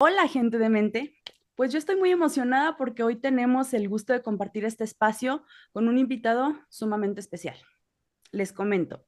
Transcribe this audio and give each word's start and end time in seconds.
Hola, 0.00 0.28
gente 0.28 0.58
de 0.58 0.68
mente. 0.68 1.16
Pues 1.56 1.72
yo 1.72 1.78
estoy 1.78 1.96
muy 1.96 2.12
emocionada 2.12 2.76
porque 2.76 3.02
hoy 3.02 3.16
tenemos 3.16 3.74
el 3.74 3.88
gusto 3.88 4.12
de 4.12 4.22
compartir 4.22 4.64
este 4.64 4.84
espacio 4.84 5.42
con 5.72 5.88
un 5.88 5.98
invitado 5.98 6.54
sumamente 6.68 7.18
especial. 7.18 7.56
Les 8.30 8.52
comento. 8.52 9.04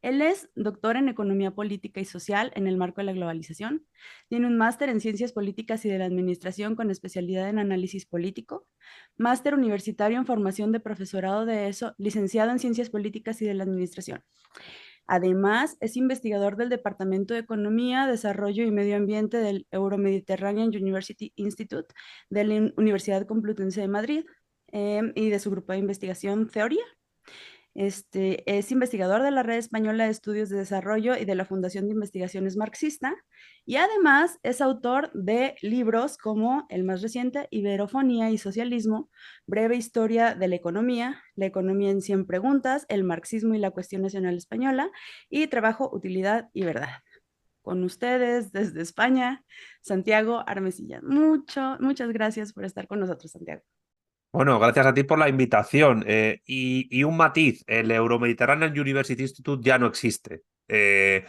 Él 0.00 0.22
es 0.22 0.48
doctor 0.54 0.96
en 0.96 1.08
Economía 1.08 1.50
Política 1.50 2.00
y 2.00 2.04
Social 2.04 2.52
en 2.54 2.68
el 2.68 2.76
marco 2.76 3.00
de 3.00 3.06
la 3.06 3.14
globalización. 3.14 3.84
Tiene 4.28 4.46
un 4.46 4.56
máster 4.56 4.90
en 4.90 5.00
Ciencias 5.00 5.32
Políticas 5.32 5.84
y 5.84 5.88
de 5.88 5.98
la 5.98 6.04
Administración 6.04 6.76
con 6.76 6.92
especialidad 6.92 7.48
en 7.48 7.58
Análisis 7.58 8.06
Político, 8.06 8.68
máster 9.16 9.54
universitario 9.54 10.18
en 10.18 10.26
Formación 10.26 10.70
de 10.70 10.78
Profesorado 10.78 11.46
de 11.46 11.66
ESO, 11.66 11.96
licenciado 11.98 12.52
en 12.52 12.60
Ciencias 12.60 12.90
Políticas 12.90 13.42
y 13.42 13.44
de 13.44 13.54
la 13.54 13.64
Administración. 13.64 14.22
Además, 15.08 15.78
es 15.80 15.96
investigador 15.96 16.56
del 16.56 16.68
Departamento 16.68 17.32
de 17.32 17.40
Economía, 17.40 18.06
Desarrollo 18.06 18.64
y 18.64 18.70
Medio 18.70 18.96
Ambiente 18.96 19.38
del 19.38 19.66
Euromediterranean 19.70 20.68
University 20.68 21.32
Institute 21.34 21.94
de 22.28 22.44
la 22.44 22.72
Universidad 22.76 23.26
Complutense 23.26 23.80
de 23.80 23.88
Madrid 23.88 24.24
em, 24.68 25.12
y 25.16 25.30
de 25.30 25.38
su 25.38 25.50
grupo 25.50 25.72
de 25.72 25.78
investigación 25.78 26.48
Teoría. 26.48 26.84
Este, 27.74 28.42
es 28.58 28.72
investigador 28.72 29.22
de 29.22 29.30
la 29.30 29.42
Red 29.42 29.58
Española 29.58 30.04
de 30.04 30.10
Estudios 30.10 30.48
de 30.48 30.58
Desarrollo 30.58 31.16
y 31.16 31.24
de 31.24 31.34
la 31.34 31.44
Fundación 31.44 31.86
de 31.86 31.92
Investigaciones 31.92 32.56
Marxista 32.56 33.14
y 33.64 33.76
además 33.76 34.38
es 34.42 34.60
autor 34.60 35.12
de 35.12 35.54
libros 35.62 36.18
como 36.18 36.66
el 36.70 36.84
más 36.84 37.02
reciente, 37.02 37.46
Iberofonía 37.50 38.30
y 38.30 38.38
Socialismo, 38.38 39.10
Breve 39.46 39.76
Historia 39.76 40.34
de 40.34 40.48
la 40.48 40.56
Economía, 40.56 41.22
La 41.36 41.46
Economía 41.46 41.90
en 41.90 42.00
100 42.00 42.26
Preguntas, 42.26 42.86
El 42.88 43.04
Marxismo 43.04 43.54
y 43.54 43.58
la 43.58 43.70
Cuestión 43.70 44.02
Nacional 44.02 44.36
Española 44.36 44.90
y 45.28 45.46
Trabajo, 45.46 45.90
Utilidad 45.92 46.48
y 46.52 46.64
Verdad. 46.64 46.88
Con 47.62 47.84
ustedes 47.84 48.50
desde 48.50 48.80
España, 48.80 49.44
Santiago 49.82 50.42
Armesilla. 50.46 51.00
Mucho, 51.02 51.76
muchas 51.80 52.10
gracias 52.10 52.52
por 52.52 52.64
estar 52.64 52.88
con 52.88 53.00
nosotros, 53.00 53.30
Santiago. 53.30 53.62
Bueno, 54.30 54.58
gracias 54.58 54.86
a 54.86 54.94
ti 54.94 55.04
por 55.04 55.18
la 55.18 55.28
invitación. 55.28 56.04
Eh, 56.06 56.40
y, 56.44 57.02
un 57.04 57.16
matiz, 57.16 57.64
el 57.66 57.90
Euromediterranean 57.90 58.78
University 58.78 59.22
Institute 59.22 59.62
ya 59.64 59.78
no 59.78 59.86
existe. 59.86 60.42
Eh, 60.68 61.24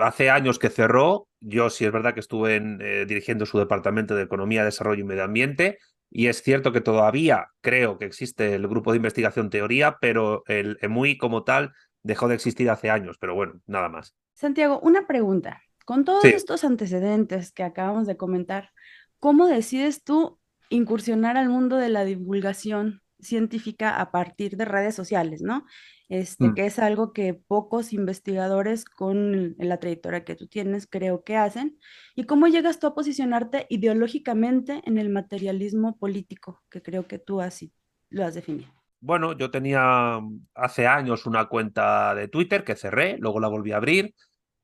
hace 0.00 0.30
años 0.30 0.58
que 0.58 0.68
cerró, 0.68 1.28
yo 1.40 1.70
sí 1.70 1.86
es 1.86 1.92
verdad 1.92 2.12
que 2.12 2.20
estuve 2.20 2.56
eh, 2.56 3.06
dirigiendo 3.06 3.46
su 3.46 3.58
departamento 3.58 4.14
de 4.14 4.24
Economía, 4.24 4.64
Desarrollo 4.64 5.00
y 5.00 5.04
Medio 5.04 5.24
Ambiente, 5.24 5.78
y 6.10 6.26
es 6.26 6.42
cierto 6.42 6.72
que 6.72 6.80
todavía 6.80 7.48
creo 7.62 7.96
que 7.96 8.04
existe 8.04 8.54
el 8.54 8.68
grupo 8.68 8.90
de 8.90 8.96
investigación 8.96 9.48
teoría, 9.48 9.96
pero 10.00 10.42
el 10.46 10.76
EMUI 10.82 11.16
como 11.16 11.44
tal 11.44 11.72
dejó 12.02 12.28
de 12.28 12.34
existir 12.34 12.68
hace 12.68 12.90
años, 12.90 13.16
pero 13.18 13.34
bueno, 13.34 13.60
nada 13.66 13.88
más. 13.88 14.14
Santiago, 14.34 14.80
una 14.80 15.06
pregunta. 15.06 15.62
Con 15.86 16.04
todos 16.04 16.24
estos 16.24 16.64
antecedentes 16.64 17.52
que 17.52 17.62
acabamos 17.62 18.06
de 18.06 18.16
comentar, 18.16 18.70
¿cómo 19.18 19.46
decides 19.46 20.04
tú 20.04 20.39
incursionar 20.70 21.36
al 21.36 21.50
mundo 21.50 21.76
de 21.76 21.90
la 21.90 22.04
divulgación 22.04 23.02
científica 23.18 24.00
a 24.00 24.10
partir 24.10 24.56
de 24.56 24.64
redes 24.64 24.94
sociales, 24.94 25.42
¿no? 25.42 25.66
Este, 26.08 26.48
mm. 26.48 26.54
que 26.54 26.66
es 26.66 26.78
algo 26.78 27.12
que 27.12 27.34
pocos 27.34 27.92
investigadores 27.92 28.84
con 28.84 29.54
la 29.58 29.78
trayectoria 29.78 30.24
que 30.24 30.34
tú 30.34 30.48
tienes 30.48 30.88
creo 30.88 31.22
que 31.22 31.36
hacen. 31.36 31.78
¿Y 32.16 32.24
cómo 32.24 32.48
llegas 32.48 32.80
tú 32.80 32.88
a 32.88 32.94
posicionarte 32.94 33.66
ideológicamente 33.68 34.82
en 34.86 34.98
el 34.98 35.10
materialismo 35.10 35.98
político, 35.98 36.62
que 36.70 36.82
creo 36.82 37.06
que 37.06 37.18
tú 37.18 37.40
así 37.40 37.72
lo 38.08 38.24
has 38.24 38.34
definido? 38.34 38.72
Bueno, 39.00 39.36
yo 39.36 39.50
tenía 39.50 40.18
mm, 40.20 40.48
hace 40.54 40.86
años 40.86 41.26
una 41.26 41.46
cuenta 41.46 42.14
de 42.14 42.28
Twitter 42.28 42.64
que 42.64 42.76
cerré, 42.76 43.16
luego 43.18 43.38
la 43.38 43.48
volví 43.48 43.72
a 43.72 43.76
abrir. 43.76 44.14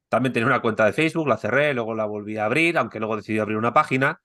También 0.08 0.32
tenía 0.32 0.46
una 0.46 0.62
cuenta 0.62 0.84
de 0.84 0.92
Facebook, 0.92 1.28
la 1.28 1.36
cerré, 1.36 1.74
luego 1.74 1.94
la 1.94 2.06
volví 2.06 2.36
a 2.36 2.44
abrir, 2.44 2.76
aunque 2.78 2.98
luego 2.98 3.16
decidí 3.16 3.38
abrir 3.38 3.56
una 3.56 3.72
página. 3.72 4.20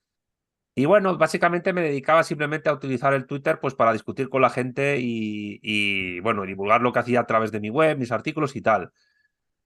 Y 0.74 0.86
bueno, 0.86 1.18
básicamente 1.18 1.74
me 1.74 1.82
dedicaba 1.82 2.24
simplemente 2.24 2.70
a 2.70 2.74
utilizar 2.74 3.14
el 3.14 3.26
Twitter 3.26 3.60
pues 3.60 3.76
para 3.76 3.92
discutir 3.92 4.30
con 4.30 4.42
la 4.42 4.50
gente 4.50 4.98
y, 5.00 6.20
bueno, 6.22 6.44
divulgar 6.44 6.82
lo 6.82 6.94
que 6.94 7.00
hacía 7.00 7.20
a 7.22 7.26
través 7.28 7.52
de 7.52 7.60
mi 7.60 7.70
web, 7.70 7.98
mis 7.98 8.12
artículos 8.12 8.56
y 8.56 8.62
tal. 8.62 8.92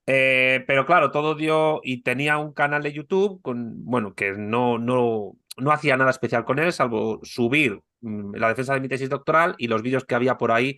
Eh, 0.08 0.64
pero 0.68 0.86
claro, 0.86 1.12
todo 1.12 1.36
dio 1.36 1.82
y 1.84 2.04
tenía 2.04 2.38
un 2.38 2.54
canal 2.54 2.84
de 2.84 2.94
YouTube 2.94 3.42
con, 3.42 3.86
bueno, 3.86 4.14
que 4.16 4.34
no, 4.34 4.78
no, 4.78 5.34
no 5.58 5.72
hacía 5.72 5.98
nada 5.98 6.12
especial 6.12 6.46
con 6.46 6.60
él, 6.60 6.74
salvo 6.74 7.20
subir 7.24 7.82
mm, 8.02 8.36
la 8.36 8.50
defensa 8.50 8.74
de 8.74 8.82
mi 8.82 8.88
tesis 8.88 9.10
doctoral 9.10 9.56
y 9.58 9.68
los 9.68 9.82
vídeos 9.82 10.06
que 10.06 10.16
había 10.16 10.38
por 10.38 10.52
ahí 10.52 10.78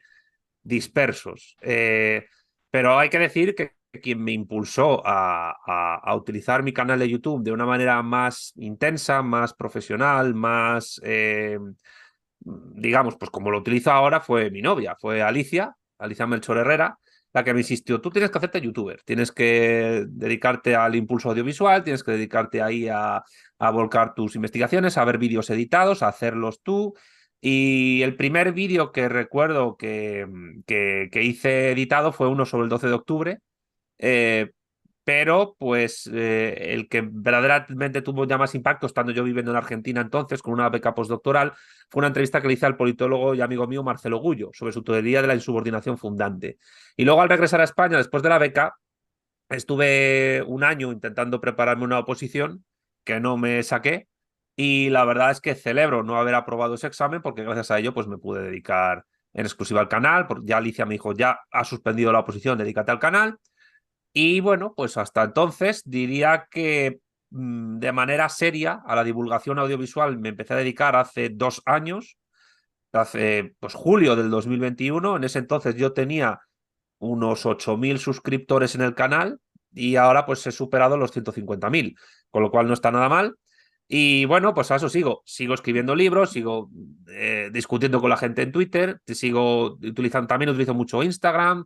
dispersos. 0.64 1.56
Eh, 1.62 2.26
pero 2.70 3.00
hay 3.00 3.10
que 3.10 3.20
decir 3.20 3.56
que 3.56 3.77
quien 4.00 4.24
me 4.24 4.32
impulsó 4.32 5.02
a, 5.06 6.14
utilizar 6.16 6.64
mi 6.64 6.74
canal 6.74 7.00
de 7.00 7.10
YouTube 7.10 7.44
de 7.44 7.52
una 7.52 7.66
manera 7.66 8.02
más 8.02 8.54
intensa, 8.58 9.22
más 9.22 9.54
profesional, 9.54 10.34
más, 10.34 11.00
eh, 11.04 11.60
digamos, 12.40 13.16
pues 13.18 13.32
como 13.32 13.52
lo 13.52 13.60
utilizo 13.60 13.92
ahora, 13.92 14.22
fue 14.22 14.50
mi 14.52 14.62
novia, 14.62 14.96
fue 15.00 15.22
Alicia, 15.22 15.76
Alicia 15.98 16.28
Melchor 16.28 16.58
Herrera, 16.58 16.98
la 17.34 17.44
que 17.44 17.54
me 17.54 17.60
insistió, 17.60 18.02
tú 18.02 18.10
tienes 18.10 18.32
que 18.32 18.38
hacerte 18.38 18.62
youtuber, 18.62 19.02
tienes 19.04 19.32
que 19.32 20.06
dedicarte 20.08 20.76
al 20.76 20.96
impulso 20.96 21.30
audiovisual, 21.30 21.84
tienes 21.84 22.04
que 22.04 22.14
dedicarte 22.14 22.62
ahí 22.62 22.88
a, 22.90 23.24
volcar 23.60 24.16
tus 24.16 24.36
investigaciones, 24.36 24.98
a 24.98 25.06
ver 25.06 25.18
vídeos 25.18 25.50
editados, 25.50 26.04
a 26.04 26.08
hacerlos 26.08 26.62
tú. 26.64 26.96
Y 27.40 28.02
el 28.02 28.16
primer 28.16 28.54
vídeo 28.54 28.92
que 28.92 29.10
recuerdo 29.10 29.78
que, 29.78 30.26
hice 31.14 31.72
editado 31.72 32.12
fue 32.12 32.28
uno 32.28 32.46
sobre 32.46 32.64
el 32.64 32.70
12 32.70 32.88
de 32.88 32.94
octubre, 32.94 33.40
eh, 34.00 34.52
pero 35.08 35.56
pues 35.58 36.10
eh, 36.14 36.74
el 36.74 36.90
que 36.90 37.02
verdaderamente 37.10 38.02
tuvo 38.02 38.26
ya 38.26 38.38
más 38.38 38.54
impacto 38.56 38.88
estando 38.88 39.14
yo 39.14 39.24
viviendo 39.24 39.52
en 39.52 39.58
Argentina 39.58 40.02
entonces 40.02 40.42
con 40.42 40.54
una 40.54 40.68
beca 40.68 40.94
postdoctoral 40.94 41.54
fue 41.90 42.02
una 42.02 42.08
entrevista 42.08 42.42
que 42.42 42.50
le 42.50 42.56
hice 42.56 42.66
al 42.66 42.76
politólogo 42.76 43.34
y 43.34 43.40
amigo 43.40 43.68
mío 43.68 43.84
Marcelo 43.84 44.18
Gullo 44.18 44.50
sobre 44.52 44.74
su 44.74 44.84
teoría 44.84 45.22
de 45.22 45.30
la 45.30 45.36
insubordinación 45.36 45.98
fundante. 45.98 46.58
Y 46.98 47.06
luego 47.06 47.22
al 47.22 47.30
regresar 47.30 47.62
a 47.62 47.64
España 47.64 47.96
después 47.96 48.22
de 48.22 48.28
la 48.28 48.38
beca 48.38 48.76
estuve 49.48 50.44
un 50.46 50.66
año 50.66 50.92
intentando 50.92 51.40
prepararme 51.40 51.86
una 51.86 52.00
oposición 52.00 52.66
que 53.06 53.22
no 53.22 53.38
me 53.38 53.64
saqué 53.64 54.10
y 54.58 54.90
la 54.90 55.06
verdad 55.06 55.32
es 55.32 55.40
que 55.40 55.56
celebro 55.56 56.04
no 56.04 56.18
haber 56.18 56.36
aprobado 56.36 56.76
ese 56.76 56.88
examen 56.88 57.22
porque 57.22 57.44
gracias 57.44 57.72
a 57.72 57.80
ello 57.80 57.94
pues 57.94 58.08
me 58.08 58.18
pude 58.18 58.42
dedicar 58.44 59.06
en 59.32 59.46
exclusiva 59.46 59.80
al 59.80 59.88
canal, 59.88 60.28
ya 60.44 60.58
Alicia 60.58 60.86
me 60.86 60.96
dijo 60.96 61.14
ya 61.14 61.40
ha 61.50 61.64
suspendido 61.64 62.12
la 62.12 62.20
oposición, 62.20 62.58
dedícate 62.58 62.92
al 62.92 63.00
canal. 63.00 63.40
Y 64.20 64.40
bueno, 64.40 64.74
pues 64.76 64.98
hasta 64.98 65.22
entonces 65.22 65.84
diría 65.86 66.48
que 66.50 67.02
mm, 67.30 67.78
de 67.78 67.92
manera 67.92 68.30
seria 68.30 68.82
a 68.84 68.96
la 68.96 69.04
divulgación 69.04 69.60
audiovisual 69.60 70.18
me 70.18 70.30
empecé 70.30 70.56
a 70.56 70.58
dedicar 70.58 70.96
hace 70.96 71.30
dos 71.30 71.62
años, 71.68 72.18
hace 72.92 73.54
pues 73.60 73.76
julio 73.76 74.16
del 74.16 74.32
2021. 74.32 75.18
En 75.18 75.24
ese 75.24 75.38
entonces 75.38 75.76
yo 75.76 75.94
tenía 75.94 76.40
unos 76.98 77.46
8.000 77.46 78.00
suscriptores 78.00 78.74
en 78.74 78.82
el 78.82 78.96
canal 78.96 79.40
y 79.72 79.98
ahora 79.98 80.26
pues 80.26 80.48
he 80.48 80.52
superado 80.52 80.98
los 80.98 81.16
150.000, 81.16 81.96
con 82.32 82.42
lo 82.42 82.50
cual 82.50 82.68
no 82.68 82.74
está 82.74 82.90
nada 82.90 83.10
mal. 83.10 83.36
Y 83.88 84.26
bueno, 84.26 84.56
pues 84.56 84.72
a 84.72 84.78
eso 84.78 84.90
sigo. 84.90 85.22
Sigo 85.26 85.54
escribiendo 85.54 85.96
libros, 85.96 86.32
sigo 86.32 86.72
eh, 87.12 87.52
discutiendo 87.54 88.02
con 88.02 88.10
la 88.10 88.18
gente 88.18 88.42
en 88.42 88.52
Twitter, 88.52 89.00
sigo 89.06 89.74
utilizando, 89.74 90.28
también 90.28 90.50
utilizo 90.50 90.74
mucho 90.74 91.04
Instagram, 91.04 91.66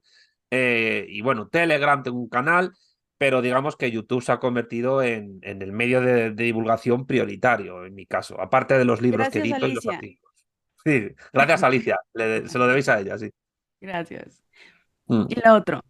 eh, 0.51 1.06
y 1.07 1.22
bueno, 1.22 1.47
Telegram, 1.47 2.03
tengo 2.03 2.19
un 2.19 2.28
canal, 2.29 2.73
pero 3.17 3.41
digamos 3.41 3.78
que 3.78 3.89
YouTube 3.89 4.22
se 4.22 4.34
ha 4.34 4.39
convertido 4.39 5.01
en, 5.01 5.39
en 5.44 5.62
el 5.62 5.72
medio 5.72 6.01
de, 6.01 6.31
divulgación 6.31 7.07
prioritario, 7.07 7.85
en 7.85 7.95
mi 7.95 8.06
caso, 8.06 8.39
aparte 8.39 8.78
de 8.78 8.84
los 8.84 9.01
libros 9.01 9.29
que 9.29 9.39
edito 9.39 9.66
y 9.66 9.73
los 9.73 9.88
artículos. 9.88 10.45
Sí, 10.84 11.09
gracias 11.31 11.63
Alicia, 11.63 12.00
se 12.13 12.57
lo 12.57 12.67
debéis 12.67 12.89
a 12.89 13.00
ella, 13.00 13.17
sí. 13.17 13.31
Gracias. 13.79 14.44
Mm. 15.06 15.25
Y 15.29 15.35
lo 15.39 15.53
otro, 15.53 15.81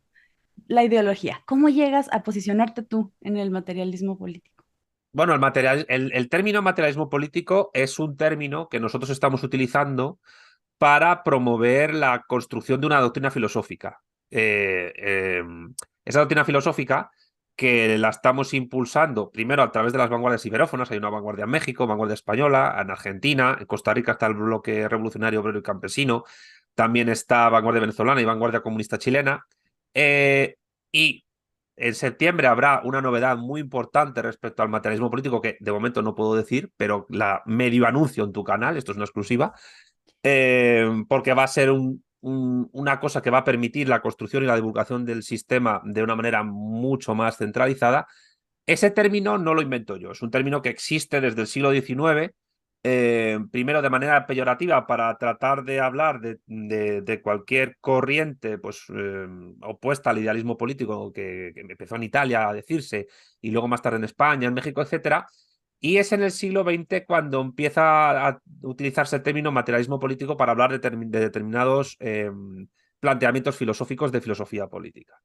la 0.67 0.83
ideología. 0.83 1.41
¿Cómo 1.45 1.69
llegas 1.69 2.07
a 2.11 2.21
posicionarte 2.21 2.83
tú 2.83 3.11
en 3.21 3.37
el 3.37 3.49
materialismo 3.49 4.17
político? 4.17 4.63
Bueno, 5.13 5.33
el, 5.33 5.39
material, 5.39 5.85
el, 5.89 6.11
el 6.13 6.29
término 6.29 6.61
materialismo 6.61 7.09
político 7.09 7.71
es 7.73 7.97
un 7.97 8.15
término 8.15 8.69
que 8.69 8.79
nosotros 8.79 9.09
estamos 9.09 9.43
utilizando 9.43 10.19
para 10.77 11.23
promover 11.23 11.93
la 11.93 12.23
construcción 12.27 12.79
de 12.79 12.87
una 12.87 12.99
doctrina 12.99 13.31
filosófica. 13.31 14.01
Eh, 14.31 14.93
em, 14.95 15.73
esa 16.05 16.19
doctrina 16.19 16.45
filosófica 16.45 17.11
que 17.55 17.97
la 17.97 18.09
estamos 18.09 18.53
impulsando 18.53 19.29
primero 19.29 19.61
a 19.61 19.71
través 19.71 19.91
de 19.93 19.99
las 19.99 20.09
vanguardias 20.09 20.45
iberófonas, 20.45 20.89
hay 20.89 20.97
una 20.97 21.09
vanguardia 21.09 21.43
en 21.43 21.51
México, 21.51 21.85
vanguardia 21.85 22.15
española, 22.15 22.75
en 22.81 22.89
Argentina, 22.89 23.57
en 23.59 23.65
Costa 23.67 23.93
Rica 23.93 24.13
está 24.13 24.27
el 24.27 24.33
bloque 24.35 24.87
revolucionario 24.87 25.41
obrero 25.41 25.59
y 25.59 25.61
campesino, 25.61 26.23
también 26.73 27.09
está 27.09 27.49
vanguardia 27.49 27.81
venezolana 27.81 28.21
y 28.21 28.25
vanguardia 28.25 28.61
comunista 28.61 28.97
chilena, 28.97 29.45
eh, 29.93 30.55
y 30.91 31.25
en 31.75 31.93
septiembre 31.95 32.47
habrá 32.47 32.81
una 32.83 33.01
novedad 33.01 33.37
muy 33.37 33.61
importante 33.61 34.21
respecto 34.21 34.63
al 34.63 34.69
materialismo 34.69 35.09
político 35.09 35.41
que 35.41 35.57
de 35.59 35.71
momento 35.71 36.01
no 36.01 36.15
puedo 36.15 36.35
decir, 36.35 36.71
pero 36.77 37.05
la 37.09 37.43
medio 37.45 37.85
anuncio 37.85 38.23
en 38.23 38.31
tu 38.31 38.43
canal, 38.43 38.77
esto 38.77 38.91
es 38.91 38.97
una 38.97 39.05
exclusiva, 39.05 39.53
eh, 40.23 40.89
porque 41.07 41.33
va 41.33 41.43
a 41.43 41.47
ser 41.47 41.71
un, 41.71 42.03
una 42.21 42.99
cosa 42.99 43.21
que 43.21 43.29
va 43.29 43.39
a 43.39 43.43
permitir 43.43 43.89
la 43.89 44.01
construcción 44.01 44.43
y 44.43 44.47
la 44.47 44.55
divulgación 44.55 45.05
del 45.05 45.23
sistema 45.23 45.81
de 45.83 46.03
una 46.03 46.15
manera 46.15 46.43
mucho 46.43 47.15
más 47.15 47.37
centralizada. 47.37 48.07
Ese 48.65 48.91
término 48.91 49.37
no 49.37 49.53
lo 49.53 49.61
invento 49.61 49.97
yo, 49.97 50.11
es 50.11 50.21
un 50.21 50.31
término 50.31 50.61
que 50.61 50.69
existe 50.69 51.19
desde 51.19 51.41
el 51.41 51.47
siglo 51.47 51.71
XIX, 51.71 52.33
eh, 52.83 53.39
primero 53.51 53.81
de 53.81 53.89
manera 53.91 54.25
peyorativa 54.25 54.87
para 54.87 55.15
tratar 55.17 55.63
de 55.63 55.79
hablar 55.79 56.19
de, 56.19 57.21
cualquier 57.23 57.77
corriente 57.79 58.57
pues, 58.57 58.83
eh, 58.89 59.27
opuesta 59.61 60.09
al 60.09 60.17
idealismo 60.17 60.57
político 60.57 61.11
que, 61.13 61.51
que, 61.53 61.61
empezó 61.61 61.95
en 61.95 62.03
Italia 62.03 62.49
a 62.49 62.53
decirse 62.53 63.07
y 63.39 63.51
luego 63.51 63.67
más 63.67 63.81
tarde 63.83 63.97
en 63.97 64.05
España, 64.05 64.47
en 64.47 64.53
México, 64.53 64.81
etcétera. 64.81 65.27
Y 65.83 65.97
es 65.97 66.11
en 66.11 66.21
el 66.21 66.31
siglo 66.31 66.63
XX 66.63 67.05
cuando 67.07 67.41
empieza 67.41 68.27
a 68.27 68.39
utilizarse 68.61 69.15
el 69.15 69.23
término 69.23 69.51
materialismo 69.51 69.99
político 69.99 70.37
para 70.37 70.51
hablar 70.51 70.79
de, 70.79 71.19
determinados 71.19 71.97
em, 71.99 72.67
planteamientos 72.99 73.57
filosóficos 73.57 74.11
de 74.11 74.21
filosofía 74.21 74.67
política. 74.67 75.15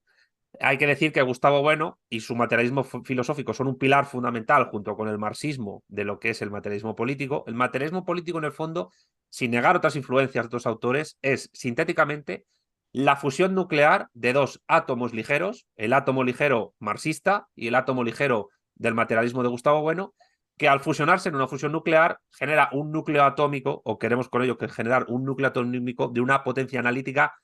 Hay 0.58 0.78
que 0.78 0.86
decir 0.86 1.12
que 1.12 1.20
Gustavo 1.20 1.60
Bueno 1.60 1.98
y 2.08 2.20
su 2.20 2.34
materialismo 2.34 2.84
filosófico 2.84 3.52
son 3.52 3.66
un 3.66 3.76
pilar 3.76 4.06
fundamental 4.06 4.64
junto 4.70 4.96
con 4.96 5.08
el 5.08 5.18
marxismo 5.18 5.84
de 5.88 6.04
lo 6.04 6.18
que 6.18 6.30
es 6.30 6.40
el 6.40 6.50
materialismo 6.50 6.96
político. 6.96 7.44
El 7.46 7.54
materialismo 7.54 8.06
político, 8.06 8.38
en 8.38 8.44
el 8.44 8.52
fondo, 8.52 8.90
sin 9.28 9.50
negar 9.50 9.76
otras 9.76 9.94
influencias 9.94 10.44
de 10.44 10.46
otros 10.46 10.66
autores, 10.66 11.18
es 11.20 11.50
sintéticamente 11.52 12.46
la 12.92 13.16
fusión 13.16 13.54
nuclear 13.54 14.08
de 14.14 14.32
dos 14.32 14.62
átomos 14.66 15.12
ligeros, 15.12 15.66
el 15.76 15.92
átomo 15.92 16.24
ligero 16.24 16.74
marxista 16.78 17.48
y 17.54 17.66
el 17.68 17.74
átomo 17.74 18.02
ligero 18.04 18.48
del 18.74 18.94
materialismo 18.94 19.42
de 19.42 19.50
Gustavo 19.50 19.82
Bueno, 19.82 20.14
que 20.56 20.68
al 20.68 20.80
fusionarse 20.80 21.28
en 21.28 21.34
una 21.34 21.48
fusión 21.48 21.72
nuclear 21.72 22.18
genera 22.30 22.70
un 22.72 22.90
núcleo 22.90 23.24
atómico, 23.24 23.82
o 23.84 23.98
queremos 23.98 24.28
con 24.28 24.42
ello 24.42 24.56
que 24.56 24.68
generar 24.68 25.04
un 25.08 25.24
núcleo 25.24 25.48
atómico 25.48 26.08
de 26.08 26.20
una 26.20 26.42
potencia 26.42 26.80
analítica 26.80 27.34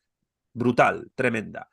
brutal, 0.55 1.11
tremenda, 1.15 1.69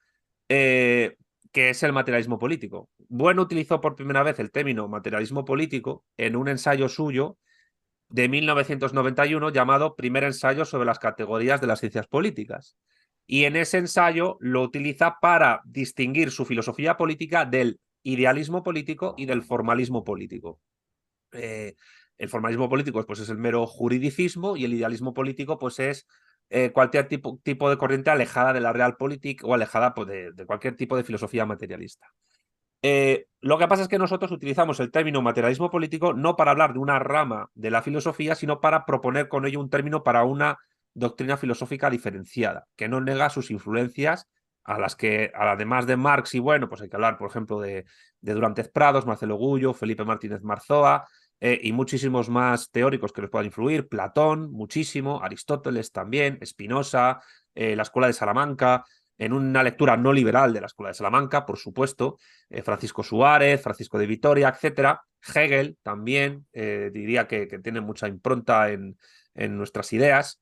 eh, 0.50 1.16
que 1.52 1.70
es 1.70 1.84
el 1.84 1.94
materialismo 1.94 2.40
político. 2.40 2.90
Bueno 3.08 3.44
utilizó 3.44 3.82
por 3.82 3.96
primera 3.96 4.24
vez 4.24 4.40
el 4.40 4.52
término 4.52 4.88
materialismo 4.88 5.46
político 5.46 6.04
en 6.18 6.36
un 6.36 6.50
ensayo 6.50 6.90
suyo 6.90 7.38
de 8.10 8.28
1991 8.28 9.50
llamado 9.52 9.96
Primer 9.96 10.24
ensayo 10.24 10.66
sobre 10.66 10.86
las 10.86 11.00
categorías 11.00 11.62
de 11.62 11.68
las 11.68 11.80
ciencias 11.80 12.08
políticas. 12.08 12.76
Y 13.26 13.46
en 13.46 13.56
ese 13.56 13.78
ensayo 13.78 14.38
lo 14.40 14.64
utiliza 14.64 15.18
para 15.22 15.62
distinguir 15.64 16.32
su 16.32 16.46
filosofía 16.46 16.98
política 16.98 17.46
del 17.46 17.80
idealismo 18.02 18.64
político 18.64 19.14
y 19.18 19.26
del 19.26 19.44
formalismo 19.44 20.04
político. 20.04 20.60
Eh, 21.34 21.76
el 22.18 22.30
formalismo 22.30 22.70
político 22.70 23.04
pues, 23.06 23.20
es 23.20 23.30
el 23.30 23.38
mero 23.38 23.66
juridicismo 23.66 24.58
y 24.58 24.66
el 24.66 24.74
idealismo 24.74 25.14
político 25.14 25.58
pues, 25.58 25.80
es 25.80 26.06
eh, 26.50 26.72
cualquier 26.72 27.08
tipo, 27.08 27.40
tipo, 27.44 27.70
de 27.70 27.78
corriente 27.78 28.10
alejada 28.10 28.54
de 28.54 28.60
la 28.60 28.74
realpolitik 28.74 29.44
o 29.46 29.54
alejada 29.54 29.94
pues, 29.94 30.08
de, 30.08 30.46
cualquier 30.46 30.76
tipo 30.76 30.98
de 30.98 31.04
filosofía 31.04 31.46
materialista. 31.46 32.08
Eh, 32.82 33.28
lo 33.42 33.58
que 33.58 33.68
pasa 33.68 33.84
es 33.84 33.88
que 33.88 34.00
nosotros 34.00 34.32
utilizamos 34.32 34.80
el 34.80 34.92
término 34.92 35.22
materialismo 35.22 35.70
político 35.70 36.14
no 36.14 36.36
para 36.36 36.52
hablar 36.52 36.74
de 36.74 36.80
una 36.80 36.98
rama 37.00 37.50
de 37.54 37.72
la 37.72 37.82
filosofía, 37.82 38.36
sino 38.36 38.62
para 38.62 38.86
proponer 38.86 39.28
con 39.28 39.46
ello 39.46 39.60
un 39.60 39.70
término 39.70 40.04
para 40.04 40.24
una 40.24 40.58
doctrina 40.94 41.38
filosófica 41.38 41.90
diferenciada, 41.90 42.68
que 42.76 42.88
no 42.88 43.00
nega 43.00 43.30
sus 43.30 43.52
influencias 43.52 44.28
a 44.64 44.80
las 44.80 44.96
que, 44.96 45.32
además 45.36 45.88
de 45.88 45.98
Marx 45.98 46.36
y 46.36 46.40
bueno, 46.40 46.68
pues 46.68 46.82
hay 46.82 46.90
que 46.90 46.96
hablar, 46.96 47.18
por 47.18 47.30
ejemplo, 47.30 47.60
de, 47.60 47.86
de 48.22 48.34
Durantes 48.34 48.70
Prados, 48.70 49.06
Marcelo 49.06 49.36
Gullo, 49.36 49.74
Felipe 49.74 50.04
Martínez 50.04 50.42
Marzoa, 50.42 51.06
eh, 51.42 51.60
y 51.64 51.72
muchísimos 51.72 52.30
más 52.30 52.70
teóricos 52.70 53.14
que 53.14 53.22
les 53.22 53.30
puedan 53.30 53.46
influir, 53.46 53.88
Platón, 53.88 54.52
muchísimo, 54.52 55.24
Aristóteles 55.24 55.92
también, 55.92 56.38
Spinoza, 56.46 57.22
eh, 57.56 57.76
la 57.76 57.84
Escuela 57.84 58.08
de 58.08 58.14
Salamanca, 58.14 58.86
en 59.18 59.34
una 59.34 59.64
lectura 59.64 59.96
no 59.96 60.12
liberal 60.12 60.54
de 60.54 60.62
la 60.62 60.68
Escuela 60.68 60.90
de 60.90 60.96
Salamanca, 60.96 61.46
por 61.46 61.58
supuesto, 61.58 62.18
eh, 62.50 62.62
Francisco 62.62 63.04
Suárez, 63.04 63.62
Francisco 63.62 63.98
de 63.98 64.08
Vitoria, 64.08 64.50
etcétera, 64.50 65.02
Hegel 65.34 65.78
también, 65.82 66.48
diría 66.54 67.28
que, 67.28 67.48
que, 67.50 67.60
tiene 67.60 67.82
mucha 67.82 68.08
impronta 68.08 68.70
en, 68.70 68.98
en 69.34 69.58
nuestras 69.58 69.92
ideas. 69.92 70.42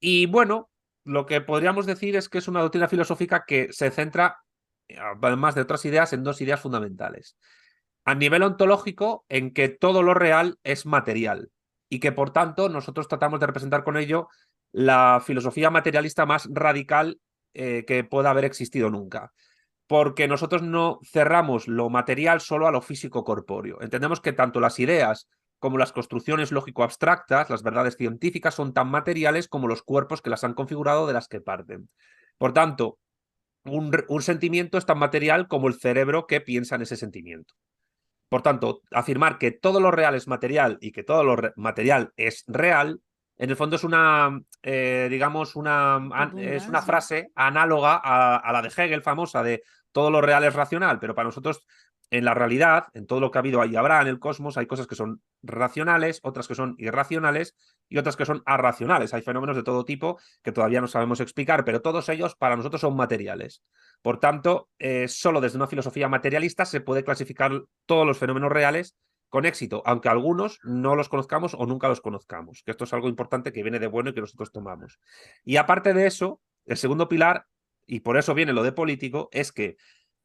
y 0.00 0.26
bueno, 0.26 0.70
lo 1.04 1.26
que 1.26 1.40
podríamos 1.40 1.86
decir 1.86 2.16
es 2.16 2.28
que 2.28 2.38
es 2.38 2.48
una 2.48 2.62
doctrina 2.62 2.88
filosófica 2.88 3.44
que 3.46 3.72
se 3.72 3.92
centra, 3.92 4.38
además 5.22 5.54
de 5.54 5.60
otras 5.60 5.84
ideas, 5.84 6.12
en 6.12 6.24
dos 6.24 6.40
ideas 6.40 6.60
fundamentales 6.60 7.36
a 8.04 8.14
nivel 8.14 8.42
ontológico 8.42 9.24
en 9.28 9.52
que 9.52 9.68
todo 9.68 10.02
lo 10.02 10.14
real 10.14 10.58
es 10.62 10.86
material 10.86 11.50
y 11.88 12.00
que 12.00 12.12
por 12.12 12.32
tanto 12.32 12.68
nosotros 12.68 13.08
tratamos 13.08 13.40
de 13.40 13.46
representar 13.46 13.84
con 13.84 13.96
ello 13.96 14.28
la 14.72 15.22
filosofía 15.24 15.70
materialista 15.70 16.26
más 16.26 16.48
radical 16.50 17.20
eh, 17.54 17.84
que 17.86 18.04
pueda 18.04 18.30
haber 18.30 18.44
existido 18.44 18.90
nunca. 18.90 19.32
Porque 19.86 20.26
nosotros 20.26 20.62
no 20.62 20.98
cerramos 21.04 21.68
lo 21.68 21.90
material 21.90 22.40
solo 22.40 22.66
a 22.66 22.72
lo 22.72 22.80
físico 22.80 23.22
corpóreo. 23.22 23.80
Entendemos 23.80 24.20
que 24.20 24.32
tanto 24.32 24.58
las 24.58 24.80
ideas 24.80 25.28
como 25.58 25.78
las 25.78 25.92
construcciones 25.92 26.52
lógico-abstractas, 26.52 27.48
las 27.48 27.62
verdades 27.62 27.96
científicas, 27.96 28.54
son 28.54 28.74
tan 28.74 28.90
materiales 28.90 29.46
como 29.46 29.68
los 29.68 29.82
cuerpos 29.82 30.20
que 30.20 30.30
las 30.30 30.42
han 30.42 30.54
configurado 30.54 31.06
de 31.06 31.12
las 31.12 31.28
que 31.28 31.40
parten. 31.40 31.88
Por 32.36 32.52
tanto, 32.52 32.98
un, 33.64 33.92
un 34.08 34.22
sentimiento 34.22 34.76
es 34.76 34.86
tan 34.86 34.98
material 34.98 35.46
como 35.48 35.68
el 35.68 35.74
cerebro 35.74 36.26
que 36.26 36.40
piensa 36.40 36.74
en 36.74 36.82
ese 36.82 36.96
sentimiento. 36.96 37.54
Por 38.28 38.42
tanto, 38.42 38.82
afirmar 38.90 39.38
que 39.38 39.52
todo 39.52 39.80
lo 39.80 39.90
real 39.90 40.14
es 40.14 40.26
material 40.26 40.78
y 40.80 40.92
que 40.92 41.04
todo 41.04 41.24
lo 41.24 41.36
material 41.56 42.12
es 42.16 42.44
real, 42.46 43.00
en 43.36 43.50
el 43.50 43.56
fondo 43.56 43.76
es 43.76 43.84
una, 43.84 44.40
eh, 44.62 45.08
digamos, 45.10 45.56
una, 45.56 46.30
es 46.36 46.68
una 46.68 46.82
frase 46.82 47.30
análoga 47.34 48.00
a, 48.02 48.52
la 48.52 48.62
de 48.62 48.68
Hegel 48.68 49.02
famosa 49.02 49.42
de 49.42 49.62
todo 49.92 50.10
lo 50.10 50.20
real 50.20 50.44
es 50.44 50.54
racional, 50.54 50.98
pero 51.00 51.14
para 51.14 51.26
nosotros 51.26 51.66
en 52.10 52.24
la 52.24 52.34
realidad, 52.34 52.86
en 52.94 53.06
todo 53.06 53.20
lo 53.20 53.30
que 53.30 53.38
ha 53.38 53.40
habido 53.40 53.64
y 53.64 53.76
habrá 53.76 54.00
en 54.00 54.08
el 54.08 54.20
cosmos, 54.20 54.56
hay 54.56 54.66
cosas 54.66 54.86
que 54.86 54.94
son 54.94 55.20
racionales, 55.42 56.20
otras 56.22 56.46
que 56.46 56.54
son 56.54 56.76
irracionales 56.78 57.56
y 57.88 57.98
otras 57.98 58.16
que 58.16 58.26
son 58.26 58.42
arracionales. 58.46 59.14
Hay 59.14 59.22
fenómenos 59.22 59.56
de 59.56 59.62
todo 59.62 59.84
tipo 59.84 60.18
que 60.42 60.52
todavía 60.52 60.80
no 60.80 60.88
sabemos 60.88 61.20
explicar, 61.20 61.64
pero 61.64 61.82
todos 61.82 62.08
ellos 62.08 62.34
para 62.34 62.56
nosotros 62.56 62.80
son 62.80 62.96
materiales. 62.96 63.62
Por 64.02 64.20
tanto, 64.20 64.68
eh, 64.78 65.08
solo 65.08 65.40
desde 65.40 65.56
una 65.56 65.66
filosofía 65.66 66.08
materialista 66.08 66.64
se 66.64 66.80
puede 66.80 67.04
clasificar 67.04 67.52
todos 67.86 68.06
los 68.06 68.18
fenómenos 68.18 68.52
reales 68.52 68.96
con 69.28 69.46
éxito, 69.46 69.82
aunque 69.84 70.08
algunos 70.08 70.60
no 70.62 70.94
los 70.94 71.08
conozcamos 71.08 71.54
o 71.54 71.66
nunca 71.66 71.88
los 71.88 72.00
conozcamos, 72.00 72.62
que 72.64 72.70
esto 72.70 72.84
es 72.84 72.92
algo 72.92 73.08
importante 73.08 73.52
que 73.52 73.62
viene 73.62 73.80
de 73.80 73.88
bueno 73.88 74.10
y 74.10 74.14
que 74.14 74.20
nosotros 74.20 74.52
tomamos. 74.52 75.00
Y 75.44 75.56
aparte 75.56 75.92
de 75.92 76.06
eso, 76.06 76.40
el 76.66 76.76
segundo 76.76 77.08
pilar, 77.08 77.46
y 77.86 78.00
por 78.00 78.16
eso 78.16 78.34
viene 78.34 78.52
lo 78.52 78.62
de 78.62 78.72
político, 78.72 79.28
es 79.32 79.50
que 79.50 79.76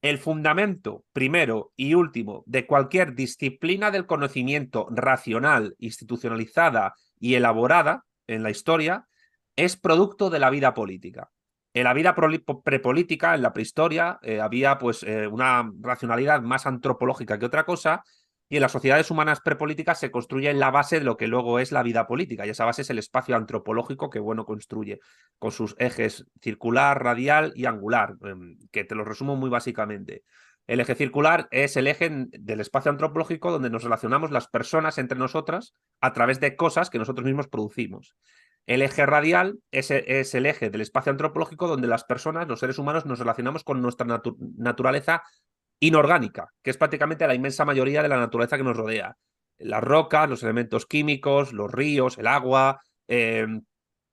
el 0.01 0.17
fundamento 0.17 1.03
primero 1.11 1.73
y 1.75 1.93
último 1.93 2.43
de 2.45 2.65
cualquier 2.65 3.15
disciplina 3.15 3.91
del 3.91 4.05
conocimiento 4.05 4.87
racional, 4.91 5.75
institucionalizada 5.79 6.93
y 7.19 7.35
elaborada 7.35 8.05
en 8.27 8.43
la 8.43 8.49
historia 8.49 9.07
es 9.55 9.75
producto 9.75 10.29
de 10.29 10.39
la 10.39 10.49
vida 10.49 10.73
política. 10.73 11.29
En 11.73 11.83
la 11.83 11.93
vida 11.93 12.15
prepolítica, 12.63 13.35
en 13.35 13.41
la 13.41 13.53
prehistoria, 13.53 14.19
eh, 14.21 14.41
había 14.41 14.77
pues 14.79 15.03
eh, 15.03 15.27
una 15.27 15.69
racionalidad 15.79 16.41
más 16.41 16.65
antropológica 16.65 17.37
que 17.37 17.45
otra 17.45 17.65
cosa 17.65 18.03
y 18.49 18.55
en 18.55 18.61
las 18.63 18.71
sociedades 18.71 19.11
humanas 19.11 19.41
prepolíticas 19.41 19.99
se 19.99 20.09
construye 20.09 20.49
en 20.49 20.59
la 20.59 20.71
base 20.71 20.97
de 20.97 21.05
lo 21.05 21.17
que 21.17 21.27
luego 21.27 21.59
es 21.59 21.71
la 21.71 21.83
vida 21.83 22.07
política, 22.07 22.47
y 22.47 22.49
esa 22.49 22.65
base 22.65 22.81
es 22.81 22.89
el 22.89 22.97
espacio 22.97 23.35
antropológico 23.35 24.09
que 24.09 24.19
bueno 24.19 24.43
construye, 24.43 24.99
con 25.37 25.51
sus 25.51 25.75
ejes 25.77 26.25
circular, 26.41 27.01
radial 27.01 27.53
y 27.55 27.65
angular, 27.65 28.15
em, 28.23 28.57
que 28.71 28.83
te 28.83 28.95
lo 28.95 29.05
resumo 29.05 29.35
muy 29.35 29.51
básicamente. 29.51 30.23
El 30.69 30.79
eje 30.79 30.93
circular 30.93 31.47
es 31.49 31.77
el 31.77 31.87
eje 31.87 32.11
del 32.11 32.59
espacio 32.59 32.91
antropológico 32.91 33.51
donde 33.51 33.71
nos 33.71 33.83
relacionamos 33.83 34.29
las 34.29 34.47
personas 34.47 34.99
entre 34.99 35.17
nosotras 35.17 35.73
a 35.99 36.13
través 36.13 36.39
de 36.39 36.55
cosas 36.55 36.91
que 36.91 36.99
nosotros 36.99 37.25
mismos 37.25 37.47
producimos. 37.47 38.15
El 38.67 38.83
eje 38.83 39.07
radial 39.07 39.57
es, 39.71 39.89
es 39.89 40.35
el 40.35 40.45
eje 40.45 40.69
del 40.69 40.81
espacio 40.81 41.11
antropológico 41.11 41.67
donde 41.67 41.87
las 41.87 42.03
personas, 42.03 42.47
los 42.47 42.59
seres 42.59 42.77
humanos, 42.77 43.07
nos 43.07 43.17
relacionamos 43.17 43.63
con 43.63 43.81
nuestra 43.81 44.21
naturaleza 44.57 45.23
inorgánica, 45.79 46.53
que 46.61 46.69
es 46.69 46.77
prácticamente 46.77 47.25
la 47.25 47.33
inmensa 47.33 47.65
mayoría 47.65 48.03
de 48.03 48.09
la 48.09 48.19
naturaleza 48.19 48.55
que 48.55 48.63
nos 48.63 48.77
rodea. 48.77 49.17
Las 49.57 49.83
rocas, 49.83 50.29
los 50.29 50.43
elementos 50.43 50.85
químicos, 50.85 51.51
los 51.51 51.71
ríos, 51.71 52.19
el 52.19 52.27
agua, 52.27 52.79
em, 53.07 53.63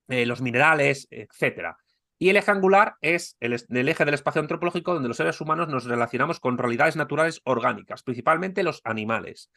eh, 0.08 0.24
los 0.24 0.40
minerales, 0.40 1.06
etc. 1.10 1.76
Y 2.18 2.30
el 2.30 2.36
eje 2.36 2.50
angular 2.50 2.96
es 3.00 3.36
el, 3.40 3.52
eje 3.52 4.04
del 4.04 4.14
espacio 4.14 4.40
antropológico 4.40 4.94
donde 4.94 5.08
los 5.08 5.18
seres 5.18 5.40
humanos 5.40 5.68
nos 5.68 5.84
relacionamos 5.84 6.40
con 6.40 6.56
realidades 6.56 6.96
naturales 6.96 7.40
orgánicas, 7.44 8.02
principalmente 8.02 8.62
los 8.62 8.80
animales. 8.84 9.50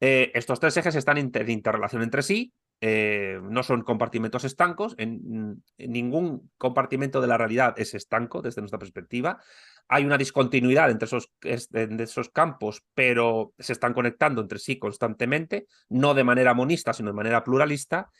Eh, 0.00 0.32
estos 0.34 0.58
tres 0.58 0.76
ejes 0.76 0.96
están 0.96 1.18
en 1.18 1.50
interrelación 1.50 2.02
entre 2.02 2.22
sí, 2.22 2.52
eh, 2.84 3.38
no 3.40 3.62
son 3.62 3.82
compartimentos 3.82 4.42
estancos, 4.42 4.96
en, 4.98 5.62
ningún 5.78 6.50
compartimento 6.58 7.20
de 7.20 7.28
la 7.28 7.38
realidad 7.38 7.74
es 7.76 7.94
estanco 7.94 8.42
desde 8.42 8.60
nuestra 8.60 8.80
perspectiva. 8.80 9.40
Hay 9.86 10.04
una 10.04 10.18
discontinuidad 10.18 10.90
entre 10.90 11.06
esos, 11.06 11.30
esos 11.42 12.28
campos, 12.30 12.82
pero 12.94 13.54
se 13.56 13.74
están 13.74 13.94
conectando 13.94 14.40
entre 14.40 14.58
sí 14.58 14.80
constantemente, 14.80 15.68
no 15.90 16.14
de 16.14 16.24
manera 16.24 16.54
monista, 16.54 16.92
sino 16.92 17.10
de 17.10 17.16
manera 17.16 17.44
pluralista. 17.44 18.10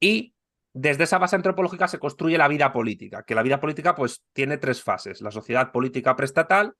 Y 0.00 0.32
desde 0.78 1.04
esa 1.04 1.16
base 1.16 1.34
antropológica 1.36 1.88
se 1.88 1.98
construye 1.98 2.36
la 2.36 2.48
vida 2.48 2.70
política, 2.70 3.22
que 3.22 3.34
la 3.34 3.42
vida 3.42 3.60
política 3.60 3.94
pues 3.94 4.22
tiene 4.34 4.58
tres 4.58 4.82
fases, 4.82 5.22
la 5.22 5.30
sociedad 5.30 5.72
política 5.72 6.16
preestatal, 6.16 6.74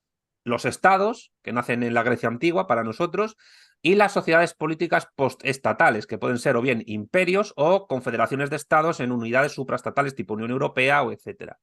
los 0.44 0.66
estados, 0.66 1.32
que 1.42 1.54
nacen 1.54 1.82
en 1.82 1.94
la 1.94 2.02
Grecia 2.02 2.28
antigua 2.28 2.66
para 2.66 2.84
nosotros, 2.84 3.38
y 3.80 3.94
las 3.94 4.12
sociedades 4.12 4.52
políticas 4.52 5.08
postestatales, 5.16 6.06
que 6.06 6.18
pueden 6.18 6.38
ser 6.38 6.56
o 6.56 6.60
bien 6.60 6.82
imperios 6.84 7.54
o 7.56 7.86
confederaciones 7.86 8.50
de 8.50 8.56
estados 8.56 9.00
en 9.00 9.12
unidades 9.12 9.52
supraestatales 9.52 10.14
tipo 10.14 10.34
Unión 10.34 10.50
Europea 10.50 11.02
o 11.02 11.10
etcétera. 11.10 11.58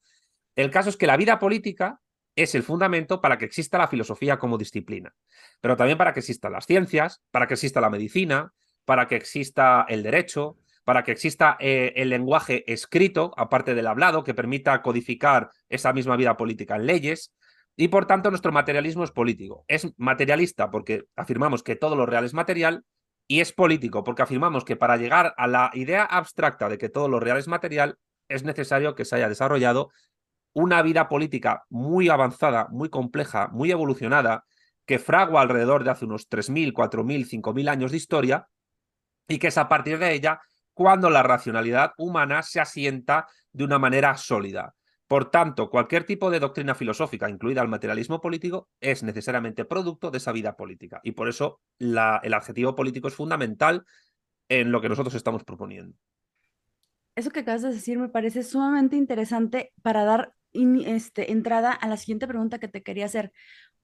El 0.55 0.71
caso 0.71 0.89
es 0.89 0.97
que 0.97 1.05
la 1.05 1.17
vida 1.17 1.37
política 1.37 1.99
es 2.35 2.55
el 2.55 2.63
fundamento 2.63 3.21
para 3.21 3.37
que 3.37 3.45
exista 3.45 3.77
la 3.77 3.87
filosofía 3.87 4.39
como 4.39 4.57
disciplina, 4.57 5.13
pero 5.61 5.77
también 5.77 5.99
para 5.99 6.13
que 6.13 6.21
existan 6.21 6.53
las 6.53 6.65
ciencias, 6.65 7.21
para 7.29 7.45
que 7.45 7.53
exista 7.53 7.79
la 7.79 7.91
medicina, 7.91 8.53
para 8.85 9.07
que 9.07 9.17
exista 9.17 9.85
el 9.87 10.01
derecho, 10.01 10.57
para 10.83 11.03
que 11.03 11.11
exista 11.11 11.57
eh, 11.59 11.93
el 11.95 12.09
lenguaje 12.09 12.71
escrito, 12.71 13.33
aparte 13.37 13.73
del 13.73 13.87
hablado, 13.87 14.23
que 14.23 14.33
permita 14.33 14.81
codificar 14.81 15.49
esa 15.69 15.93
misma 15.93 16.15
vida 16.15 16.35
política 16.37 16.75
en 16.75 16.85
leyes. 16.85 17.33
Y 17.75 17.87
por 17.87 18.05
tanto, 18.05 18.29
nuestro 18.29 18.51
materialismo 18.51 19.03
es 19.03 19.11
político. 19.11 19.65
Es 19.67 19.87
materialista 19.97 20.69
porque 20.69 21.05
afirmamos 21.15 21.63
que 21.63 21.75
todo 21.75 21.95
lo 21.95 22.05
real 22.05 22.25
es 22.25 22.33
material 22.33 22.83
y 23.27 23.39
es 23.39 23.53
político 23.53 24.03
porque 24.03 24.21
afirmamos 24.21 24.65
que 24.65 24.75
para 24.75 24.97
llegar 24.97 25.33
a 25.37 25.47
la 25.47 25.71
idea 25.73 26.03
abstracta 26.03 26.69
de 26.69 26.77
que 26.77 26.89
todo 26.89 27.07
lo 27.07 27.19
real 27.19 27.37
es 27.37 27.47
material, 27.47 27.97
es 28.27 28.43
necesario 28.43 28.95
que 28.95 29.05
se 29.05 29.15
haya 29.15 29.29
desarrollado 29.29 29.91
una 30.53 30.81
vida 30.81 31.09
política 31.09 31.63
muy 31.69 32.09
avanzada, 32.09 32.67
muy 32.69 32.89
compleja, 32.89 33.47
muy 33.47 33.71
evolucionada, 33.71 34.45
que 34.85 34.99
fragua 34.99 35.41
alrededor 35.41 35.83
de 35.83 35.91
hace 35.91 36.05
unos 36.05 36.29
3.000, 36.29 36.73
4.000, 36.73 37.41
5.000 37.41 37.69
años 37.69 37.91
de 37.91 37.97
historia 37.97 38.47
y 39.27 39.39
que 39.39 39.47
es 39.47 39.57
a 39.57 39.69
partir 39.69 39.97
de 39.97 40.13
ella 40.13 40.41
cuando 40.73 41.09
la 41.09 41.23
racionalidad 41.23 41.91
humana 41.97 42.43
se 42.43 42.59
asienta 42.59 43.27
de 43.51 43.63
una 43.63 43.79
manera 43.79 44.15
sólida. 44.17 44.73
Por 45.07 45.29
tanto, 45.29 45.69
cualquier 45.69 46.05
tipo 46.05 46.31
de 46.31 46.39
doctrina 46.39 46.73
filosófica, 46.73 47.29
incluida 47.29 47.61
el 47.61 47.67
materialismo 47.67 48.19
político, 48.19 48.69
es 48.79 49.03
necesariamente 49.03 49.65
producto 49.65 50.09
de 50.09 50.17
esa 50.17 50.31
vida 50.31 50.55
política. 50.55 51.01
Y 51.03 51.11
por 51.11 51.29
eso 51.29 51.61
la, 51.77 52.19
el 52.23 52.33
adjetivo 52.33 52.73
político 52.75 53.07
es 53.07 53.15
fundamental 53.15 53.85
en 54.49 54.71
lo 54.71 54.81
que 54.81 54.89
nosotros 54.89 55.13
estamos 55.13 55.43
proponiendo. 55.43 55.95
Eso 57.15 57.29
que 57.29 57.41
acabas 57.41 57.61
de 57.61 57.73
decir 57.73 57.99
me 57.99 58.09
parece 58.09 58.43
sumamente 58.43 58.95
interesante 58.95 59.71
para 59.83 60.03
dar 60.03 60.33
este, 60.53 61.31
entrada 61.31 61.71
a 61.71 61.87
la 61.87 61.97
siguiente 61.97 62.27
pregunta 62.27 62.59
que 62.59 62.67
te 62.67 62.81
quería 62.81 63.05
hacer, 63.05 63.31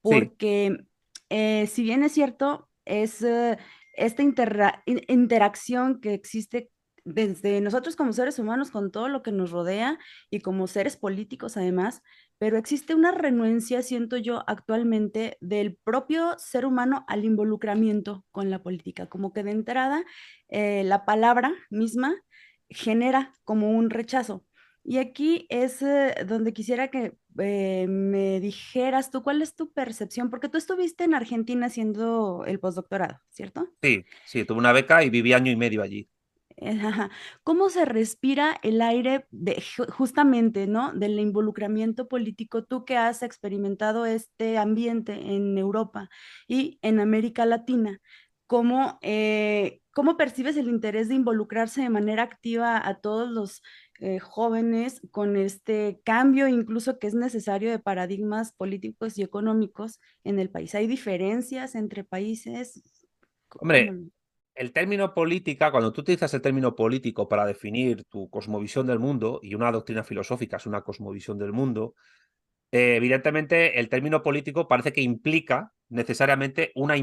porque 0.02 0.84
eh, 1.28 1.66
si 1.68 1.82
bien 1.82 2.02
es 2.02 2.12
cierto, 2.12 2.68
es 2.84 3.22
eh, 3.22 3.56
esta 3.94 4.22
interacción 4.22 6.00
que 6.00 6.14
existe 6.14 6.70
desde 7.12 7.60
nosotros 7.60 7.96
como 7.96 8.12
seres 8.12 8.38
humanos 8.38 8.70
con 8.70 8.90
todo 8.90 9.08
lo 9.08 9.22
que 9.22 9.32
nos 9.32 9.50
rodea 9.50 9.98
y 10.30 10.40
como 10.40 10.66
seres 10.66 10.96
políticos 10.96 11.56
además, 11.56 12.02
pero 12.38 12.56
existe 12.56 12.94
una 12.94 13.12
renuencia, 13.12 13.82
siento 13.82 14.16
yo, 14.16 14.44
actualmente 14.46 15.36
del 15.40 15.76
propio 15.76 16.36
ser 16.38 16.64
humano 16.64 17.04
al 17.08 17.24
involucramiento 17.24 18.24
con 18.30 18.50
la 18.50 18.62
política, 18.62 19.08
como 19.08 19.32
que 19.32 19.42
de 19.42 19.50
entrada 19.50 20.04
eh, 20.48 20.82
la 20.84 21.04
palabra 21.04 21.52
misma 21.68 22.14
genera 22.68 23.34
como 23.44 23.70
un 23.70 23.90
rechazo. 23.90 24.44
Y 24.82 24.98
aquí 24.98 25.46
es 25.50 25.82
eh, 25.82 26.14
donde 26.26 26.52
quisiera 26.52 26.88
que 26.88 27.12
eh, 27.38 27.86
me 27.88 28.40
dijeras 28.40 29.10
tú, 29.10 29.22
¿cuál 29.22 29.42
es 29.42 29.54
tu 29.54 29.72
percepción? 29.72 30.30
Porque 30.30 30.48
tú 30.48 30.56
estuviste 30.56 31.04
en 31.04 31.14
Argentina 31.14 31.66
haciendo 31.66 32.44
el 32.46 32.58
postdoctorado, 32.58 33.20
¿cierto? 33.28 33.68
Sí, 33.82 34.04
sí, 34.24 34.44
tuve 34.44 34.58
una 34.58 34.72
beca 34.72 35.04
y 35.04 35.10
viví 35.10 35.32
año 35.32 35.52
y 35.52 35.56
medio 35.56 35.82
allí. 35.82 36.08
¿Cómo 37.42 37.68
se 37.70 37.84
respira 37.84 38.58
el 38.62 38.82
aire 38.82 39.26
de, 39.30 39.62
justamente, 39.90 40.66
¿no? 40.66 40.92
Del 40.92 41.18
involucramiento 41.18 42.08
político, 42.08 42.64
tú 42.64 42.84
que 42.84 42.96
has 42.96 43.22
experimentado 43.22 44.06
este 44.06 44.58
ambiente 44.58 45.12
en 45.12 45.56
Europa 45.56 46.10
y 46.46 46.78
en 46.82 47.00
América 47.00 47.46
Latina, 47.46 48.00
¿cómo, 48.46 48.98
eh, 49.00 49.80
¿cómo 49.92 50.16
percibes 50.16 50.56
el 50.56 50.68
interés 50.68 51.08
de 51.08 51.14
involucrarse 51.14 51.82
de 51.82 51.90
manera 51.90 52.24
activa 52.24 52.86
a 52.86 53.00
todos 53.00 53.30
los 53.30 53.62
eh, 54.00 54.18
jóvenes 54.18 55.02
con 55.10 55.36
este 55.36 56.00
cambio 56.04 56.48
incluso 56.48 56.98
que 56.98 57.06
es 57.06 57.14
necesario 57.14 57.70
de 57.70 57.78
paradigmas 57.78 58.52
políticos 58.52 59.18
y 59.18 59.22
económicos 59.22 60.00
en 60.24 60.38
el 60.38 60.50
país? 60.50 60.74
¿Hay 60.74 60.86
diferencias 60.86 61.74
entre 61.74 62.04
países? 62.04 62.82
Hombre, 63.60 64.10
el 64.60 64.74
término 64.74 65.14
política, 65.14 65.70
cuando 65.70 65.90
tú 65.90 66.02
utilizas 66.02 66.34
el 66.34 66.42
término 66.42 66.76
político 66.76 67.26
para 67.26 67.46
definir 67.46 68.04
tu 68.10 68.28
cosmovisión 68.28 68.86
del 68.86 68.98
mundo, 68.98 69.40
y 69.42 69.54
una 69.54 69.72
doctrina 69.72 70.04
filosófica 70.04 70.58
es 70.58 70.66
una 70.66 70.82
cosmovisión 70.82 71.38
del 71.38 71.54
mundo, 71.54 71.94
eh, 72.70 72.96
evidentemente 72.96 73.80
el 73.80 73.88
término 73.88 74.22
político 74.22 74.68
parece 74.68 74.92
que 74.92 75.00
implica 75.00 75.72
necesariamente 75.88 76.72
una, 76.74 76.94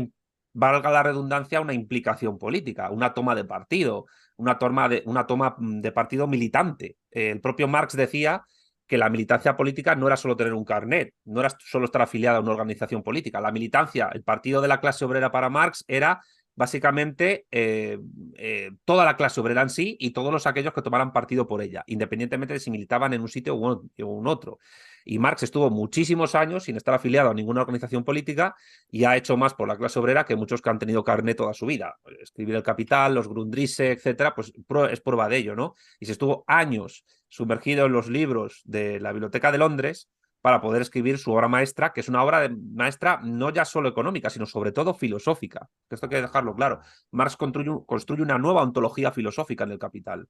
valga 0.53 0.91
la 0.91 1.01
redundancia, 1.01 1.59
una 1.59 1.73
implicación 1.73 2.37
política, 2.37 2.91
una 2.91 3.15
toma 3.15 3.33
de 3.33 3.45
partido, 3.45 4.05
una 4.35 4.59
toma 4.59 4.87
de, 4.87 5.01
una 5.07 5.25
toma 5.25 5.55
mm, 5.57 5.81
de 5.81 5.91
partido 5.91 6.27
militante. 6.27 6.97
el 7.09 7.41
propio 7.41 7.67
Marx 7.67 7.97
decía 7.97 8.43
que 8.85 8.99
la 8.99 9.09
militancia 9.09 9.57
política 9.57 9.95
no 9.95 10.05
era 10.05 10.15
solo 10.15 10.37
tener 10.37 10.53
un 10.53 10.63
carnet, 10.63 11.15
no 11.25 11.39
era 11.39 11.49
solo 11.59 11.85
estar 11.85 12.03
afiliada 12.03 12.37
a 12.37 12.41
una 12.41 12.51
organización 12.51 13.01
política. 13.01 13.41
La 13.41 13.51
militancia, 13.51 14.11
el 14.13 14.23
partido 14.23 14.61
de 14.61 14.67
la 14.67 14.79
clase 14.79 15.05
obrera 15.05 15.31
para 15.31 15.49
Marx 15.49 15.83
era 15.87 16.21
básicamente 16.57 17.45
eh, 17.51 17.99
eh, 18.35 18.71
toda 18.83 19.05
la 19.05 19.15
clase 19.15 19.39
obrera 19.39 19.61
en 19.61 19.69
sí 19.69 19.95
y 19.99 20.09
todos 20.09 20.33
los 20.33 20.47
aquellos 20.47 20.73
que 20.73 20.81
tomaran 20.81 21.13
partido 21.13 21.47
por 21.47 21.61
ella, 21.61 21.83
independientemente 21.85 22.55
de 22.55 22.59
si 22.59 22.71
militaban 22.71 23.13
en 23.13 23.21
un 23.21 23.29
sitio 23.29 23.55
u, 23.55 24.27
otro. 24.27 24.57
Y 25.05 25.19
Marx 25.19 25.43
estuvo 25.43 25.69
muchísimos 25.69 26.33
años 26.33 26.63
sin 26.63 26.75
estar 26.75 26.95
afiliado 26.95 27.29
a 27.29 27.33
ninguna 27.35 27.61
organización 27.61 28.03
política 28.03 28.55
y 28.89 29.05
ha 29.05 29.15
hecho 29.15 29.37
más 29.37 29.53
por 29.53 29.67
la 29.67 29.77
clase 29.77 29.99
obrera 29.99 30.25
que 30.25 30.35
muchos 30.35 30.61
que 30.61 30.69
han 30.71 30.79
tenido 30.79 31.03
carnet 31.03 31.37
toda 31.37 31.53
su 31.53 31.67
vida. 31.67 31.95
Escribir 32.19 32.55
El 32.55 32.63
Capital, 32.63 33.13
los 33.13 33.27
Grundrisse, 33.27 33.91
etcétera, 33.91 34.33
pues 34.33 34.51
es 34.91 34.99
prueba 34.99 35.29
de 35.29 35.37
ello, 35.37 35.55
¿no? 35.55 35.75
Y 35.99 36.07
se 36.07 36.13
estuvo 36.13 36.43
años 36.47 37.05
sumergido 37.29 37.85
en 37.85 37.91
los 37.91 38.09
libros 38.09 38.63
de 38.65 38.99
la 38.99 39.11
Biblioteca 39.11 39.51
de 39.51 39.59
Londres 39.59 40.09
para 40.47 40.61
poder 40.61 40.81
escribir 40.81 41.17
su 41.17 41.33
obra 41.33 41.49
maestra, 41.49 41.91
que 41.91 41.99
es 41.99 42.07
una 42.07 42.23
obra 42.23 42.39
de 42.39 42.47
maestra 42.47 43.19
no 43.21 43.49
ya 43.49 43.65
solo 43.65 43.89
económica, 43.89 44.29
sino 44.29 44.45
sobre 44.45 44.71
todo 44.71 44.93
filosófica. 44.93 45.69
Esto 45.89 46.05
hay 46.05 46.09
que 46.09 46.21
dejarlo 46.21 46.55
claro. 46.55 46.79
Marx 47.11 47.35
construye, 47.35 48.23
una 48.23 48.37
nueva 48.37 48.61
ontología 48.61 49.11
filosófica 49.11 49.65
en 49.65 49.71
el 49.71 49.77
Capital. 49.77 50.29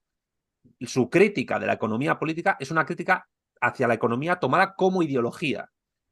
Su 0.80 1.08
crítica 1.12 1.60
de 1.60 1.68
la 1.68 1.74
economía 1.74 2.18
política 2.18 2.58
es 2.60 2.72
una 2.72 2.84
crítica 2.84 3.30
hacia 3.62 3.88
la 3.88 3.94
economía 3.94 4.38
tomada 4.38 4.74
como 4.74 5.04
ideología, 5.04 5.70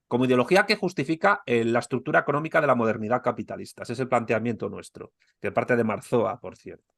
como 0.08 0.26
ideología 0.26 0.68
que 0.68 0.76
justifica 0.76 1.42
eh, 1.48 1.66
la 1.66 1.80
estructura 1.80 2.20
económica 2.20 2.62
de 2.62 2.68
la 2.68 2.76
modernidad 2.76 3.24
capitalista. 3.24 3.82
Ese 3.82 3.94
es 3.94 4.00
el 4.02 4.08
planteamiento 4.08 4.70
nuestro, 4.70 5.14
que 5.42 5.52
parte 5.52 5.76
de 5.76 5.84
Marzoa, 5.84 6.40
por 6.40 6.58
cierto. 6.58 6.94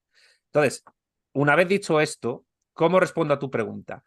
Entonces, 0.47 0.83
una 1.31 1.55
vez 1.55 1.69
dicho 1.69 2.01
esto, 2.01 2.43
¿cómo 2.73 2.99
respondo 2.99 3.33
a 3.33 3.39
tu 3.39 3.49
pregunta? 3.49 4.03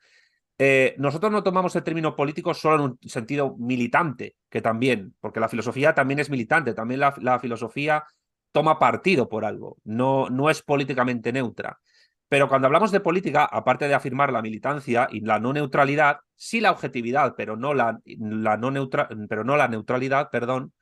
Eh, 0.63 0.95
nosotros 0.99 1.33
no 1.33 1.43
tomamos 1.43 1.75
el 1.75 1.83
término 1.83 2.15
político 2.15 2.53
solo 2.53 2.75
en 2.75 2.81
un 2.83 2.99
sentido 3.09 3.57
militante, 3.57 4.37
que 4.51 4.61
también, 4.61 5.15
porque 5.19 5.41
la 5.41 5.49
filosofía 5.49 5.95
también 5.95 6.21
es 6.21 6.29
militante, 6.29 6.75
también 6.75 7.01
la, 7.01 7.39
filosofía 7.39 8.05
toma 8.53 8.79
partido 8.79 9.27
por 9.27 9.47
algo, 9.47 9.79
no, 9.85 10.29
no 10.29 10.51
es 10.51 10.61
políticamente 10.61 11.33
neutra. 11.33 11.81
Pero 12.29 12.47
cuando 12.47 12.67
hablamos 12.67 12.93
de 12.93 13.01
política, 13.01 13.47
aparte 13.47 13.89
de 13.89 13.95
afirmar 13.95 14.35
la 14.35 14.43
militancia 14.43 15.09
y 15.11 15.21
la 15.21 15.41
no 15.41 15.55
neutralidad, 15.55 16.19
sí 16.35 16.61
la 16.61 16.73
objetividad, 16.73 17.35
pero 17.39 17.57
no 17.57 17.73
la, 17.73 17.99
la 18.05 18.59
no 18.59 18.91
pero 19.31 19.45
no 19.45 19.57
la 19.57 19.67
neutralidad, 19.67 20.29
perdón, 20.31 20.75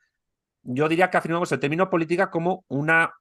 yo 0.65 0.89
diría 0.89 1.09
que 1.09 1.19
afirmamos 1.19 1.53
el 1.53 1.61
término 1.61 1.89
política 1.89 2.31
como 2.31 2.65
una 2.67 3.15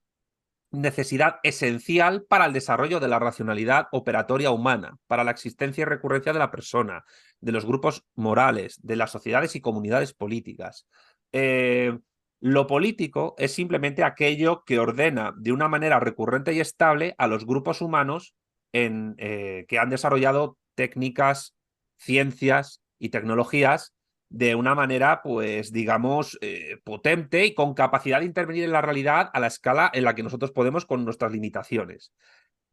necesidad 0.71 1.39
esencial 1.43 2.25
para 2.27 2.45
el 2.45 2.53
desarrollo 2.53 2.99
de 2.99 3.07
la 3.07 3.19
racionalidad 3.19 3.87
operatoria 3.91 4.51
humana, 4.51 4.97
para 5.07 5.23
la 5.23 5.31
existencia 5.31 5.83
y 5.83 5.85
recurrencia 5.85 6.33
de 6.33 6.39
la 6.39 6.51
persona, 6.51 7.05
de 7.39 7.51
los 7.51 7.65
grupos 7.65 8.05
morales, 8.15 8.79
de 8.83 8.95
las 8.95 9.11
sociedades 9.11 9.55
y 9.55 9.61
comunidades 9.61 10.13
políticas. 10.13 10.87
Eh, 11.31 11.97
lo 12.39 12.67
político 12.67 13.35
es 13.37 13.53
simplemente 13.53 14.03
aquello 14.03 14.63
que 14.65 14.79
ordena 14.79 15.33
de 15.37 15.51
una 15.51 15.67
manera 15.67 15.99
recurrente 15.99 16.53
y 16.53 16.59
estable 16.59 17.15
a 17.17 17.27
los 17.27 17.45
grupos 17.45 17.81
humanos 17.81 18.35
en, 18.73 19.15
eh, 19.17 19.65
que 19.67 19.79
han 19.79 19.89
desarrollado 19.89 20.57
técnicas, 20.75 21.55
ciencias 21.97 22.81
y 22.99 23.09
tecnologías 23.09 23.96
de 24.29 24.55
una 24.55 24.75
manera, 24.75 25.21
pues, 25.23 25.71
digamos, 25.71 26.37
eh, 26.41 26.77
potente 26.83 27.45
y 27.45 27.53
con 27.53 27.73
capacidad 27.73 28.19
de 28.19 28.25
intervenir 28.25 28.63
en 28.65 28.71
la 28.71 28.81
realidad 28.81 29.29
a 29.33 29.39
la 29.39 29.47
escala 29.47 29.89
en 29.93 30.03
la 30.03 30.15
que 30.15 30.23
nosotros 30.23 30.51
podemos 30.51 30.85
con 30.85 31.05
nuestras 31.05 31.31
limitaciones. 31.31 32.11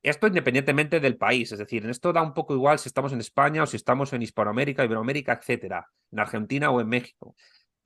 Esto 0.02 0.26
independientemente 0.26 1.00
del 1.00 1.16
país, 1.16 1.50
es 1.52 1.58
decir, 1.58 1.84
en 1.84 1.90
esto 1.90 2.12
da 2.12 2.22
un 2.22 2.34
poco 2.34 2.54
igual 2.54 2.78
si 2.78 2.88
estamos 2.88 3.12
en 3.12 3.20
España 3.20 3.62
o 3.62 3.66
si 3.66 3.76
estamos 3.76 4.12
en 4.12 4.20
Hispanoamérica, 4.20 4.84
Iberoamérica, 4.84 5.32
etcétera, 5.32 5.88
en 6.10 6.20
Argentina 6.20 6.70
o 6.70 6.80
en 6.80 6.88
México. 6.88 7.34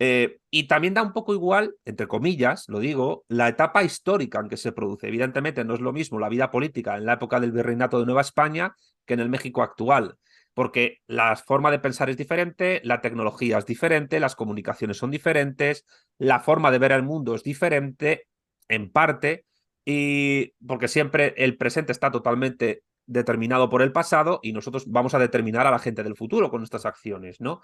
Eh, 0.00 0.38
y 0.50 0.68
también 0.68 0.94
da 0.94 1.02
un 1.02 1.12
poco 1.12 1.34
igual, 1.34 1.74
entre 1.84 2.06
comillas, 2.06 2.64
lo 2.68 2.80
digo, 2.80 3.24
la 3.28 3.48
etapa 3.48 3.82
histórica 3.82 4.40
en 4.40 4.48
que 4.48 4.56
se 4.56 4.72
produce. 4.72 5.08
Evidentemente 5.08 5.64
no 5.64 5.74
es 5.74 5.80
lo 5.80 5.92
mismo 5.92 6.18
la 6.18 6.28
vida 6.28 6.50
política 6.50 6.96
en 6.96 7.04
la 7.04 7.14
época 7.14 7.40
del 7.40 7.52
virreinato 7.52 8.00
de 8.00 8.06
Nueva 8.06 8.22
España 8.22 8.74
que 9.04 9.14
en 9.14 9.20
el 9.20 9.28
México 9.28 9.62
actual. 9.62 10.16
Porque 10.58 11.02
la 11.06 11.36
forma 11.36 11.70
de 11.70 11.78
pensar 11.78 12.10
es 12.10 12.16
diferente, 12.16 12.80
la 12.82 13.00
tecnología 13.00 13.58
es 13.58 13.64
diferente, 13.64 14.18
las 14.18 14.34
comunicaciones 14.34 14.96
son 14.96 15.12
diferentes, 15.12 15.86
la 16.18 16.40
forma 16.40 16.72
de 16.72 16.80
ver 16.80 16.90
el 16.90 17.04
mundo 17.04 17.36
es 17.36 17.44
diferente, 17.44 18.26
en 18.66 18.90
parte, 18.90 19.44
y 19.84 20.54
porque 20.66 20.88
siempre 20.88 21.32
el 21.36 21.56
presente 21.56 21.92
está 21.92 22.10
totalmente 22.10 22.82
determinado 23.06 23.68
por 23.68 23.82
el 23.82 23.92
pasado 23.92 24.40
y 24.42 24.52
nosotros 24.52 24.86
vamos 24.88 25.14
a 25.14 25.20
determinar 25.20 25.64
a 25.68 25.70
la 25.70 25.78
gente 25.78 26.02
del 26.02 26.16
futuro 26.16 26.50
con 26.50 26.58
nuestras 26.58 26.86
acciones, 26.86 27.40
¿no? 27.40 27.60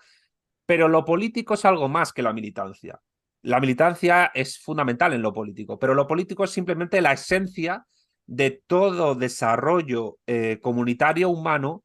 Pero 0.64 0.86
lo 0.86 1.04
político 1.04 1.54
es 1.54 1.64
algo 1.64 1.88
más 1.88 2.12
que 2.12 2.22
la 2.22 2.32
militancia. 2.32 3.00
La 3.42 3.58
militancia 3.58 4.30
es 4.32 4.60
fundamental 4.60 5.12
en 5.14 5.22
lo 5.22 5.32
político, 5.32 5.80
pero 5.80 5.94
lo 5.94 6.06
político 6.06 6.44
es 6.44 6.52
simplemente 6.52 7.00
la 7.00 7.14
esencia 7.14 7.88
de 8.24 8.62
todo 8.68 9.16
desarrollo 9.16 10.18
eh, 10.28 10.60
comunitario 10.62 11.28
humano 11.28 11.83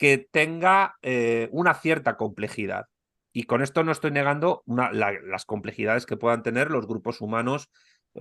que 0.00 0.16
tenga 0.16 0.96
eh, 1.02 1.50
una 1.52 1.74
cierta 1.74 2.16
complejidad. 2.16 2.86
Y 3.34 3.42
con 3.42 3.60
esto 3.60 3.84
no 3.84 3.92
estoy 3.92 4.10
negando 4.10 4.64
las 4.66 5.44
complejidades 5.44 6.06
que 6.06 6.16
puedan 6.16 6.42
tener 6.42 6.70
los 6.70 6.86
grupos 6.86 7.20
humanos 7.20 7.70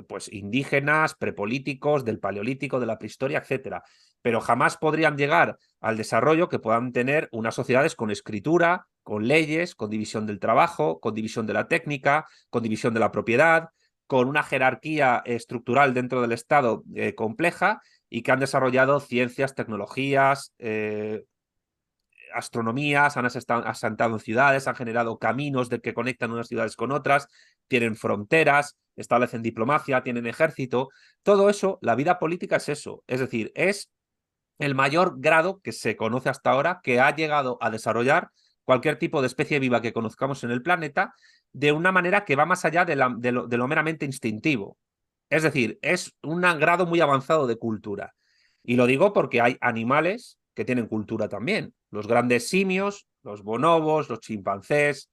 pues, 0.10 0.32
indígenas, 0.32 1.16
prepolíticos, 1.16 2.04
del 2.04 2.20
paleolítico, 2.20 2.82
de 2.82 2.86
la 2.86 3.00
prehistoria, 3.00 3.40
etcétera. 3.40 3.82
Pero 4.22 4.42
jamás 4.42 4.76
podrían 4.76 5.18
llegar 5.18 5.58
al 5.80 5.96
desarrollo 5.96 6.50
que 6.50 6.60
puedan 6.60 6.92
tener 6.92 7.30
unas 7.32 7.56
sociedades 7.56 7.96
con 7.96 8.12
escritura, 8.12 8.88
con 9.02 9.30
leyes, 9.30 9.74
con 9.74 9.90
división 9.90 10.28
del 10.28 10.42
trabajo, 10.42 11.00
con 11.00 11.14
división 11.14 11.48
de 11.48 11.54
la 11.54 11.70
técnica, 11.70 12.28
con 12.50 12.62
división 12.62 12.94
de 12.94 13.00
la 13.00 13.14
propiedad, 13.14 13.70
con 14.06 14.28
una 14.28 14.44
jerarquía 14.44 15.24
estructural 15.26 15.94
dentro 15.94 16.22
del 16.22 16.34
Estado 16.34 16.84
eh, 16.94 17.16
compleja 17.16 17.82
y 18.10 18.22
que 18.22 18.34
han 18.34 18.42
desarrollado 18.42 19.00
ciencias, 19.00 19.56
tecnologías, 19.56 20.54
eh, 20.60 21.24
astronomías, 22.34 23.18
han 23.18 23.26
asentado 23.26 24.14
en 24.14 24.20
ciudades, 24.20 24.68
han 24.68 24.76
generado 24.76 25.18
caminos 25.20 25.70
de 25.70 25.82
que 25.82 25.94
conectan 25.94 26.32
unas 26.32 26.48
ciudades 26.48 26.76
con 26.76 26.92
otras, 26.92 27.28
tienen 27.68 27.96
fronteras, 27.96 28.78
establecen 28.96 29.42
diplomacia, 29.42 30.04
tienen 30.04 30.28
ejército. 30.28 30.90
Todo 31.24 31.50
eso, 31.50 31.80
la 31.82 31.96
vida 31.96 32.20
política 32.20 32.58
es 32.58 32.70
eso. 32.70 33.04
Es 33.08 33.20
decir, 33.20 33.52
es 33.56 33.92
el 34.58 34.76
mayor 34.76 35.16
grado 35.18 35.62
que 35.62 35.72
se 35.72 35.96
conoce 35.96 36.30
hasta 36.30 36.52
ahora 36.52 36.82
que 36.84 37.00
ha 37.00 37.16
llegado 37.16 37.58
a 37.62 37.70
desarrollar 37.70 38.30
cualquier 38.64 39.00
tipo 39.00 39.22
de 39.22 39.28
especie 39.28 39.60
viva 39.60 39.82
que 39.82 39.94
conozcamos 39.94 40.44
en 40.44 40.52
el 40.52 40.62
planeta 40.62 41.14
de 41.54 41.72
una 41.72 41.92
manera 41.92 42.26
que 42.26 42.36
va 42.36 42.46
más 42.46 42.66
allá 42.66 42.86
de, 42.86 42.96
lo, 42.96 43.48
de 43.48 43.58
lo 43.58 43.68
meramente 43.68 44.06
instintivo. 44.06 44.78
Es 45.30 45.44
decir, 45.44 45.80
es 45.82 46.16
un 46.22 46.42
grado 46.42 46.86
muy 46.86 47.02
avanzado 47.02 47.48
de 47.48 47.58
cultura. 47.58 48.14
Y 48.64 48.76
lo 48.76 48.86
digo 48.86 49.14
porque 49.14 49.42
hay 49.42 49.58
animales 49.62 50.38
que 50.60 50.66
tienen 50.66 50.88
cultura 50.88 51.30
también. 51.30 51.74
Los 51.90 52.06
grandes 52.06 52.50
simios, 52.50 53.08
los 53.24 53.44
bonobos, 53.44 54.10
los 54.10 54.20
chimpancés, 54.20 55.10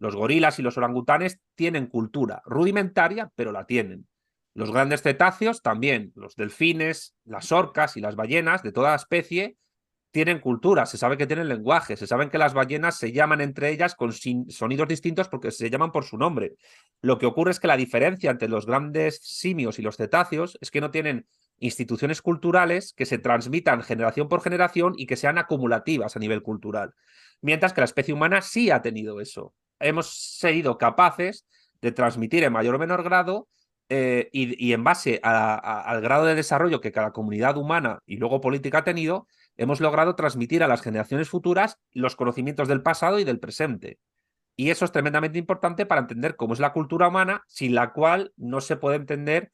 los 0.00 0.16
gorilas 0.16 0.58
y 0.58 0.62
los 0.62 0.76
orangutanes 0.76 1.38
tienen 1.54 1.86
cultura 1.86 2.42
rudimentaria, 2.44 3.30
pero 3.36 3.52
la 3.52 3.64
tienen. 3.64 4.08
Los 4.54 4.72
grandes 4.72 5.02
cetáceos 5.02 5.62
también, 5.62 6.10
los 6.16 6.34
delfines, 6.34 7.14
las 7.24 7.52
orcas 7.52 7.96
y 7.96 8.00
las 8.00 8.16
ballenas 8.16 8.64
de 8.64 8.72
toda 8.72 8.92
especie 8.96 9.56
tienen 10.10 10.40
cultura, 10.40 10.84
se 10.84 10.98
sabe 10.98 11.16
que 11.16 11.28
tienen 11.28 11.48
lenguaje, 11.48 11.96
se 11.96 12.08
sabe 12.08 12.28
que 12.28 12.38
las 12.38 12.52
ballenas 12.52 12.98
se 12.98 13.12
llaman 13.12 13.40
entre 13.40 13.70
ellas 13.70 13.94
con 13.94 14.10
sonidos 14.12 14.88
distintos 14.88 15.28
porque 15.28 15.52
se 15.52 15.70
llaman 15.70 15.92
por 15.92 16.06
su 16.06 16.18
nombre. 16.18 16.56
Lo 17.02 17.18
que 17.18 17.26
ocurre 17.26 17.52
es 17.52 17.60
que 17.60 17.68
la 17.68 17.76
diferencia 17.76 18.32
entre 18.32 18.48
los 18.48 18.66
grandes 18.66 19.20
simios 19.22 19.78
y 19.78 19.82
los 19.82 19.96
cetáceos 19.96 20.58
es 20.60 20.72
que 20.72 20.80
no 20.80 20.90
tienen 20.90 21.28
instituciones 21.58 22.22
culturales 22.22 22.92
que 22.96 23.06
se 23.06 23.18
transmitan 23.18 23.82
generación 23.82 24.28
por 24.28 24.42
generación 24.42 24.94
y 24.96 25.06
que 25.06 25.16
sean 25.16 25.38
acumulativas 25.38 26.16
a 26.16 26.20
nivel 26.20 26.42
cultural. 26.42 26.94
Mientras 27.40 27.72
que 27.72 27.80
la 27.80 27.86
especie 27.86 28.14
humana 28.14 28.42
sí 28.42 28.70
ha 28.70 28.82
tenido 28.82 29.20
eso. 29.20 29.54
Hemos 29.80 30.38
sido 30.38 30.78
capaces 30.78 31.46
de 31.80 31.92
transmitir 31.92 32.44
en 32.44 32.52
mayor 32.52 32.74
o 32.74 32.78
menor 32.78 33.02
grado 33.02 33.48
eh, 33.90 34.28
y, 34.32 34.72
en 34.72 34.84
base 34.84 35.18
al 35.22 36.00
grado 36.02 36.26
de 36.26 36.34
desarrollo 36.34 36.80
que 36.80 36.92
cada 36.92 37.12
comunidad 37.12 37.56
humana 37.56 38.00
y 38.04 38.16
luego 38.16 38.40
política 38.40 38.78
ha 38.78 38.84
tenido, 38.84 39.26
hemos 39.56 39.80
logrado 39.80 40.14
transmitir 40.14 40.62
a 40.62 40.68
las 40.68 40.82
generaciones 40.82 41.28
futuras 41.30 41.78
los 41.92 42.14
conocimientos 42.14 42.68
del 42.68 42.82
pasado 42.82 43.18
y 43.18 43.24
del 43.24 43.40
presente. 43.40 43.98
Y 44.56 44.70
eso 44.70 44.84
es 44.84 44.92
tremendamente 44.92 45.38
importante 45.38 45.86
para 45.86 46.00
entender 46.00 46.36
cómo 46.36 46.52
es 46.52 46.60
la 46.60 46.72
cultura 46.72 47.08
humana, 47.08 47.44
sin 47.46 47.74
la 47.74 47.92
cual 47.92 48.32
no 48.36 48.60
se 48.60 48.76
puede 48.76 48.96
entender 48.96 49.52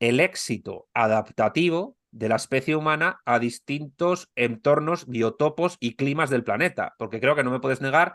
el 0.00 0.20
éxito 0.20 0.88
adaptativo 0.94 1.96
de 2.10 2.28
la 2.28 2.36
especie 2.36 2.76
humana 2.76 3.20
a 3.24 3.38
distintos 3.38 4.30
entornos, 4.34 5.06
biotopos 5.06 5.76
y 5.80 5.96
climas 5.96 6.30
del 6.30 6.44
planeta. 6.44 6.94
Porque 6.98 7.20
creo 7.20 7.34
que 7.36 7.44
no 7.44 7.50
me 7.50 7.60
puedes 7.60 7.80
negar 7.80 8.14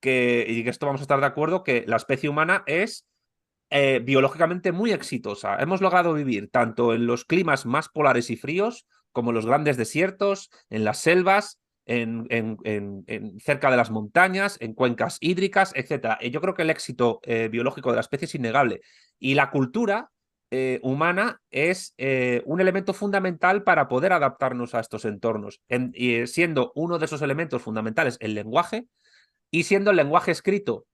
que, 0.00 0.44
y 0.48 0.64
que 0.64 0.70
esto 0.70 0.86
vamos 0.86 1.00
a 1.00 1.04
estar 1.04 1.20
de 1.20 1.26
acuerdo, 1.26 1.62
que 1.64 1.84
la 1.86 1.96
especie 1.96 2.28
humana 2.28 2.62
es 2.66 3.06
eh, 3.70 4.00
biológicamente 4.04 4.70
muy 4.70 4.92
exitosa. 4.92 5.56
Hemos 5.56 5.80
logrado 5.80 6.12
vivir 6.12 6.50
tanto 6.50 6.92
en 6.92 7.06
los 7.06 7.24
climas 7.24 7.64
más 7.66 7.88
polares 7.88 8.30
y 8.30 8.36
fríos, 8.36 8.86
como 9.12 9.30
en 9.30 9.36
los 9.36 9.46
grandes 9.46 9.76
desiertos, 9.76 10.50
en 10.70 10.84
las 10.84 10.98
selvas, 10.98 11.58
en, 11.84 12.28
cerca 13.40 13.70
de 13.70 13.76
las 13.76 13.90
montañas, 13.90 14.56
en 14.60 14.74
cuencas 14.74 15.18
hídricas, 15.20 15.72
etc. 15.74 16.18
Yo 16.30 16.40
creo 16.40 16.54
que 16.54 16.62
el 16.62 16.70
éxito 16.70 17.20
eh, 17.22 17.48
biológico 17.50 17.90
de 17.90 17.96
la 17.96 18.02
especie 18.02 18.26
es 18.26 18.34
innegable. 18.34 18.82
Y 19.18 19.34
la 19.34 19.50
cultura 19.50 20.10
eh, 20.54 20.80
humana 20.82 21.40
es 21.50 21.94
eh, 21.96 22.42
un 22.44 22.60
elemento 22.60 22.92
fundamental 22.92 23.62
para 23.62 23.88
poder 23.88 24.12
adaptarnos 24.12 24.74
a 24.74 24.80
estos 24.80 25.06
entornos, 25.06 25.62
y 25.94 26.26
siendo 26.26 26.72
uno 26.74 26.98
de 26.98 27.06
esos 27.06 27.22
elementos 27.22 27.62
fundamentales 27.62 28.18
el 28.20 28.34
lenguaje, 28.34 28.86
y 29.50 29.62
siendo 29.62 29.90
el 29.90 29.96
lenguaje 29.96 30.30
escrito 30.30 30.84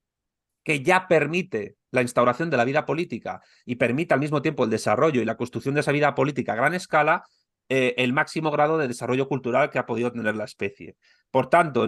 que 0.63 0.81
ya 0.81 1.09
permite 1.09 1.75
la 1.91 2.01
instauración 2.01 2.49
de 2.49 2.55
la 2.55 2.63
vida 2.63 2.85
política 2.85 3.41
y 3.65 3.75
permite 3.75 4.13
al 4.13 4.21
mismo 4.21 4.41
tiempo 4.41 4.63
el 4.63 4.69
desarrollo 4.69 5.21
y 5.21 5.25
la 5.25 5.35
construcción 5.35 5.75
de 5.75 5.81
esa 5.81 5.91
vida 5.91 6.15
política 6.15 6.53
a 6.53 6.55
gran 6.55 6.73
escala, 6.73 7.25
eh, 7.71 7.93
el 7.97 8.13
máximo 8.13 8.49
grado 8.49 8.79
de 8.79 8.87
desarrollo 8.87 9.27
cultural 9.27 9.69
que 9.69 9.77
ha 9.77 9.85
podido 9.85 10.11
tener 10.11 10.35
la 10.35 10.45
especie. 10.45 10.97
Por 11.29 11.49
tanto, 11.51 11.87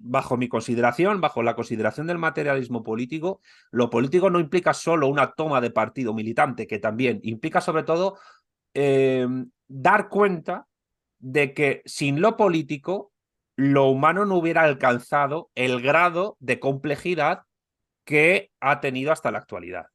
bajo 0.00 0.36
mi 0.36 0.48
consideración, 0.48 1.20
bajo 1.20 1.44
la 1.44 1.54
consideración 1.54 2.08
del 2.08 2.18
materialismo 2.18 2.82
político, 2.82 3.40
lo 3.70 3.90
político 3.90 4.28
no 4.28 4.40
implica 4.40 4.74
solo 4.74 5.06
una 5.06 5.30
toma 5.32 5.60
de 5.60 5.70
partido 5.70 6.12
militante, 6.14 6.66
que 6.66 6.80
también 6.80 7.20
implica 7.22 7.60
sobre 7.60 7.84
todo 7.84 8.18
em, 8.74 9.50
dar 9.68 10.08
cuenta 10.08 10.66
de 11.20 11.54
que 11.54 11.82
sin 11.84 12.20
lo 12.20 12.36
político, 12.36 13.12
lo 13.54 13.86
humano 13.86 14.24
no 14.24 14.36
hubiera 14.36 14.62
alcanzado 14.62 15.50
el 15.54 15.80
grado 15.80 16.36
de 16.40 16.58
complejidad 16.58 17.42
que 18.04 18.50
ha 18.58 18.80
tenido 18.80 19.12
hasta 19.12 19.30
la 19.30 19.38
actualidad. 19.38 19.86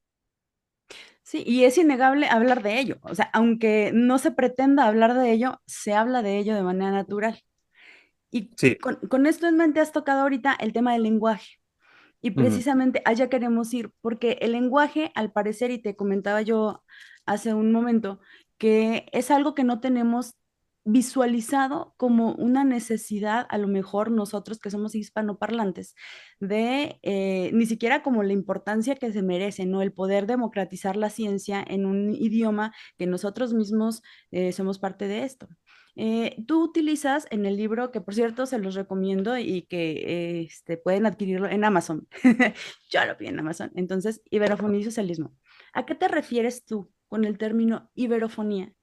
Sí, 1.25 1.43
y 1.43 1.63
es 1.63 1.75
innegable 1.79 2.27
hablar 2.27 2.61
de 2.61 2.79
ello. 2.79 2.97
O 3.01 3.15
sea, 3.15 3.31
aunque 3.33 3.89
no 3.91 4.19
se 4.19 4.29
pretenda 4.29 4.85
hablar 4.85 5.15
de 5.15 5.31
ello, 5.31 5.59
se 5.65 5.95
habla 5.95 6.21
de 6.21 6.37
ello 6.37 6.53
de 6.53 6.61
manera 6.61 6.91
natural. 6.91 7.41
Y 8.29 8.51
con, 9.09 9.25
esto 9.25 9.47
en 9.47 9.57
mente 9.57 9.79
has 9.79 9.91
tocado 9.91 10.21
ahorita 10.21 10.55
el 10.59 10.71
tema 10.71 10.93
del 10.93 11.01
lenguaje. 11.01 11.59
Y 12.21 12.31
precisamente 12.31 13.01
allá 13.05 13.27
queremos 13.27 13.73
ir, 13.73 13.91
porque 14.01 14.37
el 14.41 14.51
lenguaje, 14.51 15.11
al 15.15 15.31
parecer, 15.31 15.71
y 15.71 15.79
te 15.79 15.95
comentaba 15.95 16.43
yo 16.43 16.83
hace 17.25 17.55
un 17.55 17.71
momento, 17.71 18.19
que 18.59 19.07
es 19.11 19.31
algo 19.31 19.55
que 19.55 19.63
no 19.63 19.79
tenemos 19.79 20.35
visualizado 20.85 21.95
como 21.97 22.33
una 22.33 22.63
necesidad, 22.63 23.47
a 23.49 23.57
lo 23.57 23.67
mejor 23.67 24.11
nosotros 24.11 24.59
que 24.59 24.69
somos 24.69 24.93
hispanoparlantes, 24.93 25.95
de 26.39 26.99
eh, 27.01 27.49
ni 27.53 27.65
siquiera 27.65 28.03
como 28.03 28.21
la 28.21 28.33
importancia 28.33 28.95
que 28.95 29.11
se 29.11 29.23
merece, 29.23 29.65
¿no? 29.65 29.81
El 29.81 29.91
poder 29.91 30.27
democratizar 30.27 30.95
la 30.95 31.09
ciencia 31.09 31.65
en 31.67 31.87
un 31.87 32.13
idioma 32.13 32.71
que 32.97 33.07
nosotros 33.07 33.53
mismos 33.53 34.03
eh, 34.31 34.51
somos 34.51 34.77
parte 34.77 35.07
de 35.07 35.23
esto. 35.23 35.47
Eh, 35.95 36.43
tú 36.45 36.63
utilizas 36.63 37.25
en 37.31 37.45
el 37.45 37.57
libro, 37.57 37.91
que 37.91 38.01
por 38.01 38.13
cierto 38.13 38.45
se 38.45 38.59
los 38.59 38.75
recomiendo 38.75 39.37
y 39.39 39.63
que 39.63 40.41
este, 40.41 40.77
pueden 40.77 41.07
adquirirlo 41.07 41.49
en 41.49 41.63
Amazon. 41.63 42.07
Yo 42.91 43.05
lo 43.05 43.15
vi 43.15 43.27
en 43.27 43.39
Amazon. 43.39 43.71
Entonces, 43.75 44.21
iberofonía 44.29 44.81
y 44.81 44.83
socialismo. 44.83 45.33
¿A 45.73 45.85
qué 45.85 45.95
te 45.95 46.07
refieres 46.07 46.63
tú 46.65 46.91
con 47.07 47.25
el 47.25 47.37
término 47.39 47.89
iberofonía? 47.95 48.73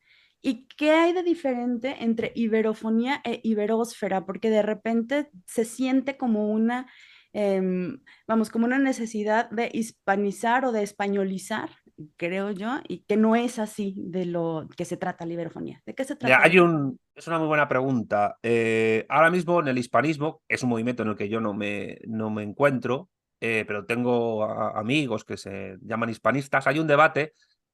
¿Y 0.45 0.67
qué 0.77 0.91
hay 0.91 1.13
de 1.13 1.23
diferente 1.23 1.97
entre 2.01 2.33
iberofonía 2.35 3.21
e 3.25 3.41
iberósfera? 3.45 4.27
Porque 4.27 4.51
de 4.51 4.63
repente 4.63 5.31
se 5.47 5.65
siente 5.65 6.17
como 6.17 6.51
una, 6.51 6.91
em, 7.33 8.01
vamos, 8.27 8.51
como 8.51 8.67
una 8.67 8.79
necesidad 8.79 9.49
de 9.51 9.71
hispanizar 9.73 10.65
o 10.65 10.73
de 10.73 10.83
españolizar, 10.83 11.71
creo 12.17 12.51
yo, 12.51 12.81
y 12.89 13.05
que 13.05 13.17
no 13.17 13.37
es 13.37 13.61
así 13.61 13.95
de 13.99 14.27
lo 14.27 14.67
que 14.77 14.85
se 14.85 14.97
trata 14.97 15.27
la 15.27 15.35
iberofonía. 15.35 15.81
¿De 15.87 15.95
qué 15.95 16.05
se 16.05 16.17
trata? 16.17 16.43
hay 16.43 16.59
un, 16.59 16.99
es 17.15 17.29
una 17.29 17.39
muy 17.39 17.47
buena 17.47 17.69
pregunta. 17.69 18.37
Eh, 18.43 19.07
ahora 19.09 19.31
mismo 19.31 19.61
en 19.61 19.69
el 19.69 19.79
hispanismo, 19.79 20.43
es 20.49 20.65
un 20.65 20.71
movimiento 20.71 21.05
en 21.05 21.11
el 21.11 21.17
que 21.17 21.29
yo 21.29 21.41
no 21.41 21.55
me, 21.55 21.99
no 22.09 22.31
me 22.31 22.43
encuentro, 22.43 23.11
eh, 23.41 23.65
pero 23.65 23.87
tengo 23.87 24.45
amigos 24.45 25.25
que 25.25 25.37
se 25.37 25.77
llaman 25.83 26.11
hispanistas, 26.11 26.67
hay 26.67 26.81
un 26.81 26.89
debate 26.89 27.33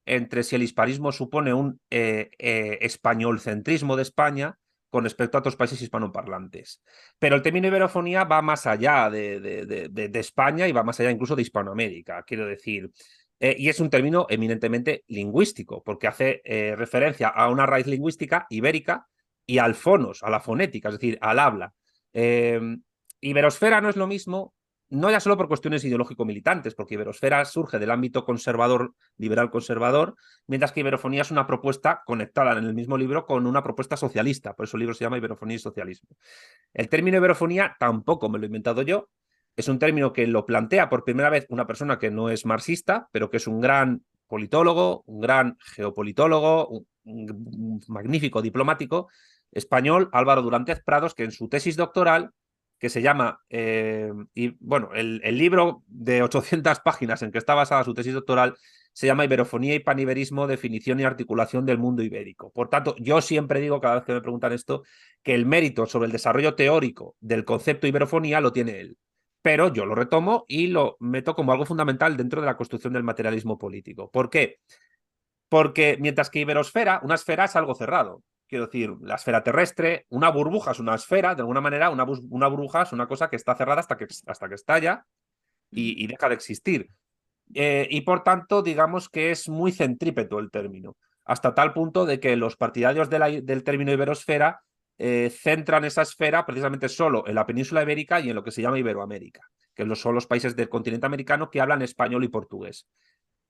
entre 0.09 0.43
si 0.43 0.57
el 0.57 0.63
hispanismo 0.63 1.13
supone 1.13 1.53
un 1.55 1.81
eh, 1.91 2.31
eh, 2.39 2.79
español 2.81 3.41
centrismo 3.41 3.97
de 3.97 4.03
España 4.03 4.59
con 4.91 5.05
respecto 5.05 5.37
a 5.37 5.41
otros 5.41 5.57
países 5.57 5.81
hispanoparlantes. 5.83 6.83
Pero 7.19 7.37
el 7.37 7.43
término 7.43 7.69
iberofonía 7.69 8.25
va 8.25 8.41
más 8.41 8.67
allá 8.67 9.11
de, 9.11 9.39
de, 9.41 10.19
España 10.19 10.67
y 10.67 10.73
va 10.73 10.83
más 10.83 10.99
allá 10.99 11.11
incluso 11.11 11.37
de 11.37 11.43
Hispanoamérica, 11.43 12.23
quiero 12.23 12.47
decir. 12.47 12.91
Eh, 13.39 13.55
y 13.59 13.69
es 13.69 13.81
un 13.81 13.91
término 13.91 14.27
eminentemente 14.31 15.05
lingüístico, 15.09 15.83
porque 15.85 16.07
hace 16.07 16.43
referencia 16.75 17.29
a 17.29 17.51
una 17.51 17.67
raíz 17.67 17.87
lingüística 17.87 18.47
ibérica 18.49 19.07
y 19.49 19.59
al 19.59 19.75
fonos, 19.75 20.23
a 20.23 20.31
la 20.31 20.41
fonética, 20.41 20.89
es 20.91 20.97
decir, 20.97 21.19
al 21.23 21.39
habla. 21.39 21.75
Eh, 22.13 22.61
iberosfera 23.21 23.81
no 23.81 23.89
es 23.89 23.97
lo 23.97 24.07
mismo 24.07 24.55
no 24.91 25.11
ya 25.11 25.21
solo 25.21 25.37
por 25.37 25.49
cuestiones 25.49 25.85
ideológico-militantes, 25.85 26.75
porque 26.75 26.95
Iberosfera 26.95 27.45
surge 27.45 27.79
del 27.79 27.91
ámbito 27.91 28.25
conservador, 28.25 28.95
liberal-conservador, 29.17 30.17
mientras 30.47 30.73
que 30.73 30.81
Iberofonía 30.81 31.23
es 31.23 31.31
una 31.31 31.47
propuesta 31.47 32.03
conectada 32.07 32.59
en 32.59 32.65
el 32.65 32.75
mismo 32.75 32.97
libro 32.97 33.27
con 33.27 33.47
una 33.47 33.63
propuesta 33.63 33.97
socialista, 33.97 34.55
por 34.55 34.65
eso 34.65 34.77
el 34.77 34.81
libro 34.81 34.95
se 34.95 35.05
llama 35.05 35.19
Iberofonía 35.19 35.57
y 35.57 35.61
Socialismo. 35.61 36.11
El 36.73 36.89
término 36.89 37.19
Iberofonía 37.19 37.77
tampoco 37.79 38.29
me 38.29 38.39
lo 38.39 38.45
he 38.45 38.47
inventado 38.47 38.83
yo, 38.83 39.09
es 39.57 39.67
un 39.69 39.81
término 39.81 40.13
que 40.13 40.27
lo 40.27 40.47
plantea 40.47 40.89
por 40.89 41.03
primera 41.03 41.31
vez 41.31 41.47
una 41.49 41.67
persona 41.67 41.99
que 41.99 42.13
no 42.13 42.31
es 42.31 42.47
marxista, 42.47 43.09
pero 43.11 43.29
que 43.29 43.39
es 43.39 43.49
un 43.49 43.61
gran 43.61 44.05
politólogo, 44.29 45.03
un 45.07 45.21
gran 45.21 45.59
geopolitólogo, 45.75 46.69
un, 47.03 47.81
magnífico 47.89 48.41
diplomático 48.41 49.09
español, 49.51 50.11
Álvaro 50.13 50.43
Durantes 50.43 50.81
Prados, 50.85 51.15
que 51.15 51.25
en 51.25 51.33
su 51.33 51.49
tesis 51.49 51.77
doctoral 51.77 52.31
que 52.79 52.89
se 52.89 53.03
llama, 53.03 53.41
eh, 53.51 54.13
y 54.35 54.57
bueno, 54.61 54.91
el, 54.95 55.21
libro 55.37 55.83
de 55.89 56.23
800 56.23 56.81
páginas 56.81 57.23
en 57.23 57.33
que 57.33 57.39
está 57.39 57.55
basada 57.55 57.85
su 57.85 57.95
tesis 57.95 58.15
doctoral 58.15 58.57
se 58.93 59.07
llama 59.07 59.25
Iberofonía 59.25 59.75
y 59.75 59.81
Paniberismo, 59.81 60.47
definición 60.47 61.01
y 61.01 61.05
articulación 61.05 61.67
del 61.67 61.79
mundo 61.79 62.03
ibérico. 62.03 62.51
Por 62.51 62.69
tanto, 62.69 62.95
yo 62.99 63.21
siempre 63.21 63.61
digo, 63.61 63.81
cada 63.81 63.97
vez 63.97 64.05
que 64.05 64.13
me 64.13 64.21
preguntan 64.21 64.53
esto, 64.53 64.83
que 65.23 65.35
el 65.35 65.47
mérito 65.47 65.87
sobre 65.87 66.07
el 66.07 66.13
desarrollo 66.13 66.55
teórico 66.55 67.17
del 67.21 67.45
concepto 67.45 67.87
iberofonía 67.87 68.41
lo 68.41 68.53
tiene 68.53 68.81
él. 68.81 68.99
Pero 69.43 69.73
yo 69.73 69.87
lo 69.87 69.95
retomo 69.95 70.45
y 70.49 70.69
lo 70.69 70.97
meto 71.01 71.35
como 71.35 71.53
algo 71.53 71.65
fundamental 71.65 72.17
dentro 72.17 72.41
de 72.41 72.47
la 72.47 72.57
construcción 72.57 72.93
del 72.93 73.05
materialismo 73.05 73.57
político. 73.57 74.11
¿Por 74.11 74.31
qué? 74.31 74.59
Porque 75.49 75.97
mientras 76.01 76.29
que 76.29 76.41
iberosfera, 76.41 77.01
una 77.03 77.15
esfera 77.15 77.45
es 77.45 77.57
algo 77.57 77.75
cerrado. 77.75 78.23
Quiero 78.49 78.67
decir, 78.67 78.97
la 79.03 79.17
esfera 79.17 79.43
terrestre, 79.43 80.07
una 80.09 80.31
burbuja 80.31 80.71
es 80.71 80.81
una 80.81 80.95
esfera, 80.95 81.35
de 81.35 81.43
alguna 81.43 81.61
manera, 81.61 81.91
una, 81.91 82.05
una 82.05 82.49
burbuja 82.49 82.83
es 82.83 82.93
una 82.93 83.07
cosa 83.07 83.29
que 83.29 83.37
está 83.37 83.55
cerrada 83.55 83.81
hasta 83.81 83.99
que, 83.99 84.07
hasta 84.27 84.49
que 84.49 84.55
estalla 84.55 85.05
y, 85.71 86.07
deja 86.07 86.29
de 86.31 86.35
existir. 86.35 86.89
Eh, 87.55 87.87
y 87.91 88.01
por 88.01 88.25
tanto, 88.25 88.63
digamos 88.63 89.11
que 89.11 89.31
es 89.31 89.51
muy 89.51 89.71
centrípeto 89.71 90.39
el 90.39 90.51
término, 90.51 90.97
hasta 91.27 91.55
tal 91.55 91.75
punto 91.75 92.07
de 92.07 92.21
que 92.21 92.37
los 92.37 92.57
partidarios 92.57 93.11
del 93.11 93.65
término 93.65 93.93
iberosfera 93.93 94.63
eh, 94.97 95.31
centran 95.31 95.85
esa 95.85 96.03
esfera 96.03 96.47
precisamente 96.47 96.89
solo 96.89 97.27
en 97.27 97.35
la 97.35 97.47
península 97.47 97.83
ibérica 97.83 98.19
y 98.19 98.31
en 98.31 98.35
lo 98.35 98.43
que 98.43 98.51
se 98.51 98.63
llama 98.63 98.79
Iberoamérica, 98.79 99.43
que 99.75 99.95
son 99.95 100.15
los 100.15 100.27
países 100.27 100.57
del 100.57 100.71
continente 100.71 101.07
americano 101.07 101.51
que 101.51 101.61
hablan 101.61 101.83
español 101.83 102.25
y 102.25 102.29
portugués. 102.29 102.89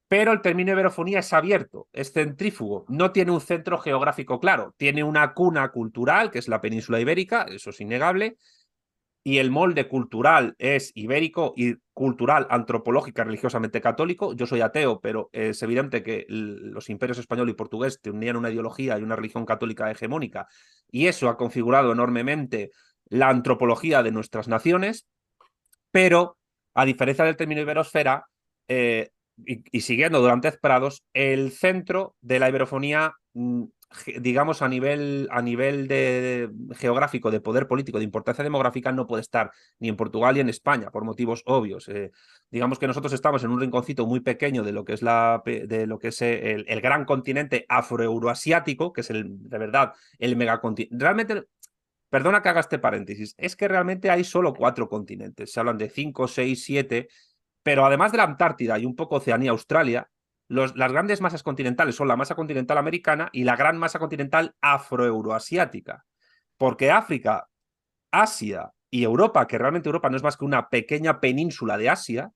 Pero 0.08 0.32
el 0.32 0.40
término 0.40 0.72
iberofonía 0.72 1.18
es 1.18 1.32
abierto, 1.34 1.86
es 1.92 2.12
centrífugo, 2.12 2.86
no 2.88 3.12
tiene 3.12 3.30
un 3.30 3.42
centro 3.42 3.76
geográfico 3.76 4.40
claro, 4.40 4.74
tiene 4.78 5.04
una 5.04 5.34
cuna 5.34 5.70
cultural, 5.70 6.30
que 6.30 6.38
es 6.38 6.48
la 6.48 6.62
península 6.62 6.98
ibérica, 6.98 7.46
eso 7.50 7.70
es 7.70 7.80
innegable, 7.82 8.38
y 9.22 9.36
el 9.36 9.50
molde 9.50 9.86
cultural 9.86 10.54
es 10.56 10.92
ibérico 10.94 11.52
y 11.54 11.74
cultural, 11.92 12.46
antropológica, 12.48 13.24
religiosamente 13.24 13.82
católico. 13.82 14.32
Yo 14.32 14.46
soy 14.46 14.62
ateo, 14.62 15.00
pero 15.00 15.28
es 15.32 15.62
evidente 15.62 16.02
que 16.02 16.24
los 16.28 16.88
imperios 16.88 17.18
español 17.18 17.50
y 17.50 17.52
portugués 17.52 18.00
tenían 18.00 18.36
una 18.36 18.50
ideología 18.50 18.98
y 18.98 19.02
una 19.02 19.16
religión 19.16 19.44
católica 19.44 19.90
hegemónica, 19.90 20.48
y 20.90 21.08
eso 21.08 21.28
ha 21.28 21.36
configurado 21.36 21.92
enormemente 21.92 22.70
la 23.10 23.28
antropología 23.28 24.02
de 24.02 24.12
nuestras 24.12 24.48
naciones, 24.48 25.06
pero 25.90 26.38
a 26.72 26.86
diferencia 26.86 27.26
del 27.26 27.36
término 27.36 27.60
iberosfera, 27.60 28.24
eh, 28.68 29.10
y, 29.46 29.80
siguiendo 29.80 30.20
durante 30.20 30.52
Prados, 30.52 31.04
el 31.12 31.52
centro 31.52 32.16
de 32.20 32.38
la 32.38 32.48
iberofonía, 32.48 33.14
mm, 33.34 33.64
digamos, 34.20 34.60
a 34.60 34.68
nivel, 34.68 35.28
a 35.30 35.40
nivel 35.40 35.88
de, 35.88 36.50
geográfico, 36.76 37.30
de 37.30 37.40
poder 37.40 37.66
político, 37.66 37.98
de 37.98 38.04
importancia 38.04 38.44
demográfica, 38.44 38.92
no 38.92 39.06
puede 39.06 39.22
estar 39.22 39.50
ni 39.78 39.88
en 39.88 39.96
Portugal 39.96 40.34
ni 40.34 40.40
en 40.40 40.48
España, 40.50 40.90
por 40.90 41.04
motivos 41.04 41.42
obvios. 41.46 41.88
Eh, 41.88 42.10
digamos 42.50 42.78
que 42.78 42.86
nosotros 42.86 43.12
estamos 43.12 43.44
en 43.44 43.50
un 43.50 43.60
rinconcito 43.60 44.06
muy 44.06 44.20
pequeño 44.20 44.62
de 44.62 44.72
lo 44.72 44.84
que 44.84 44.92
es, 44.92 45.02
la, 45.02 45.42
de 45.44 45.86
lo 45.86 45.98
que 45.98 46.08
es 46.08 46.20
el, 46.20 46.66
el 46.68 46.80
gran 46.80 47.04
continente 47.06 47.64
afroeuroasiático, 47.68 48.92
que 48.92 49.00
es 49.00 49.10
el, 49.10 49.48
de 49.48 49.58
verdad 49.58 49.94
el 50.18 50.36
megacontinente. 50.36 51.02
Realmente 51.02 51.44
Perdona 52.10 52.40
que 52.40 52.48
haga 52.48 52.60
este 52.60 52.78
paréntesis, 52.78 53.34
es 53.36 53.54
que 53.54 53.68
realmente 53.68 54.08
hay 54.08 54.24
solo 54.24 54.54
cuatro 54.54 54.88
continentes, 54.88 55.52
se 55.52 55.60
hablan 55.60 55.76
de 55.76 55.90
cinco, 55.90 56.26
seis, 56.26 56.64
siete, 56.64 57.08
pero 57.68 57.84
además 57.84 58.12
de 58.12 58.16
la 58.16 58.24
Antártida 58.24 58.78
y 58.78 58.86
un 58.86 58.96
poco 58.96 59.16
Oceanía, 59.16 59.50
Australia, 59.50 60.08
las 60.48 60.72
grandes 60.72 61.20
masas 61.20 61.42
continentales 61.42 61.96
son 61.96 62.08
la 62.08 62.16
masa 62.16 62.34
continental 62.34 62.78
americana 62.78 63.28
y 63.30 63.44
la 63.44 63.56
gran 63.56 63.76
masa 63.76 63.98
continental 63.98 64.54
afroeuroasiática. 64.62 66.06
Porque 66.56 66.90
África, 66.90 67.46
Asia 68.10 68.72
y 68.88 69.04
Europa, 69.04 69.46
que 69.46 69.58
realmente 69.58 69.90
Europa 69.90 70.08
no 70.08 70.16
es 70.16 70.22
más 70.22 70.38
que 70.38 70.46
una 70.46 70.70
pequeña 70.70 71.20
península 71.20 71.76
de 71.76 71.90
Asia, 71.90 72.32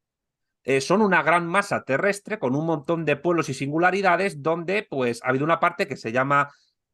eh, 0.65 0.83
son 0.83 1.01
una 1.01 1.23
gran 1.23 1.47
masa 1.47 1.83
terrestre 1.83 2.39
con 2.39 2.55
un 2.55 2.67
montón 2.67 3.07
de 3.07 3.17
pueblos 3.17 3.49
y 3.49 3.55
singularidades 3.55 4.43
donde 4.43 4.87
pues 4.91 5.23
ha 5.25 5.31
habido 5.31 5.47
una 5.47 5.61
parte 5.61 5.89
que 5.89 5.97
se 5.97 6.13
llama 6.13 6.51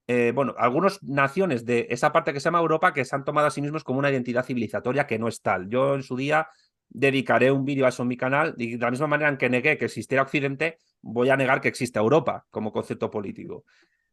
eh, 0.07 0.31
bueno, 0.33 0.55
algunas 0.59 1.03
naciones 1.03 1.65
de 1.65 1.89
esa 1.91 2.13
parte 2.13 2.33
que 2.33 2.39
se 2.39 2.45
llama 2.45 2.61
Europa 2.61 2.93
que 2.93 3.05
se 3.05 3.17
han 3.17 3.25
tomado 3.25 3.49
a 3.49 3.51
sí 3.51 3.61
mismos 3.61 3.83
como 3.83 3.99
una 3.99 4.13
identidad 4.13 4.45
civilizatoria 4.45 5.09
que 5.09 5.19
no 5.19 5.27
es 5.27 5.43
tal. 5.43 5.69
Yo 5.69 5.97
en 5.97 6.05
su 6.05 6.17
día 6.17 6.47
dedicaré 6.89 7.51
un 7.51 7.65
vídeo 7.65 7.87
a 7.87 7.91
eso 7.91 8.03
en 8.03 8.09
mi 8.09 8.17
canal 8.17 8.55
y 8.57 8.73
de 8.73 8.79
la 8.79 8.91
misma 8.91 9.07
manera 9.07 9.29
en 9.29 9.37
que 9.37 9.49
negué 9.49 9.79
que 9.79 9.85
existiera 9.85 10.23
Occidente, 10.23 10.79
voy 11.03 11.31
a 11.31 11.37
negar 11.37 11.61
que 11.61 11.69
existe 11.69 11.99
Europa 11.99 12.47
como 12.51 12.73
concepto 12.73 13.11
político. 13.11 13.65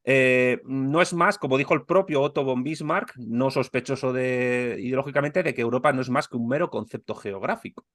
Eh, 0.04 0.62
no 0.66 1.02
es 1.02 1.14
más, 1.14 1.40
como 1.40 1.58
dijo 1.58 1.74
el 1.74 1.86
propio 1.86 2.22
Otto 2.22 2.44
von 2.44 2.64
Bismarck, 2.64 3.16
no 3.18 3.50
sospechoso 3.50 4.14
de, 4.14 4.78
ideológicamente 4.80 5.42
de 5.42 5.54
que 5.54 5.62
Europa 5.62 5.92
no 5.94 6.02
es 6.02 6.10
más 6.10 6.28
que 6.28 6.38
un 6.38 6.48
mero 6.48 6.70
concepto 6.70 7.16
geográfico. 7.16 7.86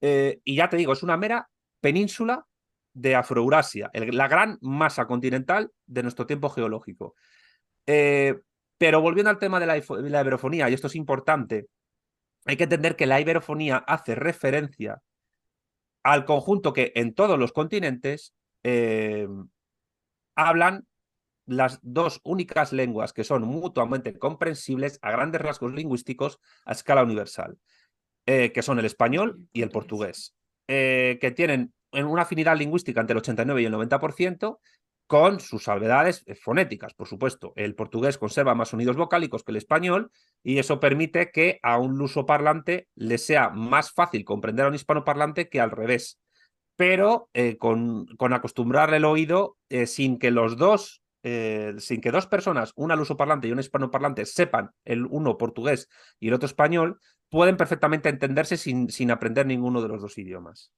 Eh, 0.00 0.40
y 0.44 0.56
ya 0.56 0.68
te 0.68 0.76
digo, 0.76 0.92
es 0.92 1.02
una 1.02 1.16
mera 1.16 1.48
península 1.80 2.46
de 2.92 3.14
Afroeurasia, 3.14 3.90
la 3.94 4.28
gran 4.28 4.58
masa 4.60 5.06
continental 5.06 5.70
de 5.86 6.02
nuestro 6.02 6.26
tiempo 6.26 6.50
geológico. 6.50 7.14
Eh, 7.86 8.38
pero 8.76 9.00
volviendo 9.00 9.30
al 9.30 9.38
tema 9.38 9.58
de 9.58 9.66
la, 9.66 9.76
la 9.76 10.68
y 10.68 10.74
esto 10.74 10.88
es 10.88 10.96
importante, 10.96 11.68
hay 12.44 12.56
que 12.56 12.64
entender 12.64 12.96
que 12.96 13.06
la 13.06 13.20
iberofonía 13.20 13.76
hace 13.76 14.14
referencia 14.14 15.02
al 16.02 16.24
conjunto 16.24 16.72
que 16.72 16.92
en 16.96 17.14
todos 17.14 17.38
los 17.38 17.52
continentes 17.52 18.34
eh, 18.64 19.28
hablan 20.34 20.86
las 21.46 21.78
dos 21.82 22.20
únicas 22.24 22.72
lenguas 22.72 23.12
que 23.12 23.24
son 23.24 23.42
mutuamente 23.42 24.18
comprensibles 24.18 24.98
a 25.02 25.10
grandes 25.10 25.40
rasgos 25.40 25.72
lingüísticos 25.72 26.38
a 26.64 26.72
escala 26.72 27.02
universal, 27.02 27.58
eh, 28.26 28.52
que 28.52 28.62
son 28.62 28.78
el 28.78 28.84
español 28.84 29.48
y 29.52 29.62
el 29.62 29.70
portugués, 29.70 30.34
eh, 30.68 31.18
que 31.20 31.30
tienen 31.30 31.72
una 31.92 32.22
afinidad 32.22 32.56
lingüística 32.56 33.00
entre 33.00 33.12
el 33.12 33.18
89 33.18 33.62
y 33.62 33.64
el 33.66 33.72
90%, 33.72 34.60
con 35.12 35.40
sus 35.40 35.64
salvedades 35.64 36.24
eh, 36.24 36.34
fonéticas, 36.34 36.94
por 36.94 37.06
supuesto. 37.06 37.52
El 37.54 37.74
portugués 37.74 38.16
conserva 38.16 38.54
más 38.54 38.70
sonidos 38.70 38.96
vocálicos 38.96 39.44
que 39.44 39.52
el 39.52 39.58
español 39.58 40.10
y 40.42 40.58
eso 40.58 40.80
permite 40.80 41.30
que 41.30 41.60
a 41.62 41.76
un 41.76 41.98
lusoparlante 41.98 42.88
le 42.94 43.18
sea 43.18 43.50
más 43.50 43.92
fácil 43.92 44.24
comprender 44.24 44.64
a 44.64 44.70
un 44.70 44.74
hispanoparlante 44.74 45.50
que 45.50 45.60
al 45.60 45.70
revés. 45.70 46.18
Pero 46.76 47.28
eh, 47.34 47.58
con, 47.58 48.06
acostumbrarle 48.32 48.96
el 48.96 49.04
oído 49.04 49.58
eh, 49.68 49.86
sin 49.86 50.18
que 50.18 50.30
los 50.30 50.56
dos, 50.56 51.02
sin 51.22 52.00
que 52.00 52.10
dos 52.10 52.26
personas, 52.26 52.72
una 52.74 52.96
lusoparlante 52.96 53.48
y 53.48 53.52
un 53.52 53.60
hispanoparlante, 53.60 54.24
sepan 54.24 54.70
el 54.86 55.04
uno 55.04 55.36
portugués 55.36 55.90
y 56.20 56.28
el 56.28 56.34
otro 56.34 56.46
español, 56.46 56.98
pueden 57.28 57.58
perfectamente 57.58 58.08
entenderse 58.08 58.56
sin, 58.56 58.88
sin 58.88 59.10
aprender 59.10 59.44
ninguno 59.44 59.82
de 59.82 59.88
los 59.88 60.00
dos 60.00 60.16
idiomas. 60.16 60.72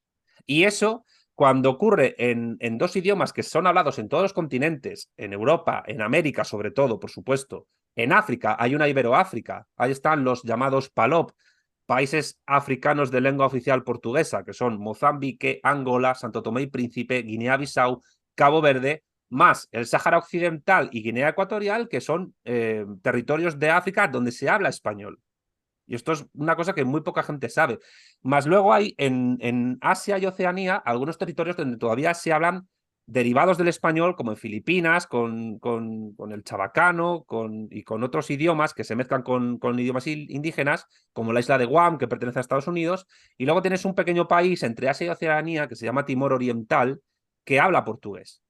Y 0.45 0.65
eso 0.65 1.05
cuando 1.35 1.69
ocurre 1.69 2.15
en, 2.17 2.57
dos 2.77 2.95
idiomas 2.95 3.33
que 3.33 3.43
son 3.43 3.67
hablados 3.67 3.99
en 3.99 4.07
todos 4.07 4.23
los 4.23 4.33
continentes, 4.33 5.11
en 5.17 5.33
Europa, 5.33 5.83
en 5.85 6.01
América 6.01 6.45
sobre 6.45 6.71
todo, 6.71 6.99
por 6.99 7.11
supuesto, 7.11 7.67
en 7.95 8.13
África 8.13 8.55
hay 8.57 8.73
una 8.73 8.87
Iberoáfrica, 8.87 9.67
ahí 9.75 9.91
están 9.91 10.23
los 10.23 10.43
llamados 10.43 10.89
PALOP, 10.89 11.31
países 11.85 12.39
africanos 12.45 13.11
de 13.11 13.21
lengua 13.21 13.45
oficial 13.45 13.83
portuguesa, 13.83 14.43
que 14.43 14.53
son 14.53 14.79
Mozambique, 14.79 15.59
Angola, 15.61 16.15
Santo 16.15 16.41
Tomé 16.41 16.63
y 16.63 16.67
Príncipe, 16.67 17.21
Guinea-Bissau, 17.21 18.01
Cabo 18.33 18.61
Verde, 18.61 19.03
más 19.29 19.67
el 19.71 19.85
Sáhara 19.85 20.17
Occidental 20.17 20.89
y 20.91 21.03
Guinea 21.03 21.29
Ecuatorial, 21.29 21.89
que 21.89 22.01
son 22.01 22.33
eh, 22.45 22.85
territorios 23.01 23.59
de 23.59 23.69
África 23.69 24.07
donde 24.07 24.31
se 24.31 24.49
habla 24.49 24.69
español. 24.69 25.19
Y 25.87 25.95
esto 25.95 26.11
es 26.11 26.25
una 26.33 26.55
cosa 26.55 26.73
que 26.73 26.83
muy 26.83 27.01
poca 27.01 27.23
gente 27.23 27.49
sabe. 27.49 27.79
Más 28.21 28.45
luego 28.47 28.73
hay 28.73 28.95
en, 28.97 29.37
en 29.41 29.77
Asia 29.81 30.17
y 30.17 30.25
Oceanía 30.25 30.75
algunos 30.75 31.17
territorios 31.17 31.57
donde 31.57 31.77
todavía 31.77 32.13
se 32.13 32.33
hablan 32.33 32.67
derivados 33.07 33.57
del 33.57 33.67
español, 33.67 34.15
como 34.15 34.31
en 34.31 34.37
Filipinas, 34.37 35.05
con, 35.05 35.59
con, 35.59 36.15
el 36.31 36.43
chabacano 36.43 37.23
con, 37.25 37.67
y 37.69 37.83
con 37.83 38.03
otros 38.03 38.29
idiomas 38.31 38.73
que 38.73 38.83
se 38.83 38.95
mezclan 38.95 39.21
con, 39.21 39.59
con, 39.59 39.79
idiomas 39.79 40.07
indígenas, 40.07 40.87
como 41.13 41.31
la 41.31 41.39
isla 41.39 41.57
de 41.57 41.65
Guam, 41.65 41.97
que 41.97 42.07
pertenece 42.07 42.39
a 42.39 42.41
Estados 42.41 42.67
Unidos, 42.67 43.05
y 43.37 43.45
luego 43.45 43.61
tienes 43.61 43.85
un 43.85 43.93
pequeño 43.93 44.27
país 44.27 44.63
entre 44.63 44.89
Asia 44.89 45.07
y 45.07 45.09
Oceanía, 45.09 45.67
que 45.67 45.75
se 45.75 45.85
llama 45.85 46.05
Timor 46.05 46.33
Oriental, 46.33 47.01
que 47.43 47.59
habla 47.59 47.85
portugués. 47.85 48.41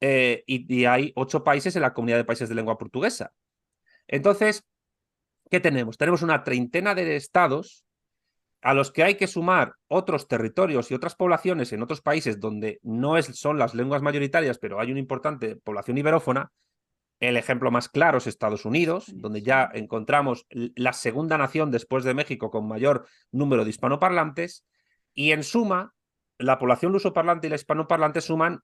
Eh, 0.00 0.42
y, 0.46 0.74
y 0.74 0.86
hay 0.86 1.12
ocho 1.14 1.44
países 1.44 1.76
en 1.76 1.82
la 1.82 1.94
comunidad 1.94 2.16
de 2.16 2.24
países 2.24 2.48
de 2.48 2.54
lengua 2.54 2.78
portuguesa. 2.78 3.32
Entonces, 4.08 4.64
¿qué 5.54 5.60
tenemos? 5.60 5.96
Tenemos 5.96 6.22
una 6.22 6.42
treintena 6.42 6.96
de 6.96 7.14
estados 7.14 7.84
a 8.60 8.74
los 8.74 8.90
que 8.90 9.04
hay 9.04 9.14
que 9.14 9.28
sumar 9.28 9.74
otros 9.86 10.26
territorios 10.26 10.90
y 10.90 10.94
otras 10.94 11.14
poblaciones 11.14 11.72
en 11.72 11.80
otros 11.80 12.00
países 12.00 12.40
donde 12.40 12.80
no 12.82 13.16
es, 13.16 13.26
son 13.26 13.56
las 13.56 13.72
lenguas 13.72 14.02
mayoritarias, 14.02 14.58
pero 14.58 14.80
hay 14.80 14.90
una 14.90 14.98
importante 14.98 15.54
población 15.54 15.96
iberófona, 15.96 16.50
el 17.20 17.36
ejemplo 17.36 17.70
más 17.70 17.88
claro 17.88 18.18
es 18.18 18.26
Estados 18.26 18.64
Unidos, 18.64 19.04
donde 19.14 19.42
ya 19.42 19.70
encontramos 19.72 20.44
la 20.50 20.92
segunda 20.92 21.38
nación 21.38 21.70
después 21.70 22.02
de 22.02 22.14
México 22.14 22.50
con 22.50 22.66
mayor 22.66 23.06
número 23.30 23.62
de 23.62 23.70
hispanoparlantes, 23.70 24.64
y 25.14 25.30
en 25.30 25.44
suma, 25.44 25.94
la 26.36 26.58
población 26.58 26.90
lusoparlante 26.90 27.46
y 27.46 27.50
la 27.50 27.56
hispanoparlante 27.56 28.22
suman, 28.22 28.58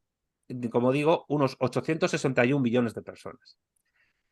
como 0.72 0.90
digo, 0.90 1.24
unos 1.28 1.54
861 1.60 2.60
millones 2.60 2.94
de 2.94 3.02
personas. 3.02 3.60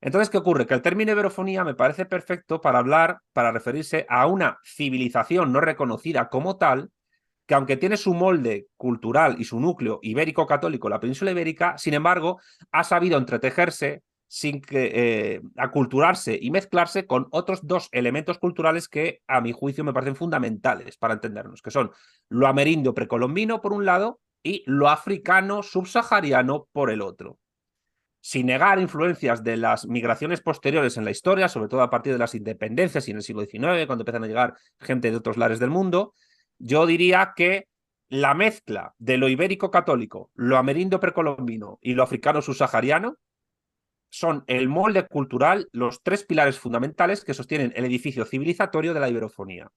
Entonces, 0.01 0.31
¿qué 0.31 0.39
ocurre? 0.39 0.67
Que 0.67 0.75
el 0.75 0.83
término 0.83 1.13
iberofonía 1.13 1.65
me 1.65 1.75
parece 1.75 2.07
perfecto 2.07 2.61
para 2.61 2.79
hablar, 2.79 3.21
para 3.33 3.51
referirse 3.51 4.07
a 4.09 4.27
una 4.27 4.59
civilización 4.65 5.53
no 5.53 5.61
reconocida 5.61 6.29
como 6.29 6.57
tal, 6.57 6.91
que 7.47 7.55
aunque 7.55 7.77
tiene 7.77 7.97
su 7.97 8.15
molde 8.15 8.69
cultural 8.77 9.37
y 9.39 9.45
su 9.45 9.59
núcleo 9.59 9.99
ibérico-católico, 10.03 10.89
la 10.89 11.01
península 11.01 11.33
ibérica, 11.33 11.77
sin 11.79 11.95
embargo, 11.95 12.41
ha 12.71 12.85
sabido 12.85 13.19
entretejerse, 13.19 14.03
sin 14.29 14.61
que, 14.61 14.93
eh, 14.95 15.41
aculturarse 15.57 16.39
y 16.41 16.51
mezclarse 16.51 17.07
con 17.07 17.27
otros 17.31 17.67
dos 17.67 17.89
elementos 17.91 18.39
culturales 18.39 18.87
que, 18.87 19.23
a 19.27 19.41
mi 19.41 19.53
juicio, 19.53 19.83
me 19.83 19.95
parecen 19.95 20.15
fundamentales 20.15 20.99
para 20.99 21.15
entendernos, 21.15 21.63
que 21.63 21.71
son 21.71 21.91
lo 22.29 22.47
amerindio 22.47 22.95
precolombino, 22.95 23.63
por 23.63 23.73
un 23.73 23.87
lado, 23.87 24.21
y 24.43 24.63
lo 24.67 24.91
africano 24.91 25.63
subsahariano 25.63 26.69
por 26.73 26.91
el 26.91 27.01
otro 27.01 27.39
sin 28.21 28.47
negar 28.47 28.81
influencias 28.81 29.45
de 29.45 29.57
las 29.57 29.87
migraciones 29.87 30.41
posteriores 30.41 30.97
en 30.97 31.05
la 31.05 31.11
historia, 31.11 31.49
sobre 31.49 31.69
todo 31.69 31.83
a 31.83 31.91
partir 31.91 32.13
de 32.13 32.19
las 32.19 32.35
independencias 32.35 33.07
y 33.09 33.13
en 33.13 33.19
el 33.19 33.23
siglo 33.23 33.43
XIX, 33.43 33.87
cuando 33.87 34.03
empiezan 34.03 34.25
a 34.25 34.27
llegar 34.27 34.55
gente 34.81 35.11
de 35.11 35.17
otros 35.17 35.37
lares 35.37 35.59
del 35.59 35.71
mundo, 35.71 36.15
yo 36.59 36.87
diría 36.87 37.33
que 37.37 37.69
la 38.09 38.35
mezcla 38.35 38.95
de 38.99 39.19
lo 39.19 39.29
ibérico 39.29 39.71
católico, 39.71 40.31
lo 40.35 40.57
amerindio 40.57 40.99
precolombino 40.99 41.79
y 41.83 41.95
lo 41.95 42.03
africano 42.03 42.43
subsahariano 42.43 43.17
son 44.11 44.45
el 44.47 44.69
molde 44.69 45.07
cultural, 45.07 45.69
los 45.73 46.03
tres 46.03 46.25
pilares 46.25 46.59
fundamentales 46.59 47.25
que 47.25 47.35
sostienen 47.35 47.73
el 47.77 47.85
edificio 47.85 48.25
civilizatorio 48.25 48.95
de 48.95 49.01
la 49.01 49.11
iberofonía, 49.11 49.71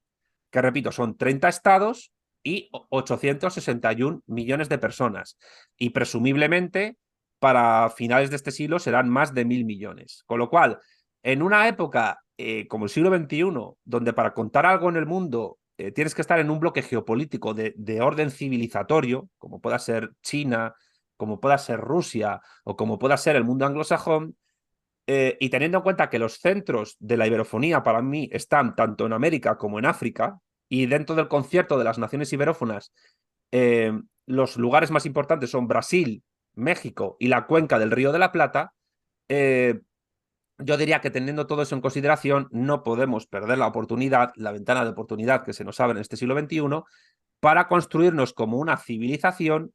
que 0.49 0.61
repito, 0.61 0.91
son 0.91 1.17
30 1.17 1.49
estados 1.49 2.13
y 2.43 2.69
861 2.71 4.23
millones 4.27 4.69
de 4.69 4.77
personas. 4.77 5.37
Y 5.77 5.91
presumiblemente 5.91 6.97
para 7.41 7.89
finales 7.89 8.29
de 8.29 8.35
este 8.35 8.51
siglo 8.51 8.77
serán 8.77 9.09
más 9.09 9.33
de 9.33 9.45
mil 9.45 9.65
millones. 9.65 10.23
Con 10.27 10.37
lo 10.37 10.47
cual, 10.47 10.79
en 11.23 11.41
una 11.41 11.67
época 11.67 12.21
eh, 12.37 12.67
como 12.67 12.85
el 12.85 12.91
siglo 12.91 13.15
XXI, 13.15 13.51
donde 13.83 14.13
para 14.13 14.35
contar 14.35 14.67
algo 14.67 14.89
en 14.89 14.95
el 14.95 15.07
mundo 15.07 15.57
eh, 15.77 15.91
tienes 15.91 16.13
que 16.13 16.21
estar 16.21 16.39
en 16.39 16.51
un 16.51 16.59
bloque 16.59 16.83
geopolítico 16.83 17.55
de, 17.55 18.01
orden 18.01 18.29
civilizatorio, 18.29 19.27
como 19.39 19.59
pueda 19.59 19.79
ser 19.79 20.11
China, 20.21 20.75
como 21.17 21.39
pueda 21.39 21.57
ser 21.57 21.79
Rusia 21.79 22.41
o 22.63 22.75
como 22.75 22.99
pueda 22.99 23.17
ser 23.17 23.35
el 23.35 23.43
mundo 23.43 23.65
anglosajón, 23.65 24.37
eh, 25.07 25.35
y 25.39 25.49
teniendo 25.49 25.79
en 25.79 25.83
cuenta 25.83 26.11
que 26.11 26.19
los 26.19 26.35
centros 26.35 26.95
de 26.99 27.17
la 27.17 27.25
iberofonía 27.25 27.81
para 27.81 28.03
mí 28.03 28.29
están 28.31 28.75
tanto 28.75 29.07
en 29.07 29.13
América 29.13 29.57
como 29.57 29.79
en 29.79 29.87
África, 29.87 30.39
y 30.69 30.85
dentro 30.85 31.15
del 31.15 31.27
concierto 31.27 31.79
de 31.79 31.85
las 31.85 31.97
naciones 31.97 32.31
iberófonas, 32.33 32.93
los 34.27 34.57
lugares 34.57 34.91
más 34.91 35.05
importantes 35.05 35.49
son 35.49 35.67
Brasil, 35.67 36.23
México 36.53 37.17
y 37.19 37.27
la 37.27 37.45
cuenca 37.45 37.79
del 37.79 37.91
Río 37.91 38.11
de 38.11 38.19
la 38.19 38.31
Plata, 38.31 38.73
eh, 39.29 39.81
yo 40.57 40.77
diría 40.77 41.01
que 41.01 41.09
teniendo 41.09 41.47
todo 41.47 41.61
eso 41.63 41.75
en 41.75 41.81
consideración, 41.81 42.47
no 42.51 42.83
podemos 42.83 43.27
perder 43.27 43.57
la 43.57 43.67
oportunidad, 43.67 44.31
la 44.35 44.51
ventana 44.51 44.83
de 44.83 44.91
oportunidad 44.91 45.43
que 45.43 45.53
se 45.53 45.63
nos 45.63 45.79
abre 45.79 45.97
en 45.97 46.01
este 46.01 46.17
siglo 46.17 46.37
XXI, 46.39 46.83
para 47.39 47.67
construirnos 47.67 48.33
como 48.33 48.57
una 48.57 48.77
civilización 48.77 49.73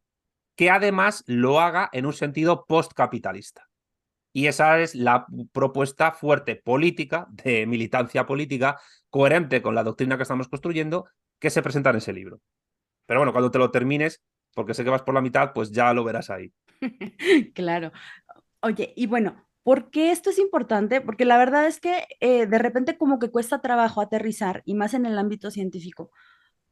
que 0.54 0.70
además 0.70 1.24
lo 1.26 1.60
haga 1.60 1.88
en 1.92 2.06
un 2.06 2.12
sentido 2.12 2.64
postcapitalista. 2.66 3.68
Y 4.32 4.46
esa 4.46 4.78
es 4.80 4.94
la 4.94 5.26
propuesta 5.52 6.12
fuerte 6.12 6.56
política, 6.56 7.26
de 7.30 7.66
militancia 7.66 8.26
política, 8.26 8.78
coherente 9.10 9.62
con 9.62 9.74
la 9.74 9.82
doctrina 9.82 10.16
que 10.16 10.22
estamos 10.22 10.48
construyendo, 10.48 11.06
que 11.38 11.50
se 11.50 11.62
presenta 11.62 11.90
en 11.90 11.96
ese 11.96 12.12
libro. 12.12 12.40
Pero 13.06 13.20
bueno, 13.20 13.32
cuando 13.32 13.50
te 13.50 13.58
lo 13.58 13.70
termines, 13.70 14.22
porque 14.54 14.74
sé 14.74 14.84
que 14.84 14.90
vas 14.90 15.02
por 15.02 15.14
la 15.14 15.20
mitad, 15.20 15.52
pues 15.52 15.70
ya 15.70 15.92
lo 15.92 16.04
verás 16.04 16.30
ahí. 16.30 16.52
claro. 17.54 17.92
Oye, 18.62 18.92
y 18.96 19.06
bueno, 19.06 19.46
¿por 19.62 19.90
qué 19.90 20.10
esto 20.10 20.30
es 20.30 20.38
importante? 20.38 21.00
Porque 21.00 21.24
la 21.24 21.38
verdad 21.38 21.66
es 21.66 21.80
que 21.80 22.06
eh, 22.20 22.46
de 22.46 22.58
repente 22.58 22.96
como 22.96 23.18
que 23.18 23.30
cuesta 23.30 23.60
trabajo 23.60 24.00
aterrizar, 24.00 24.62
y 24.64 24.74
más 24.74 24.94
en 24.94 25.06
el 25.06 25.18
ámbito 25.18 25.50
científico. 25.50 26.10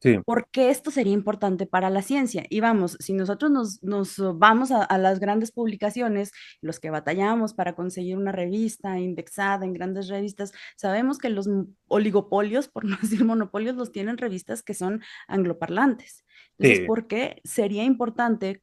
Sí. 0.00 0.18
¿Por 0.24 0.50
qué 0.50 0.68
esto 0.68 0.90
sería 0.90 1.14
importante 1.14 1.66
para 1.66 1.88
la 1.88 2.02
ciencia? 2.02 2.44
Y 2.50 2.60
vamos, 2.60 2.98
si 3.00 3.14
nosotros 3.14 3.50
nos, 3.50 3.82
nos 3.82 4.20
vamos 4.38 4.70
a, 4.70 4.84
a, 4.84 4.98
las 4.98 5.18
grandes 5.18 5.50
publicaciones, 5.50 6.30
los 6.60 6.78
que 6.78 6.90
batallamos 6.90 7.54
para 7.54 7.74
conseguir 7.74 8.18
una 8.18 8.30
revista 8.30 8.98
indexada 8.98 9.64
en 9.64 9.72
grandes 9.72 10.08
revistas, 10.08 10.52
sabemos 10.76 11.16
que 11.16 11.30
los 11.30 11.48
oligopolios, 11.88 12.68
por 12.68 12.84
no 12.84 12.98
decir 13.00 13.24
monopolios, 13.24 13.76
los 13.76 13.92
tienen 13.92 14.18
revistas 14.18 14.62
que 14.62 14.74
son 14.74 15.02
angloparlantes. 15.26 16.24
Entonces, 16.58 16.86
¿por 16.86 17.06
qué 17.06 17.40
sería 17.44 17.84
importante 17.84 18.62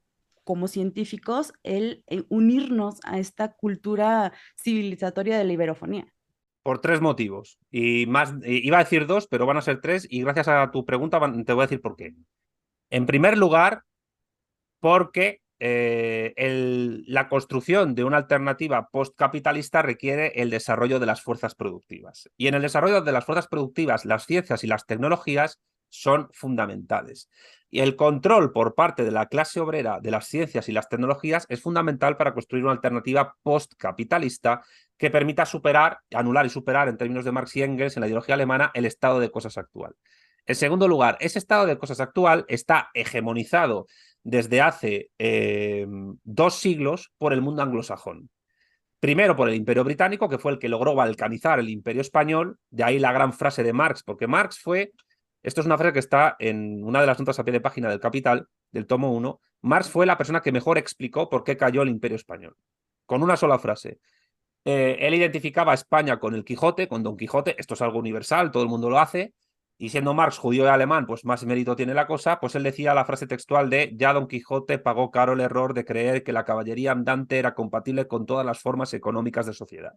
como 0.52 0.68
científicos 0.68 1.54
el, 1.64 2.04
eh, 2.08 2.26
unirnos 2.28 3.00
a 3.06 3.20
esta 3.20 3.54
cultura 3.54 4.34
civilizatoria 4.62 5.38
de 5.38 5.46
la 5.46 5.54
iberofonía? 5.54 6.14
Por 6.62 6.82
tres 6.82 7.00
motivos. 7.00 7.58
Y 7.72 8.06
más, 8.08 8.34
iba 8.44 8.76
a 8.76 8.84
decir 8.84 9.08
dos, 9.08 9.28
pero 9.28 9.46
van 9.46 9.56
a 9.56 9.62
ser 9.62 9.80
tres, 9.80 10.06
y 10.10 10.24
gracias 10.24 10.50
a 10.50 10.70
tu 10.70 10.84
pregunta 10.84 11.22
te 11.46 11.54
voy 11.54 11.62
a 11.62 11.68
decir 11.68 11.80
por 11.80 11.96
qué. 11.96 12.16
En 12.90 13.06
primer 13.06 13.38
lugar, 13.38 13.84
porque 14.82 15.40
eh, 15.62 16.34
la 17.08 17.30
construcción 17.30 17.96
de 17.96 18.04
una 18.04 18.18
alternativa 18.18 18.90
postcapitalista 18.90 19.82
requiere 19.82 20.34
el 20.42 20.50
desarrollo 20.50 21.00
de 21.00 21.06
las 21.06 21.22
fuerzas 21.22 21.56
productivas. 21.56 22.30
Y 22.36 22.48
en 22.48 22.56
el 22.56 22.62
desarrollo 22.62 23.00
de 23.00 23.12
las 23.14 23.24
fuerzas 23.24 23.48
productivas, 23.48 24.04
las 24.04 24.26
ciencias 24.26 24.66
y 24.66 24.68
las 24.68 24.86
tecnologías 24.86 25.62
son 25.92 26.30
fundamentales. 26.34 27.30
Y 27.70 27.80
el 27.80 27.96
control 27.96 28.52
por 28.52 28.74
parte 28.76 29.04
de 29.04 29.12
la 29.12 29.28
clase 29.28 29.60
obrera 29.60 30.00
de 30.02 30.12
las 30.12 30.28
ciencias 30.28 30.68
y 30.68 30.72
las 30.72 30.90
tecnologías 30.90 31.46
es 31.48 31.62
fundamental 31.62 32.18
para 32.18 32.34
construir 32.34 32.64
una 32.64 32.74
alternativa 32.74 33.36
postcapitalista 33.44 34.62
que 34.98 35.12
permita 35.12 35.46
superar, 35.46 36.00
anular 36.14 36.46
y 36.46 36.50
superar 36.50 36.90
en 36.90 36.98
términos 36.98 37.24
de 37.24 37.32
Marx 37.32 37.56
y 37.56 37.64
Engels 37.64 37.96
en 37.96 38.02
la 38.02 38.08
ideología 38.08 38.36
alemana 38.36 38.72
el 38.74 38.86
estado 38.86 39.20
de 39.20 39.32
cosas 39.32 39.58
actual. 39.58 39.96
En 40.46 40.56
segundo 40.56 40.88
lugar, 40.88 41.18
ese 41.22 41.40
estado 41.40 41.66
de 41.66 41.78
cosas 41.78 42.00
actual 42.00 42.46
está 42.48 42.90
hegemonizado 42.94 43.88
desde 44.24 44.62
hace 44.62 45.12
eh, 45.18 45.88
dos 46.24 46.56
siglos 46.56 47.12
por 47.18 47.32
el 47.32 47.42
mundo 47.42 47.62
anglosajón. 47.62 48.30
Primero 49.00 49.36
por 49.36 49.50
el 49.50 49.56
Imperio 49.56 49.84
Británico, 49.84 50.30
que 50.30 50.38
fue 50.38 50.52
el 50.52 50.60
que 50.60 50.70
logró 50.70 50.94
balcanizar 50.94 51.60
el 51.60 51.70
Imperio 51.70 52.02
Español, 52.02 52.60
de 52.70 52.84
ahí 52.84 53.00
la 53.00 53.12
gran 53.12 53.34
frase 53.34 53.64
de 53.64 53.74
Marx, 53.74 54.04
porque 54.04 54.28
Marx 54.28 54.60
fue 54.60 54.92
esto 55.44 55.62
es 55.62 55.68
una 55.68 55.78
frase 55.78 55.94
que 55.94 56.00
está 56.00 56.36
en 56.40 56.84
una 56.84 57.02
de 57.02 57.08
las 57.08 57.20
notas 57.20 57.40
a 57.40 57.44
pie 57.44 57.54
de 57.54 57.62
página 57.62 57.90
del 57.90 58.00
Capital, 58.00 58.48
del 58.72 58.86
tomo 58.86 59.12
1. 59.14 59.40
Marx 59.62 59.90
fue 59.90 60.06
la 60.06 60.18
persona 60.18 60.42
que 60.42 60.52
mejor 60.52 60.78
explicó 60.78 61.30
por 61.30 61.44
qué 61.44 61.58
cayó 61.58 61.82
el 61.82 61.90
Imperio 61.90 62.16
Español. 62.16 62.56
Con 63.06 63.24
una 63.24 63.36
sola 63.36 63.58
frase. 63.60 64.00
Eh, 64.64 64.98
él 65.00 65.16
identificaba 65.16 65.72
a 65.72 65.76
España 65.76 66.20
con 66.20 66.36
el 66.36 66.46
Quijote, 66.46 66.88
con 66.88 67.02
Don 67.02 67.18
Quijote. 67.18 67.56
Esto 67.58 67.74
es 67.74 67.82
algo 67.82 68.00
universal, 68.00 68.52
todo 68.52 68.64
el 68.64 68.70
mundo 68.70 68.90
lo 68.90 69.00
hace. 69.00 69.34
Y 69.80 69.90
siendo 69.90 70.14
Marx 70.14 70.38
judío 70.38 70.66
y 70.66 70.68
alemán, 70.68 71.08
pues 71.08 71.26
más 71.26 71.44
mérito 71.44 71.76
tiene 71.76 71.96
la 71.96 72.06
cosa, 72.06 72.40
pues 72.40 72.54
él 72.54 72.62
decía 72.62 72.94
la 72.94 73.04
frase 73.04 73.26
textual 73.26 73.68
de 73.72 73.92
ya 73.96 74.14
Don 74.14 74.28
Quijote 74.28 74.78
pagó 74.78 75.10
caro 75.10 75.34
el 75.34 75.40
error 75.40 75.74
de 75.74 75.86
creer 75.86 76.24
que 76.24 76.34
la 76.34 76.46
caballería 76.46 76.92
andante 76.92 77.40
era 77.40 77.56
compatible 77.56 78.08
con 78.08 78.28
todas 78.28 78.46
las 78.46 78.60
formas 78.60 78.94
económicas 78.94 79.48
de 79.48 79.54
sociedad. 79.54 79.94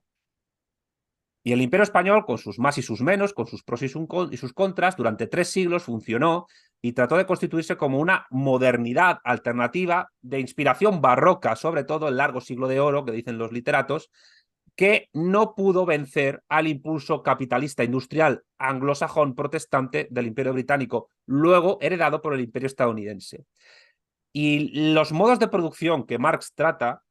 Y 1.47 1.53
el 1.53 1.61
imperio 1.61 1.85
español, 1.85 2.25
con 2.25 2.39
sus 2.39 2.59
más 2.59 2.79
y 2.79 2.83
sus 2.83 3.03
menos, 3.03 3.35
con 3.35 3.47
sus 3.47 3.63
pros 3.63 3.83
y, 3.83 3.89
sus 3.89 4.53
contras, 4.55 4.97
durante 4.97 5.27
tres 5.27 5.49
siglos 5.49 5.83
funcionó 5.83 6.47
y 6.81 6.93
trató 6.95 7.19
de 7.19 7.27
constituirse 7.27 7.77
como 7.77 7.99
una 7.99 8.27
modernidad 8.31 9.19
alternativa 9.25 10.11
de 10.23 10.41
inspiración 10.41 11.03
barroca, 11.03 11.55
sobre 11.55 11.85
todo 11.85 12.09
el 12.09 12.17
largo 12.17 12.41
siglo 12.41 12.67
de 12.67 12.81
oro, 12.81 13.05
que 13.05 13.13
dicen 13.13 13.37
los 13.37 13.53
literatos, 13.53 14.11
que 14.75 15.11
no 15.13 15.55
pudo 15.55 15.85
vencer 15.85 16.43
al 16.49 16.67
impulso 16.67 17.23
capitalista 17.23 17.85
industrial 17.85 18.43
anglosajón 18.57 19.35
protestante 19.35 20.09
del 20.11 20.27
imperio 20.27 20.55
británico, 20.55 21.11
luego 21.27 21.77
heredado 21.83 22.23
por 22.23 22.33
el 22.33 22.41
imperio 22.41 22.69
estadounidense. 22.69 23.45
Y 24.33 24.93
los 24.93 25.13
modos 25.13 25.39
de 25.39 25.49
producción 25.49 26.07
que 26.07 26.19
Marx 26.19 26.55
trata 26.55 27.04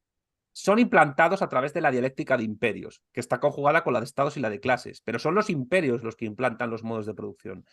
son 0.54 0.78
implantados 0.78 1.42
a 1.42 1.48
través 1.48 1.74
de 1.74 1.80
la 1.80 1.90
dialéctica 1.90 2.36
de 2.36 2.44
imperios, 2.44 3.02
que 3.12 3.20
está 3.20 3.40
conjugada 3.40 3.82
con 3.82 3.92
la 3.92 4.00
de 4.00 4.06
estados 4.06 4.36
y 4.36 4.40
la 4.40 4.50
de 4.50 4.60
clases, 4.60 5.00
pero 5.02 5.18
son 5.18 5.34
los 5.34 5.50
imperios 5.50 6.04
los 6.04 6.14
que 6.14 6.26
implantan 6.26 6.70
los 6.70 6.84
modos 6.84 7.06
de 7.06 7.14
producción. 7.14 7.66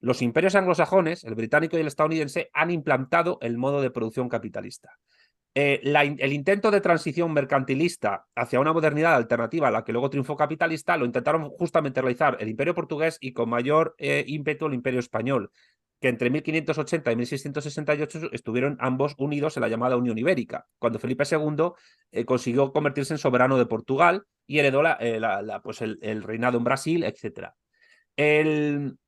Los 0.00 0.22
imperios 0.22 0.56
anglosajones, 0.56 1.22
el 1.24 1.36
británico 1.36 1.76
y 1.76 1.80
el 1.80 1.86
estadounidense, 1.86 2.50
han 2.52 2.72
implantado 2.72 3.38
el 3.40 3.56
modo 3.56 3.80
de 3.80 3.92
producción 3.92 4.28
capitalista. 4.28 4.98
Eh, 5.54 5.80
el 5.84 6.32
intento 6.32 6.70
de 6.70 6.82
transición 6.82 7.32
mercantilista 7.32 8.26
hacia 8.34 8.60
una 8.60 8.74
modernidad 8.74 9.14
alternativa 9.14 9.68
a 9.68 9.70
la 9.70 9.84
que 9.84 9.92
luego 9.92 10.10
triunfó 10.10 10.36
capitalista 10.36 10.98
lo 10.98 11.06
intentaron 11.06 11.48
justamente 11.48 12.02
realizar 12.02 12.36
el 12.40 12.50
imperio 12.50 12.74
portugués 12.74 13.16
y 13.20 13.32
con 13.32 13.48
mayor 13.48 13.94
eh, 13.96 14.24
ímpetu 14.26 14.66
el 14.66 14.74
imperio 14.74 15.00
español, 15.00 15.50
que 16.00 16.08
entre 16.08 16.30
1580 16.30 17.12
y 17.12 17.16
1668 17.16 18.30
estuvieron 18.32 18.76
ambos 18.80 19.14
unidos 19.18 19.56
en 19.56 19.62
la 19.62 19.68
llamada 19.68 19.96
Unión 19.96 20.18
Ibérica, 20.18 20.66
cuando 20.78 20.98
Felipe 20.98 21.24
II 21.30 21.70
eh, 22.12 22.24
consiguió 22.24 22.72
convertirse 22.72 23.14
en 23.14 23.18
soberano 23.18 23.56
de 23.58 23.66
Portugal 23.66 24.24
y 24.46 24.58
heredó 24.58 24.82
eh, 25.00 25.20
pues 25.62 25.80
el, 25.82 26.22
reinado 26.22 26.58
en 26.58 26.64
Brasil, 26.64 27.04
etc. 27.04 27.50
El, 28.16 28.98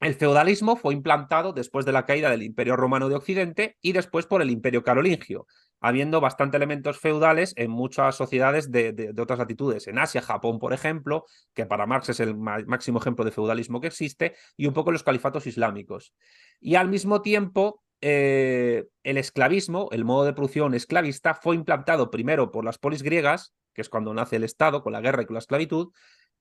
el 0.00 0.14
feudalismo 0.14 0.76
fue 0.76 0.92
implantado 0.92 1.52
después 1.52 1.86
de 1.86 1.92
la 1.92 2.04
caída 2.04 2.30
del 2.30 2.42
Imperio 2.42 2.76
Romano 2.76 3.08
de 3.08 3.14
Occidente 3.14 3.76
y 3.80 3.92
después 3.92 4.26
por 4.26 4.42
el 4.42 4.50
Imperio 4.50 4.82
Carolingio, 4.82 5.46
habiendo 5.80 6.20
bastante 6.20 6.56
elementos 6.56 6.98
feudales 6.98 7.52
en 7.56 7.70
muchas 7.70 8.16
sociedades 8.16 8.70
de, 8.70 9.14
otras 9.18 9.38
latitudes. 9.38 9.86
En 9.86 9.98
Asia, 9.98 10.20
Japón, 10.20 10.58
por 10.58 10.72
ejemplo, 10.72 11.24
que 11.54 11.66
para 11.66 11.86
Marx 11.86 12.08
es 12.08 12.20
el 12.20 12.36
máximo 12.36 12.98
ejemplo 12.98 13.24
de 13.24 13.30
feudalismo 13.30 13.80
que 13.80 13.86
existe, 13.86 14.34
y 14.56 14.66
un 14.66 14.74
poco 14.74 14.92
los 14.92 15.04
califatos 15.04 15.46
islámicos. 15.46 16.12
Y 16.60 16.74
al 16.74 16.88
mismo 16.88 17.22
tiempo, 17.22 17.82
eh, 18.00 18.86
el 19.04 19.16
esclavismo, 19.16 19.88
el 19.92 20.04
modo 20.04 20.24
de 20.24 20.32
producción 20.32 20.74
esclavista, 20.74 21.34
fue 21.34 21.54
implantado 21.54 22.10
primero 22.10 22.50
por 22.50 22.64
las 22.64 22.78
polis 22.78 23.02
griegas, 23.02 23.54
que 23.74 23.82
es 23.82 23.88
cuando 23.88 24.14
nace 24.14 24.36
el 24.36 24.44
Estado 24.44 24.82
con 24.82 24.92
la 24.92 25.00
guerra 25.00 25.22
y 25.22 25.26
con 25.26 25.34
la 25.34 25.40
esclavitud, 25.40 25.92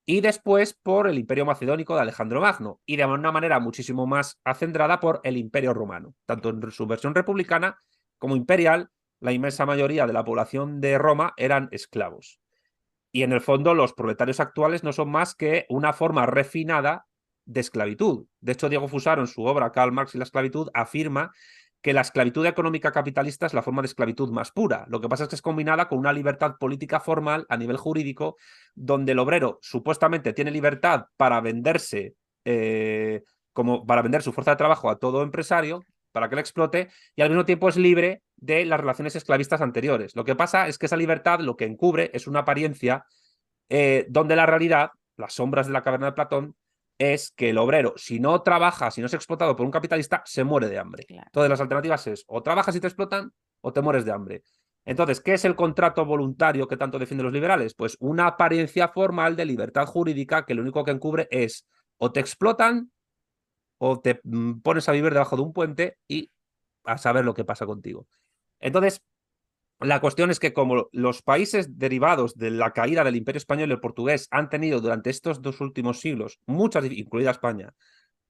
y 0.06 0.22
después 0.22 0.74
por 0.74 1.08
el 1.08 1.18
Imperio 1.18 1.46
Macedónico 1.46 1.96
de 1.96 2.02
Alejandro 2.02 2.42
Magno, 2.42 2.82
y 2.86 2.98
de 2.98 3.06
una 3.06 3.32
manera 3.32 3.60
muchísimo 3.60 4.06
más 4.06 4.40
acendrada 4.44 5.00
por 5.00 5.22
el 5.24 5.38
Imperio 5.38 5.74
Romano, 5.74 6.16
tanto 6.26 6.50
en 6.50 6.72
su 6.72 6.86
versión 6.88 7.16
republicana 7.16 7.78
como 8.18 8.36
imperial, 8.36 8.90
la 9.20 9.32
inmensa 9.32 9.66
mayoría 9.66 10.06
de 10.06 10.14
la 10.14 10.26
población 10.26 10.82
de 10.82 10.98
Roma 10.98 11.34
eran 11.38 11.70
esclavos. 11.72 12.40
Y 13.12 13.24
en 13.24 13.32
el 13.32 13.42
fondo 13.42 13.74
los 13.74 13.94
proletarios 13.94 14.40
actuales 14.40 14.84
no 14.84 14.92
son 14.92 15.10
más 15.10 15.36
que 15.36 15.66
una 15.70 15.94
forma 15.94 16.26
refinada 16.26 17.06
de 17.46 17.62
esclavitud. 17.62 18.26
De 18.42 18.54
hecho, 18.54 18.70
Diego 18.70 18.88
Fusaro 18.88 19.22
en 19.22 19.28
su 19.28 19.44
obra 19.44 19.72
Karl 19.72 19.92
Marx 19.92 20.16
y 20.16 20.18
la 20.18 20.24
esclavitud 20.24 20.70
afirma 20.74 21.32
que 21.84 21.94
la 21.94 22.02
esclavitud 22.02 22.46
económica 22.46 22.94
capitalista 22.94 23.46
es 23.46 23.54
la 23.54 23.62
forma 23.62 23.82
de 23.82 23.88
esclavitud 23.88 24.32
más 24.32 24.52
pura. 24.52 24.86
Lo 24.88 25.02
que 25.02 25.10
pasa 25.10 25.24
es 25.24 25.30
que 25.30 25.36
es 25.36 25.42
combinada 25.42 25.90
con 25.90 26.00
una 26.00 26.14
libertad 26.14 26.56
política 26.58 27.02
formal 27.02 27.46
a 27.50 27.58
nivel 27.58 27.76
jurídico, 27.76 28.38
donde 28.74 29.12
el 29.12 29.20
obrero 29.20 29.60
supuestamente 29.62 30.32
tiene 30.32 30.50
libertad 30.50 31.08
para 31.18 31.42
venderse, 31.42 32.16
eh, 32.46 33.24
como 33.52 33.86
para 33.86 34.02
vender 34.02 34.24
su 34.24 34.32
fuerza 34.32 34.52
de 34.52 34.58
trabajo 34.58 34.90
a 34.90 34.98
todo 34.98 35.24
empresario, 35.24 35.84
para 36.14 36.30
que 36.30 36.36
le 36.36 36.42
explote, 36.42 36.88
y 37.18 37.22
al 37.22 37.30
mismo 37.30 37.44
tiempo 37.44 37.68
es 37.68 37.76
libre 37.76 38.22
de 38.38 38.64
las 38.64 38.80
relaciones 38.80 39.18
esclavistas 39.18 39.60
anteriores. 39.60 40.16
Lo 40.16 40.24
que 40.24 40.36
pasa 40.36 40.70
es 40.70 40.78
que 40.78 40.86
esa 40.86 40.96
libertad 40.96 41.42
lo 41.42 41.58
que 41.58 41.66
encubre 41.66 42.12
es 42.14 42.28
una 42.28 42.40
apariencia 42.40 43.06
eh, 43.68 44.06
donde 44.08 44.38
la 44.38 44.46
realidad, 44.46 44.92
las 45.18 45.34
sombras 45.34 45.68
de 45.68 45.74
la 45.74 45.82
caverna 45.82 46.06
de 46.06 46.14
Platón, 46.14 46.56
es 46.98 47.32
que 47.32 47.50
el 47.50 47.58
obrero, 47.58 47.94
si 47.98 48.20
no 48.20 48.42
trabaja, 48.42 48.92
si 48.92 49.02
no 49.02 49.08
es 49.08 49.14
explotado 49.14 49.56
por 49.56 49.66
un 49.66 49.72
capitalista, 49.72 50.22
se 50.26 50.44
muere 50.44 50.70
de 50.70 50.80
hambre. 50.80 51.06
Todas 51.32 51.50
las 51.50 51.60
alternativas 51.60 52.08
es 52.08 52.24
o 52.28 52.44
trabajas 52.44 52.76
y 52.76 52.80
te 52.80 52.88
explotan 52.88 53.34
o 53.62 53.74
te 53.74 53.82
mueres 53.82 54.06
de 54.06 54.12
hambre. 54.12 54.44
Entonces, 54.86 55.22
¿qué 55.22 55.34
es 55.34 55.46
el 55.46 55.56
contrato 55.56 56.06
voluntario 56.06 56.68
que 56.68 56.78
tanto 56.78 57.00
defienden 57.00 57.26
los 57.26 57.34
liberales? 57.34 57.74
Pues 57.74 57.96
una 58.00 58.28
apariencia 58.28 58.90
formal 58.90 59.36
de 59.36 59.46
libertad 59.46 59.86
jurídica 59.86 60.46
que 60.46 60.54
lo 60.54 60.62
único 60.62 60.84
que 60.84 60.92
encubre 60.92 61.28
es 61.32 61.66
o 61.98 62.12
te 62.12 62.20
explotan 62.20 62.92
o 63.78 64.00
te 64.00 64.20
mm, 64.24 64.60
pones 64.60 64.88
a 64.90 64.92
vivir 64.92 65.14
debajo 65.14 65.36
de 65.36 65.42
un 65.42 65.54
puente 65.54 65.98
y 66.08 66.32
a 66.84 66.98
saber 66.98 67.24
lo 67.24 67.34
que 67.34 67.46
pasa 67.46 67.66
contigo. 67.66 68.08
Entonces, 68.60 69.02
la 69.84 70.00
cuestión 70.00 70.32
es 70.32 70.40
que 70.40 70.54
como 70.54 70.90
los 70.92 71.22
países 71.22 71.78
derivados 71.78 72.36
de 72.36 72.52
la 72.52 72.72
caída 72.72 73.04
del 73.04 73.16
imperio 73.16 73.38
español 73.38 73.70
y 73.70 73.74
el 73.74 73.80
portugués 73.80 74.28
han 74.32 74.50
tenido 74.50 74.80
durante 74.80 75.10
estos 75.10 75.42
dos 75.42 75.62
últimos 75.62 76.00
siglos 76.00 76.40
muchas, 76.46 76.86
incluida 76.86 77.32
España, 77.32 77.74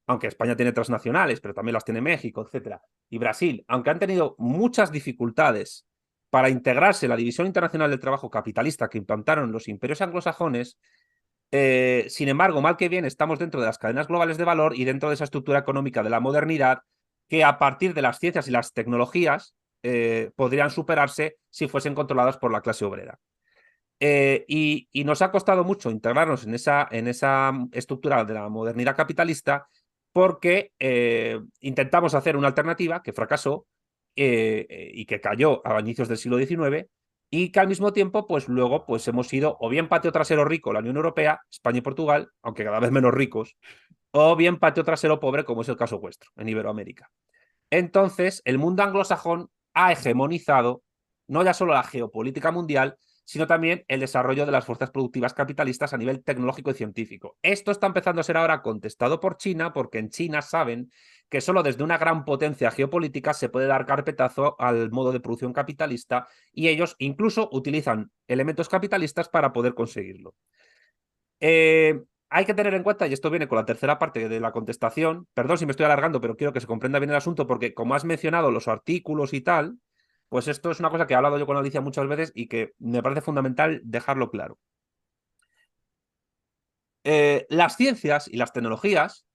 aunque 0.08 0.28
España 0.28 0.56
tiene 0.56 0.72
transnacionales, 0.72 1.40
pero 1.42 1.54
también 1.54 1.74
las 1.74 1.86
tiene 1.86 2.02
México, 2.02 2.42
etcétera, 2.42 2.82
y 3.10 3.18
Brasil, 3.18 3.64
aunque 3.68 3.90
han 3.90 4.00
tenido 4.00 4.36
muchas 4.38 4.92
dificultades 4.92 5.86
para 6.30 6.50
integrarse 6.50 7.06
en 7.06 7.12
la 7.12 7.16
División 7.16 7.48
Internacional 7.48 7.90
del 7.90 8.00
Trabajo 8.00 8.30
Capitalista 8.30 8.90
que 8.90 8.98
implantaron 8.98 9.52
los 9.52 9.68
imperios 9.68 10.02
anglosajones, 10.02 10.78
eh, 11.52 12.08
sin 12.10 12.28
embargo, 12.30 12.60
mal 12.62 12.76
que 12.76 12.90
bien, 12.90 13.06
estamos 13.06 13.38
dentro 13.38 13.62
de 13.62 13.68
las 13.68 13.78
cadenas 13.78 14.08
globales 14.08 14.38
de 14.38 14.44
valor 14.44 14.76
y 14.76 14.86
dentro 14.86 15.10
de 15.10 15.16
esa 15.16 15.26
estructura 15.26 15.60
económica 15.60 16.02
de 16.02 16.10
la 16.10 16.20
modernidad 16.20 16.80
que 17.30 17.44
a 17.44 17.60
partir 17.60 17.94
de 17.94 18.02
las 18.02 18.18
ciencias 18.18 18.48
y 18.48 18.52
las 18.52 18.74
tecnologías 18.74 19.54
eh, 19.84 20.32
podrían 20.36 20.72
superarse 20.72 21.38
si 21.50 21.68
fuesen 21.68 21.94
controladas 21.94 22.38
por 22.38 22.52
la 22.52 22.62
clase 22.62 22.86
obrera. 22.86 23.20
Eh, 24.00 24.44
y, 24.48 25.04
nos 25.04 25.22
ha 25.22 25.32
costado 25.32 25.64
mucho 25.64 25.92
integrarnos 25.92 26.46
en 26.46 26.56
esa, 26.56 26.88
en 26.92 27.08
esa 27.08 27.52
estructura 27.72 28.26
de 28.26 28.34
la 28.34 28.50
modernidad 28.50 28.96
capitalista 28.96 29.68
porque 30.12 30.72
eh, 30.80 31.40
intentamos 31.60 32.14
hacer 32.14 32.36
una 32.36 32.48
alternativa 32.48 33.02
que 33.02 33.14
fracasó 33.14 33.68
y 34.16 35.06
que 35.06 35.20
cayó 35.22 35.66
a 35.66 35.80
inicios 35.80 36.08
del 36.08 36.20
siglo 36.20 36.38
XIX 36.38 36.88
y 37.36 37.52
que 37.52 37.60
al 37.60 37.68
mismo 37.68 37.94
tiempo, 37.94 38.28
pues 38.28 38.48
luego 38.48 38.86
pues 38.86 39.08
hemos 39.08 39.28
sido 39.28 39.58
o 39.60 39.68
bien 39.68 39.90
patio 39.90 40.12
trasero 40.12 40.46
rico 40.46 40.72
la 40.72 40.82
Unión 40.82 40.98
Europea, 40.98 41.42
España 41.52 41.80
y 41.80 41.82
Portugal, 41.82 42.30
aunque 42.44 42.64
cada 42.64 42.80
vez 42.80 42.92
menos 42.92 43.12
ricos, 43.12 43.58
o 44.12 44.36
bien 44.36 44.60
patio 44.60 44.84
trasero 44.84 45.20
pobre, 45.20 45.44
como 45.44 45.64
es 45.64 45.70
el 45.70 45.76
caso 45.76 46.00
vuestro, 46.00 46.30
en 46.36 46.50
Iberoamérica. 46.50 47.10
Entonces, 47.72 48.44
el 48.46 48.60
mundo 48.60 48.84
anglosajón 48.84 49.50
ha 49.74 49.92
hegemonizado 49.92 50.84
no 51.28 51.44
ya 51.44 51.54
solo 51.54 51.74
la 51.74 51.84
geopolítica 51.84 52.52
mundial, 52.52 52.98
sino 53.26 53.48
también 53.48 53.86
el 53.88 54.02
desarrollo 54.02 54.46
de 54.46 54.52
las 54.52 54.66
fuerzas 54.66 54.92
productivas 54.92 55.34
capitalistas 55.34 55.94
a 55.94 55.98
nivel 55.98 56.24
tecnológico 56.24 56.72
y 56.72 56.74
científico. 56.74 57.38
Esto 57.42 57.72
está 57.72 57.88
empezando 57.88 58.22
a 58.22 58.24
ser 58.24 58.38
ahora 58.38 58.62
contestado 58.62 59.20
por 59.20 59.38
China, 59.38 59.72
porque 59.72 60.00
en 60.00 60.10
China 60.10 60.42
saben 60.42 60.92
que 61.30 61.42
solo 61.42 61.64
desde 61.64 61.84
una 61.84 61.98
gran 61.98 62.26
potencia 62.26 62.70
geopolítica 62.72 63.34
se 63.34 63.50
puede 63.50 63.68
dar 63.68 63.86
carpetazo 63.86 64.56
al 64.60 64.92
modo 64.92 65.12
de 65.12 65.22
producción 65.22 65.54
capitalista 65.54 66.28
y 66.52 66.68
ellos 66.68 66.96
incluso 67.00 67.50
utilizan 67.54 68.12
elementos 68.28 68.68
capitalistas 68.68 69.30
para 69.30 69.54
poder 69.54 69.74
conseguirlo. 69.74 70.36
Eh, 71.40 72.02
hay 72.36 72.46
que 72.46 72.56
tener 72.56 72.74
en 72.74 72.82
cuenta, 72.82 73.06
y 73.06 73.14
esto 73.14 73.30
viene 73.30 73.48
con 73.48 73.58
la 73.58 73.66
tercera 73.66 74.00
parte 74.00 74.28
de 74.28 74.40
la 74.40 74.52
contestación, 74.52 75.28
perdón 75.36 75.60
si 75.60 75.68
me 75.68 75.72
estoy 75.72 75.86
alargando, 75.86 76.20
pero 76.20 76.36
quiero 76.36 76.52
que 76.52 76.62
se 76.62 76.66
comprenda 76.66 76.98
bien 76.98 77.12
el 77.12 77.16
asunto, 77.16 77.46
porque 77.46 77.76
como 77.76 77.94
has 77.94 78.06
mencionado 78.06 78.50
los 78.50 78.68
artículos 78.68 79.36
y 79.36 79.42
tal, 79.42 79.78
pues 80.30 80.48
esto 80.48 80.72
es 80.72 80.80
una 80.80 80.90
cosa 80.90 81.06
que 81.06 81.14
he 81.14 81.16
hablado 81.16 81.38
yo 81.38 81.46
con 81.46 81.58
Alicia 81.58 81.80
muchas 81.80 82.08
veces 82.08 82.32
y 82.34 82.48
que 82.48 82.74
me 82.80 83.04
parece 83.04 83.22
fundamental 83.22 83.82
dejarlo 83.84 84.32
claro. 84.32 84.58
Eh, 87.04 87.46
las 87.50 87.78
ciencias 87.78 88.28
y 88.28 88.38
las 88.38 88.52
tecnologías, 88.52 89.28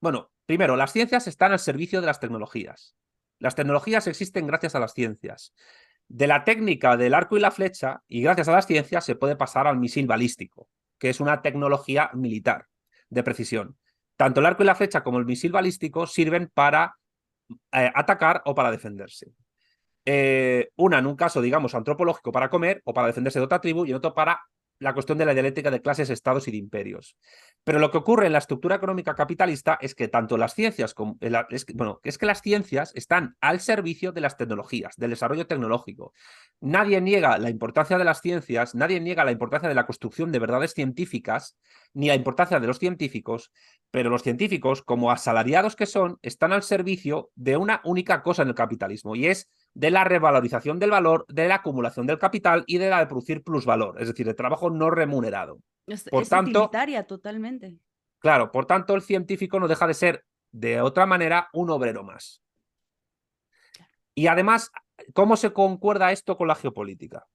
bueno, 0.00 0.30
primero, 0.46 0.76
las 0.76 0.94
ciencias 0.94 1.26
están 1.26 1.52
al 1.52 1.58
servicio 1.58 2.00
de 2.00 2.06
las 2.06 2.20
tecnologías. 2.20 2.96
Las 3.38 3.54
tecnologías 3.54 4.06
existen 4.06 4.46
gracias 4.46 4.74
a 4.74 4.80
las 4.80 4.94
ciencias. 4.94 5.52
De 6.08 6.26
la 6.26 6.44
técnica 6.44 6.96
del 6.96 7.12
arco 7.12 7.36
y 7.36 7.40
la 7.40 7.50
flecha, 7.50 8.02
y 8.08 8.22
gracias 8.22 8.48
a 8.48 8.52
las 8.52 8.66
ciencias, 8.66 9.04
se 9.04 9.14
puede 9.14 9.36
pasar 9.36 9.66
al 9.66 9.76
misil 9.76 10.06
balístico 10.06 10.70
que 11.04 11.10
es 11.10 11.20
una 11.20 11.42
tecnología 11.42 12.08
militar 12.14 12.64
de 13.10 13.22
precisión. 13.22 13.76
Tanto 14.16 14.40
el 14.40 14.46
arco 14.46 14.62
y 14.62 14.66
la 14.66 14.74
flecha 14.74 15.04
como 15.04 15.18
el 15.18 15.26
misil 15.26 15.52
balístico 15.52 16.06
sirven 16.06 16.50
para 16.54 16.96
eh, 17.72 17.92
atacar 17.94 18.40
o 18.46 18.54
para 18.54 18.70
defenderse. 18.70 19.34
Eh, 20.06 20.70
una 20.76 21.00
en 21.00 21.06
un 21.06 21.14
caso, 21.14 21.42
digamos, 21.42 21.74
antropológico 21.74 22.32
para 22.32 22.48
comer 22.48 22.80
o 22.86 22.94
para 22.94 23.08
defenderse 23.08 23.38
de 23.38 23.44
otra 23.44 23.60
tribu 23.60 23.84
y 23.84 23.90
en 23.90 23.96
otro 23.96 24.14
para 24.14 24.40
la 24.84 24.92
cuestión 24.92 25.16
de 25.16 25.24
la 25.24 25.32
dialéctica 25.32 25.70
de 25.70 25.80
clases, 25.80 26.10
estados 26.10 26.46
y 26.46 26.50
de 26.50 26.58
imperios. 26.58 27.16
Pero 27.64 27.78
lo 27.78 27.90
que 27.90 27.96
ocurre 27.96 28.26
en 28.26 28.32
la 28.32 28.38
estructura 28.38 28.76
económica 28.76 29.14
capitalista 29.14 29.78
es 29.80 29.94
que 29.94 30.08
tanto 30.08 30.36
las 30.36 30.54
ciencias 30.54 30.92
como 30.92 31.16
bueno, 31.74 32.00
es 32.04 32.18
que 32.18 32.26
las 32.26 32.42
ciencias 32.42 32.92
están 32.94 33.34
al 33.40 33.60
servicio 33.60 34.12
de 34.12 34.20
las 34.20 34.36
tecnologías, 34.36 34.94
del 34.96 35.10
desarrollo 35.10 35.46
tecnológico. 35.46 36.12
Nadie 36.60 37.00
niega 37.00 37.38
la 37.38 37.48
importancia 37.48 37.96
de 37.96 38.04
las 38.04 38.20
ciencias, 38.20 38.74
nadie 38.74 39.00
niega 39.00 39.24
la 39.24 39.32
importancia 39.32 39.70
de 39.70 39.74
la 39.74 39.86
construcción 39.86 40.30
de 40.30 40.38
verdades 40.38 40.74
científicas, 40.74 41.56
ni 41.94 42.08
la 42.08 42.14
importancia 42.14 42.60
de 42.60 42.66
los 42.66 42.78
científicos, 42.78 43.52
pero 43.90 44.10
los 44.10 44.22
científicos, 44.22 44.82
como 44.82 45.10
asalariados 45.10 45.76
que 45.76 45.86
son, 45.86 46.18
están 46.20 46.52
al 46.52 46.62
servicio 46.62 47.30
de 47.36 47.56
una 47.56 47.80
única 47.84 48.22
cosa 48.22 48.42
en 48.42 48.48
el 48.48 48.54
capitalismo 48.54 49.16
y 49.16 49.28
es 49.28 49.48
de 49.74 49.90
la 49.90 50.04
revalorización 50.04 50.78
del 50.78 50.90
valor, 50.90 51.26
de 51.28 51.48
la 51.48 51.56
acumulación 51.56 52.06
del 52.06 52.18
capital 52.18 52.64
y 52.66 52.78
de 52.78 52.88
la 52.88 53.00
de 53.00 53.06
producir 53.06 53.42
plusvalor, 53.42 54.00
es 54.00 54.08
decir, 54.08 54.26
de 54.26 54.34
trabajo 54.34 54.70
no 54.70 54.90
remunerado. 54.90 55.58
Es, 55.86 56.04
por 56.04 56.26
tanto, 56.26 56.70
totalmente. 57.06 57.78
Claro, 58.20 58.50
por 58.50 58.66
tanto, 58.66 58.94
el 58.94 59.02
científico 59.02 59.60
no 59.60 59.68
deja 59.68 59.86
de 59.86 59.94
ser, 59.94 60.24
de 60.50 60.80
otra 60.80 61.04
manera, 61.04 61.50
un 61.52 61.70
obrero 61.70 62.04
más. 62.04 62.40
Y 64.14 64.28
además, 64.28 64.70
¿cómo 65.12 65.36
se 65.36 65.52
concuerda 65.52 66.12
esto 66.12 66.36
con 66.36 66.48
la 66.48 66.54
geopolítica? 66.54 67.26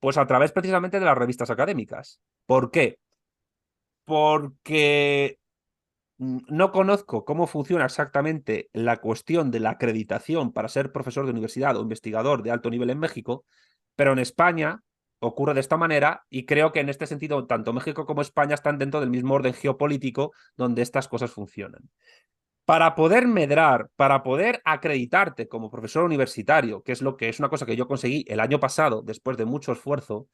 Pues 0.00 0.18
a 0.18 0.26
través 0.26 0.50
precisamente 0.50 0.98
de 0.98 1.06
las 1.06 1.16
revistas 1.16 1.48
académicas. 1.48 2.20
¿Por 2.44 2.72
qué? 2.72 2.98
Porque 4.04 5.38
no 6.22 6.70
conozco 6.70 7.24
cómo 7.24 7.48
funciona 7.48 7.84
exactamente 7.84 8.70
la 8.72 8.98
cuestión 8.98 9.50
de 9.50 9.58
la 9.58 9.70
acreditación 9.70 10.52
para 10.52 10.68
ser 10.68 10.92
profesor 10.92 11.24
de 11.24 11.32
universidad 11.32 11.76
o 11.76 11.82
investigador 11.82 12.44
de 12.44 12.52
alto 12.52 12.70
nivel 12.70 12.90
en 12.90 13.00
México, 13.00 13.44
pero 13.96 14.12
en 14.12 14.20
España 14.20 14.82
ocurre 15.18 15.54
de 15.54 15.60
esta 15.60 15.76
manera 15.76 16.24
y 16.30 16.46
creo 16.46 16.70
que 16.70 16.78
en 16.78 16.88
este 16.88 17.08
sentido 17.08 17.46
tanto 17.46 17.72
México 17.72 18.06
como 18.06 18.22
España 18.22 18.54
están 18.54 18.78
dentro 18.78 19.00
del 19.00 19.10
mismo 19.10 19.34
orden 19.34 19.52
geopolítico 19.52 20.32
donde 20.56 20.82
estas 20.82 21.08
cosas 21.08 21.32
funcionan. 21.32 21.90
Para 22.64 22.94
poder 22.94 23.26
medrar, 23.26 23.90
para 23.96 24.22
poder 24.22 24.62
acreditarte 24.64 25.48
como 25.48 25.70
profesor 25.70 26.04
universitario, 26.04 26.84
que 26.84 26.92
es 26.92 27.02
lo 27.02 27.16
que 27.16 27.28
es 27.28 27.40
una 27.40 27.48
cosa 27.48 27.66
que 27.66 27.74
yo 27.74 27.88
conseguí 27.88 28.24
el 28.28 28.38
año 28.38 28.60
pasado 28.60 29.02
después 29.02 29.36
de 29.36 29.44
mucho 29.44 29.72
esfuerzo, 29.72 30.28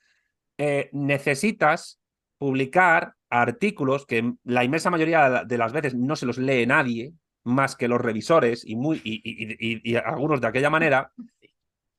eh, 0.59 0.91
necesitas 0.93 1.99
publicar 2.39 3.14
artículos 3.30 4.07
que 4.07 4.34
la 4.45 4.64
inmensa 4.64 4.91
mayoría 4.91 5.45
de 5.45 5.59
las 5.59 5.72
veces 5.72 5.95
no 5.95 6.16
se 6.16 6.26
los 6.26 6.39
lee 6.39 6.66
nadie, 6.66 7.12
más 7.45 7.76
que 7.76 7.89
los 7.89 8.01
revisores 8.01 8.64
y, 8.64 9.97
algunos 9.97 10.41
de 10.41 10.47
aquella 10.47 10.70
manera, 10.70 11.12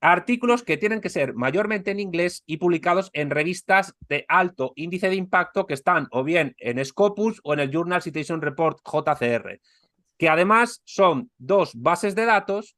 artículos 0.01 0.63
que 0.63 0.77
tienen 0.77 1.01
que 1.01 1.09
ser 1.09 1.33
mayormente 1.33 1.91
en 1.91 1.99
inglés 1.99 2.43
y 2.45 2.57
publicados 2.57 3.09
en 3.13 3.29
revistas 3.29 3.95
de 4.07 4.25
alto 4.27 4.71
índice 4.75 5.09
de 5.09 5.15
impacto 5.15 5.65
que 5.65 5.73
están 5.73 6.07
o 6.11 6.23
bien 6.23 6.55
en 6.59 6.83
Scopus 6.83 7.41
o 7.43 7.53
en 7.53 7.59
el 7.59 7.71
Journal 7.71 8.01
Citation 8.01 8.41
Report 8.41 8.79
JCR, 8.85 9.59
que 10.17 10.29
además 10.29 10.81
son 10.85 11.31
dos 11.37 11.73
bases 11.75 12.15
de 12.15 12.25
datos 12.25 12.77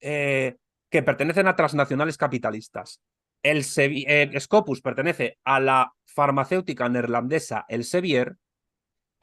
eh, 0.00 0.56
que 0.90 1.02
pertenecen 1.02 1.46
a 1.46 1.56
transnacionales 1.56 2.16
capitalistas. 2.16 3.00
El 3.50 4.40
Scopus 4.40 4.80
pertenece 4.80 5.38
a 5.44 5.60
la 5.60 5.92
farmacéutica 6.04 6.88
neerlandesa 6.88 7.64
El 7.68 7.84
Sevier, 7.84 8.36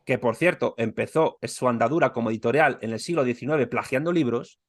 que 0.05 0.17
por 0.17 0.36
cierto 0.36 0.76
empezó 0.78 1.39
su 1.43 1.67
andadura 1.67 2.13
como 2.13 2.30
editorial 2.30 2.78
en 2.82 2.91
el 2.91 2.99
siglo 2.99 3.26
XIX 3.26 3.67
plagiando 3.67 4.11
libros, 4.11 4.59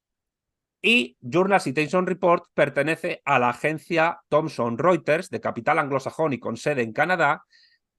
y 0.81 1.17
Journal 1.21 1.61
Citation 1.61 2.05
Report 2.05 2.43
pertenece 2.53 3.21
a 3.25 3.39
la 3.39 3.49
agencia 3.49 4.19
Thomson 4.29 4.77
Reuters 4.77 5.29
de 5.29 5.41
capital 5.41 5.79
anglosajón 5.79 6.33
y 6.33 6.39
con 6.39 6.57
sede 6.57 6.83
en 6.83 6.93
Canadá, 6.93 7.43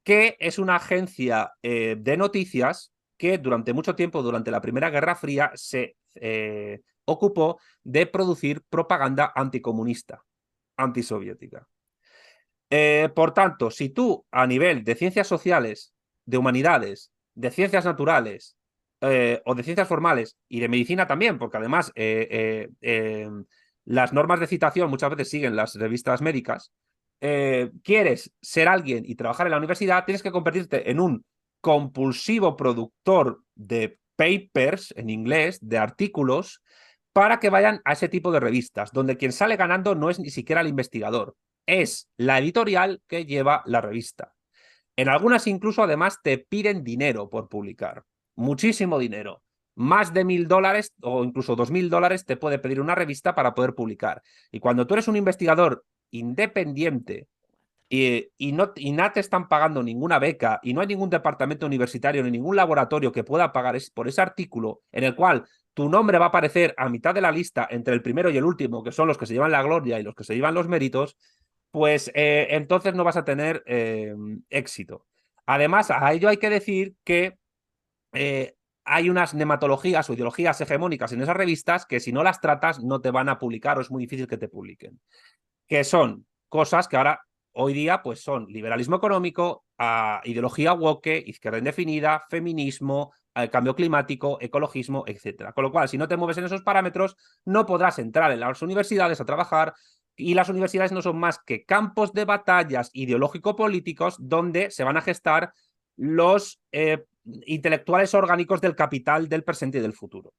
que 0.05 0.37
es 0.39 0.59
una 0.59 0.77
agencia 0.77 1.53
eh, 1.63 1.97
de 1.99 2.17
noticias 2.17 2.93
que 3.17 3.39
durante 3.39 3.73
mucho 3.73 3.97
tiempo, 3.97 4.23
durante 4.23 4.51
la 4.51 4.61
Primera 4.61 4.91
Guerra 4.91 5.17
Fría, 5.17 5.51
se 5.55 5.97
eh, 6.15 6.83
ocupó 7.07 7.59
de 7.83 8.07
producir 8.07 8.63
propaganda 8.69 9.33
anticomunista, 9.35 10.23
antisoviética. 10.77 11.67
Eh, 12.71 13.09
por 13.15 13.33
tanto, 13.33 13.71
si 13.71 13.91
tú 13.91 14.27
a 14.31 14.47
nivel 14.47 14.85
de 14.85 14.95
ciencias 14.95 15.27
sociales, 15.27 15.95
de 16.25 16.39
humanidades, 16.39 17.13
de 17.35 17.51
ciencias 17.51 17.85
naturales, 17.85 18.57
eh, 19.01 19.43
o 19.45 19.55
de 19.55 19.63
ciencias 19.63 19.87
formales 19.87 20.37
y 20.49 20.61
de 20.61 20.69
medicina 20.69 21.07
también, 21.07 21.39
porque 21.39 21.59
además 21.59 21.93
eh, 21.95 22.69
em, 22.81 23.45
las 23.85 24.13
normas 24.13 24.41
de 24.41 24.47
citación 24.47 24.91
muchas 24.91 25.11
veces 25.11 25.31
siguen 25.31 25.55
las 25.55 25.75
revistas 25.75 26.23
médicas, 26.23 26.73
quieres 27.83 28.33
ser 28.41 28.69
alguien 28.69 29.05
y 29.07 29.15
trabajar 29.15 29.47
en 29.47 29.53
la 29.53 29.59
universidad, 29.59 30.05
tienes 30.05 30.23
que 30.23 30.31
convertirte 30.31 30.91
en 30.91 31.01
un 31.01 31.25
compulsivo 31.61 32.57
productor 32.57 33.43
de 33.55 33.99
papers 34.17 34.93
en 34.97 35.11
inglés, 35.11 35.59
de 35.61 35.79
artículos, 35.79 36.63
para 37.17 37.41
que 37.41 37.49
vayan 37.49 37.81
a 37.87 37.95
ese 37.95 38.11
tipo 38.11 38.31
de 38.31 38.41
revistas, 38.41 38.93
donde 38.93 39.17
quien 39.17 39.33
sale 39.33 39.57
ganando 39.57 39.95
no 39.95 40.11
es 40.11 40.19
ni 40.19 40.29
siquiera 40.29 40.61
el 40.61 40.69
investigador, 40.69 41.35
es 41.65 42.11
la 42.19 42.39
editorial 42.39 43.01
que 43.09 43.25
lleva 43.25 43.63
la 43.65 43.81
revista. 43.81 44.35
En 44.97 45.09
algunas 45.09 45.47
incluso 45.47 45.83
además 45.83 46.19
te 46.23 46.37
piden 46.37 46.85
dinero 46.85 47.31
por 47.31 47.49
publicar 47.49 48.05
muchísimo 48.35 48.99
dinero. 48.99 49.43
Más 49.77 50.13
de 50.13 50.27
mil 50.27 50.47
dólares 50.47 50.93
o 51.01 51.25
incluso 51.25 51.57
dos 51.57 51.71
mil 51.71 51.89
dólares 51.89 52.27
te 52.27 52.37
puede 52.37 52.59
pedir 52.59 52.83
una 52.83 52.95
revista 52.95 53.35
para 53.35 53.55
poder 53.55 53.75
publicar. 53.75 54.21
Y 54.53 54.61
cuando 54.61 54.87
tú 54.87 54.93
eres 54.93 55.09
un 55.09 55.17
investigador 55.17 55.87
independiente 56.11 57.29
y, 57.89 58.29
y, 58.37 58.53
no, 58.53 58.73
y 58.75 58.97
te 59.15 59.21
están 59.21 59.49
pagando 59.49 59.83
ninguna 59.83 60.19
beca 60.19 60.59
y 60.63 60.75
no 60.75 60.81
hay 60.81 60.89
ningún 60.89 61.11
departamento 61.11 61.67
universitario 61.67 62.23
ni 62.23 62.31
ningún 62.31 62.57
laboratorio 62.57 63.13
que 63.13 63.25
pueda 63.25 63.53
pagar 63.53 63.77
por 63.95 64.09
ese 64.09 64.21
artículo 64.21 64.83
en 64.91 65.05
el 65.05 65.15
cual 65.15 65.45
tu 65.75 65.89
nombre 65.89 66.19
va 66.19 66.27
a 66.27 66.29
aparecer 66.29 66.75
a 66.79 66.89
mitad 66.89 67.15
de 67.15 67.21
la 67.21 67.31
lista 67.31 67.69
entre 67.71 67.95
el 67.95 68.03
primero 68.03 68.31
y 68.31 68.37
el 68.37 68.45
último, 68.45 68.83
que 68.83 68.93
son 68.93 69.07
los 69.09 69.19
que 69.19 69.27
se 69.27 69.35
llevan 69.35 69.53
la 69.53 69.63
gloria 69.63 70.01
y 70.01 70.03
los 70.03 70.15
que 70.15 70.25
se 70.25 70.35
llevan 70.35 70.55
los 70.55 70.69
méritos, 70.69 71.17
pues 71.71 72.11
eh, 72.15 72.47
entonces 72.51 72.95
no 72.95 73.05
vas 73.05 73.19
a 73.19 73.25
tener 73.25 73.63
eh, 73.67 74.15
éxito. 74.49 75.05
Además, 75.45 75.91
a 75.91 76.13
ello 76.13 76.29
hay 76.29 76.39
que 76.39 76.49
decir 76.49 76.95
que 77.05 77.37
eh, 78.15 78.57
hay 78.85 79.11
unas 79.11 79.35
nematologías 79.35 80.09
o 80.09 80.15
ideologías 80.15 80.61
hegemónicas 80.61 81.13
en 81.13 81.21
esas 81.21 81.37
revistas 81.37 81.85
que 81.85 82.01
si 82.01 82.13
no 82.13 82.23
las 82.23 82.41
tratas 82.41 82.83
no 82.83 83.01
te 83.01 83.11
van 83.11 83.29
a 83.29 83.39
publicar 83.39 83.77
o 83.77 83.81
es 83.83 83.91
muy 83.91 84.05
difícil 84.05 84.27
que 84.27 84.39
te 84.39 84.49
publiquen. 84.49 84.99
Que 85.67 85.85
son 85.85 86.27
cosas 86.49 86.89
que 86.89 86.97
ahora, 86.97 87.21
hoy 87.59 87.73
día, 87.73 88.03
pues 88.03 88.23
son 88.23 88.47
liberalismo 88.47 88.97
económico, 88.97 89.65
ideología 90.25 90.75
woke, 90.75 91.25
izquierda 91.27 91.59
indefinida, 91.59 92.25
feminismo, 92.29 93.13
eh, 93.35 93.49
cambio 93.49 93.75
climático, 93.75 94.39
ecologismo, 94.41 95.05
etc. 95.07 95.53
Con 95.55 95.65
lo 95.65 95.73
cual, 95.73 95.89
si 95.89 95.97
no 95.97 96.07
te 96.07 96.17
mueves 96.17 96.37
en 96.37 96.45
esos 96.45 96.63
parámetros, 96.63 97.17
no 97.47 97.65
podrás 97.65 97.99
entrar 97.99 98.31
en 98.31 98.41
las 98.41 98.61
universidades 98.61 99.21
a 99.21 99.25
trabajar 99.25 99.75
y 100.17 100.35
las 100.35 100.51
universidades 100.51 100.93
no 100.93 101.01
son 101.01 101.19
más 101.19 101.39
que 101.39 101.65
campos 101.65 102.13
de 102.13 102.27
batallas 102.27 102.91
ideológico-políticos 102.93 104.17
donde 104.19 104.71
se 104.71 104.85
van 104.85 104.99
a 104.99 105.03
gestar 105.03 105.53
los 105.97 106.61
eh, 106.73 107.05
intelectuales 107.47 108.13
orgánicos 108.13 108.61
del 108.61 108.77
capital 108.77 109.29
del 109.31 109.45
presente 109.45 109.79
y 109.79 109.81
del 109.81 109.95
futuro. 109.95 110.35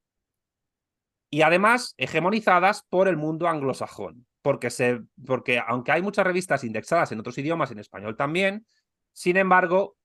Y 1.32 1.42
además 1.42 1.96
hegemonizadas 1.98 2.84
por 2.90 3.08
el 3.08 3.18
mundo 3.18 3.48
anglosajón, 3.48 4.27
porque, 4.42 4.70
se, 4.70 5.02
porque 5.26 5.60
aunque 5.66 5.92
hay 5.92 6.02
muchas 6.02 6.26
revistas 6.26 6.64
indexadas 6.64 7.12
en 7.12 7.20
otros 7.20 7.38
idiomas, 7.38 7.72
en 7.72 7.80
español 7.80 8.16
también, 8.16 8.66
sin 9.14 9.38
embargo, 9.38 9.98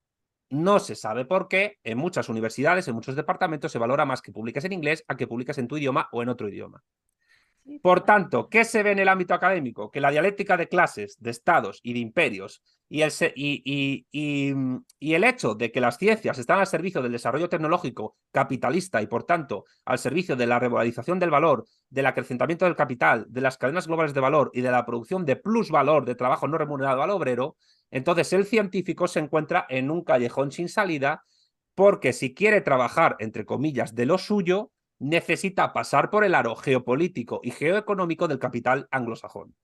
no 0.51 0.79
se 0.79 0.95
sabe 0.95 1.25
por 1.25 1.49
qué 1.49 1.79
en 1.83 1.99
muchas 1.99 2.29
universidades, 2.29 2.87
en 2.89 2.95
muchos 2.95 3.17
departamentos, 3.17 3.73
se 3.73 3.79
valora 3.79 4.05
más 4.05 4.21
que 4.21 4.33
publiques 4.33 4.65
en 4.65 4.73
inglés 4.73 5.05
a 5.09 5.17
que 5.17 5.27
publiques 5.27 5.59
en 5.59 5.69
tu 5.69 5.77
idioma 5.77 6.09
o 6.13 6.23
en 6.23 6.29
otro 6.29 6.49
idioma. 6.49 6.83
Por 7.81 8.05
tanto, 8.05 8.49
¿qué 8.49 8.65
se 8.65 8.83
ve 8.83 8.91
en 8.91 8.99
el 8.99 9.09
ámbito 9.09 9.35
académico? 9.35 9.91
Que 9.91 10.01
la 10.01 10.11
dialéctica 10.11 10.57
de 10.57 10.69
clases, 10.69 11.17
de 11.21 11.31
estados 11.31 11.81
y 11.83 11.93
de 11.93 12.01
imperios 12.01 12.61
y 12.89 13.03
el, 13.03 13.13
y, 13.35 14.07
y, 14.11 15.15
el, 15.15 15.25
hecho 15.25 15.55
de 15.55 15.73
que 15.73 15.81
las 15.81 15.97
ciencias 15.97 16.39
están 16.39 16.59
al 16.59 16.67
servicio 16.67 17.01
del 17.01 17.13
desarrollo 17.13 17.49
tecnológico 17.49 18.17
capitalista 18.33 19.01
y, 19.01 19.07
por 19.07 19.25
tanto, 19.25 19.65
al 19.85 19.99
servicio 19.99 20.37
de 20.37 20.47
la 20.47 20.59
revalorización 20.59 21.19
del 21.19 21.31
valor, 21.31 21.65
del 21.89 22.07
acrecentamiento 22.07 22.65
del 22.65 22.77
capital, 22.77 23.27
de 23.29 23.41
las 23.41 23.57
cadenas 23.57 23.87
globales 23.87 24.13
de 24.13 24.21
valor 24.21 24.51
y 24.53 24.61
de 24.61 24.71
la 24.71 24.85
producción 24.85 25.25
de 25.25 25.37
plusvalor 25.37 26.05
de 26.05 26.17
trabajo 26.17 26.49
no 26.49 26.59
remunerado 26.59 27.03
al 27.03 27.11
obrero, 27.11 27.57
entonces 27.91 28.33
el 28.33 28.45
científico 28.45 29.07
se 29.07 29.21
encuentra 29.21 29.67
en 29.69 29.91
un 29.91 30.03
callejón 30.03 30.51
sin 30.51 30.69
salida 30.69 31.23
porque 31.75 32.13
si 32.13 32.35
quiere 32.35 32.61
trabajar, 32.61 33.17
entre 33.21 33.47
comillas, 33.47 33.95
de 33.95 34.07
lo 34.07 34.19
suyo, 34.19 34.71
necesita 35.03 35.73
pasar 35.73 36.11
por 36.11 36.25
el 36.25 36.35
aro 36.35 36.55
geopolítico 36.55 37.41
y 37.43 37.51
geoeconómico 37.51 38.29
del 38.29 38.39
capital 38.39 38.87
anglosajón. 38.93 39.55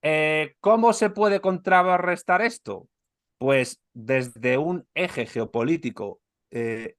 Eh, 0.00 0.56
¿Cómo 0.60 0.94
se 0.94 1.10
puede 1.10 1.40
contrarrestar 1.40 2.40
esto? 2.40 2.88
Pues 3.36 3.82
desde 3.92 4.56
un 4.56 4.86
eje 4.94 5.26
geopolítico 5.26 6.20
eh, 6.50 6.96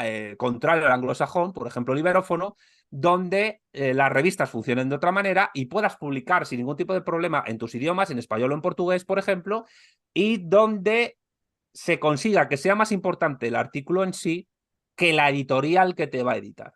eh, 0.00 0.36
contrario 0.38 0.86
al 0.86 0.92
anglosajón, 0.92 1.52
por 1.52 1.66
ejemplo, 1.66 1.92
el 1.92 2.00
iberófono, 2.00 2.56
donde 2.88 3.60
las 3.72 4.12
revistas 4.12 4.48
funcionen 4.48 4.88
de 4.88 4.94
otra 4.94 5.10
manera 5.10 5.50
y 5.52 5.66
puedas 5.66 5.96
publicar 5.96 6.46
sin 6.46 6.58
ningún 6.58 6.76
tipo 6.76 6.94
de 6.94 7.02
problema 7.02 7.42
en 7.44 7.58
tus 7.58 7.74
idiomas, 7.74 8.10
en 8.10 8.20
español 8.20 8.52
o 8.52 8.54
en 8.54 8.62
portugués, 8.62 9.04
por 9.04 9.18
ejemplo, 9.18 9.64
y 10.12 10.36
donde 10.36 11.18
se 11.72 11.98
consiga 11.98 12.48
que 12.48 12.56
sea 12.56 12.76
más 12.76 12.92
importante 12.92 13.48
el 13.48 13.56
artículo 13.56 14.04
en 14.04 14.12
sí 14.12 14.46
que 14.96 15.12
la 15.12 15.30
editorial 15.30 15.94
que 15.94 16.06
te 16.06 16.22
va 16.22 16.32
a 16.32 16.36
editar. 16.36 16.74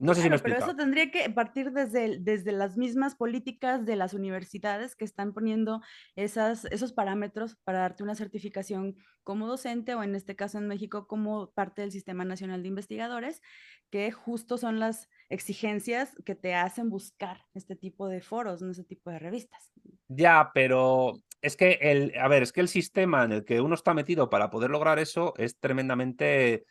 no 0.00 0.14
sé 0.14 0.22
si 0.22 0.30
me 0.30 0.38
Pero 0.38 0.58
eso 0.58 0.74
tendría 0.74 1.10
que 1.10 1.30
partir 1.30 1.72
desde, 1.72 2.18
desde 2.18 2.52
las 2.52 2.76
mismas 2.76 3.14
políticas 3.14 3.86
de 3.86 3.96
las 3.96 4.14
universidades 4.14 4.96
que 4.96 5.04
están 5.04 5.32
poniendo 5.32 5.80
esas, 6.16 6.64
esos 6.66 6.92
parámetros 6.92 7.56
para 7.64 7.80
darte 7.80 8.02
una 8.02 8.14
certificación 8.14 8.96
como 9.22 9.46
docente 9.46 9.94
o 9.94 10.02
en 10.02 10.14
este 10.14 10.34
caso 10.34 10.58
en 10.58 10.66
México 10.66 11.06
como 11.06 11.50
parte 11.52 11.82
del 11.82 11.92
Sistema 11.92 12.24
Nacional 12.24 12.62
de 12.62 12.68
Investigadores, 12.68 13.42
que 13.90 14.10
justo 14.10 14.58
son 14.58 14.80
las 14.80 15.08
exigencias 15.28 16.16
que 16.24 16.34
te 16.34 16.54
hacen 16.54 16.90
buscar 16.90 17.44
este 17.54 17.76
tipo 17.76 18.08
de 18.08 18.20
foros, 18.20 18.62
no 18.62 18.72
ese 18.72 18.84
tipo 18.84 19.10
de 19.10 19.18
revistas. 19.18 19.70
Ya, 20.08 20.50
pero 20.52 21.14
es 21.42 21.56
que 21.56 21.78
el, 21.80 22.12
a 22.18 22.28
ver, 22.28 22.42
es 22.42 22.52
que 22.52 22.60
el 22.60 22.68
sistema 22.68 23.24
en 23.24 23.32
el 23.32 23.44
que 23.44 23.60
uno 23.60 23.74
está 23.74 23.94
metido 23.94 24.28
para 24.28 24.50
poder 24.50 24.70
lograr 24.70 24.98
eso 24.98 25.34
es 25.36 25.58
tremendamente 25.58 26.66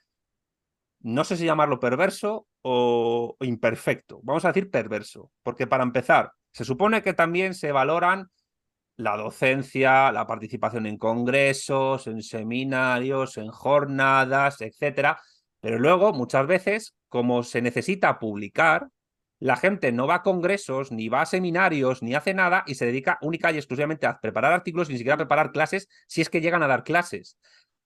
no 1.02 1.24
sé 1.24 1.38
si 1.38 1.46
llamarlo 1.46 1.80
perverso 1.80 2.48
o 2.62 3.36
imperfecto, 3.42 4.20
vamos 4.24 4.46
a 4.46 4.50
decir 4.50 4.70
perverso, 4.70 5.32
porque 5.44 5.68
para 5.68 5.84
empezar, 5.84 6.32
se 6.52 6.66
supone 6.66 7.02
que 7.02 7.14
también 7.14 7.54
se 7.54 7.72
valoran 7.72 8.30
la 8.98 9.16
docencia, 9.16 10.12
la 10.12 10.28
participación 10.28 10.86
en 10.86 10.98
congresos, 10.98 12.08
en 12.08 12.22
seminarios, 12.22 13.38
en 13.38 13.48
jornadas, 13.48 14.60
etcétera, 14.60 15.22
pero 15.62 15.80
luego 15.80 16.12
muchas 16.14 16.48
veces, 16.48 16.96
como 17.08 17.44
se 17.44 17.62
necesita 17.62 18.20
publicar, 18.20 18.90
la 19.40 19.56
gente 19.56 19.94
no 19.94 20.06
va 20.06 20.16
a 20.16 20.24
congresos, 20.24 20.92
ni 20.92 21.08
va 21.08 21.22
a 21.22 21.26
seminarios, 21.26 22.04
ni 22.04 22.14
hace 22.14 22.34
nada 22.34 22.64
y 22.68 22.76
se 22.76 22.86
dedica 22.86 23.18
única 23.22 23.52
y 23.52 23.58
exclusivamente 23.58 24.06
a 24.06 24.20
preparar 24.20 24.52
artículos, 24.52 24.90
ni 24.90 24.98
siquiera 24.98 25.14
a 25.14 25.18
preparar 25.18 25.52
clases, 25.54 25.88
si 26.08 26.20
es 26.20 26.30
que 26.30 26.42
llegan 26.42 26.62
a 26.62 26.68
dar 26.68 26.84
clases. 26.84 27.38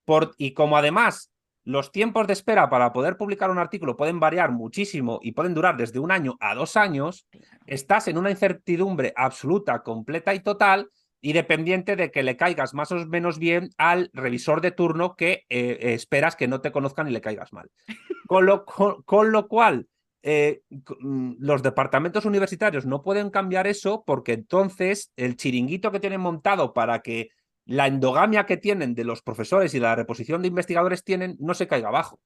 Por, 0.06 0.34
y 0.38 0.54
como 0.54 0.78
además 0.78 1.32
los 1.66 1.92
tiempos 1.92 2.28
de 2.28 2.34
espera 2.34 2.70
para 2.70 2.92
poder 2.92 3.18
publicar 3.18 3.50
un 3.50 3.60
artículo 3.60 3.96
pueden 3.96 4.20
variar 4.20 4.52
muchísimo 4.52 5.20
y 5.22 5.32
pueden 5.32 5.54
durar 5.54 5.78
desde 5.78 6.00
un 6.00 6.12
año 6.12 6.36
a 6.40 6.56
dos 6.56 6.76
años, 6.76 7.28
estás 7.66 8.08
en 8.08 8.18
una 8.18 8.32
incertidumbre 8.32 9.14
absoluta, 9.16 9.82
completa 9.82 10.34
y 10.34 10.42
total 10.42 10.90
y 11.22 11.32
dependiente 11.32 11.96
de 11.96 12.12
que 12.12 12.22
le 12.22 12.36
caigas 12.36 12.74
más 12.74 12.92
o 12.92 12.98
menos 13.08 13.40
bien 13.40 13.70
al 13.78 14.10
revisor 14.14 14.60
de 14.60 14.72
turno 14.72 15.16
que 15.16 15.46
eh, 15.50 15.94
esperas 15.94 16.36
que 16.36 16.50
no 16.50 16.60
te 16.60 16.74
conozcan 16.74 17.08
y 17.08 17.12
le 17.12 17.22
caigas 17.22 17.54
mal. 17.54 17.72
Con 18.28 18.46
lo, 18.46 18.66
con, 18.66 19.32
lo 19.32 19.48
cual, 19.48 19.88
eh, 20.22 20.62
mm, 20.70 21.34
los 21.40 21.62
departamentos 21.62 22.26
universitarios 22.26 22.86
no 22.86 23.04
pueden 23.04 23.30
cambiar 23.30 23.68
eso 23.68 24.04
porque 24.08 24.34
entonces 24.34 25.12
el 25.18 25.36
chiringuito 25.36 25.92
que 25.92 26.00
tienen 26.00 26.22
montado 26.22 26.74
para 26.74 27.00
que 27.02 27.30
la 27.66 27.88
endogamia 27.88 28.46
que 28.46 28.58
tienen 28.58 28.96
de 28.96 29.06
los 29.06 29.22
profesores 29.22 29.74
y 29.74 29.80
la 29.80 29.96
reposición 29.96 30.42
de 30.42 30.50
investigadores 30.50 31.04
tienen 31.04 31.38
no 31.40 31.54
se 31.54 31.68
caiga 31.68 31.90
abajo. 31.90 32.20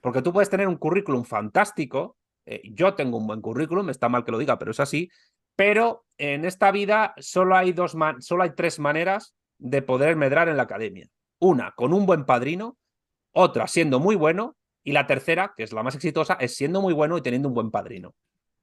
Porque 0.00 0.22
tú 0.22 0.32
puedes 0.32 0.50
tener 0.50 0.68
un 0.68 0.76
currículum 0.76 1.24
fantástico, 1.24 2.16
eh, 2.44 2.62
yo 2.64 2.94
tengo 2.94 3.18
un 3.18 3.26
buen 3.26 3.40
currículum, 3.40 3.90
está 3.90 4.08
mal 4.08 4.24
que 4.24 4.32
lo 4.32 4.38
diga, 4.38 4.58
pero 4.58 4.70
es 4.70 4.80
así, 4.80 5.10
pero 5.56 6.04
en 6.18 6.44
esta 6.44 6.70
vida 6.70 7.14
solo 7.18 7.56
hay, 7.56 7.72
dos 7.72 7.96
solo 8.20 8.42
hay 8.42 8.50
tres 8.50 8.78
maneras 8.78 9.34
de 9.58 9.82
poder 9.82 10.16
medrar 10.16 10.48
en 10.48 10.56
la 10.56 10.64
academia. 10.64 11.08
Una, 11.38 11.72
con 11.72 11.92
un 11.92 12.06
buen 12.06 12.24
padrino, 12.24 12.78
otra, 13.32 13.66
siendo 13.66 13.98
muy 14.00 14.16
bueno, 14.16 14.56
y 14.84 14.92
la 14.92 15.06
tercera, 15.06 15.52
que 15.56 15.64
es 15.64 15.72
la 15.72 15.82
más 15.82 15.96
exitosa, 15.96 16.34
es 16.34 16.54
siendo 16.54 16.80
muy 16.80 16.94
bueno 16.94 17.18
y 17.18 17.22
teniendo 17.22 17.48
un 17.48 17.54
buen 17.54 17.70
padrino. 17.70 18.14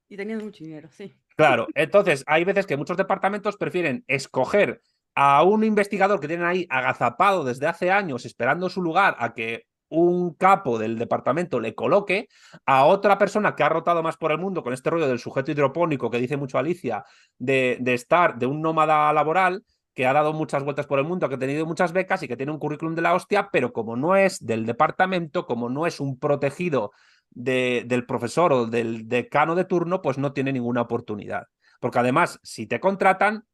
Y 0.08 0.16
teniendo 0.16 0.44
mucho 0.44 0.64
dinero, 0.64 0.88
sí. 0.90 1.12
Claro, 1.36 1.66
entonces 1.74 2.24
hay 2.26 2.44
veces 2.44 2.66
que 2.66 2.76
muchos 2.76 2.96
departamentos 2.96 3.56
prefieren 3.56 4.04
escoger 4.06 4.80
a 5.14 5.42
un 5.42 5.64
investigador 5.64 6.20
que 6.20 6.28
tienen 6.28 6.46
ahí 6.46 6.66
agazapado 6.70 7.44
desde 7.44 7.66
hace 7.66 7.90
años 7.90 8.24
esperando 8.24 8.68
su 8.68 8.82
lugar 8.82 9.16
a 9.18 9.32
que 9.34 9.66
un 9.88 10.34
capo 10.34 10.78
del 10.78 10.98
departamento 10.98 11.60
le 11.60 11.74
coloque 11.74 12.28
a 12.66 12.84
otra 12.84 13.18
persona 13.18 13.54
que 13.54 13.62
ha 13.62 13.68
rotado 13.68 14.02
más 14.02 14.16
por 14.16 14.32
el 14.32 14.38
mundo 14.38 14.62
con 14.62 14.72
este 14.72 14.90
rollo 14.90 15.06
del 15.06 15.18
sujeto 15.18 15.52
hidropónico 15.52 16.10
que 16.10 16.18
dice 16.18 16.36
mucho 16.36 16.58
Alicia, 16.58 17.04
de, 17.38 17.78
de 17.80 17.94
estar 17.94 18.38
de 18.38 18.46
un 18.46 18.60
nómada 18.60 19.12
laboral 19.12 19.62
que 19.94 20.06
ha 20.06 20.12
dado 20.12 20.32
muchas 20.32 20.64
vueltas 20.64 20.86
por 20.86 20.98
el 20.98 21.04
mundo, 21.04 21.28
que 21.28 21.36
ha 21.36 21.38
tenido 21.38 21.66
muchas 21.66 21.92
becas 21.92 22.22
y 22.22 22.28
que 22.28 22.36
tiene 22.36 22.50
un 22.50 22.58
currículum 22.58 22.94
de 22.96 23.02
la 23.02 23.14
hostia, 23.14 23.48
pero 23.52 23.72
como 23.72 23.94
no 23.94 24.16
es 24.16 24.44
del 24.44 24.66
departamento, 24.66 25.46
como 25.46 25.68
no 25.68 25.86
es 25.86 26.00
un 26.00 26.18
protegido 26.18 26.90
de, 27.30 27.84
del 27.86 28.04
profesor 28.04 28.52
o 28.52 28.66
del 28.66 29.08
decano 29.08 29.54
de 29.54 29.64
turno, 29.64 30.02
pues 30.02 30.18
no 30.18 30.32
tiene 30.32 30.52
ninguna 30.52 30.82
oportunidad. 30.82 31.44
Porque 31.78 32.00
además, 32.00 32.40
si 32.42 32.66
te 32.66 32.80
contratan, 32.80 33.44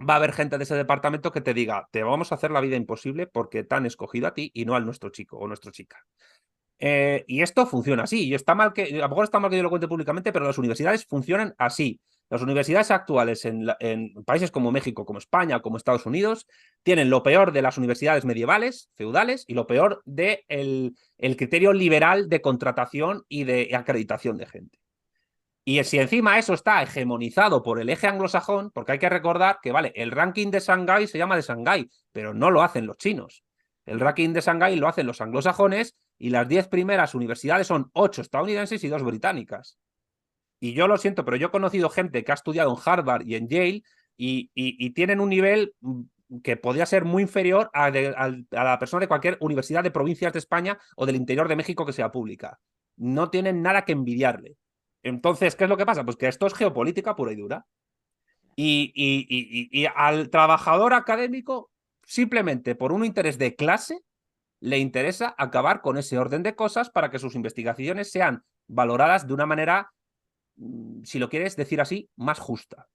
va 0.00 0.14
a 0.14 0.16
haber 0.16 0.32
gente 0.32 0.58
de 0.58 0.64
ese 0.64 0.74
departamento 0.74 1.32
que 1.32 1.40
te 1.40 1.54
diga, 1.54 1.88
te 1.90 2.02
vamos 2.02 2.32
a 2.32 2.34
hacer 2.36 2.50
la 2.50 2.60
vida 2.60 2.76
imposible 2.76 3.26
porque 3.26 3.64
te 3.64 3.74
han 3.74 3.86
escogido 3.86 4.26
a 4.26 4.34
ti 4.34 4.50
y 4.54 4.64
no 4.64 4.74
al 4.74 4.84
nuestro 4.84 5.10
chico 5.10 5.38
o 5.38 5.46
nuestra 5.46 5.72
chica. 5.72 6.04
Eh, 6.78 7.24
y 7.26 7.42
esto 7.42 7.66
funciona 7.66 8.04
así. 8.04 8.28
Y 8.28 8.34
está 8.34 8.54
mal 8.54 8.72
que, 8.72 8.82
a 8.96 9.02
lo 9.02 9.08
mejor 9.08 9.24
está 9.24 9.40
mal 9.40 9.50
que 9.50 9.56
yo 9.56 9.62
lo 9.62 9.70
cuente 9.70 9.88
públicamente, 9.88 10.32
pero 10.32 10.44
las 10.44 10.58
universidades 10.58 11.06
funcionan 11.06 11.54
así. 11.58 12.00
Las 12.30 12.42
universidades 12.42 12.90
actuales 12.90 13.44
en, 13.44 13.66
países 14.24 14.50
como 14.50 14.72
México, 14.72 15.04
como 15.04 15.18
España, 15.18 15.60
como 15.60 15.76
Estados 15.76 16.06
Unidos, 16.06 16.46
tienen 16.82 17.10
lo 17.10 17.22
peor 17.22 17.52
de 17.52 17.62
las 17.62 17.78
universidades 17.78 18.24
medievales, 18.24 18.90
feudales, 18.94 19.44
y 19.46 19.54
lo 19.54 19.66
peor 19.66 20.02
del 20.04 20.44
de 20.48 20.92
el 21.18 21.36
criterio 21.36 21.72
liberal 21.72 22.28
de 22.28 22.40
contratación 22.40 23.24
y 23.28 23.44
de 23.44 23.70
acreditación 23.76 24.38
de 24.38 24.46
gente. 24.46 24.83
Y 25.66 25.82
si 25.84 25.98
encima 25.98 26.38
eso 26.38 26.52
está 26.52 26.82
hegemonizado 26.82 27.62
por 27.62 27.80
el 27.80 27.88
eje 27.88 28.06
anglosajón, 28.06 28.70
porque 28.70 28.92
hay 28.92 28.98
que 28.98 29.08
recordar 29.08 29.60
que, 29.62 29.72
vale, 29.72 29.92
el 29.96 30.10
ranking 30.10 30.50
de 30.50 30.60
Shanghái 30.60 31.06
se 31.06 31.16
llama 31.16 31.36
de 31.36 31.42
Shanghái, 31.42 31.90
pero 32.12 32.34
no 32.34 32.50
lo 32.50 32.62
hacen 32.62 32.86
los 32.86 32.98
chinos. 32.98 33.44
El 33.86 34.00
ranking 34.00 34.34
de 34.34 34.42
Shanghái 34.42 34.76
lo 34.76 34.88
hacen 34.88 35.06
los 35.06 35.22
anglosajones 35.22 35.96
y 36.18 36.30
las 36.30 36.48
diez 36.48 36.68
primeras 36.68 37.14
universidades 37.14 37.66
son 37.66 37.90
ocho 37.94 38.20
estadounidenses 38.20 38.84
y 38.84 38.88
dos 38.88 39.02
británicas. 39.02 39.78
Y 40.60 40.74
yo 40.74 40.86
lo 40.86 40.98
siento, 40.98 41.24
pero 41.24 41.36
yo 41.38 41.48
he 41.48 41.50
conocido 41.50 41.88
gente 41.88 42.24
que 42.24 42.32
ha 42.32 42.34
estudiado 42.34 42.70
en 42.70 42.78
Harvard 42.84 43.26
y 43.26 43.34
en 43.34 43.48
Yale 43.48 43.82
y, 44.16 44.90
tienen 44.90 45.20
un 45.20 45.30
nivel 45.30 45.74
mm, 45.80 46.02
que 46.42 46.56
podría 46.56 46.86
ser 46.86 47.04
muy 47.04 47.22
inferior 47.22 47.70
a, 47.72 47.86
a, 47.86 48.64
la 48.64 48.78
persona 48.78 49.00
de 49.00 49.08
cualquier 49.08 49.38
universidad 49.40 49.82
de 49.82 49.90
provincias 49.90 50.32
de 50.32 50.38
España 50.38 50.78
o 50.96 51.06
del 51.06 51.16
interior 51.16 51.48
de 51.48 51.56
México 51.56 51.84
que 51.84 51.92
sea 51.92 52.12
pública. 52.12 52.60
No 52.96 53.30
tienen 53.30 53.62
nada 53.62 53.84
que 53.84 53.92
envidiarle. 53.92 54.56
Entonces, 55.04 55.54
¿qué 55.54 55.64
es 55.64 55.70
lo 55.70 55.76
que 55.76 55.86
pasa? 55.86 56.04
Pues 56.04 56.16
que 56.16 56.28
esto 56.28 56.46
es 56.46 56.54
geopolítica 56.54 57.14
pura 57.14 57.30
y 57.32 57.36
dura. 57.36 57.66
Y, 58.56 58.92
y, 58.94 59.86
al 59.94 60.30
trabajador 60.30 60.94
académico, 60.94 61.70
simplemente 62.04 62.74
por 62.74 62.92
un 62.92 63.04
interés 63.04 63.36
de 63.36 63.54
clase, 63.54 64.00
le 64.60 64.78
interesa 64.78 65.34
acabar 65.36 65.82
con 65.82 65.98
ese 65.98 66.18
orden 66.18 66.42
de 66.42 66.54
cosas 66.54 66.88
para 66.88 67.10
que 67.10 67.18
sus 67.18 67.34
investigaciones 67.34 68.10
sean 68.10 68.44
valoradas 68.66 69.26
de 69.26 69.34
una 69.34 69.44
manera, 69.44 69.92
mm, 70.56 71.02
si 71.02 71.18
lo 71.18 71.28
quieres 71.28 71.54
decir 71.56 71.80
así, 71.80 72.08
más 72.16 72.38
justa. 72.38 72.88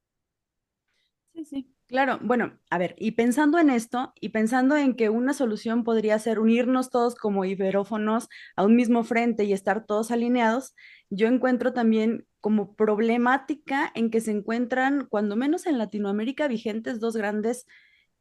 Sí, 1.34 1.45
sí. 1.45 1.76
Claro, 1.90 2.20
bueno, 2.22 2.54
a 2.70 2.78
ver, 2.78 2.96
y 3.00 3.12
pensando 3.14 3.58
en 3.58 3.72
esto, 3.72 4.14
y 4.22 4.30
pensando 4.30 4.78
en 4.78 4.94
que 4.94 5.10
una 5.10 5.34
solución 5.34 5.84
podría 5.84 6.20
ser 6.20 6.38
unirnos 6.38 6.92
todos 6.92 7.16
como 7.16 7.46
iberófonos 7.46 8.30
a 8.56 8.64
un 8.64 8.76
mismo 8.76 9.04
frente 9.04 9.44
y 9.44 9.54
estar 9.54 9.88
todos 9.88 10.12
alineados, 10.12 10.76
yo 11.10 11.28
encuentro 11.28 11.74
también 11.74 12.28
como 12.42 12.76
problemática 12.76 13.92
en 13.96 14.12
que 14.12 14.22
se 14.22 14.30
encuentran, 14.30 15.08
cuando 15.10 15.36
menos 15.36 15.66
en 15.66 15.80
Latinoamérica, 15.80 16.48
vigentes 16.48 17.00
dos 17.00 17.18
grandes 17.18 17.66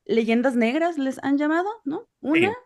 leyendas 0.07 0.57
negras, 0.57 0.97
les 0.97 1.23
han 1.23 1.37
llamado, 1.37 1.69
¿no? 1.85 2.09
Una, 2.21 2.57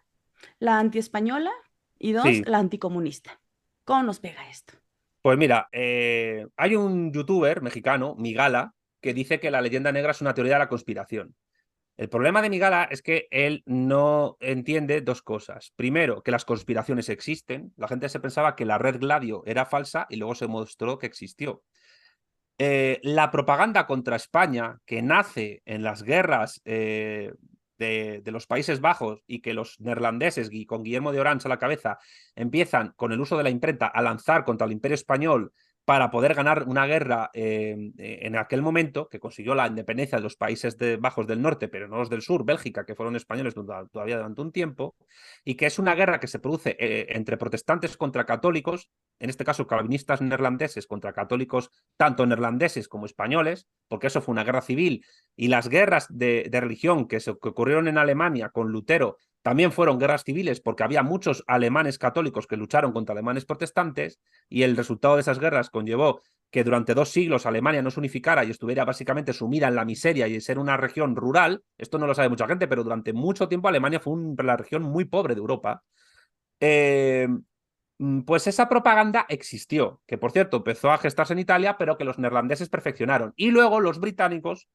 la 0.61 0.79
antiespañola, 0.79 1.51
y 1.99 2.13
dos, 2.13 2.27
la 2.47 2.59
anticomunista. 2.59 3.41
¿Cómo 3.85 4.05
nos 4.05 4.21
pega 4.21 4.49
esto? 4.49 4.75
Pues 5.21 5.37
mira, 5.37 5.69
eh, 5.73 6.47
hay 6.57 6.77
un 6.77 7.13
youtuber 7.13 7.61
mexicano, 7.61 8.15
Migala, 8.17 8.73
que 9.03 9.13
dice 9.13 9.41
que 9.41 9.51
la 9.51 9.61
leyenda 9.61 9.93
negra 9.93 10.13
es 10.13 10.23
una 10.23 10.33
teoría 10.33 10.55
de 10.55 10.61
la 10.61 10.69
conspiración. 10.69 11.35
El 11.99 12.09
problema 12.09 12.41
de 12.41 12.49
Migala 12.49 12.89
es 12.91 13.03
que 13.03 13.29
él 13.31 13.63
no 13.67 14.39
entiende 14.41 15.03
dos 15.03 15.21
cosas. 15.21 15.73
Primero, 15.77 16.23
que 16.23 16.31
las 16.31 16.47
conspiraciones 16.47 17.11
existen. 17.11 17.75
La 17.77 17.89
gente 17.89 18.09
se 18.09 18.21
pensaba 18.21 18.57
que 18.57 18.65
la 18.65 18.79
red 18.79 18.99
Gladio 18.99 19.43
era 19.45 19.67
falsa 19.67 20.07
y 20.09 20.17
luego 20.17 20.35
se 20.35 20.47
mostró 20.47 20.99
que 20.99 21.07
existió. 21.07 21.63
Eh, 22.57 23.01
la 23.03 23.31
propaganda 23.31 23.87
contra 23.87 24.17
España, 24.17 24.79
que 24.87 25.03
nace 25.03 25.63
en 25.67 25.83
las 25.83 26.03
guerras 26.03 26.63
eh, 26.65 27.33
de, 27.77 28.23
de, 28.25 28.31
los 28.31 28.47
Países 28.47 28.81
Bajos 28.81 29.23
y 29.27 29.41
que 29.41 29.53
los 29.53 29.79
neerlandeses, 29.81 30.51
con 30.67 30.85
Guillermo 30.85 31.13
de 31.13 31.21
Orange 31.21 31.49
a 31.49 31.51
la 31.51 31.59
cabeza, 31.59 31.99
empiezan 32.37 32.93
con 32.97 33.13
el 33.13 33.21
uso 33.21 33.37
de 33.37 33.43
la 33.43 33.51
imprenta 33.51 33.87
a 33.87 34.01
lanzar 34.01 34.45
contra 34.45 34.67
el 34.67 34.73
Imperio 34.73 34.95
Español 34.95 35.53
para 35.85 36.11
poder 36.11 36.35
ganar 36.35 36.65
una 36.69 36.87
guerra 36.87 37.31
eh, 37.35 37.93
en 37.97 38.37
aquel 38.37 38.63
momento, 38.63 39.09
que 39.09 39.19
consiguió 39.19 39.55
la 39.55 39.67
independencia 39.67 40.17
de 40.17 40.23
los 40.23 40.37
Países 40.37 40.77
Bajos 41.01 41.27
del 41.27 41.43
Norte, 41.43 41.69
pero 41.69 41.89
no 41.89 41.99
los 41.99 42.09
del 42.09 42.23
Sur, 42.23 42.45
Bélgica, 42.45 42.85
que 42.85 42.95
fueron 42.95 43.17
españoles 43.17 43.55
todavía 43.55 44.17
durante 44.17 44.41
un 44.41 44.53
tiempo, 44.53 44.95
y 45.45 45.57
que 45.57 45.67
es 45.67 45.79
una 45.79 45.95
guerra 45.95 46.21
que 46.21 46.29
se 46.29 46.39
produce 46.39 46.77
eh, 46.79 47.07
entre 47.11 47.37
protestantes 47.37 47.97
contra 47.97 48.25
católicos, 48.25 48.91
en 49.19 49.31
este 49.31 49.45
caso 49.45 49.67
calvinistas 49.67 50.23
neerlandeses 50.23 50.87
contra 50.87 51.13
católicos, 51.13 51.71
tanto 51.97 52.27
neerlandeses 52.27 52.87
como 52.87 53.07
españoles, 53.07 53.67
porque 53.89 54.07
eso 54.07 54.23
fue 54.23 54.33
una 54.33 54.45
guerra 54.45 54.63
civil, 54.63 55.05
y 55.35 55.49
las 55.49 55.69
guerras 55.69 56.07
de, 56.11 56.49
religión 56.53 57.09
que, 57.09 57.19
se, 57.19 57.33
que 57.39 57.49
ocurrieron 57.49 57.89
en 57.89 57.99
Alemania 57.99 58.51
con 58.51 58.71
Lutero 58.71 59.17
también 59.43 59.73
fueron 59.73 59.99
guerras 59.99 60.25
civiles 60.25 60.61
porque 60.61 60.85
había 60.85 61.03
muchos 61.03 61.45
alemanes 61.47 61.99
católicos 61.99 62.47
que 62.47 62.57
lucharon 62.57 62.93
contra 62.93 63.13
alemanes 63.13 63.45
protestantes 63.45 64.21
y 64.49 64.63
el 64.63 64.77
resultado 64.77 65.17
de 65.17 65.23
esas 65.23 65.39
guerras 65.39 65.69
conllevó 65.69 66.23
que 66.53 66.65
durante 66.65 66.95
dos 66.95 67.09
siglos 67.09 67.47
Alemania 67.47 67.83
no 67.83 67.91
se 67.91 67.99
unificara 67.99 68.45
y 68.45 68.51
estuviera 68.51 68.85
básicamente 68.85 69.33
sumida 69.33 69.69
en 69.69 69.75
la 69.75 69.85
miseria 69.85 70.29
y 70.29 70.41
ser 70.41 70.59
una 70.59 70.77
región 70.77 71.17
rural. 71.17 71.65
Esto 71.79 71.99
no 71.99 72.07
lo 72.07 72.15
sabe 72.15 72.29
mucha 72.29 72.47
gente, 72.47 72.69
pero 72.69 72.85
durante 72.85 73.13
mucho 73.13 73.49
tiempo 73.49 73.69
Alemania 73.69 74.01
fue 74.01 74.15
la 74.45 74.57
región 74.57 74.83
muy 74.83 75.07
pobre 75.07 75.35
de 75.35 75.41
Europa. 75.41 75.83
Eh, 76.61 77.27
mm, 77.99 78.21
pues 78.21 78.47
esa 78.47 78.69
propaganda 78.69 79.25
existió, 79.31 80.03
que 80.07 80.19
por 80.19 80.31
cierto 80.31 80.59
empezó 80.59 80.93
a 80.93 80.99
gestarse 80.99 81.33
en 81.33 81.39
Italia, 81.39 81.77
pero 81.79 81.97
que 81.97 82.05
los 82.05 82.19
neerlandeses 82.19 82.69
perfeccionaron. 82.69 83.33
Y 83.35 83.51
luego 83.51 83.81
los 83.81 83.99
británicos 83.99 84.69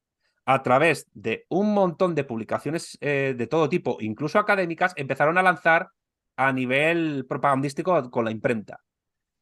a 0.47 0.63
través 0.63 1.05
de 1.13 1.45
un 1.49 1.73
montón 1.73 2.15
de 2.15 2.23
publicaciones 2.23 2.97
eh, 3.01 3.35
de 3.37 3.47
todo 3.47 3.67
tipo, 3.67 3.97
incluso 3.99 4.39
académicas, 4.39 4.93
empezaron 4.95 5.37
a 5.37 5.43
lanzar 5.43 5.89
a 6.37 6.53
nivel 6.53 7.25
propagandístico 7.27 8.09
con 8.09 8.23
la 8.23 8.31
imprenta. 8.31 8.79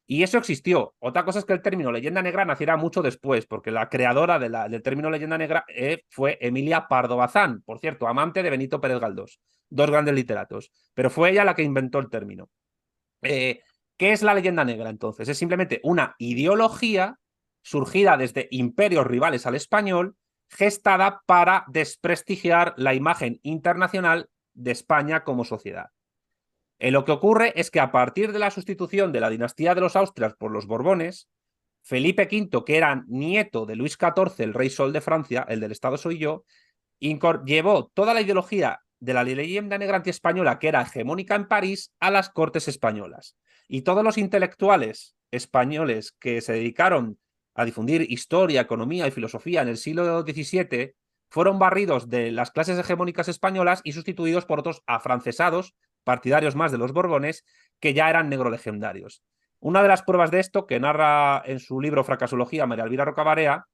Y 0.08 0.24
eso 0.24 0.36
existió. 0.36 0.96
Otra 0.98 1.24
cosa 1.24 1.38
es 1.38 1.44
que 1.44 1.52
el 1.52 1.62
término 1.62 1.92
leyenda 1.92 2.22
negra 2.22 2.44
naciera 2.44 2.76
mucho 2.76 3.02
después, 3.02 3.46
porque 3.46 3.70
la 3.70 3.88
creadora 3.88 4.40
del 4.40 4.82
término 4.82 5.08
leyenda 5.08 5.38
negra 5.38 5.64
eh, 5.68 6.02
fue 6.08 6.38
Emilia 6.40 6.88
Pardo 6.88 7.16
Bazán, 7.16 7.62
por 7.62 7.78
cierto, 7.78 8.08
amante 8.08 8.42
de 8.42 8.50
Benito 8.50 8.80
Pérez 8.80 8.98
Galdós, 8.98 9.38
dos 9.70 9.88
grandes 9.88 10.14
literatos. 10.14 10.72
Pero 10.92 11.08
fue 11.08 11.30
ella 11.30 11.44
la 11.44 11.54
que 11.54 11.62
inventó 11.62 12.00
el 12.00 12.10
término. 12.10 12.50
Eh, 13.22 13.60
¿Qué 13.96 14.10
es 14.10 14.24
la 14.24 14.34
leyenda 14.34 14.64
negra 14.64 14.90
entonces? 14.90 15.28
Es 15.28 15.38
simplemente 15.38 15.80
una 15.84 16.16
ideología 16.18 17.20
surgida 17.62 18.16
desde 18.16 18.48
imperios 18.50 19.06
rivales 19.06 19.46
al 19.46 19.54
español, 19.54 20.16
gestada 20.48 21.22
para 21.26 21.64
desprestigiar 21.68 22.74
la 22.76 22.94
imagen 22.94 23.40
internacional 23.42 24.28
de 24.54 24.70
España 24.70 25.24
como 25.24 25.44
sociedad. 25.44 25.90
Eh, 26.78 26.90
lo 26.90 27.04
que 27.04 27.12
ocurre 27.12 27.52
es 27.58 27.70
que 27.70 27.80
a 27.80 27.90
partir 27.90 28.32
de 28.32 28.38
la 28.38 28.50
sustitución 28.50 29.12
de 29.12 29.20
la 29.20 29.30
dinastía 29.30 29.74
de 29.74 29.80
los 29.80 29.96
Austrias 29.96 30.34
por 30.34 30.50
los 30.50 30.66
Borbones, 30.66 31.28
Felipe 31.82 32.28
V, 32.30 32.64
que 32.64 32.76
era 32.76 33.04
nieto 33.06 33.64
de 33.64 33.76
Luis 33.76 33.96
XIV, 33.98 34.42
el 34.44 34.54
rey 34.54 34.70
sol 34.70 34.92
de 34.92 35.00
Francia, 35.00 35.46
el 35.48 35.60
del 35.60 35.72
Estado 35.72 35.96
soy 35.96 36.18
yo, 36.18 36.44
llevó 36.98 37.90
toda 37.94 38.12
la 38.12 38.20
ideología 38.20 38.80
de 38.98 39.14
la 39.14 39.24
leyenda 39.24 39.78
negra 39.78 39.98
antiespañola, 39.98 40.58
que 40.58 40.68
era 40.68 40.82
hegemónica 40.82 41.34
en 41.34 41.46
París, 41.46 41.92
a 42.00 42.10
las 42.10 42.30
cortes 42.30 42.68
españolas. 42.68 43.36
Y 43.68 43.82
todos 43.82 44.02
los 44.02 44.18
intelectuales 44.18 45.14
españoles 45.30 46.12
que 46.18 46.40
se 46.40 46.54
dedicaron 46.54 47.18
a 47.56 47.64
difundir 47.64 48.06
historia, 48.10 48.60
economía 48.60 49.06
y 49.06 49.10
filosofía 49.10 49.62
en 49.62 49.68
el 49.68 49.78
siglo 49.78 50.22
XVII 50.22 50.94
fueron 51.28 51.58
barridos 51.58 52.08
de 52.08 52.30
las 52.30 52.50
clases 52.50 52.78
hegemónicas 52.78 53.28
españolas 53.28 53.80
y 53.82 53.92
sustituidos 53.92 54.44
por 54.44 54.60
otros 54.60 54.82
afrancesados 54.86 55.74
partidarios 56.04 56.54
más 56.54 56.70
de 56.70 56.78
los 56.78 56.92
Borbones, 56.92 57.44
que 57.80 57.92
ya 57.92 58.08
eran 58.08 58.28
negro 58.28 58.48
legendarios. 58.48 59.24
Una 59.58 59.82
de 59.82 59.88
las 59.88 60.02
pruebas 60.02 60.30
de 60.30 60.38
esto, 60.38 60.66
que 60.66 60.78
narra 60.78 61.42
en 61.44 61.58
su 61.58 61.80
libro 61.80 62.04
Fracasología 62.04 62.66
María 62.66 62.84
Elvira 62.84 63.04
Rocabarea, 63.04 63.66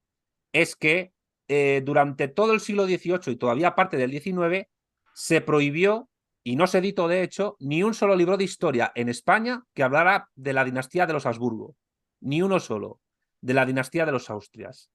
es 0.52 0.74
que 0.74 1.12
eh, 1.48 1.82
durante 1.84 2.28
todo 2.28 2.54
el 2.54 2.60
siglo 2.60 2.86
XVIII 2.86 3.32
y 3.32 3.36
todavía 3.36 3.74
parte 3.74 3.98
del 3.98 4.10
XIX, 4.12 4.66
se 5.12 5.42
prohibió, 5.42 6.08
y 6.42 6.56
no 6.56 6.66
se 6.66 6.78
editó 6.78 7.06
de 7.06 7.22
hecho, 7.22 7.56
ni 7.60 7.82
un 7.82 7.92
solo 7.92 8.16
libro 8.16 8.38
de 8.38 8.44
historia 8.44 8.92
en 8.94 9.10
España 9.10 9.64
que 9.74 9.82
hablara 9.82 10.30
de 10.34 10.54
la 10.54 10.64
dinastía 10.64 11.04
de 11.04 11.12
los 11.12 11.26
Habsburgo. 11.26 11.76
Ni 12.20 12.40
uno 12.40 12.60
solo, 12.60 13.01
de 13.42 13.54
la 13.54 13.66
dinastía 13.66 14.06
de 14.06 14.12
los 14.12 14.30
Austrias. 14.30 14.90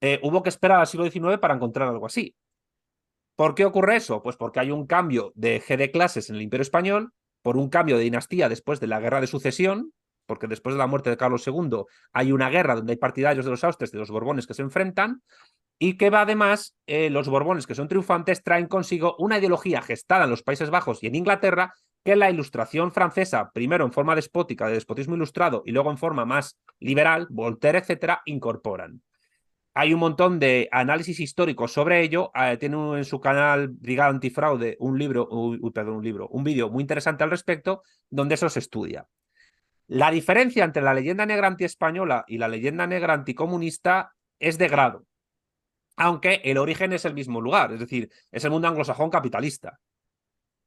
Eh, 0.00 0.20
hubo 0.22 0.42
que 0.42 0.48
esperar 0.48 0.80
al 0.80 0.86
siglo 0.86 1.10
XIX 1.10 1.38
para 1.38 1.54
encontrar 1.54 1.88
algo 1.88 2.06
así. 2.06 2.36
¿Por 3.36 3.54
qué 3.54 3.64
ocurre 3.64 3.96
eso? 3.96 4.22
Pues 4.22 4.36
porque 4.36 4.60
hay 4.60 4.70
un 4.70 4.86
cambio 4.86 5.32
de 5.34 5.56
eje 5.56 5.76
de 5.76 5.90
clases 5.90 6.30
en 6.30 6.36
el 6.36 6.42
Imperio 6.42 6.62
Español, 6.62 7.12
por 7.42 7.56
un 7.56 7.70
cambio 7.70 7.96
de 7.96 8.04
dinastía 8.04 8.48
después 8.48 8.80
de 8.80 8.86
la 8.86 9.00
Guerra 9.00 9.20
de 9.20 9.26
Sucesión, 9.26 9.92
porque 10.26 10.46
después 10.46 10.74
de 10.74 10.78
la 10.78 10.86
muerte 10.86 11.10
de 11.10 11.16
Carlos 11.16 11.46
II 11.46 11.84
hay 12.12 12.32
una 12.32 12.50
guerra 12.50 12.76
donde 12.76 12.92
hay 12.92 12.98
partidarios 12.98 13.44
de 13.44 13.50
los 13.50 13.64
Austres, 13.64 13.90
de 13.90 13.98
los 13.98 14.10
Borbones 14.10 14.46
que 14.46 14.54
se 14.54 14.62
enfrentan, 14.62 15.22
y 15.78 15.96
que 15.96 16.10
va 16.10 16.20
además, 16.20 16.76
eh, 16.86 17.08
los 17.08 17.28
Borbones 17.28 17.66
que 17.66 17.74
son 17.74 17.88
triunfantes 17.88 18.42
traen 18.42 18.66
consigo 18.66 19.16
una 19.18 19.38
ideología 19.38 19.80
gestada 19.80 20.24
en 20.24 20.30
los 20.30 20.42
Países 20.42 20.68
Bajos 20.68 21.02
y 21.02 21.06
en 21.06 21.14
Inglaterra 21.14 21.74
que 22.04 22.16
la 22.16 22.30
ilustración 22.30 22.92
francesa, 22.92 23.50
primero 23.52 23.84
en 23.84 23.92
forma 23.92 24.14
despótica, 24.14 24.66
de 24.66 24.74
despotismo 24.74 25.14
ilustrado, 25.14 25.62
y 25.66 25.72
luego 25.72 25.90
en 25.90 25.98
forma 25.98 26.24
más 26.24 26.58
liberal, 26.78 27.26
Voltaire, 27.30 27.78
etcétera, 27.78 28.22
incorporan 28.24 29.02
hay 29.74 29.94
un 29.94 30.00
montón 30.00 30.38
de 30.38 30.68
análisis 30.72 31.20
históricos 31.20 31.72
sobre 31.72 32.02
ello. 32.02 32.32
Eh, 32.34 32.56
tiene 32.58 32.76
en 32.98 33.04
su 33.04 33.20
canal 33.20 33.68
Brigada 33.68 34.10
Antifraude 34.10 34.76
un 34.80 34.98
libro, 34.98 35.28
perdón, 35.72 35.96
un 35.96 36.04
libro, 36.04 36.28
un 36.28 36.44
vídeo 36.44 36.70
muy 36.70 36.82
interesante 36.82 37.24
al 37.24 37.30
respecto, 37.30 37.82
donde 38.08 38.34
eso 38.34 38.48
se 38.48 38.58
estudia. 38.58 39.06
La 39.86 40.10
diferencia 40.10 40.64
entre 40.64 40.82
la 40.82 40.94
leyenda 40.94 41.26
negra 41.26 41.48
antiespañola 41.48 42.24
y 42.28 42.38
la 42.38 42.48
leyenda 42.48 42.86
negra 42.86 43.14
anticomunista 43.14 44.12
es 44.38 44.56
de 44.56 44.68
grado, 44.68 45.04
aunque 45.96 46.40
el 46.44 46.58
origen 46.58 46.92
es 46.92 47.04
el 47.04 47.14
mismo 47.14 47.40
lugar, 47.40 47.72
es 47.72 47.80
decir, 47.80 48.10
es 48.30 48.44
el 48.44 48.50
mundo 48.50 48.68
anglosajón 48.68 49.10
capitalista. 49.10 49.80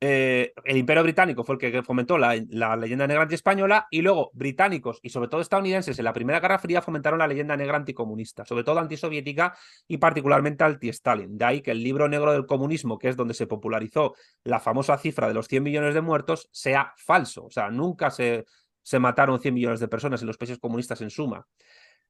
Eh, 0.05 0.51
el 0.65 0.75
Imperio 0.75 1.01
Británico 1.01 1.45
fue 1.45 1.55
el 1.55 1.61
que 1.61 1.81
fomentó 1.81 2.17
la, 2.17 2.35
leyenda 2.75 3.07
negra 3.07 3.23
antiespañola 3.23 3.87
y 3.89 4.01
luego 4.01 4.31
británicos 4.33 4.99
y 5.01 5.07
sobre 5.07 5.29
todo 5.29 5.39
estadounidenses 5.39 5.97
en 5.97 6.03
la 6.03 6.11
Primera 6.11 6.41
Guerra 6.41 6.59
Fría 6.59 6.81
fomentaron 6.81 7.19
la 7.19 7.25
leyenda 7.25 7.55
negra 7.55 7.77
anticomunista, 7.77 8.43
sobre 8.43 8.65
todo 8.65 8.79
antisoviética 8.79 9.57
y 9.87 9.99
particularmente 9.99 10.65
anti-Stalin. 10.65 11.37
De 11.37 11.45
ahí 11.45 11.61
que 11.61 11.71
el 11.71 11.81
libro 11.81 12.09
negro 12.09 12.33
del 12.33 12.45
comunismo, 12.45 12.97
que 12.97 13.07
es 13.07 13.15
donde 13.15 13.33
se 13.33 13.47
popularizó 13.47 14.13
la 14.43 14.59
famosa 14.59 14.97
cifra 14.97 15.29
de 15.29 15.35
los 15.35 15.47
100 15.47 15.63
millones 15.63 15.93
de 15.93 16.01
muertos, 16.01 16.49
sea 16.51 16.93
falso. 16.97 17.45
O 17.45 17.49
sea, 17.49 17.71
nunca 17.71 18.11
se, 18.11 18.43
se 18.81 18.99
mataron 18.99 19.39
100 19.39 19.53
millones 19.53 19.79
de 19.79 19.87
personas 19.87 20.19
en 20.19 20.27
los 20.27 20.37
países 20.37 20.59
comunistas 20.59 20.99
en 20.99 21.11
suma. 21.11 21.47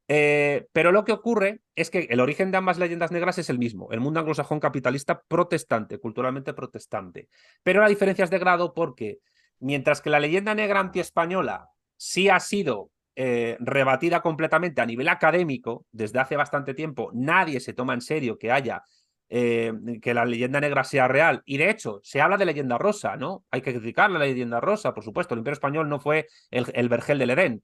Eh, 0.08 0.68
pero 0.74 0.92
lo 0.92 1.06
que 1.06 1.14
ocurre 1.14 1.62
es 1.76 1.90
que 1.90 2.08
el 2.10 2.20
origen 2.20 2.52
de 2.52 2.58
ambas 2.58 2.78
leyendas 2.78 3.12
negras 3.12 3.38
es 3.38 3.50
el 3.50 3.58
mismo, 3.58 3.90
el 3.92 4.02
mundo 4.02 4.20
anglosajón 4.20 4.60
capitalista 4.60 5.22
protestante, 5.28 5.98
culturalmente 5.98 6.54
protestante. 6.54 7.30
Pero 7.64 7.82
la 7.82 7.88
diferencia 7.88 8.26
es 8.26 8.30
de 8.30 8.40
grado 8.40 8.74
porque 8.74 9.20
mientras 9.60 10.02
que 10.02 10.10
la 10.10 10.20
leyenda 10.20 10.54
negra 10.56 10.82
antiespañola 10.82 11.70
sí 11.96 12.30
ha 12.30 12.40
sido 12.40 12.92
eh, 13.16 13.58
rebatida 13.60 14.22
completamente 14.22 14.82
a 14.82 14.86
nivel 14.86 15.08
académico, 15.08 15.86
desde 15.92 16.20
hace 16.20 16.36
bastante 16.36 16.74
tiempo 16.74 17.12
nadie 17.14 17.60
se 17.60 17.74
toma 17.74 17.94
en 17.94 18.02
serio 18.02 18.38
que 18.38 18.52
haya 18.52 18.84
eh, 19.30 19.72
que 20.02 20.14
la 20.14 20.26
leyenda 20.26 20.60
negra 20.60 20.84
sea 20.84 21.08
real. 21.08 21.42
Y 21.46 21.58
de 21.58 21.70
hecho, 21.70 22.02
se 22.04 22.22
habla 22.22 22.38
de 22.38 22.46
leyenda 22.46 22.78
rosa, 22.78 23.16
¿no? 23.16 23.46
Hay 23.52 23.62
que 23.62 23.74
criticar 23.74 24.12
la 24.12 24.20
leyenda 24.20 24.60
rosa, 24.60 24.94
por 24.94 25.04
supuesto. 25.04 25.34
El 25.34 25.40
Imperio 25.40 25.54
Español 25.54 25.90
no 25.90 26.00
fue 26.00 26.28
el, 26.52 26.66
el 26.76 26.90
vergel 26.90 27.18
del 27.18 27.32
Edén 27.32 27.64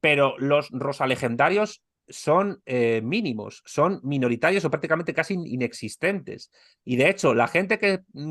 pero 0.00 0.36
los 0.38 0.68
rosalegendarios 0.70 1.82
son 2.08 2.60
eh, 2.66 3.00
mínimos, 3.04 3.62
son 3.64 4.00
minoritarios 4.02 4.64
o 4.64 4.70
prácticamente 4.70 5.14
casi 5.14 5.34
inexistentes. 5.34 6.50
Y 6.84 6.96
de 6.96 7.08
hecho, 7.08 7.34
la 7.34 7.46
gente 7.46 7.74
ha, 7.74 7.78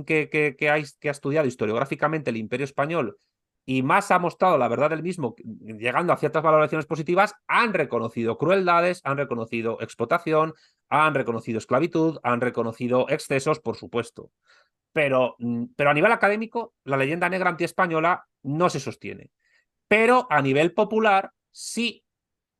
que 0.05 0.69
ha 0.69 1.11
estudiado 1.11 1.47
historiográficamente 1.47 2.29
el 2.29 2.37
Imperio 2.37 2.65
Español 2.65 3.17
y 3.69 3.83
más 3.83 4.09
ha 4.09 4.17
mostrado 4.17 4.57
la 4.57 4.67
verdad 4.67 4.89
del 4.89 5.03
mismo, 5.03 5.35
llegando 5.37 6.11
a 6.11 6.17
ciertas 6.17 6.41
valoraciones 6.41 6.87
positivas, 6.87 7.35
han 7.47 7.71
reconocido 7.71 8.35
crueldades, 8.35 8.99
han 9.03 9.17
reconocido 9.17 9.77
explotación, 9.79 10.55
han 10.89 11.13
reconocido 11.13 11.59
esclavitud, 11.59 12.17
han 12.23 12.41
reconocido 12.41 13.05
excesos, 13.09 13.59
por 13.59 13.75
supuesto. 13.75 14.31
Pero, 14.91 15.35
mm, 15.37 15.65
pero 15.75 15.91
a 15.91 15.93
nivel 15.93 16.11
académico, 16.11 16.73
la 16.83 16.97
leyenda 16.97 17.29
negra 17.29 17.51
antiespañola 17.51 18.25
no 18.41 18.71
se 18.71 18.79
sostiene. 18.79 19.29
Pero 19.87 20.25
a 20.31 20.41
nivel 20.41 20.73
popular, 20.73 21.31
sí 21.51 22.03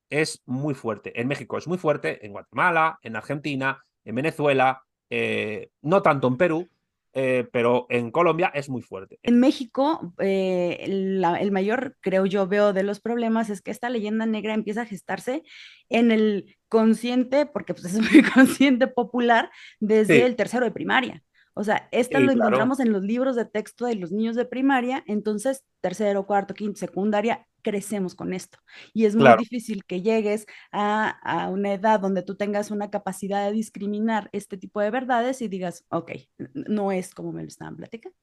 es 0.09 0.41
muy 0.45 0.73
fuerte. 0.73 1.19
En 1.19 1.27
México 1.27 1.57
es 1.57 1.67
muy 1.67 1.77
fuerte, 1.77 2.25
en 2.25 2.31
Guatemala, 2.31 2.99
en 3.03 3.15
Argentina, 3.15 3.83
en 4.03 4.15
Venezuela, 4.15 4.83
eh, 5.09 5.69
no 5.81 6.01
tanto 6.01 6.27
en 6.27 6.37
Perú, 6.37 6.67
eh, 7.13 7.47
pero 7.51 7.87
en 7.89 8.11
Colombia 8.11 8.51
es 8.53 8.69
muy 8.69 8.81
fuerte. 8.81 9.19
En 9.23 9.39
México, 9.39 10.13
eh, 10.19 10.77
el 10.81 11.51
mayor, 11.51 11.97
creo 12.01 12.25
yo, 12.25 12.47
veo 12.47 12.71
de 12.71 12.83
los 12.83 12.99
problemas 12.99 13.49
es 13.49 13.61
que 13.61 13.71
esta 13.71 13.89
leyenda 13.89 14.25
negra 14.25 14.53
empieza 14.53 14.83
a 14.83 14.85
gestarse 14.85 15.43
en 15.89 16.11
el 16.11 16.57
consciente, 16.67 17.47
porque 17.47 17.73
pues, 17.73 17.85
es 17.85 17.99
muy 17.99 18.21
consciente 18.33 18.87
popular, 18.87 19.49
desde 19.79 20.25
el 20.25 20.35
tercero 20.35 20.65
de 20.65 20.71
primaria. 20.71 21.23
O 21.53 21.63
sea, 21.63 21.87
esta 21.91 22.19
lo 22.19 22.31
encontramos 22.31 22.79
en 22.79 22.91
los 22.91 23.03
libros 23.03 23.35
de 23.35 23.45
texto 23.45 23.85
de 23.85 23.95
los 23.95 24.11
niños 24.11 24.35
de 24.35 24.45
primaria, 24.45 25.03
entonces 25.07 25.63
tercero, 25.81 26.25
cuarto, 26.25 26.53
quinto, 26.53 26.79
secundaria, 26.79 27.47
crecemos 27.61 28.15
con 28.15 28.33
esto. 28.33 28.59
Y 28.93 29.05
es 29.05 29.15
muy 29.15 29.29
difícil 29.37 29.83
que 29.85 30.01
llegues 30.01 30.45
a, 30.71 31.49
una 31.51 31.73
edad 31.73 31.99
donde 31.99 32.23
tú 32.23 32.35
tengas 32.35 32.71
una 32.71 32.89
capacidad 32.89 33.45
de 33.45 33.51
discriminar 33.53 34.29
este 34.31 34.57
tipo 34.57 34.81
de 34.81 34.91
verdades 34.91 35.41
y 35.41 35.47
digas, 35.47 35.85
ok, 35.89 36.11
no 36.53 36.91
es 36.91 37.13
como 37.13 37.31
me 37.31 37.41
lo 37.41 37.47
estaban 37.47 37.75
platicando. 37.75 38.17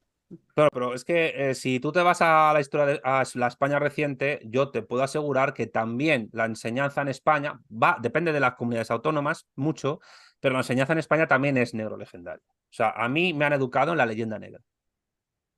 Pero 0.54 0.94
es 0.94 1.04
que 1.04 1.50
eh, 1.50 1.54
si 1.54 1.78
tú 1.78 1.92
te 1.92 2.02
vas 2.02 2.20
a 2.20 2.52
la 2.52 2.60
historia 2.60 2.86
de 2.86 3.00
la 3.34 3.46
España 3.46 3.78
reciente, 3.78 4.40
yo 4.44 4.70
te 4.70 4.82
puedo 4.82 5.02
asegurar 5.02 5.54
que 5.54 5.66
también 5.66 6.28
la 6.32 6.46
enseñanza 6.46 7.02
en 7.02 7.08
España 7.08 7.60
va, 7.70 7.96
depende 8.00 8.32
de 8.32 8.40
las 8.40 8.54
comunidades 8.54 8.90
autónomas, 8.90 9.46
mucho, 9.54 10.00
pero 10.40 10.54
la 10.54 10.60
enseñanza 10.60 10.92
en 10.94 10.98
España 10.98 11.26
también 11.26 11.56
es 11.56 11.74
negro 11.74 11.96
legendario. 11.96 12.42
O 12.48 12.72
sea, 12.72 12.90
a 12.90 13.08
mí 13.08 13.34
me 13.34 13.44
han 13.44 13.52
educado 13.52 13.92
en 13.92 13.98
la 13.98 14.06
leyenda 14.06 14.38
negra. 14.38 14.60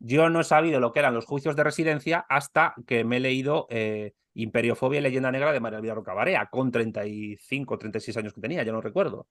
Yo 0.01 0.29
no 0.29 0.41
he 0.41 0.45
sabido 0.45 0.81
lo 0.81 0.93
que 0.93 1.01
eran 1.01 1.15
los 1.15 1.25
juicios 1.25 1.57
de 1.57 1.65
residencia 1.65 2.25
hasta 2.29 2.75
que 2.87 3.05
me 3.05 3.17
he 3.17 3.21
leído 3.21 3.67
eh, 3.71 4.13
Imperiofobia 4.35 5.01
y 5.01 5.03
Leyenda 5.03 5.33
Negra 5.33 5.53
de 5.53 5.59
María 5.59 5.79
Elvira 5.79 5.95
Rocabarea, 5.95 6.47
con 6.47 6.71
35, 6.71 7.79
36 7.79 8.17
años 8.19 8.33
que 8.33 8.41
tenía, 8.41 8.63
ya 8.63 8.71
no 8.71 8.81
recuerdo. 8.81 9.27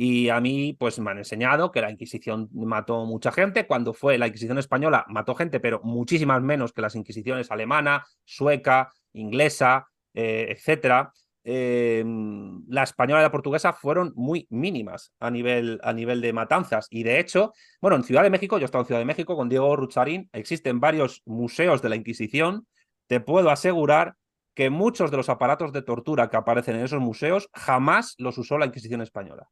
Y 0.00 0.28
a 0.28 0.40
mí, 0.40 0.76
pues 0.78 1.00
me 1.00 1.10
han 1.10 1.18
enseñado 1.18 1.72
que 1.72 1.80
la 1.80 1.90
Inquisición 1.90 2.48
mató 2.52 3.04
mucha 3.04 3.32
gente. 3.32 3.66
Cuando 3.66 3.92
fue 3.92 4.16
la 4.16 4.28
Inquisición 4.28 4.56
española, 4.56 5.04
mató 5.08 5.34
gente, 5.34 5.58
pero 5.58 5.80
muchísimas 5.82 6.40
menos 6.40 6.72
que 6.72 6.82
las 6.82 6.94
Inquisiciones 6.94 7.50
alemana, 7.50 8.06
sueca, 8.24 8.92
inglesa, 9.12 9.88
eh, 10.14 10.46
etcétera. 10.50 11.12
Em, 11.42 12.62
la 12.68 12.84
española 12.84 13.22
y 13.22 13.24
la 13.24 13.32
portuguesa 13.32 13.72
fueron 13.72 14.12
muy 14.14 14.46
mínimas 14.50 15.14
a 15.18 15.32
nivel, 15.32 15.80
a 15.82 15.92
nivel 15.92 16.20
de 16.20 16.32
matanzas. 16.32 16.86
Y 16.90 17.02
de 17.02 17.18
hecho, 17.18 17.52
bueno, 17.80 17.96
en 17.96 18.04
Ciudad 18.04 18.22
de 18.22 18.30
México, 18.30 18.56
yo 18.58 18.62
he 18.62 18.66
estado 18.66 18.82
en 18.82 18.86
Ciudad 18.86 19.00
de 19.00 19.04
México 19.04 19.34
con 19.34 19.48
Diego 19.48 19.74
Rucharín, 19.74 20.30
existen 20.32 20.78
varios 20.78 21.22
museos 21.26 21.82
de 21.82 21.88
la 21.88 21.96
Inquisición. 21.96 22.68
Te 23.08 23.18
puedo 23.18 23.50
asegurar 23.50 24.14
que 24.54 24.70
muchos 24.70 25.10
de 25.10 25.16
los 25.16 25.28
aparatos 25.28 25.72
de 25.72 25.82
tortura 25.82 26.30
que 26.30 26.36
aparecen 26.36 26.76
en 26.76 26.84
esos 26.84 27.00
museos 27.00 27.50
jamás 27.52 28.14
los 28.18 28.38
usó 28.38 28.58
la 28.58 28.66
Inquisición 28.66 29.02
española. 29.02 29.48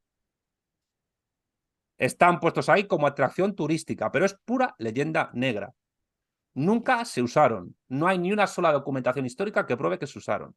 Están 1.98 2.40
puestos 2.40 2.68
ahí 2.68 2.84
como 2.84 3.06
atracción 3.06 3.54
turística, 3.54 4.10
pero 4.12 4.26
es 4.26 4.34
pura 4.44 4.74
leyenda 4.78 5.30
negra. 5.32 5.72
Nunca 6.54 7.04
se 7.04 7.22
usaron. 7.22 7.76
No 7.88 8.06
hay 8.06 8.18
ni 8.18 8.32
una 8.32 8.46
sola 8.46 8.72
documentación 8.72 9.26
histórica 9.26 9.66
que 9.66 9.76
pruebe 9.76 9.98
que 9.98 10.06
se 10.06 10.18
usaron. 10.18 10.54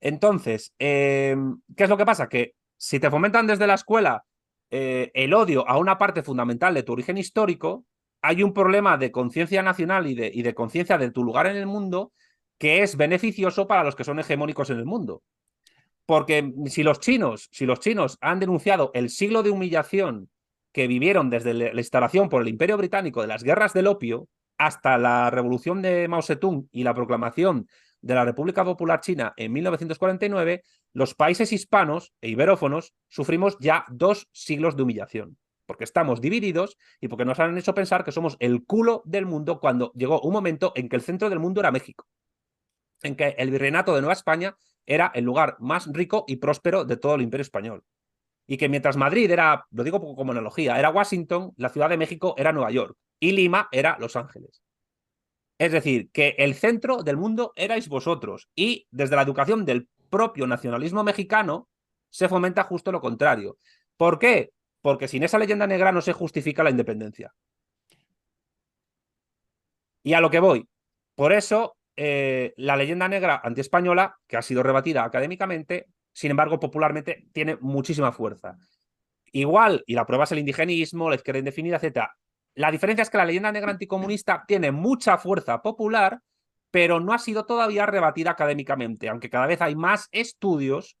Entonces, 0.00 0.74
em, 0.78 1.60
¿qué 1.76 1.84
es 1.84 1.90
lo 1.90 1.96
que 1.96 2.04
pasa? 2.04 2.28
Que 2.28 2.54
si 2.76 3.00
te 3.00 3.10
fomentan 3.10 3.46
desde 3.46 3.66
la 3.66 3.74
escuela 3.74 4.24
eh, 4.70 5.10
el 5.14 5.32
odio 5.32 5.68
a 5.68 5.78
una 5.78 5.96
parte 5.98 6.22
fundamental 6.22 6.74
de 6.74 6.82
tu 6.82 6.92
origen 6.92 7.18
histórico, 7.18 7.84
hay 8.22 8.42
un 8.42 8.52
problema 8.52 8.96
de 8.96 9.12
conciencia 9.12 9.62
nacional 9.62 10.06
y 10.06 10.14
de, 10.14 10.30
y 10.32 10.42
de 10.42 10.54
conciencia 10.54 10.98
de 10.98 11.10
tu 11.10 11.22
lugar 11.22 11.46
en 11.46 11.56
el 11.56 11.66
mundo 11.66 12.12
que 12.58 12.82
es 12.82 12.96
beneficioso 12.96 13.66
para 13.66 13.84
los 13.84 13.94
que 13.94 14.04
son 14.04 14.18
hegemónicos 14.18 14.70
en 14.70 14.78
el 14.78 14.86
mundo. 14.86 15.22
Porque 16.06 16.52
si 16.66 16.82
los 16.82 17.00
chinos, 17.00 17.48
si 17.52 17.66
los 17.66 17.80
chinos 17.80 18.18
han 18.20 18.40
denunciado 18.40 18.90
el 18.94 19.10
siglo 19.10 19.42
de 19.42 19.50
humillación 19.50 20.30
que 20.76 20.88
vivieron 20.88 21.30
desde 21.30 21.54
la 21.54 21.80
instalación 21.80 22.28
por 22.28 22.42
el 22.42 22.48
Imperio 22.48 22.76
Británico 22.76 23.22
de 23.22 23.28
las 23.28 23.42
guerras 23.42 23.72
del 23.72 23.86
opio 23.86 24.28
hasta 24.58 24.98
la 24.98 25.30
revolución 25.30 25.80
de 25.80 26.06
Mao 26.06 26.20
Zedong 26.20 26.68
y 26.70 26.84
la 26.84 26.92
proclamación 26.92 27.66
de 28.02 28.14
la 28.14 28.26
República 28.26 28.62
Popular 28.62 29.00
China 29.00 29.32
en 29.38 29.54
1949, 29.54 30.62
los 30.92 31.14
países 31.14 31.50
hispanos 31.54 32.12
e 32.20 32.28
iberófonos 32.28 32.92
sufrimos 33.08 33.56
ya 33.58 33.86
dos 33.88 34.28
siglos 34.32 34.76
de 34.76 34.82
humillación, 34.82 35.38
porque 35.64 35.84
estamos 35.84 36.20
divididos 36.20 36.76
y 37.00 37.08
porque 37.08 37.24
nos 37.24 37.40
han 37.40 37.56
hecho 37.56 37.74
pensar 37.74 38.04
que 38.04 38.12
somos 38.12 38.36
el 38.38 38.66
culo 38.66 39.00
del 39.06 39.24
mundo 39.24 39.60
cuando 39.60 39.92
llegó 39.94 40.20
un 40.20 40.34
momento 40.34 40.74
en 40.76 40.90
que 40.90 40.96
el 40.96 41.02
centro 41.02 41.30
del 41.30 41.38
mundo 41.38 41.60
era 41.60 41.72
México, 41.72 42.06
en 43.02 43.16
que 43.16 43.34
el 43.38 43.50
virreinato 43.50 43.94
de 43.94 44.02
Nueva 44.02 44.12
España 44.12 44.58
era 44.84 45.10
el 45.14 45.24
lugar 45.24 45.56
más 45.58 45.90
rico 45.90 46.26
y 46.28 46.36
próspero 46.36 46.84
de 46.84 46.98
todo 46.98 47.14
el 47.14 47.22
imperio 47.22 47.40
español. 47.40 47.82
Y 48.46 48.56
que 48.56 48.68
mientras 48.68 48.96
Madrid 48.96 49.30
era, 49.30 49.66
lo 49.70 49.84
digo 49.84 50.00
como 50.00 50.32
analogía, 50.32 50.78
era 50.78 50.90
Washington, 50.90 51.52
la 51.56 51.68
Ciudad 51.68 51.88
de 51.88 51.96
México 51.96 52.34
era 52.38 52.52
Nueva 52.52 52.70
York 52.70 52.96
y 53.18 53.32
Lima 53.32 53.68
era 53.72 53.96
Los 53.98 54.16
Ángeles. 54.16 54.62
Es 55.58 55.72
decir, 55.72 56.10
que 56.12 56.34
el 56.38 56.54
centro 56.54 57.02
del 57.02 57.16
mundo 57.16 57.52
erais 57.56 57.88
vosotros 57.88 58.48
y 58.54 58.86
desde 58.90 59.16
la 59.16 59.22
educación 59.22 59.64
del 59.64 59.88
propio 60.10 60.46
nacionalismo 60.46 61.02
mexicano 61.02 61.68
se 62.10 62.28
fomenta 62.28 62.62
justo 62.64 62.92
lo 62.92 63.00
contrario. 63.00 63.58
¿Por 63.96 64.18
qué? 64.18 64.52
Porque 64.82 65.08
sin 65.08 65.22
esa 65.22 65.38
leyenda 65.38 65.66
negra 65.66 65.92
no 65.92 66.00
se 66.00 66.12
justifica 66.12 66.62
la 66.62 66.70
independencia. 66.70 67.34
Y 70.02 70.12
a 70.12 70.20
lo 70.20 70.30
que 70.30 70.40
voy. 70.40 70.68
Por 71.14 71.32
eso, 71.32 71.76
eh, 71.96 72.52
la 72.56 72.76
leyenda 72.76 73.08
negra 73.08 73.40
antiespañola, 73.42 74.18
que 74.26 74.36
ha 74.36 74.42
sido 74.42 74.62
rebatida 74.62 75.04
académicamente, 75.04 75.88
sin 76.16 76.30
embargo, 76.30 76.58
popularmente 76.58 77.28
tiene 77.30 77.58
muchísima 77.60 78.10
fuerza. 78.10 78.56
Igual, 79.32 79.84
y 79.86 79.94
la 79.94 80.06
prueba 80.06 80.24
es 80.24 80.32
el 80.32 80.38
indigenismo, 80.38 81.10
la 81.10 81.16
izquierda 81.16 81.40
indefinida, 81.40 81.76
etc. 81.76 82.06
La 82.54 82.70
diferencia 82.70 83.02
es 83.02 83.10
que 83.10 83.18
la 83.18 83.26
leyenda 83.26 83.52
negra 83.52 83.72
anticomunista 83.72 84.42
tiene 84.48 84.72
mucha 84.72 85.18
fuerza 85.18 85.60
popular, 85.60 86.22
pero 86.70 87.00
no 87.00 87.12
ha 87.12 87.18
sido 87.18 87.44
todavía 87.44 87.84
rebatida 87.84 88.30
académicamente, 88.30 89.10
aunque 89.10 89.28
cada 89.28 89.46
vez 89.46 89.60
hay 89.60 89.76
más 89.76 90.08
estudios, 90.10 90.96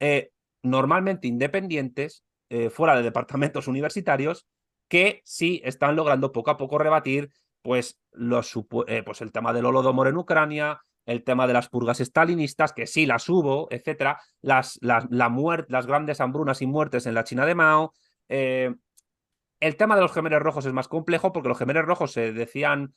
eh, 0.00 0.32
normalmente 0.62 1.28
independientes, 1.28 2.22
eh, 2.50 2.68
fuera 2.68 2.94
de 2.94 3.04
departamentos 3.04 3.68
universitarios, 3.68 4.46
que 4.86 5.22
sí 5.24 5.62
están 5.64 5.96
logrando 5.96 6.30
poco 6.30 6.50
a 6.50 6.58
poco 6.58 6.76
rebatir 6.76 7.30
pues, 7.62 7.98
los, 8.12 8.54
eh, 8.86 9.02
pues 9.02 9.22
el 9.22 9.32
tema 9.32 9.54
del 9.54 9.64
holodomor 9.64 10.08
en 10.08 10.18
Ucrania, 10.18 10.82
el 11.08 11.24
tema 11.24 11.46
de 11.46 11.54
las 11.54 11.68
purgas 11.68 12.00
estalinistas, 12.00 12.72
que 12.72 12.86
sí 12.86 13.06
las 13.06 13.28
hubo, 13.28 13.68
etcétera, 13.70 14.20
las, 14.42 14.78
las, 14.82 15.06
la 15.10 15.28
las 15.68 15.86
grandes 15.86 16.20
hambrunas 16.20 16.62
y 16.62 16.66
muertes 16.66 17.06
en 17.06 17.14
la 17.14 17.24
China 17.24 17.46
de 17.46 17.54
Mao, 17.54 17.94
el 18.28 19.76
tema 19.76 19.96
de 19.96 20.02
los 20.02 20.12
gemeres 20.12 20.40
rojos 20.40 20.66
es 20.66 20.72
más 20.72 20.88
complejo 20.88 21.32
porque 21.32 21.48
los 21.48 21.58
gemeres 21.58 21.84
rojos 21.84 22.12
se 22.12 22.32
decían 22.32 22.92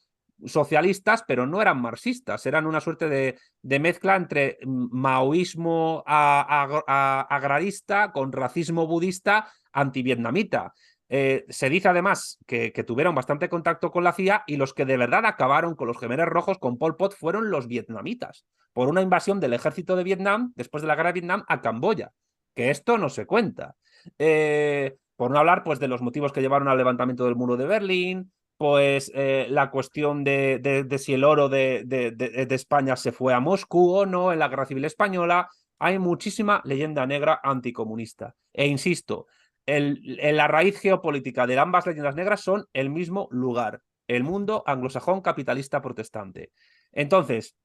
socialistas, 0.46 1.24
pero 1.28 1.46
no 1.46 1.62
eran 1.62 1.82
marxistas, 1.82 2.46
eran 2.46 2.66
una 2.66 2.82
suerte 2.82 3.10
de, 3.10 3.80
mezcla 3.80 4.16
entre 4.16 4.58
maoísmo 4.66 6.04
agrarista 6.06 8.12
con 8.12 8.32
racismo 8.32 8.88
budista 8.88 9.52
antivietnamita. 9.72 10.74
Eh, 11.14 11.44
se 11.50 11.70
dice 11.70 11.90
además 11.90 12.40
que, 12.48 12.72
tuvieron 12.88 13.14
bastante 13.14 13.50
contacto 13.50 13.92
con 13.92 14.06
la 14.06 14.14
CIA 14.14 14.46
y 14.48 14.56
los 14.56 14.74
que 14.74 14.86
de 14.86 14.96
verdad 14.96 15.26
acabaron 15.26 15.76
con 15.76 15.88
los 15.88 16.00
gemeres 16.00 16.26
rojos, 16.26 16.58
con 16.58 16.78
Pol 16.78 16.96
Pot, 16.96 17.14
fueron 17.14 17.52
los 17.52 17.68
vietnamitas, 17.68 18.46
por 18.72 18.88
una 18.88 19.02
invasión 19.02 19.42
del 19.42 19.52
ejército 19.52 19.98
de 19.98 20.06
Vietnam 20.06 20.54
después 20.56 20.82
de 20.82 20.88
la 20.88 20.96
guerra 20.96 21.10
de 21.10 21.20
Vietnam 21.20 21.44
a 21.50 21.60
Camboya, 21.60 22.14
que 22.56 22.70
esto 22.70 22.98
no 22.98 23.10
se 23.10 23.26
cuenta. 23.26 23.76
Eh, 24.18 24.96
por 25.18 25.32
no 25.32 25.38
hablar 25.38 25.66
pues, 25.66 25.80
de 25.82 25.90
los 25.90 26.02
motivos 26.02 26.32
que 26.32 26.40
llevaron 26.40 26.70
al 26.70 26.78
levantamiento 26.78 27.26
del 27.26 27.36
muro 27.36 27.58
de 27.58 27.66
Berlín, 27.66 28.32
pues 28.56 29.12
eh, 29.14 29.48
la 29.50 29.70
cuestión 29.70 30.24
de, 30.24 30.88
si 30.98 31.14
el 31.14 31.26
oro 31.26 31.50
de, 31.50 32.48
España 32.52 32.96
se 32.96 33.12
fue 33.12 33.34
a 33.34 33.42
Moscú 33.42 33.96
o 33.96 34.06
no 34.06 34.32
en 34.32 34.40
la 34.40 34.48
Guerra 34.48 34.66
Civil 34.66 34.86
Española. 34.86 35.50
Hay 35.78 36.00
muchísima 36.00 36.62
leyenda 36.64 37.06
negra 37.06 37.42
anticomunista. 37.44 38.34
E 38.54 38.66
insisto, 38.66 39.28
el, 39.66 40.20
la 40.36 40.48
raíz 40.48 40.80
geopolítica 40.80 41.48
de 41.48 41.60
ambas 41.60 41.86
leyendas 41.86 42.16
negras 42.16 42.42
son 42.42 42.66
el 42.74 42.90
mismo 42.90 43.28
lugar, 43.32 43.82
el 44.08 44.24
mundo 44.24 44.64
anglosajón 44.66 45.22
capitalista 45.22 45.82
protestante. 45.82 46.52
Entonces, 46.92 47.56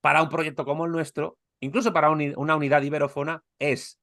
para 0.00 0.22
un 0.22 0.28
proyecto 0.28 0.64
como 0.64 0.86
el 0.86 0.92
nuestro, 0.92 1.38
incluso 1.60 1.92
para 1.92 2.10
una 2.10 2.56
unidad 2.56 2.82
iberófona, 2.82 3.42
es 3.58 3.98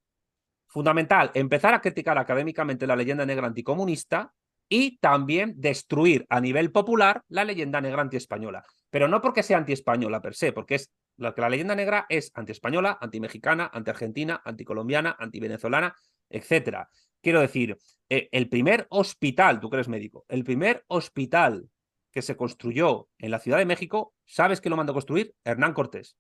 fundamental 0.68 1.32
empezar 1.34 1.74
a 1.74 1.82
criticar 1.82 2.18
académicamente 2.18 2.88
la 2.88 2.96
leyenda 2.96 3.26
negra 3.26 3.48
anticomunista 3.48 4.34
y 4.70 4.98
también 5.00 5.54
destruir 5.58 6.26
a 6.30 6.40
nivel 6.40 6.72
popular 6.72 7.24
la 7.28 7.44
leyenda 7.44 7.82
negra 7.82 8.02
antiespañola. 8.02 8.64
Pero 8.90 9.10
no 9.10 9.22
porque 9.22 9.44
sea 9.44 9.58
antiespañola 9.58 10.22
per 10.22 10.34
se, 10.34 10.54
porque 10.54 10.76
es 10.76 10.92
la 11.18 11.34
la 11.36 11.50
leyenda 11.50 11.76
negra 11.76 12.06
es 12.08 12.32
antiespañola, 12.34 12.98
antimexicana, 13.02 13.70
antiargentina, 13.74 14.42
anticolombiana, 14.46 15.18
antivenezolana, 15.20 15.94
etc. 16.30 16.88
Quiero 17.22 17.40
decir, 17.40 17.78
eh, 18.10 18.30
el 18.32 18.50
primer 18.50 18.88
hospital, 18.90 19.60
tú 19.60 19.70
que 19.70 19.78
eres 19.78 19.88
médico, 19.88 20.26
el 20.28 20.44
primer 20.44 20.84
hospital 20.88 21.70
que 22.12 22.22
se 22.22 22.36
construyó 22.36 23.10
en 23.20 23.32
la 23.32 23.40
Ciudad 23.40 23.58
de 23.58 23.66
México, 23.66 24.14
¿sabes 24.26 24.60
quién 24.60 24.72
lo 24.72 24.78
mandó 24.78 24.92
a 24.92 24.96
construir? 24.96 25.34
Hernán 25.46 25.74
Cortés. 25.74 26.18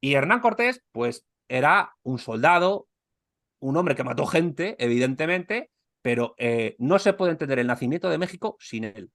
Y 0.00 0.14
Hernán 0.14 0.40
Cortés, 0.40 0.84
pues 0.92 1.26
era 1.48 1.96
un 2.02 2.18
soldado, 2.18 2.86
un 3.60 3.76
hombre 3.76 3.96
que 3.96 4.04
mató 4.04 4.26
gente, 4.26 4.76
evidentemente, 4.78 5.70
pero 6.02 6.34
eh, 6.38 6.76
no 6.78 6.98
se 6.98 7.12
puede 7.14 7.32
entender 7.32 7.58
el 7.58 7.66
nacimiento 7.66 8.08
de 8.08 8.18
México 8.18 8.56
sin 8.60 8.84
él. 8.84 9.10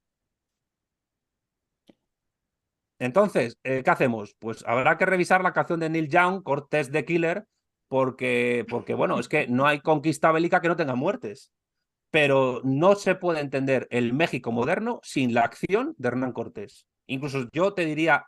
Entonces, 2.99 3.57
eh, 3.64 3.84
¿qué 3.84 3.89
hacemos? 3.89 4.36
Pues 4.39 4.64
habrá 4.68 4.97
que 4.97 5.05
revisar 5.05 5.43
la 5.43 5.53
canción 5.53 5.80
de 5.80 5.89
Neil 5.89 6.09
Young, 6.09 6.43
Cortés 6.43 6.91
de 6.91 7.05
Killer, 7.05 7.45
porque, 7.94 8.66
porque, 8.68 8.96
bueno, 8.96 9.20
es 9.20 9.30
que 9.30 9.46
no 9.46 9.68
hay 9.68 9.80
conquista 9.80 10.32
bélica 10.32 10.62
que 10.62 10.68
no 10.68 10.76
tenga 10.76 10.96
muertes. 10.96 11.52
Pero 12.10 12.60
no 12.64 12.96
se 12.96 13.14
puede 13.14 13.39
entender 13.39 13.88
el 13.91 14.14
México 14.14 14.52
moderno 14.52 15.00
sin 15.04 15.36
la 15.36 15.41
acción 15.41 15.94
de 16.00 16.08
Hernán 16.08 16.32
Cortés. 16.32 16.88
Incluso 17.06 17.48
yo 17.54 17.76
te 17.76 17.86
diría 17.86 18.26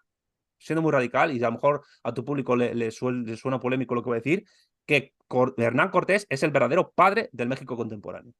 siendo 0.59 0.83
muy 0.83 0.91
radical, 0.91 1.31
y 1.31 1.43
a 1.43 1.47
lo 1.47 1.53
mejor 1.53 1.83
a 2.03 2.13
tu 2.13 2.23
público 2.23 2.55
le, 2.55 2.91
suena 2.91 3.59
polémico 3.59 3.95
lo 3.95 4.03
que 4.03 4.09
voy 4.09 4.17
a 4.17 4.21
decir, 4.21 4.45
que 4.85 5.15
Hernán 5.57 5.89
Cortés 5.89 6.27
es 6.29 6.43
el 6.43 6.51
verdadero 6.51 6.91
padre 6.91 7.29
del 7.31 7.49
México 7.49 7.75
contemporáneo. 7.75 8.33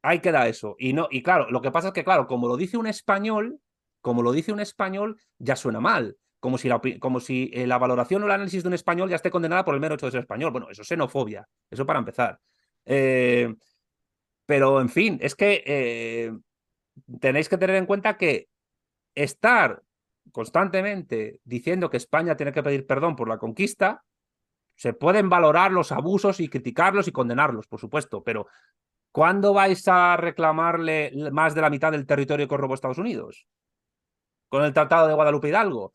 Ahí 0.00 0.20
queda 0.20 0.48
eso. 0.48 0.74
Y, 0.78 0.94
no, 0.94 1.06
y 1.10 1.22
claro, 1.22 1.50
lo 1.50 1.60
que 1.60 1.70
pasa 1.70 1.88
es 1.88 1.92
que, 1.92 2.04
claro, 2.04 2.26
como 2.26 2.48
lo 2.48 2.56
dice 2.56 2.78
un 2.78 2.86
español, 2.86 3.60
como 4.00 4.22
lo 4.22 4.32
dice 4.32 4.54
un 4.54 4.60
español, 4.60 5.20
ya 5.36 5.54
suena 5.54 5.80
mal. 5.80 6.16
Como 6.98 7.20
si 7.20 7.50
eh, 7.52 7.66
la 7.66 7.78
valoración 7.78 8.22
o 8.22 8.26
el 8.26 8.32
análisis 8.32 8.62
de 8.62 8.68
un 8.68 8.74
español 8.74 9.08
ya 9.08 9.16
esté 9.16 9.30
condenada 9.30 9.64
por 9.64 9.74
el 9.74 9.80
mero 9.80 9.94
hecho 9.94 10.06
de 10.06 10.12
ser 10.12 10.20
español. 10.20 10.50
Bueno, 10.50 10.68
eso 10.70 10.82
es 10.82 10.88
xenofobia. 10.88 11.48
Eso 11.70 11.86
para 11.86 11.98
empezar. 11.98 12.38
Eh, 12.84 13.54
pero, 14.46 14.80
en 14.80 14.88
fin, 14.88 15.18
es 15.20 15.34
que 15.34 15.62
eh, 15.66 16.32
tenéis 17.20 17.48
que 17.48 17.58
tener 17.58 17.76
en 17.76 17.86
cuenta 17.86 18.16
que 18.16 18.48
estar 19.14 19.82
constantemente 20.32 21.40
diciendo 21.44 21.90
que 21.90 21.96
España 21.96 22.36
tiene 22.36 22.52
que 22.52 22.62
pedir 22.62 22.86
perdón 22.86 23.16
por 23.16 23.28
la 23.28 23.38
conquista, 23.38 24.04
se 24.74 24.92
pueden 24.92 25.28
valorar 25.28 25.70
los 25.70 25.92
abusos 25.92 26.40
y 26.40 26.48
criticarlos 26.48 27.08
y 27.08 27.12
condenarlos, 27.12 27.66
por 27.66 27.80
supuesto, 27.80 28.22
pero 28.22 28.48
¿cuándo 29.12 29.52
vais 29.52 29.86
a 29.86 30.16
reclamarle 30.16 31.12
más 31.30 31.54
de 31.54 31.60
la 31.60 31.70
mitad 31.70 31.92
del 31.92 32.06
territorio 32.06 32.48
que 32.48 32.56
robó 32.56 32.74
Estados 32.74 32.98
Unidos? 32.98 33.46
Con 34.48 34.64
el 34.64 34.72
Tratado 34.72 35.08
de 35.08 35.14
Guadalupe 35.14 35.48
Hidalgo. 35.48 35.94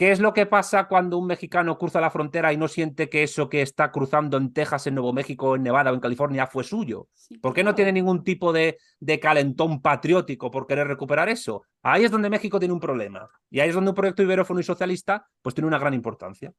¿Qué 0.00 0.12
es 0.12 0.18
lo 0.18 0.32
que 0.32 0.46
pasa 0.46 0.88
cuando 0.88 1.18
un 1.18 1.26
mexicano 1.26 1.76
cruza 1.76 2.00
la 2.00 2.08
frontera 2.08 2.54
y 2.54 2.56
no 2.56 2.68
siente 2.68 3.10
que 3.10 3.22
eso 3.22 3.50
que 3.50 3.60
está 3.60 3.92
cruzando 3.92 4.38
en 4.38 4.50
Texas, 4.54 4.86
en 4.86 4.94
Nuevo 4.94 5.12
México, 5.12 5.56
en 5.56 5.62
Nevada 5.62 5.90
o 5.90 5.94
en 5.94 6.00
California 6.00 6.46
fue 6.46 6.64
suyo? 6.64 7.08
¿Por 7.42 7.52
qué 7.52 7.62
no 7.62 7.74
tiene 7.74 7.92
ningún 7.92 8.24
tipo 8.24 8.50
de, 8.50 8.78
de, 8.98 9.20
calentón 9.20 9.82
patriótico 9.82 10.50
por 10.50 10.66
querer 10.66 10.86
recuperar 10.86 11.28
eso? 11.28 11.64
Ahí 11.82 12.04
es 12.04 12.10
donde 12.10 12.30
México 12.30 12.58
tiene 12.58 12.72
un 12.72 12.80
problema. 12.80 13.28
Y 13.50 13.60
ahí 13.60 13.68
es 13.68 13.74
donde 13.74 13.90
un 13.90 13.94
proyecto 13.94 14.22
iberófono 14.22 14.60
y 14.60 14.62
socialista 14.62 15.26
pues 15.42 15.54
tiene 15.54 15.68
una 15.68 15.78
gran 15.78 15.92
importancia. 15.92 16.50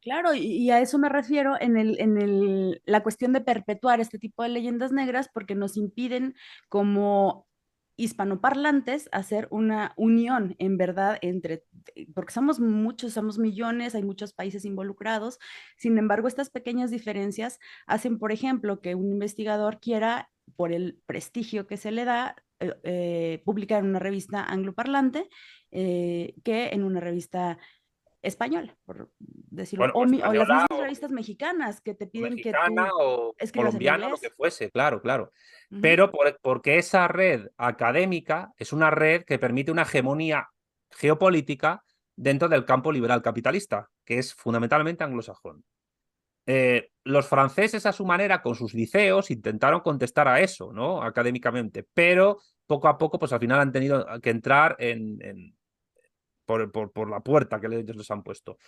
Claro, 0.00 0.32
y, 0.32 0.70
a 0.70 0.80
eso 0.80 0.96
me 0.96 1.08
refiero 1.08 1.60
en, 1.60 1.76
el, 1.76 2.00
en 2.00 2.16
el, 2.16 2.80
la 2.84 3.02
cuestión 3.02 3.32
de 3.32 3.40
perpetuar 3.40 3.98
este 3.98 4.20
tipo 4.20 4.44
de 4.44 4.50
leyendas 4.50 4.92
negras 4.92 5.28
porque 5.34 5.56
nos 5.56 5.76
impiden 5.76 6.36
como 6.68 7.48
hispanoparlantes 7.96 9.08
hacer 9.12 9.48
una 9.50 9.92
unión 9.96 10.56
en 10.58 10.76
verdad 10.76 11.18
entre, 11.22 11.64
porque 12.14 12.32
somos 12.32 12.60
muchos, 12.60 13.12
somos 13.12 13.38
millones, 13.38 13.94
hay 13.94 14.02
muchos 14.02 14.32
países 14.32 14.64
involucrados, 14.64 15.38
sin 15.76 15.98
embargo 15.98 16.28
estas 16.28 16.50
pequeñas 16.50 16.90
diferencias 16.90 17.58
hacen, 17.86 18.18
por 18.18 18.32
ejemplo, 18.32 18.80
que 18.80 18.94
un 18.94 19.10
investigador 19.10 19.80
quiera, 19.80 20.30
por 20.56 20.72
el 20.72 21.00
prestigio 21.06 21.66
que 21.66 21.76
se 21.76 21.90
le 21.90 22.04
da, 22.04 22.36
eh, 22.60 22.74
eh, 22.84 23.42
publicar 23.44 23.80
en 23.80 23.90
una 23.90 23.98
revista 23.98 24.44
angloparlante 24.44 25.28
eh, 25.72 26.34
que 26.44 26.68
en 26.68 26.84
una 26.84 27.00
revista 27.00 27.58
española, 28.24 28.76
por 28.84 29.10
decirlo, 29.18 29.86
o, 29.86 29.92
pues 29.92 30.10
las 30.10 30.32
mismas 30.32 30.66
revistas 30.80 31.10
mexicanas 31.10 31.80
que 31.80 31.94
te 31.94 32.06
piden 32.06 32.36
que 32.36 32.52
tú 32.52 32.82
o 33.00 33.34
colombiana, 33.54 34.08
lo 34.08 34.16
que 34.16 34.30
fuese, 34.30 34.70
claro, 34.70 35.00
claro. 35.00 35.30
Pero 35.80 36.10
porque 36.42 36.78
esa 36.78 37.08
red 37.08 37.48
académica 37.56 38.52
es 38.56 38.72
una 38.72 38.90
red 38.90 39.24
que 39.24 39.38
permite 39.38 39.70
una 39.70 39.82
hegemonía 39.82 40.48
geopolítica 40.90 41.84
dentro 42.16 42.48
del 42.48 42.64
campo 42.64 42.92
liberal 42.92 43.22
capitalista, 43.22 43.90
que 44.04 44.18
es 44.18 44.34
fundamentalmente 44.34 45.04
anglosajón. 45.04 45.64
Eh, 46.46 46.90
los 47.04 47.26
franceses 47.26 47.86
a 47.86 47.92
su 47.92 48.04
manera, 48.04 48.42
con 48.42 48.54
sus 48.54 48.74
liceos, 48.74 49.30
intentaron 49.30 49.80
contestar 49.80 50.28
a 50.28 50.40
eso, 50.40 50.72
¿no? 50.72 51.02
Académicamente, 51.02 51.86
pero 51.94 52.38
poco 52.66 52.88
a 52.88 52.98
poco, 52.98 53.18
pues 53.18 53.32
al 53.32 53.40
final 53.40 53.60
han 53.60 53.72
tenido 53.72 54.06
que 54.22 54.30
entrar 54.30 54.76
en, 54.78 55.56
por, 56.44 57.10
la 57.10 57.20
puerta 57.20 57.60
que 57.60 57.66
ellos 57.66 57.96
les 57.96 58.10
han 58.10 58.22
puesto. 58.22 58.58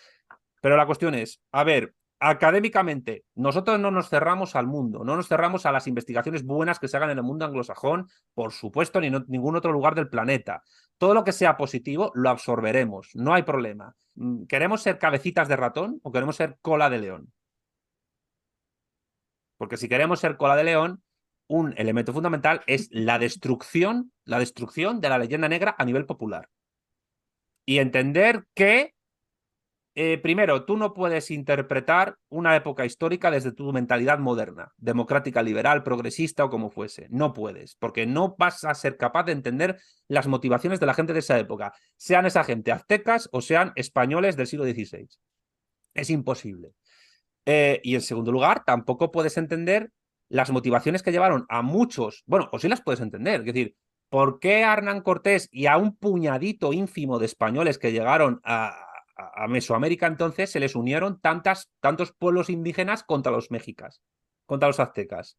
Pero 0.61 0.77
la 0.77 0.87
cuestión 0.87 1.15
es, 1.15 1.41
a 1.53 1.65
ver, 1.65 1.95
académicamente, 2.19 3.25
nosotros 3.35 3.79
no 3.79 3.91
nos 3.91 4.09
cerramos 4.09 4.57
al 4.57 4.67
mundo, 4.67 5.05
no 5.05 5.17
nos 5.17 5.29
cerramos 5.29 5.67
a 5.67 5.73
las 5.73 5.87
investigaciones 5.87 6.45
buenas 6.45 6.79
que 6.79 6.89
se 6.89 6.97
hagan 6.97 7.11
en 7.11 7.19
el 7.19 7.25
mundo 7.25 7.45
anglosajón, 7.45 8.09
por 8.35 8.53
supuesto, 8.53 9.01
ni 9.01 9.09
en 9.09 9.25
ningún 9.29 9.57
otro 9.57 9.73
lugar 9.73 9.95
del 9.95 10.09
planeta. 10.09 10.63
Todo 10.99 11.15
lo 11.15 11.25
que 11.25 11.33
sea 11.33 11.57
positivo 11.57 12.11
lo 12.15 12.31
absorberemos, 12.31 13.11
no 13.15 13.35
hay 13.35 13.43
problema. 13.43 13.95
Mm, 14.15 14.45
¿Queremos 14.47 14.83
ser 14.83 14.99
cabecitas 14.99 15.49
de 15.49 15.57
ratón 15.57 16.01
o 16.03 16.13
queremos 16.13 16.37
ser 16.37 16.59
cola 16.63 16.89
de 16.89 16.99
león? 16.99 17.33
Porque 19.59 19.77
si 19.77 19.89
queremos 19.89 20.21
ser 20.21 20.37
cola 20.37 20.57
de 20.57 20.65
león, 20.65 21.03
un 21.49 21.75
elemento 21.77 22.13
fundamental 22.13 22.63
es 22.67 22.89
la 22.91 23.19
destrucción, 23.19 24.13
la 24.25 24.39
destrucción 24.39 25.01
de 25.01 25.09
la 25.09 25.19
leyenda 25.19 25.49
negra 25.49 25.77
a 25.79 25.85
nivel 25.85 26.05
popular 26.05 26.49
y 27.67 27.79
entender 27.79 28.47
que, 28.55 28.95
eh, 29.97 30.19
primero, 30.19 30.65
tú 30.65 30.77
no 30.77 30.95
puedes 30.95 31.31
interpretar 31.31 32.17
una 32.29 32.55
época 32.55 32.87
histórica 32.87 33.31
desde 33.31 33.51
tu 33.51 33.73
mentalidad 33.73 34.19
moderna, 34.21 34.73
democrática, 34.77 35.43
liberal, 35.43 35.83
progresista 35.83 36.45
o 36.45 36.51
como 36.51 36.71
fuese. 36.71 37.09
No 37.11 37.33
puedes, 37.33 37.75
porque 37.75 38.07
no 38.07 38.37
vas 38.39 38.65
a 38.65 38.75
ser 38.75 38.97
capaz 38.97 39.25
de 39.25 39.33
entender 39.33 39.79
las 40.07 40.29
motivaciones 40.29 40.79
de 40.81 40.87
la 40.87 40.95
gente 40.95 41.13
de 41.13 41.19
esa 41.19 41.39
época, 41.39 41.73
sean 41.97 42.25
esa 42.25 42.45
gente 42.45 42.71
aztecas 42.73 43.29
o 43.33 43.41
sean 43.41 43.73
españoles 43.75 44.37
del 44.37 44.47
siglo 44.47 44.65
XVI. 44.65 45.09
Es 45.95 46.11
imposible. 46.11 46.73
Eh, 47.47 47.81
y 47.83 47.95
en 47.95 48.01
segundo 48.01 48.31
lugar, 48.31 48.65
tampoco 48.65 49.11
puedes 49.11 49.37
entender 49.39 49.91
las 50.29 50.51
motivaciones 50.51 51.03
que 51.03 51.13
llevaron 51.13 51.47
a 51.49 51.63
muchos, 51.63 52.23
bueno, 52.27 52.49
o 52.53 52.59
sí 52.59 52.69
las 52.69 52.83
puedes 52.83 53.01
entender, 53.01 53.41
es 53.41 53.47
decir, 53.47 53.77
¿Por 54.09 54.39
qué 54.39 54.61
Hernán 54.61 55.01
Cortés 55.01 55.49
y 55.51 55.67
a 55.67 55.77
un 55.77 55.97
puñadito 55.97 56.73
ínfimo 56.73 57.19
de 57.19 57.27
españoles 57.27 57.79
que 57.79 57.93
llegaron 57.93 58.41
a, 58.45 58.83
Mesoamérica 59.49 60.07
entonces 60.07 60.51
se 60.51 60.61
les 60.61 60.75
unieron 60.75 61.21
tantas, 61.21 61.71
tantos 61.81 62.13
pueblos 62.13 62.51
indígenas 62.51 63.03
contra 63.03 63.33
los 63.33 63.51
mexicas, 63.51 64.03
contra 64.45 64.69
los 64.69 64.79
aztecas? 64.79 65.39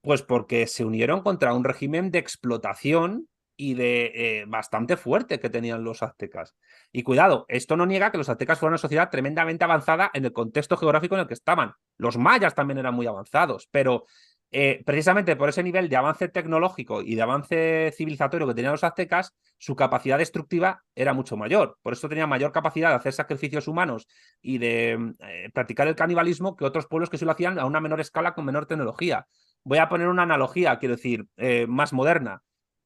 Pues 0.00 0.22
porque 0.22 0.66
se 0.66 0.84
unieron 0.84 1.22
contra 1.22 1.54
un 1.54 1.62
régimen 1.62 2.10
de 2.10 2.18
explotación 2.18 3.28
y 3.56 3.74
de 3.74 4.12
eh, 4.14 4.44
bastante 4.48 4.96
fuerte 4.96 5.38
que 5.38 5.50
tenían 5.50 5.84
los 5.84 6.02
aztecas. 6.02 6.56
Y 6.90 7.04
cuidado, 7.04 7.44
esto 7.48 7.76
no 7.76 7.86
niega 7.86 8.10
que 8.10 8.18
los 8.18 8.28
aztecas 8.28 8.58
fueran 8.58 8.72
una 8.72 8.78
sociedad 8.78 9.10
tremendamente 9.10 9.64
avanzada 9.64 10.10
en 10.14 10.24
el 10.24 10.32
contexto 10.32 10.76
geográfico 10.76 11.14
en 11.14 11.22
el 11.22 11.26
que 11.28 11.34
estaban. 11.34 11.74
Los 11.96 12.16
mayas 12.16 12.54
también 12.54 12.78
eran 12.78 12.94
muy 12.94 13.06
avanzados, 13.06 13.68
pero 13.70 14.06
eh, 14.54 14.82
precisamente 14.84 15.34
por 15.34 15.48
ese 15.48 15.62
nivel 15.62 15.88
de 15.88 15.96
avance 15.96 16.28
tecnológico 16.28 17.00
y 17.00 17.14
de 17.14 17.22
avance 17.22 17.90
civilizatorio 17.96 18.46
que 18.46 18.52
tenían 18.52 18.72
los 18.72 18.84
aztecas, 18.84 19.34
su 19.56 19.74
capacidad 19.76 20.18
destructiva 20.18 20.84
era 20.94 21.14
mucho 21.14 21.38
mayor. 21.38 21.78
Por 21.80 21.94
eso 21.94 22.06
tenía 22.06 22.26
mayor 22.26 22.52
capacidad 22.52 22.90
de 22.90 22.96
hacer 22.96 23.14
sacrificios 23.14 23.66
humanos 23.66 24.06
y 24.42 24.58
de 24.58 25.14
eh, 25.20 25.50
practicar 25.54 25.88
el 25.88 25.96
canibalismo 25.96 26.54
que 26.54 26.66
otros 26.66 26.86
pueblos 26.86 27.08
que 27.08 27.16
se 27.16 27.24
lo 27.24 27.32
hacían 27.32 27.58
a 27.58 27.64
una 27.64 27.80
menor 27.80 28.00
escala 28.00 28.34
con 28.34 28.44
menor 28.44 28.66
tecnología. 28.66 29.26
Voy 29.64 29.78
a 29.78 29.88
poner 29.88 30.08
una 30.08 30.24
analogía, 30.24 30.78
quiero 30.78 30.96
decir, 30.96 31.26
eh, 31.38 31.66
más 31.66 31.94
moderna. 31.94 32.42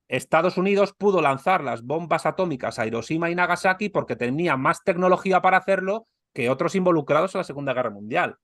Estados 0.07 0.59
Unidos 0.59 0.95
pudo 0.97 1.21
lanzar 1.21 1.64
las 1.64 1.83
bombas 1.83 2.27
atómicas 2.27 2.79
a 2.79 2.87
Hiroshima 2.87 3.29
y 3.29 3.35
Nagasaki 3.35 3.89
porque 3.89 4.14
tenía 4.14 4.57
más 4.57 4.85
tecnología 4.85 5.43
para 5.43 5.57
hacerlo 5.57 6.07
que 6.33 6.49
otros 6.49 6.77
involucrados 6.77 7.35
en 7.35 7.41
la 7.41 7.45
Segunda 7.45 7.75
Guerra 7.75 7.91
Mundial. 7.91 8.37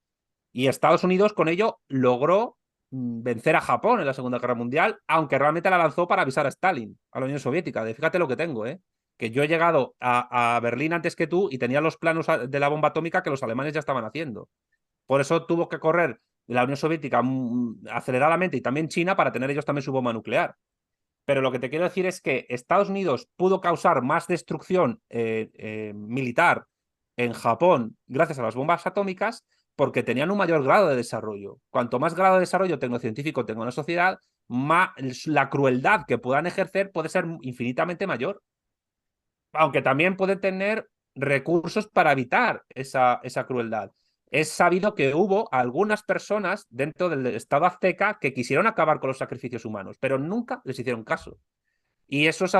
Y 0.51 0.67
Estados 0.67 1.05
Unidos 1.05 1.31
con 1.31 1.47
ello 1.47 1.79
logró 1.87 2.57
vencer 2.95 3.55
a 3.55 3.61
Japón 3.61 3.99
en 3.99 4.05
la 4.05 4.13
Segunda 4.13 4.37
Guerra 4.37 4.53
Mundial, 4.53 4.99
aunque 5.07 5.39
realmente 5.39 5.69
la 5.69 5.79
lanzó 5.79 6.07
para 6.07 6.21
avisar 6.21 6.45
a 6.45 6.49
Stalin, 6.49 6.97
a 7.11 7.19
la 7.19 7.25
Unión 7.25 7.39
Soviética. 7.39 7.83
De, 7.83 7.95
fíjate 7.95 8.19
lo 8.19 8.27
que 8.27 8.35
tengo, 8.35 8.67
¿eh? 8.67 8.79
que 9.17 9.31
yo 9.31 9.41
he 9.41 9.47
llegado 9.47 9.95
a, 9.99 10.59
Berlín 10.61 10.93
antes 10.93 11.15
que 11.15 11.27
tú 11.27 11.49
y 11.51 11.57
tenía 11.57 11.81
los 11.81 11.97
planos 11.97 12.27
de 12.47 12.59
la 12.59 12.67
bomba 12.67 12.89
atómica 12.89 13.23
que 13.23 13.29
los 13.31 13.41
alemanes 13.41 13.73
ya 13.73 13.79
estaban 13.79 14.05
haciendo. 14.05 14.49
Por 15.07 15.21
eso 15.21 15.45
tuvo 15.45 15.69
que 15.69 15.79
correr 15.79 16.19
la 16.45 16.63
Unión 16.63 16.77
Soviética 16.77 17.21
mm, 17.23 17.85
aceleradamente 17.89 18.57
y 18.57 18.61
también 18.61 18.89
China 18.89 19.15
para 19.15 19.31
tener 19.31 19.49
ellos 19.49 19.65
también 19.65 19.83
su 19.83 19.91
bomba 19.91 20.13
nuclear. 20.13 20.55
Pero 21.25 21.41
lo 21.41 21.51
que 21.51 21.59
te 21.59 21.69
quiero 21.69 21.85
decir 21.85 22.05
es 22.05 22.21
que 22.21 22.45
Estados 22.49 22.89
Unidos 22.89 23.27
pudo 23.37 23.61
causar 23.61 24.03
más 24.03 24.27
destrucción 24.27 25.01
eh, 25.09 25.49
eh, 25.53 25.93
militar 25.95 26.65
en 27.15 27.33
Japón 27.33 27.97
gracias 28.07 28.39
a 28.39 28.43
las 28.43 28.55
bombas 28.55 28.85
atómicas 28.85 29.45
porque 29.75 30.03
tenían 30.03 30.31
un 30.31 30.37
mayor 30.37 30.63
grado 30.63 30.87
de 30.87 30.95
desarrollo. 30.95 31.59
Cuanto 31.69 31.99
más 31.99 32.15
grado 32.15 32.35
de 32.35 32.41
desarrollo 32.41 32.79
tecnocientífico 32.79 33.45
tenga 33.45 33.61
una 33.61 33.71
sociedad, 33.71 34.19
más 34.47 34.91
la 35.25 35.49
crueldad 35.49 36.05
que 36.07 36.17
puedan 36.17 36.45
ejercer 36.45 36.91
puede 36.91 37.09
ser 37.09 37.25
infinitamente 37.41 38.07
mayor. 38.07 38.41
Aunque 39.53 39.81
también 39.81 40.15
puede 40.15 40.35
tener 40.35 40.89
recursos 41.15 41.87
para 41.87 42.11
evitar 42.11 42.63
esa, 42.69 43.19
esa 43.23 43.45
crueldad. 43.45 43.91
Es 44.29 44.49
sabido 44.49 44.95
que 44.95 45.13
hubo 45.13 45.47
algunas 45.53 46.01
personas 46.01 46.65
dentro 46.69 47.09
del 47.09 47.27
Estado 47.27 47.65
azteca 47.65 48.17
que 48.19 48.33
quisieron 48.33 48.65
acabar 48.65 48.99
con 48.99 49.09
los 49.09 49.19
sacrificios 49.19 49.63
humanos, 49.63 49.97
pero 49.99 50.17
nunca 50.17 50.61
les 50.65 50.79
hicieron 50.79 51.03
caso. 51.03 51.37
Y 52.07 52.27
esos 52.27 52.51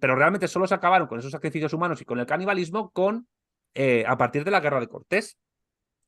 pero 0.00 0.16
realmente 0.16 0.48
solo 0.48 0.66
se 0.66 0.74
acabaron 0.74 1.08
con 1.08 1.18
esos 1.18 1.30
sacrificios 1.30 1.72
humanos 1.72 2.00
y 2.00 2.04
con 2.04 2.18
el 2.18 2.26
canibalismo 2.26 2.90
con, 2.90 3.28
eh, 3.74 4.04
a 4.06 4.16
partir 4.16 4.44
de 4.44 4.50
la 4.50 4.60
guerra 4.60 4.80
de 4.80 4.88
Cortés 4.88 5.38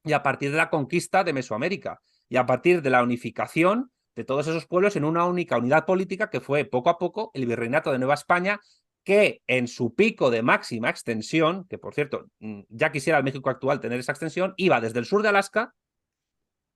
y 0.05 0.13
a 0.13 0.23
partir 0.23 0.51
de 0.51 0.57
la 0.57 0.71
conquista 0.71 1.25
de 1.25 1.33
Mesoamérica 1.33 2.01
y 2.29 2.37
a 2.37 2.47
partir 2.47 2.83
de 2.83 2.91
la 2.91 3.03
unificación 3.03 3.91
de 4.15 4.25
todos 4.25 4.47
esos 4.47 4.67
pueblos 4.67 4.97
en 4.97 5.05
una 5.05 5.25
única 5.27 5.59
unidad 5.59 5.87
política 5.87 6.31
que 6.31 6.41
fue 6.41 6.65
poco 6.65 6.91
a 6.91 6.99
poco 6.99 7.31
el 7.35 7.47
virreinato 7.47 7.93
de 7.93 7.99
Nueva 7.99 8.15
España, 8.15 8.61
que 9.05 9.43
en 9.47 9.69
su 9.69 9.95
pico 9.95 10.31
de 10.31 10.43
máxima 10.43 10.91
extensión, 10.91 11.67
que 11.69 11.79
por 11.79 11.95
cierto, 11.95 12.27
mm, 12.41 12.63
ya 12.69 12.93
quisiera 12.93 13.19
el 13.19 13.25
México 13.25 13.51
actual 13.51 13.81
tener 13.81 13.99
esa 13.99 14.13
extensión, 14.13 14.55
iba 14.57 14.81
desde 14.81 14.99
el 14.99 15.07
sur 15.07 15.23
de 15.23 15.29
Alaska 15.29 15.75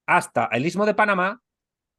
hasta 0.07 0.47
el 0.53 0.67
istmo 0.67 0.87
de 0.87 0.95
Panamá 0.95 1.41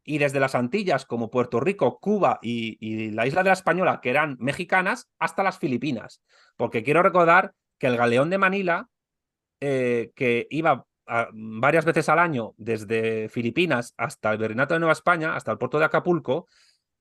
y 0.03 0.19
desde 0.19 0.39
las 0.39 0.55
Antillas 0.55 1.05
como 1.05 1.31
Puerto 1.31 1.59
Rico, 1.59 1.99
Cuba 1.99 2.39
y, 2.41 3.11
la 3.11 3.25
isla 3.25 3.41
de 3.41 3.49
la 3.49 3.53
Española, 3.53 3.99
que 4.01 4.11
eran 4.11 4.37
mexicanas, 4.39 5.09
hasta 5.17 5.41
las 5.43 5.57
Filipinas. 5.57 6.21
Porque 6.57 6.83
quiero 6.83 7.01
recordar 7.01 7.53
que 7.79 7.87
el 7.87 7.97
galeón 7.97 8.29
de 8.29 8.37
Manila, 8.37 8.87
eh, 9.59 10.11
que 10.15 10.45
iba 10.51 10.85
varias 11.33 11.85
veces 11.85 12.09
al 12.09 12.19
año 12.19 12.53
desde 12.57 13.29
Filipinas 13.29 13.93
hasta 13.97 14.31
el 14.31 14.37
Virreinato 14.37 14.73
de 14.73 14.79
Nueva 14.79 14.93
España, 14.93 15.35
hasta 15.35 15.51
el 15.51 15.57
puerto 15.57 15.79
de 15.79 15.85
Acapulco, 15.85 16.47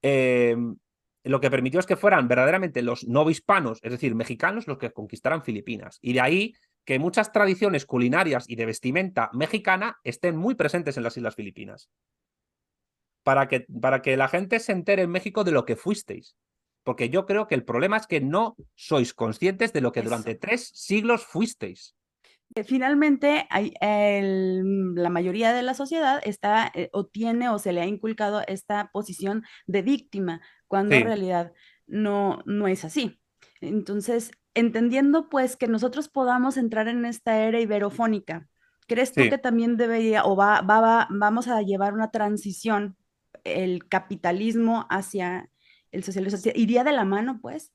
em, 0.03 0.77
lo 1.25 1.41
que 1.41 1.51
permitió 1.51 1.81
es 1.81 1.87
que 1.87 1.97
fueran 1.97 2.29
verdaderamente 2.29 2.83
los 2.83 3.07
hispanos, 3.31 3.79
es 3.83 3.91
decir, 3.91 4.15
mexicanos, 4.15 4.67
los 4.67 4.77
que 4.79 4.93
conquistaran 4.93 5.43
Filipinas. 5.43 5.99
Y 6.03 6.13
de 6.13 6.21
ahí 6.21 6.55
que 6.85 6.99
muchas 6.99 7.33
tradiciones 7.33 7.87
culinarias 7.87 8.45
y 8.47 8.57
de 8.57 8.67
vestimenta 8.67 9.31
mexicana 9.33 9.99
estén 10.05 10.37
muy 10.37 10.55
presentes 10.55 10.99
en 10.99 11.03
las 11.03 11.17
Islas 11.17 11.35
Filipinas. 11.35 11.89
Para 13.23 13.49
que, 13.49 13.67
para 13.81 14.03
que 14.03 14.19
la 14.19 14.29
gente 14.29 14.61
se 14.61 14.73
entere 14.73 15.03
en 15.03 15.11
México 15.11 15.45
de 15.45 15.53
lo 15.53 15.65
que 15.65 15.77
fuisteis. 15.77 16.37
porque 16.83 17.09
yo 17.09 17.25
creo 17.25 17.47
que 17.47 17.55
el 17.55 17.65
problema 17.65 17.97
es 17.97 18.07
que 18.07 18.21
no 18.21 18.57
sois 18.75 19.15
conscientes 19.15 19.73
de 19.73 19.81
lo 19.81 19.91
que 19.91 20.03
durante 20.03 20.35
tres 20.35 20.71
siglos 20.75 21.25
fuisteis. 21.25 21.97
Finalmente, 22.63 23.49
hay 23.51 23.75
la 23.81 25.11
mayoría 25.11 25.53
de 25.53 25.63
la 25.63 25.75
sociedad 25.75 26.21
está 26.25 26.71
eh, 26.75 26.89
o 26.93 27.05
tiene 27.05 27.49
o 27.49 27.59
se 27.59 27.73
le 27.73 27.81
ha 27.81 27.87
inculcado 27.87 28.43
esta 28.47 28.91
posición 28.93 29.43
de 29.67 29.83
víctima, 29.83 30.41
cuando 30.69 30.95
en 30.95 31.05
realidad 31.05 31.53
no, 31.89 32.43
no 32.47 32.69
es 32.69 32.85
así. 32.85 33.21
Entonces, 33.61 34.31
entendiendo 34.55 35.29
pues 35.29 35.57
que 35.57 35.67
nosotros 35.67 36.09
podamos 36.09 36.57
entrar 36.57 36.87
en 36.87 37.05
esta 37.05 37.41
era 37.41 37.59
iberofónica, 37.59 38.49
¿crees 38.87 39.13
tú 39.13 39.23
que 39.23 39.39
también 39.39 39.77
debería 39.77 40.25
o 40.25 40.37
va, 40.37 40.61
va, 40.61 41.09
vamos 41.11 41.49
a 41.49 41.61
llevar 41.63 41.93
una 41.93 42.13
transición 42.13 42.97
el 43.43 43.89
capitalismo 43.89 44.87
hacia 44.91 45.51
el 45.91 46.05
socialismo? 46.05 46.39
¿Iría 46.55 46.85
de 46.85 46.93
la 46.93 47.05
mano 47.05 47.41
pues? 47.43 47.73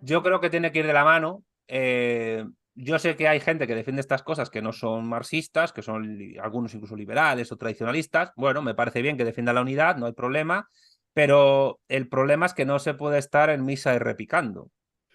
Yo 0.00 0.22
creo 0.22 0.40
que 0.40 0.48
tiene 0.48 0.72
que 0.72 0.78
ir 0.78 0.86
de 0.86 0.92
la 0.94 1.04
mano. 1.04 1.44
Eh, 1.68 2.46
yo 2.74 2.98
sé 2.98 3.16
que 3.16 3.28
hay 3.28 3.40
gente 3.40 3.66
que 3.66 3.74
defiende 3.74 4.00
estas 4.00 4.22
cosas 4.22 4.50
que 4.50 4.62
no 4.62 4.72
son 4.72 5.08
marxistas, 5.08 5.72
que 5.72 5.82
son 5.82 6.18
algunos 6.42 6.74
incluso 6.74 6.96
liberales 6.96 7.52
o 7.52 7.56
tradicionalistas. 7.56 8.32
Bueno, 8.36 8.62
me 8.62 8.74
parece 8.74 9.02
bien 9.02 9.16
que 9.16 9.24
defienda 9.24 9.52
la 9.52 9.62
unidad, 9.62 9.96
no 9.96 10.06
hay 10.06 10.12
problema, 10.12 10.68
pero 11.12 11.80
el 11.88 12.08
problema 12.08 12.46
es 12.46 12.54
que 12.54 12.64
no 12.64 12.78
se 12.78 12.94
puede 12.94 13.18
estar 13.18 13.50
en 13.50 13.64
misa 13.64 13.94
y 13.94 13.98
repicando. 13.98 14.70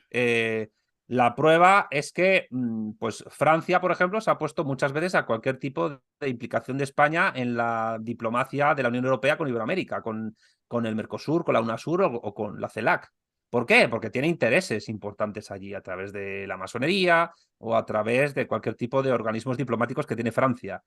Eh, 0.10 0.70
la 1.08 1.36
prueba 1.36 1.88
es 1.90 2.12
que 2.12 2.48
mm, 2.52 2.92
pues 3.00 3.24
Francia, 3.30 3.80
por 3.80 3.92
ejemplo, 3.92 4.20
se 4.20 4.30
ha 4.30 4.38
puesto 4.38 4.66
muchas 4.66 4.92
veces 4.92 5.16
a 5.16 5.26
cualquier 5.26 5.58
tipo 5.58 6.02
de 6.20 6.30
implicación 6.30 6.78
de 6.78 6.84
España 6.84 7.32
en 7.34 7.56
la 7.56 7.98
diplomacia 8.02 8.76
de 8.76 8.84
la 8.84 8.90
Unión 8.90 9.06
Europea 9.06 9.38
con 9.38 9.48
Iberoamérica, 9.48 10.02
con, 10.02 10.36
con 10.68 10.86
el 10.86 10.96
Mercosur, 10.96 11.46
con 11.46 11.54
la 11.54 11.62
UNASUR 11.62 12.02
o, 12.04 12.34
con 12.34 12.60
la 12.60 12.70
CELAC. 12.70 13.10
¿Por 13.50 13.66
qué? 13.66 13.88
Porque 13.88 14.10
tiene 14.10 14.28
intereses 14.28 14.90
importantes 14.90 15.52
allí 15.52 15.74
a 15.74 15.82
través 15.82 16.12
de 16.12 16.46
la 16.48 16.58
masonería 16.58 17.32
o 17.60 17.76
a 17.76 17.86
través 17.86 18.34
de 18.34 18.48
cualquier 18.48 18.76
tipo 18.76 19.02
de 19.02 19.12
organismos 19.12 19.58
diplomáticos 19.58 20.06
que 20.06 20.16
tiene 20.16 20.32
Francia. 20.32 20.84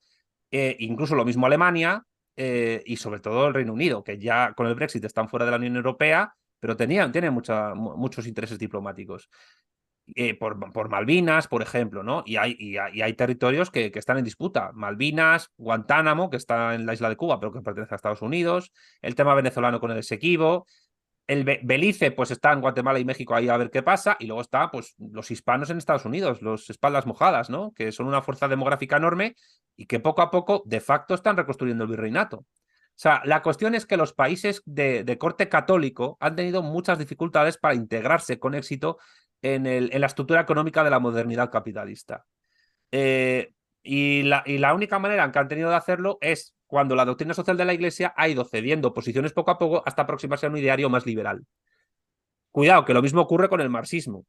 Eh, 0.51 0.77
incluso 0.81 1.15
lo 1.15 1.25
mismo 1.25 1.47
Alemania 1.47 2.05
eh, 2.37 2.83
y 2.85 2.97
sobre 2.97 3.21
todo 3.21 3.47
el 3.47 3.55
Reino 3.55 3.73
Unido, 3.73 4.05
que 4.05 4.19
ya 4.19 4.53
con 4.55 4.67
el 4.67 4.75
Brexit 4.75 5.05
están 5.05 5.29
fuera 5.29 5.45
de 5.45 5.53
la 5.53 5.57
Unión 5.57 5.77
Europea 5.77 6.35
pero 6.61 6.77
tienen 6.77 7.33
muchos 7.33 8.27
intereses 8.27 8.59
diplomáticos. 8.59 9.29
Eh, 10.17 10.35
por, 10.35 10.59
por, 10.73 10.89
Malvinas, 10.89 11.47
por 11.47 11.63
ejemplo, 11.63 12.03
¿no? 12.03 12.25
Y 12.27 12.37
hay, 12.37 12.57
y 12.59 12.77
hay, 12.77 13.13
territorios 13.15 13.71
que, 13.71 13.93
que, 13.93 13.99
están 13.99 14.19
en 14.19 14.25
disputa. 14.25 14.73
Malvinas, 14.75 15.53
Guantánamo, 15.57 16.31
que 16.31 16.37
está 16.37 16.75
en 16.75 16.85
la 16.85 16.95
isla 16.95 17.09
de 17.09 17.17
Cuba, 17.17 17.39
pero 17.39 17.53
que 17.53 17.61
pertenece 17.61 17.95
a 17.95 17.97
Estados 17.97 18.21
Unidos, 18.21 18.73
el 19.03 19.15
tema 19.15 19.35
venezolano 19.35 19.79
con 19.79 19.93
el 19.93 19.99
Esequibo, 19.99 20.67
el 21.31 21.45
Belice, 21.45 22.11
pues 22.11 22.33
está 22.33 22.53
en 22.53 22.61
Guatemala 22.61 22.99
y 22.99 23.05
México 23.05 23.37
ahí 23.37 23.49
a 23.49 23.57
ver 23.57 23.71
qué 23.71 23.85
pasa, 23.85 24.17
y 24.19 24.27
luego 24.27 24.43
está, 24.43 24.69
pues, 24.69 24.97
los 24.99 25.31
hispanos 25.31 25.71
en 25.71 25.79
Estados 25.79 26.05
Unidos, 26.05 26.43
los 26.43 26.69
espaldas 26.71 27.07
mojadas, 27.07 27.51
¿no? 27.51 27.73
Que 27.73 27.93
son 27.93 28.09
una 28.09 28.21
fuerza 28.21 28.49
demográfica 28.49 28.97
enorme 28.97 29.37
y 29.77 29.87
que 29.87 30.01
poco 30.01 30.23
a 30.23 30.31
poco, 30.33 30.65
de 30.67 30.81
facto, 30.81 31.15
están 31.15 31.37
reconstruyendo 31.37 31.85
el 31.85 31.91
virreinato. 31.91 32.39
O 32.39 32.47
sea, 32.97 33.23
la 33.25 33.43
cuestión 33.43 33.77
es 33.77 33.87
que 33.87 33.97
los 33.97 34.13
países 34.13 34.61
de, 34.67 35.17
corte 35.21 35.49
católico 35.49 36.17
han 36.19 36.35
tenido 36.35 36.65
muchas 36.65 36.99
dificultades 36.99 37.59
para 37.59 37.77
integrarse 37.77 38.41
con 38.41 38.57
éxito 38.57 38.99
en, 39.41 39.89
la 40.01 40.07
estructura 40.07 40.41
económica 40.41 40.83
de 40.83 40.91
la 40.91 40.99
modernidad 40.99 41.49
capitalista. 41.49 42.27
Eh, 42.91 43.53
y, 43.85 44.25
la, 44.25 44.43
y, 44.45 44.59
la, 44.59 44.75
única 44.75 44.99
manera 44.99 45.23
en 45.23 45.31
que 45.31 45.39
han 45.39 45.47
tenido 45.47 45.71
de 45.71 45.77
hacerlo 45.77 46.19
es 46.21 46.57
cuando 46.71 46.95
la 46.95 47.05
doctrina 47.05 47.35
social 47.35 47.57
de 47.57 47.65
la 47.65 47.75
Iglesia 47.75 48.15
ha 48.17 48.29
ido 48.29 48.45
cediendo 48.45 48.95
posiciones 48.95 49.33
poco 49.33 49.51
a 49.51 49.59
poco 49.59 49.83
hasta 49.85 50.03
aproximarse 50.03 50.47
a 50.47 50.51
un 50.51 50.57
ideario 50.57 50.89
más 50.89 51.05
liberal. 51.05 51.45
Cuidado, 52.53 52.85
que 52.85 52.95
lo 52.95 53.03
mismo 53.03 53.21
ocurre 53.21 53.49
con 53.49 53.61
el 53.61 53.69
marxismo, 53.69 54.25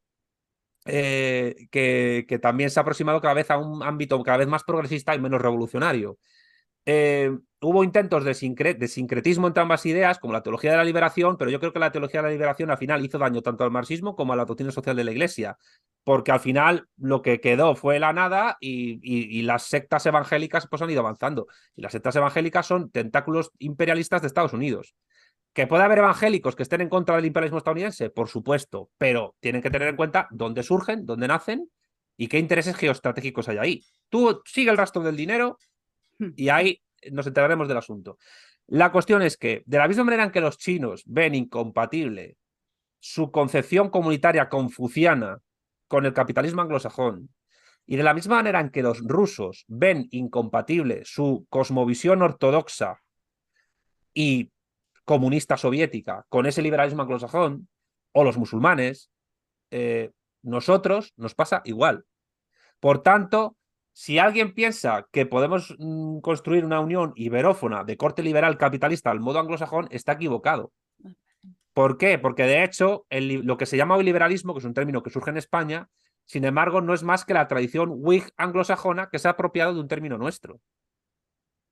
eh, 0.85 1.67
que, 1.69 2.25
que, 2.27 2.39
también 2.39 2.71
se 2.71 2.79
ha 2.79 2.81
aproximado 2.81 3.21
cada 3.21 3.35
vez 3.35 3.51
a 3.51 3.57
un 3.57 3.83
ámbito 3.83 4.21
cada 4.23 4.39
vez 4.39 4.47
más 4.47 4.63
progresista 4.63 5.13
y 5.13 5.19
menos 5.19 5.39
revolucionario. 5.39 6.17
Eh, 6.85 7.31
hubo 7.61 7.83
intentos 7.83 8.23
de, 8.23 8.33
sincretismo 8.33 9.47
entre 9.47 9.61
ambas 9.61 9.85
ideas, 9.85 10.17
como 10.17 10.33
la 10.33 10.41
teología 10.41 10.71
de 10.71 10.77
la 10.77 10.83
liberación, 10.83 11.37
pero 11.37 11.51
yo 11.51 11.59
creo 11.59 11.71
que 11.71 11.79
la 11.79 11.91
teología 11.91 12.21
de 12.21 12.27
la 12.27 12.33
liberación 12.33 12.71
al 12.71 12.77
final 12.77 13.05
hizo 13.05 13.19
daño 13.19 13.41
tanto 13.41 13.63
al 13.63 13.71
marxismo 13.71 14.15
como 14.15 14.33
a 14.33 14.35
la 14.35 14.45
doctrina 14.45 14.71
social 14.71 14.95
de 14.95 15.03
la 15.03 15.11
Iglesia, 15.11 15.57
porque 16.03 16.31
al 16.31 16.39
final 16.39 16.87
lo 16.97 17.21
que 17.21 17.39
quedó 17.39 17.75
fue 17.75 17.99
la 17.99 18.13
nada 18.13 18.57
y, 18.59 19.41
las 19.43 19.63
sectas 19.63 20.05
evangélicas 20.05 20.67
pues 20.67 20.81
han 20.81 20.89
ido 20.89 21.01
avanzando. 21.01 21.47
Y 21.75 21.81
las 21.81 21.91
sectas 21.91 22.15
evangélicas 22.15 22.65
son 22.65 22.89
tentáculos 22.89 23.51
imperialistas 23.59 24.21
de 24.21 24.27
Estados 24.27 24.53
Unidos. 24.53 24.95
¿Que 25.53 25.67
puede 25.67 25.83
haber 25.83 25.99
evangélicos 25.99 26.55
que 26.55 26.63
estén 26.63 26.81
en 26.81 26.89
contra 26.89 27.15
del 27.15 27.25
imperialismo 27.25 27.57
estadounidense? 27.57 28.09
Por 28.09 28.29
supuesto, 28.29 28.89
pero 28.97 29.35
tienen 29.39 29.61
que 29.61 29.69
tener 29.69 29.89
en 29.89 29.97
cuenta 29.97 30.27
dónde 30.31 30.63
surgen, 30.63 31.05
dónde 31.05 31.27
nacen 31.27 31.69
y 32.17 32.27
qué 32.27 32.39
intereses 32.39 32.75
geoestratégicos 32.75 33.49
hay 33.49 33.57
ahí. 33.57 33.83
Tú 34.09 34.41
sigue 34.45 34.71
el 34.71 34.77
rastro 34.77 35.03
del 35.03 35.17
dinero 35.17 35.57
y 36.35 36.49
ahí 36.49 36.81
nos 37.11 37.27
enteraremos 37.27 37.67
del 37.67 37.77
asunto. 37.77 38.17
La 38.67 38.91
cuestión 38.91 39.21
es 39.21 39.37
que, 39.37 39.63
de 39.65 39.77
la 39.77 39.87
misma 39.87 40.05
manera 40.05 40.23
en 40.23 40.31
que 40.31 40.41
los 40.41 40.57
chinos 40.57 41.03
ven 41.05 41.35
incompatible 41.35 42.37
su 42.99 43.31
concepción 43.31 43.89
comunitaria 43.89 44.47
confuciana 44.47 45.39
con 45.87 46.05
el 46.05 46.13
capitalismo 46.13 46.61
anglosajón, 46.61 47.29
y 47.85 47.97
de 47.97 48.03
la 48.03 48.13
misma 48.13 48.35
manera 48.35 48.61
en 48.61 48.69
que 48.69 48.83
los 48.83 48.99
rusos 48.99 49.65
ven 49.67 50.07
incompatible 50.11 51.01
su 51.03 51.45
cosmovisión 51.49 52.21
ortodoxa 52.21 53.01
y 54.13 54.51
comunista 55.03 55.57
soviética 55.57 56.25
con 56.29 56.45
ese 56.45 56.61
liberalismo 56.61 57.01
anglosajón, 57.01 57.67
o 58.13 58.23
los 58.23 58.37
musulmanes, 58.37 59.09
eh, 59.71 60.11
nosotros 60.43 61.13
nos 61.17 61.33
pasa 61.33 61.61
igual. 61.65 62.05
Por 62.79 63.03
tanto, 63.03 63.57
si 63.93 64.19
alguien 64.19 64.53
piensa 64.53 65.07
que 65.11 65.25
podemos 65.25 65.75
mm, 65.77 66.19
construir 66.19 66.65
una 66.65 66.79
unión 66.79 67.13
iberófona 67.15 67.83
de 67.83 67.97
corte 67.97 68.23
liberal 68.23 68.57
capitalista 68.57 69.11
al 69.11 69.19
modo 69.19 69.39
anglosajón, 69.39 69.87
está 69.91 70.13
equivocado. 70.13 70.71
¿Por 71.73 71.97
qué? 71.97 72.19
Porque 72.19 72.43
de 72.43 72.63
hecho 72.63 73.05
lo 73.09 73.57
que 73.57 73.65
se 73.65 73.77
llama 73.77 73.95
hoy 73.95 74.03
liberalismo, 74.03 74.53
que 74.53 74.59
es 74.59 74.65
un 74.65 74.73
término 74.73 75.03
que 75.03 75.09
surge 75.09 75.29
en 75.29 75.37
España, 75.37 75.89
sin 76.25 76.45
embargo 76.45 76.81
no 76.81 76.93
es 76.93 77.03
más 77.03 77.25
que 77.25 77.33
la 77.33 77.47
tradición 77.47 77.89
Whig 77.93 78.31
anglosajona 78.37 79.09
que 79.09 79.19
se 79.19 79.27
ha 79.27 79.31
apropiado 79.31 79.73
de 79.73 79.79
un 79.79 79.87
término 79.87 80.17
nuestro. 80.17 80.59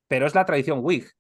Pero 0.08 0.26
es 0.26 0.36
la 0.36 0.46
tradición 0.46 0.80
Whig. 0.82 1.12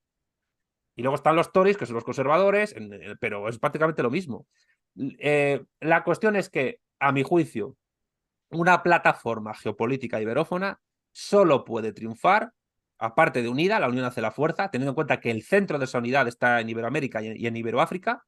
Y 0.95 1.01
luego 1.01 1.15
están 1.15 1.35
los 1.35 1.51
Tories, 1.51 1.77
que 1.77 1.85
son 1.85 1.95
los 1.95 2.03
conservadores, 2.03 2.75
pero 3.21 3.47
es 3.47 3.57
prácticamente 3.59 4.03
lo 4.03 4.09
mismo. 4.09 4.47
Eh, 4.97 5.63
la 5.79 6.03
cuestión 6.03 6.35
es 6.35 6.49
que, 6.49 6.79
a 6.99 7.11
mi 7.11 7.23
juicio, 7.23 7.77
una 8.49 8.83
plataforma 8.83 9.53
geopolítica 9.53 10.19
iberófona 10.19 10.79
solo 11.19 11.65
puede 11.65 11.91
triunfar, 11.91 12.53
aparte 12.97 13.41
de 13.41 13.49
unida, 13.49 13.79
la 13.79 13.89
unión 13.89 14.05
hace 14.05 14.21
la 14.21 14.31
fuerza, 14.31 14.71
teniendo 14.71 14.91
en 14.91 14.95
cuenta 14.95 15.19
que 15.19 15.31
el 15.31 15.43
centro 15.43 15.77
de 15.77 15.85
esa 15.85 15.97
unidad 15.97 16.27
está 16.29 16.61
en 16.61 16.69
Iberoamérica 16.69 17.21
y 17.21 17.45
en 17.45 17.57
Iberoáfrica, 17.57 18.25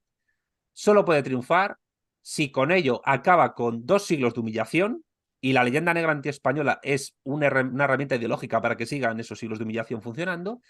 solo 0.73 1.05
puede 1.05 1.23
triunfar 1.23 1.77
si 2.21 2.51
con 2.51 2.71
ello 2.71 3.01
acaba 3.05 3.53
con 3.53 3.85
dos 3.85 4.05
siglos 4.05 4.33
de 4.33 4.41
humillación, 4.41 5.05
y 5.39 5.53
la 5.53 5.63
leyenda 5.63 5.93
negra 5.93 6.11
antiespañola 6.11 6.79
es 6.83 7.15
una, 7.23 7.47
una 7.47 7.85
herramienta 7.85 8.15
ideológica 8.15 8.61
para 8.61 8.77
que 8.77 8.85
sigan 8.85 9.19
esos 9.19 9.39
siglos 9.39 9.57
de 9.57 9.63
humillación 9.63 10.01
funcionando, 10.01 10.61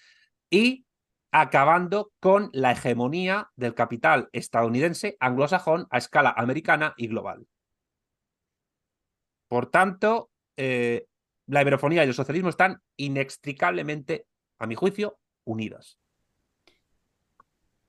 y 0.49 0.85
acabando 1.31 2.11
con 2.19 2.49
la 2.53 2.71
hegemonía 2.73 3.49
del 3.55 3.73
capital 3.73 4.29
estadounidense 4.31 5.17
anglosajón 5.19 5.87
a 5.89 5.97
escala 5.97 6.33
americana 6.37 6.93
y 6.97 7.07
global. 7.07 7.47
Por 9.47 9.71
tanto, 9.71 10.29
eh, 10.55 11.07
la 11.51 11.61
iberofonía 11.61 12.05
y 12.05 12.07
el 12.07 12.13
socialismo 12.13 12.47
están 12.47 12.81
inextricablemente, 12.95 14.25
a 14.57 14.67
mi 14.67 14.75
juicio, 14.75 15.19
unidas. 15.43 15.99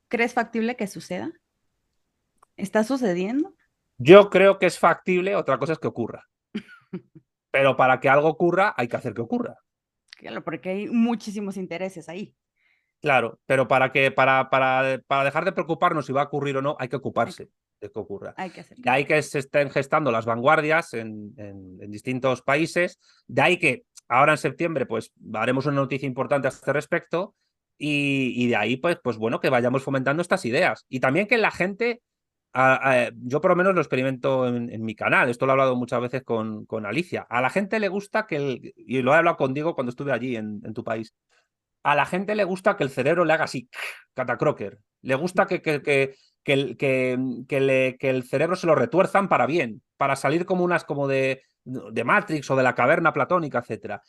¿Crees 0.09 0.35
factible 0.35 0.75
que 0.75 0.89
suceda? 0.89 1.31
¿Está 2.57 2.83
sucediendo? 2.83 3.55
Yo 3.99 4.31
creo 4.31 4.59
que 4.59 4.67
es 4.67 4.81
factible, 4.81 5.37
otra 5.37 5.59
cosa 5.59 5.75
es 5.75 5.79
que 5.79 5.87
ocurra. 5.87 6.29
Pero 7.53 7.77
para 7.77 8.01
que 8.01 8.09
algo 8.09 8.29
ocurra, 8.29 8.75
hay 8.77 8.89
que 8.89 8.97
hacer 8.97 9.15
que 9.15 9.21
ocurra. 9.21 9.57
Claro, 10.11 10.43
porque 10.43 10.71
hay 10.71 10.89
muchísimos 10.89 11.57
intereses 11.57 12.09
ahí. 12.09 12.35
Claro, 13.01 13.41
pero 13.47 13.67
para 13.67 13.91
que, 13.91 14.13
para, 14.13 14.49
para, 14.49 15.01
para 15.09 15.25
dejar 15.25 15.45
de 15.45 15.51
preocuparnos 15.51 16.07
si 16.07 16.13
va 16.13 16.23
a 16.23 16.27
ocurrir 16.27 16.57
o 16.57 16.63
no, 16.63 16.77
hay 16.79 16.89
que 16.89 16.95
ocuparse 16.95 17.51
que 17.91 17.99
ocurra. 17.99 18.35
Hay 18.37 18.51
que 18.51 18.65
de 18.77 18.91
ahí 18.91 19.05
que 19.05 19.21
se 19.23 19.41
estén 19.41 19.71
gestando 19.71 20.11
las 20.11 20.27
vanguardias 20.27 20.95
en, 20.95 21.35
en, 21.37 21.91
distintos 21.91 22.43
países, 22.43 22.99
de 23.27 23.43
ahí 23.43 23.57
que 23.59 23.85
ahora 24.09 24.33
en 24.33 24.39
septiembre 24.39 24.87
pues 24.87 25.13
haremos 25.35 25.67
una 25.67 25.77
noticia 25.77 26.07
importante 26.07 26.49
a 26.49 26.51
este 26.51 26.73
respecto 26.73 27.35
y, 27.79 28.33
y 28.37 28.49
de 28.49 28.57
ahí 28.57 28.77
pues, 28.77 28.99
pues 29.03 29.17
bueno, 29.17 29.41
que 29.41 29.51
vayamos 29.51 29.83
fomentando 29.83 30.23
estas 30.23 30.45
ideas 30.45 30.85
y 30.89 31.01
también 31.01 31.27
que 31.27 31.39
la 31.39 31.51
gente 31.51 32.03
yo 33.23 33.41
por 33.41 33.51
lo 33.51 33.57
menos 33.57 33.75
lo 33.75 33.81
experimento 33.81 34.47
en, 34.47 34.85
mi 34.85 34.95
canal, 34.95 35.31
esto 35.31 35.47
lo 35.47 35.53
he 35.53 35.55
hablado 35.55 35.77
muchas 35.77 36.01
veces 36.01 36.23
con, 36.23 36.67
con 36.67 36.85
Alicia. 36.85 37.27
A 37.31 37.41
la 37.41 37.51
gente 37.51 37.81
le 37.81 37.89
gusta 37.89 38.27
que, 38.27 38.37
el, 38.37 38.75
y 38.77 39.01
lo 39.01 39.13
he 39.13 39.17
hablado 39.17 39.37
con 39.37 39.55
Diego 39.55 39.75
cuando 39.75 39.91
estuve 39.91 40.13
allí 40.13 40.37
en, 40.37 40.61
en, 40.65 40.75
tu 40.75 40.85
país, 40.85 41.15
a 41.83 41.95
la 41.95 42.05
gente 42.05 42.35
le 42.35 42.45
gusta 42.45 42.77
que 42.77 42.85
el 42.85 42.91
cerebro 42.91 43.25
le 43.25 43.33
haga 43.33 43.45
así, 43.45 43.69
catacroker. 44.15 44.79
Le 45.01 45.15
gusta 45.15 45.47
que, 45.47 45.63
que, 45.63 45.83
que, 45.83 46.15
que, 46.43 47.97
el 48.01 48.25
cerebro 48.25 48.57
se 48.57 48.67
lo 48.67 48.75
retuerzan 48.75 49.29
para 49.29 49.47
bien, 49.47 49.83
para 49.97 50.17
salir 50.17 50.45
como 50.45 50.65
unas 50.65 50.85
como 50.85 51.09
de, 51.09 51.43
de 51.65 52.05
Matrix 52.05 52.51
o 52.51 52.57
de 52.57 52.63
la 52.63 52.75
caverna 52.75 53.13
platónica, 53.13 53.59
etcétera. 53.59 54.03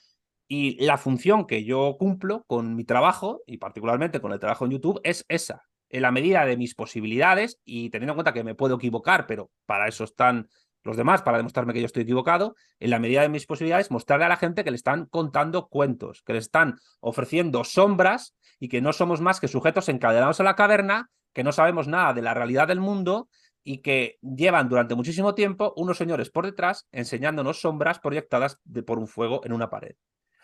Y 0.47 0.83
la 0.83 0.97
función 0.97 1.47
que 1.47 1.63
yo 1.63 1.95
cumplo 1.97 2.43
con 2.47 2.75
mi 2.75 2.83
trabajo, 2.83 3.41
y 3.47 3.57
particularmente 3.57 4.19
con 4.19 4.33
el 4.33 4.39
trabajo 4.39 4.65
en 4.65 4.71
YouTube, 4.71 4.99
es 5.03 5.25
esa. 5.29 5.63
En 5.89 6.01
la 6.01 6.11
medida 6.11 6.45
de 6.45 6.57
mis 6.57 6.75
posibilidades, 6.75 7.59
y 7.63 7.89
teniendo 7.89 8.13
en 8.13 8.17
cuenta 8.17 8.33
que 8.33 8.43
me 8.43 8.55
puedo 8.55 8.75
equivocar, 8.75 9.25
pero 9.25 9.51
para 9.65 9.87
eso 9.87 10.03
están 10.03 10.49
los 10.83 10.97
demás, 10.97 11.21
para 11.21 11.37
demostrarme 11.37 11.73
que 11.73 11.79
yo 11.79 11.85
estoy 11.85 12.03
equivocado, 12.03 12.55
en 12.79 12.89
la 12.89 12.99
medida 12.99 13.21
de 13.21 13.29
mis 13.29 13.45
posibilidades, 13.45 13.89
mostrarle 13.89 14.25
a 14.25 14.29
la 14.29 14.37
gente 14.37 14.63
que 14.63 14.71
le 14.71 14.75
están 14.75 15.05
contando 15.05 15.69
cuentos, 15.69 16.23
que 16.23 16.33
le 16.33 16.39
están 16.39 16.77
ofreciendo 16.99 17.63
sombras 17.63 18.35
y 18.59 18.67
que 18.67 18.81
no 18.81 18.91
somos 18.91 19.21
más 19.21 19.39
que 19.39 19.47
sujetos 19.47 19.87
encadenados 19.87 20.41
a 20.41 20.43
la 20.43 20.55
caverna, 20.55 21.09
que 21.33 21.43
no 21.43 21.51
sabemos 21.51 21.87
nada 21.87 22.13
de 22.13 22.21
la 22.21 22.33
realidad 22.33 22.67
del 22.67 22.79
mundo 22.79 23.27
y 23.63 23.79
que 23.79 24.17
llevan 24.21 24.69
durante 24.69 24.95
muchísimo 24.95 25.35
tiempo 25.35 25.73
unos 25.77 25.97
señores 25.97 26.29
por 26.29 26.45
detrás 26.45 26.87
enseñándonos 26.91 27.61
sombras 27.61 27.99
proyectadas 27.99 28.59
por 28.85 28.99
un 28.99 29.07
fuego 29.07 29.41
en 29.45 29.53
una 29.53 29.69
pared. 29.69 29.95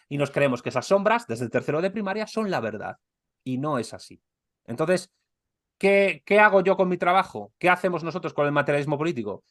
Y 0.07 0.17
nos 0.17 0.31
creemos 0.31 0.61
que 0.61 0.69
esas 0.69 0.87
sombras, 0.87 1.27
desde 1.27 1.45
el 1.45 1.51
tercero 1.51 1.81
de 1.81 1.91
primaria, 1.91 2.25
son 2.25 2.49
la 2.49 2.59
verdad. 2.59 2.97
Y 3.43 3.57
no 3.57 3.77
es 3.77 3.93
así. 3.93 4.21
Entonces, 4.65 5.11
¿qué, 5.77 6.23
qué 6.25 6.39
hago 6.39 6.61
yo 6.61 6.75
con 6.75 6.89
mi 6.89 6.97
trabajo? 6.97 7.53
¿Qué 7.59 7.69
hacemos 7.69 8.03
nosotros 8.03 8.33
con 8.33 8.45
el 8.47 8.51
materialismo 8.51 8.97
político? 8.97 9.43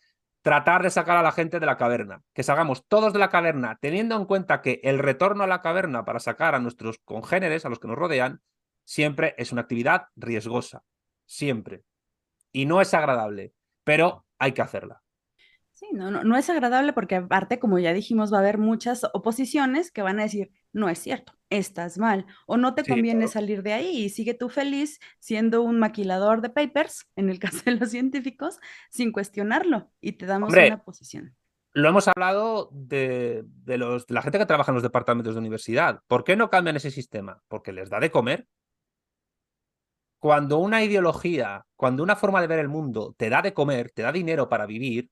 Tratar 0.43 0.83
de 0.83 0.91
sacar 0.91 1.17
a 1.17 1.23
la 1.23 1.33
gente 1.33 1.61
de 1.61 1.67
la 1.67 1.77
caverna, 1.77 2.23
que 2.33 2.43
salgamos 2.43 2.87
todos 2.87 3.13
de 3.13 3.19
la 3.19 3.29
caverna, 3.29 3.79
teniendo 3.81 4.17
en 4.17 4.25
cuenta 4.25 4.63
que 4.63 4.81
el 4.83 4.99
retorno 4.99 5.45
a 5.45 5.49
la 5.49 5.63
caverna 5.63 6.05
para 6.05 6.21
sacar 6.21 6.55
a 6.55 6.61
nuestros 6.61 6.99
congéneres, 7.05 7.65
a 7.65 7.69
los 7.69 7.79
que 7.79 7.89
nos 7.89 7.99
rodean, 7.99 8.41
siempre 8.85 9.35
es 9.37 9.53
una 9.53 9.63
actividad 9.63 10.07
riesgosa, 10.17 10.83
siempre. 11.29 11.85
Y 12.51 12.67
no 12.67 12.81
es 12.81 12.93
agradable 12.93 13.53
pero 13.89 14.27
hay 14.39 14.53
que 14.53 14.61
hacerla. 14.61 15.03
Sí, 15.73 15.87
no, 15.95 16.11
no, 16.11 16.23
no 16.23 16.37
es 16.37 16.51
agradable 16.51 16.93
porque 16.93 17.15
aparte, 17.15 17.59
como 17.59 17.79
ya 17.79 17.95
dijimos, 17.95 18.31
va 18.31 18.37
a 18.37 18.41
haber 18.41 18.59
muchas 18.59 19.03
oposiciones 19.15 19.91
que 19.91 20.03
van 20.03 20.21
a 20.21 20.25
decir, 20.25 20.51
no 20.75 20.91
es 20.91 20.99
cierto, 20.99 21.33
estás 21.49 21.97
mal, 21.97 22.27
o 22.47 22.59
no 22.59 22.75
te 22.75 22.85
sí, 22.85 22.91
conviene 22.91 23.21
claro. 23.21 23.33
salir 23.33 23.63
de 23.63 23.73
ahí 23.73 24.05
y 24.05 24.11
sigue 24.11 24.35
tú 24.35 24.51
feliz 24.51 25.01
siendo 25.21 25.63
un 25.63 25.79
maquilador 25.79 26.43
de 26.43 26.51
papers, 26.51 27.11
en 27.17 27.31
el 27.31 27.39
caso 27.39 27.63
de 27.65 27.77
los 27.77 27.89
científicos, 27.89 28.61
sin 28.91 29.11
cuestionarlo 29.11 29.91
y 30.03 30.13
te 30.13 30.27
damos 30.27 30.49
Hombre, 30.49 30.67
una 30.67 30.85
posición. 30.85 31.35
Lo 31.73 31.89
hemos 31.89 32.09
hablado 32.09 32.69
de, 32.75 33.43
de, 33.65 33.79
los, 33.79 34.07
de 34.07 34.13
la 34.13 34.21
gente 34.21 34.39
que 34.39 34.45
trabaja 34.45 34.71
en 34.71 34.75
los 34.75 34.83
departamentos 34.83 35.35
de 35.35 35.41
universidad. 35.41 36.03
¿Por 36.09 36.25
qué 36.25 36.37
no 36.37 36.51
cambian 36.51 36.77
ese 36.77 36.91
sistema? 36.91 37.43
Porque 37.49 37.73
les 37.73 37.89
da 37.89 38.01
de 38.01 38.11
comer 38.11 38.47
cuando 40.19 40.59
una 40.59 40.83
ideología, 40.83 41.65
cuando 41.77 42.03
una 42.03 42.17
forma 42.17 42.41
de 42.41 42.47
ver 42.47 42.59
el 42.59 42.69
mundo 42.69 43.15
te 43.17 43.31
da 43.31 43.43
de 43.43 43.55
comer, 43.55 43.91
te 43.93 44.03
da 44.03 44.13
dinero 44.13 44.49
para 44.49 44.67
vivir, 44.67 45.11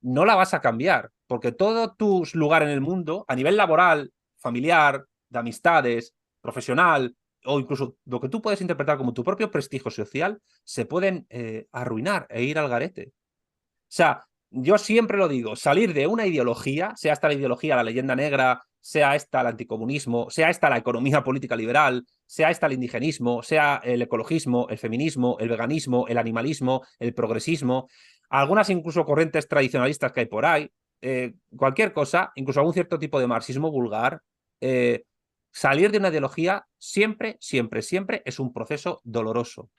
no 0.00 0.24
la 0.24 0.34
vas 0.34 0.52
a 0.54 0.60
cambiar, 0.60 1.10
porque 1.26 1.52
todo 1.52 1.94
tu 1.94 2.24
lugar 2.34 2.62
en 2.62 2.70
el 2.70 2.80
mundo, 2.80 3.24
a 3.28 3.36
nivel 3.36 3.56
laboral, 3.56 4.12
familiar, 4.36 5.04
de 5.28 5.38
amistades, 5.38 6.14
profesional, 6.40 7.16
o 7.44 7.60
incluso 7.60 7.96
lo 8.04 8.20
que 8.20 8.28
tú 8.28 8.42
puedes 8.42 8.60
interpretar 8.60 8.98
como 8.98 9.14
tu 9.14 9.24
propio 9.24 9.50
prestigio 9.50 9.90
social, 9.90 10.40
se 10.64 10.86
pueden 10.86 11.26
eh, 11.30 11.66
arruinar 11.72 12.26
e 12.28 12.42
ir 12.42 12.58
al 12.58 12.68
garete. 12.68 13.08
O 13.08 13.94
sea, 13.94 14.26
yo 14.50 14.78
siempre 14.78 15.18
lo 15.18 15.28
digo, 15.28 15.56
salir 15.56 15.94
de 15.94 16.06
una 16.06 16.26
ideología, 16.26 16.92
sea 16.96 17.12
esta 17.12 17.28
la 17.28 17.34
ideología, 17.34 17.76
la 17.76 17.84
leyenda 17.84 18.14
negra, 18.16 18.64
sea 18.82 19.14
esta 19.14 19.40
el 19.40 19.46
anticomunismo, 19.46 20.28
sea 20.28 20.50
esta 20.50 20.68
la 20.68 20.76
economía 20.76 21.22
política 21.22 21.54
liberal, 21.54 22.04
sea 22.26 22.50
esta 22.50 22.66
el 22.66 22.72
indigenismo, 22.74 23.42
sea 23.42 23.80
el 23.84 24.02
ecologismo, 24.02 24.66
el 24.68 24.76
feminismo, 24.76 25.36
el 25.38 25.48
veganismo, 25.48 26.06
el 26.08 26.18
animalismo, 26.18 26.82
el 26.98 27.14
progresismo, 27.14 27.88
algunas 28.28 28.68
incluso 28.70 29.04
corrientes 29.04 29.46
tradicionalistas 29.46 30.12
que 30.12 30.20
hay 30.20 30.26
por 30.26 30.44
ahí, 30.44 30.68
eh, 31.00 31.34
cualquier 31.56 31.92
cosa, 31.92 32.32
incluso 32.34 32.58
algún 32.58 32.74
cierto 32.74 32.98
tipo 32.98 33.20
de 33.20 33.28
marxismo 33.28 33.70
vulgar, 33.70 34.20
eh, 34.60 35.04
salir 35.52 35.92
de 35.92 35.98
una 35.98 36.08
ideología 36.08 36.66
siempre, 36.76 37.36
siempre, 37.40 37.82
siempre 37.82 38.22
es 38.24 38.40
un 38.40 38.52
proceso 38.52 39.00
doloroso. 39.04 39.70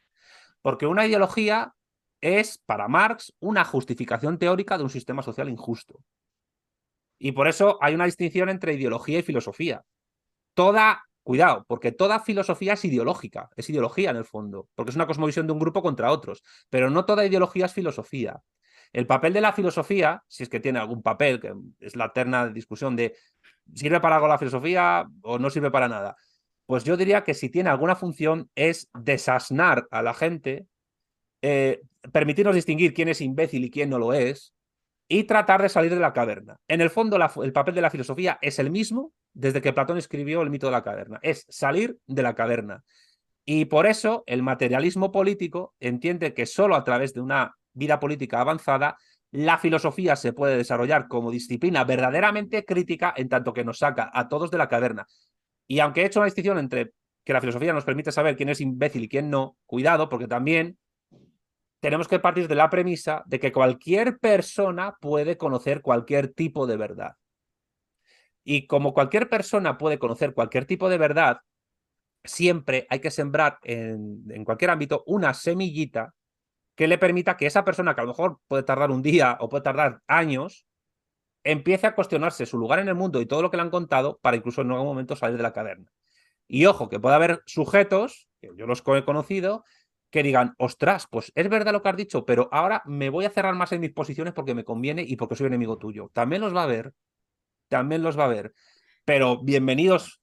Porque 0.61 0.87
una 0.87 1.05
ideología 1.05 1.73
es, 2.21 2.57
para 2.57 2.87
Marx, 2.87 3.33
una 3.39 3.65
justificación 3.65 4.39
teórica 4.39 4.77
de 4.77 4.83
un 4.83 4.89
sistema 4.89 5.21
social 5.21 5.49
injusto. 5.49 5.99
Y 7.23 7.31
por 7.31 7.47
eso 7.47 7.77
hay 7.79 7.95
una 7.95 8.03
distinción 8.03 8.49
entre 8.49 8.73
ideología 8.73 9.19
y 9.19 9.21
filosofía. 9.21 9.85
Toda, 10.53 11.05
cuidado, 11.23 11.63
porque 11.69 11.93
toda 11.93 12.19
filosofía 12.19 12.73
es 12.73 12.83
ideológica, 12.83 13.49
es 13.55 13.69
ideología 13.69 14.09
en 14.09 14.17
el 14.17 14.25
fondo, 14.25 14.67
porque 14.75 14.89
es 14.89 14.97
una 14.97 15.07
cosmovisión 15.07 15.47
de 15.47 15.53
un 15.53 15.59
grupo 15.59 15.81
contra 15.81 16.11
otros, 16.11 16.43
pero 16.69 16.89
no 16.89 17.05
toda 17.05 17.25
ideología 17.25 17.67
es 17.67 17.73
filosofía. 17.73 18.41
El 18.91 19.07
papel 19.07 19.31
de 19.31 19.39
la 19.39 19.53
filosofía, 19.53 20.21
si 20.27 20.43
es 20.43 20.49
que 20.49 20.59
tiene 20.59 20.79
algún 20.79 21.01
papel, 21.01 21.39
que 21.39 21.53
es 21.79 21.95
la 21.95 22.07
eterna 22.07 22.49
discusión 22.49 22.97
de 22.97 23.15
¿sirve 23.73 24.01
para 24.01 24.15
algo 24.15 24.27
la 24.27 24.37
filosofía 24.37 25.07
o 25.21 25.39
no 25.39 25.49
sirve 25.49 25.71
para 25.71 25.87
nada? 25.87 26.17
Pues 26.65 26.83
yo 26.83 26.97
diría 26.97 27.23
que 27.23 27.33
si 27.33 27.47
tiene 27.47 27.69
alguna 27.69 27.95
función 27.95 28.49
es 28.53 28.89
desasnar 28.93 29.87
a 29.91 30.01
la 30.01 30.13
gente, 30.13 30.67
eh, 31.41 31.83
permitirnos 32.11 32.53
distinguir 32.53 32.93
quién 32.93 33.07
es 33.07 33.21
imbécil 33.21 33.63
y 33.63 33.71
quién 33.71 33.89
no 33.89 33.97
lo 33.97 34.11
es, 34.11 34.53
y 35.13 35.25
tratar 35.25 35.61
de 35.61 35.69
salir 35.69 35.93
de 35.93 35.99
la 35.99 36.11
caverna. 36.11 36.57
En 36.67 36.81
el 36.81 36.89
fondo, 36.89 37.19
el 37.43 37.53
papel 37.53 37.75
de 37.75 37.81
la 37.81 37.91
filosofía 37.91 38.39
es 38.41 38.57
el 38.57 38.71
mismo 38.71 39.13
desde 39.31 39.61
que 39.61 39.71
Platón 39.71 39.99
escribió 39.99 40.41
el 40.41 40.49
mito 40.49 40.65
de 40.65 40.71
la 40.71 40.83
caverna, 40.83 41.19
es 41.21 41.45
salir 41.49 41.99
de 42.07 42.23
la 42.23 42.33
caverna. 42.33 42.83
Y 43.45 43.65
por 43.65 43.85
eso 43.85 44.23
el 44.25 44.41
materialismo 44.41 45.11
político 45.11 45.75
entiende 45.79 46.33
que 46.33 46.47
solo 46.47 46.75
a 46.75 46.83
través 46.83 47.13
de 47.13 47.21
una 47.21 47.55
vida 47.73 47.99
política 47.99 48.41
avanzada 48.41 48.97
la 49.29 49.59
filosofía 49.59 50.15
se 50.15 50.33
puede 50.33 50.57
desarrollar 50.57 51.07
como 51.07 51.29
disciplina 51.29 51.83
verdaderamente 51.83 52.65
crítica 52.65 53.13
en 53.15 53.29
tanto 53.29 53.53
que 53.53 53.63
nos 53.63 53.77
saca 53.77 54.09
a 54.11 54.27
todos 54.27 54.49
de 54.49 54.57
la 54.57 54.67
caverna. 54.67 55.05
Y 55.67 55.79
aunque 55.79 56.01
he 56.01 56.05
hecho 56.05 56.21
una 56.21 56.25
distinción 56.25 56.57
entre 56.57 56.93
que 57.23 57.33
la 57.33 57.39
filosofía 57.39 57.71
nos 57.71 57.85
permite 57.85 58.11
saber 58.11 58.35
quién 58.35 58.49
es 58.49 58.61
imbécil 58.61 59.03
y 59.03 59.09
quién 59.09 59.29
no, 59.29 59.57
cuidado, 59.67 60.09
porque 60.09 60.27
también 60.27 60.79
tenemos 61.83 62.07
que 62.07 62.17
partir 62.17 62.47
de 62.47 62.55
la 62.55 62.69
premisa 62.69 63.23
de 63.25 63.41
que 63.41 63.51
cualquier 63.51 64.17
persona 64.17 64.95
puede 65.01 65.37
conocer 65.37 65.81
cualquier 65.81 66.33
tipo 66.33 66.65
de 66.65 66.77
verdad. 66.77 67.17
Y 68.41 68.67
como 68.67 68.93
cualquier 68.93 69.27
persona 69.27 69.77
puede 69.77 69.99
conocer 69.99 70.33
cualquier 70.33 70.63
tipo 70.63 70.87
de 70.87 70.97
verdad, 70.97 71.39
siempre 72.23 72.87
hay 72.89 73.01
que 73.01 73.11
sembrar 73.11 73.57
en, 73.63 74.45
cualquier 74.45 74.71
ámbito 74.71 75.03
una 75.07 75.33
semillita 75.33 76.13
que 76.73 76.87
le 76.87 76.97
permita 76.97 77.35
que 77.35 77.47
esa 77.47 77.65
persona, 77.65 77.93
que 77.93 77.99
a 77.99 78.05
lo 78.05 78.11
mejor 78.11 78.39
puede 78.47 78.63
tardar 78.63 78.89
un 78.89 79.01
día 79.01 79.35
o 79.41 79.49
puede 79.49 79.63
tardar 79.63 79.99
años, 80.07 80.65
empiece 81.43 81.85
a 81.85 81.95
cuestionarse 81.95 82.45
su 82.45 82.57
lugar 82.57 82.79
en 82.79 82.87
el 82.87 82.95
mundo 82.95 83.19
y 83.19 83.25
todo 83.25 83.41
lo 83.41 83.51
que 83.51 83.57
le 83.57 83.63
han 83.63 83.69
contado 83.69 84.19
para 84.21 84.37
incluso 84.37 84.61
en 84.61 84.71
algún 84.71 84.87
momento 84.87 85.17
salir 85.17 85.35
de 85.35 85.43
la 85.43 85.51
caverna. 85.51 85.91
Y 86.47 86.65
ojo, 86.65 86.87
que 86.87 87.01
puede 87.01 87.15
haber 87.15 87.43
sujetos, 87.45 88.29
que 88.39 88.51
yo 88.55 88.67
los 88.67 88.81
he 88.85 89.03
conocido, 89.03 89.65
que 90.13 90.21
digan, 90.21 90.53
ostras, 90.59 91.07
pues 91.09 91.31
es 91.33 91.49
verdad 91.49 91.71
lo 91.71 91.81
que 91.81 91.89
has 91.89 91.97
dicho, 91.97 92.23
pero 92.23 92.47
ahora 92.51 92.83
me 92.85 93.09
voy 93.09 93.25
a 93.25 93.31
cerrar 93.31 93.55
más 93.55 93.71
en 93.71 93.81
mis 93.81 93.91
posiciones 93.91 94.31
porque 94.31 94.53
me 94.53 94.63
conviene 94.63 95.01
y 95.01 95.15
porque 95.15 95.35
soy 95.35 95.47
enemigo 95.47 95.79
tuyo. 95.79 96.11
También 96.13 96.39
los 96.39 96.55
va 96.55 96.61
a 96.61 96.67
ver, 96.67 96.93
también 97.67 98.03
los 98.03 98.17
va 98.17 98.25
a 98.25 98.27
ver. 98.27 98.53
Pero 99.05 99.43
bienvenidos 99.43 100.21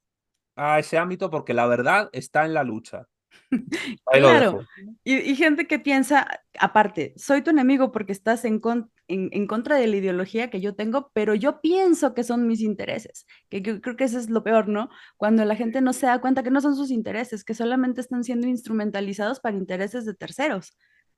a 0.55 0.79
ese 0.79 0.97
ámbito 0.97 1.29
porque 1.29 1.55
la 1.55 1.67
verdad 1.67 2.09
está 2.13 2.45
en 2.45 2.55
la 2.55 2.63
lucha. 2.63 3.09
claro, 4.07 4.65
y, 5.03 5.17
y, 5.17 5.35
gente 5.35 5.67
que 5.67 5.81
piensa, 5.81 6.25
aparte, 6.61 7.13
soy 7.17 7.43
tu 7.43 7.51
enemigo 7.51 7.91
porque 7.91 8.13
estás 8.13 8.45
en, 8.45 8.61
con, 8.61 8.93
en, 9.11 9.47
contra 9.47 9.77
de 9.77 9.87
la 9.87 9.97
ideología 9.97 10.51
que 10.51 10.61
yo 10.61 10.75
tengo, 10.75 11.11
pero 11.13 11.35
yo 11.35 11.61
pienso 11.61 12.15
que 12.15 12.25
son 12.25 12.47
mis 12.47 12.61
intereses, 12.61 13.27
que, 13.49 13.63
que 13.63 13.81
creo 13.81 13.97
que 13.97 14.05
eso 14.05 14.19
es 14.19 14.31
lo 14.31 14.43
peor, 14.45 14.69
¿no? 14.69 14.89
Cuando 15.17 15.45
la 15.45 15.57
gente 15.57 15.81
no 15.81 15.93
se 15.93 16.07
da 16.07 16.21
cuenta 16.21 16.43
que 16.43 16.51
no 16.51 16.61
son 16.61 16.77
sus 16.77 16.91
intereses, 16.91 17.45
que 17.45 17.55
solamente 17.55 18.01
están 18.01 18.25
siendo 18.25 18.47
instrumentalizados 18.47 19.41
para 19.41 19.57
intereses 19.57 20.05
de 20.07 20.15
terceros. 20.15 20.77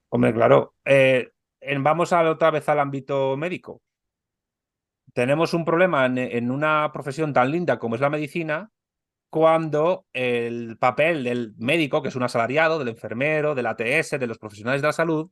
Hombre, 0.09 0.33
claro, 0.33 0.75
eh, 0.85 1.31
vamos 1.81 2.13
a, 2.13 2.29
otra 2.31 2.51
vez 2.51 2.69
al 2.69 2.81
ámbito 2.81 3.37
médico. 3.37 3.83
Tenemos 5.13 5.53
un 5.53 5.65
problema 5.65 6.07
en 6.07 6.51
una 6.51 6.91
profesión 6.93 7.33
tan 7.35 7.51
linda 7.51 7.79
como 7.79 7.97
es 7.97 8.01
la 8.01 8.09
medicina, 8.09 8.71
cuando 9.33 10.05
el 10.13 10.77
papel 10.77 11.25
del 11.25 11.55
médico, 11.57 12.03
que 12.03 12.11
es 12.11 12.17
un 12.17 12.23
asalariado, 12.23 12.79
del 12.79 12.89
enfermero, 12.89 13.55
del 13.55 13.65
ATS, 13.65 14.11
de 14.21 14.27
los 14.27 14.37
profesionales 14.37 14.83
de 14.83 14.89
la 14.89 14.93
salud, 14.93 15.31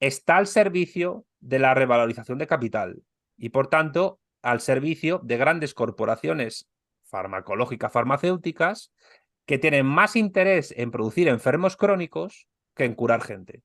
está 0.00 0.38
al 0.38 0.46
servicio 0.46 1.26
de 1.44 1.58
la 1.58 1.74
revalorización 1.74 2.38
de 2.38 2.46
capital 2.46 3.02
y, 3.36 3.50
por 3.50 3.68
tanto, 3.68 4.18
al 4.42 4.60
servicio 4.60 5.20
de 5.22 5.36
grandes 5.36 5.74
corporaciones 5.74 6.68
farmacológicas, 7.04 7.92
farmacéuticas, 7.92 8.92
que 9.46 9.58
tienen 9.58 9.84
más 9.84 10.16
interés 10.16 10.72
en 10.76 10.90
producir 10.90 11.28
enfermos 11.28 11.76
crónicos 11.76 12.48
que 12.74 12.84
en 12.84 12.94
curar 12.94 13.22
gente. 13.22 13.62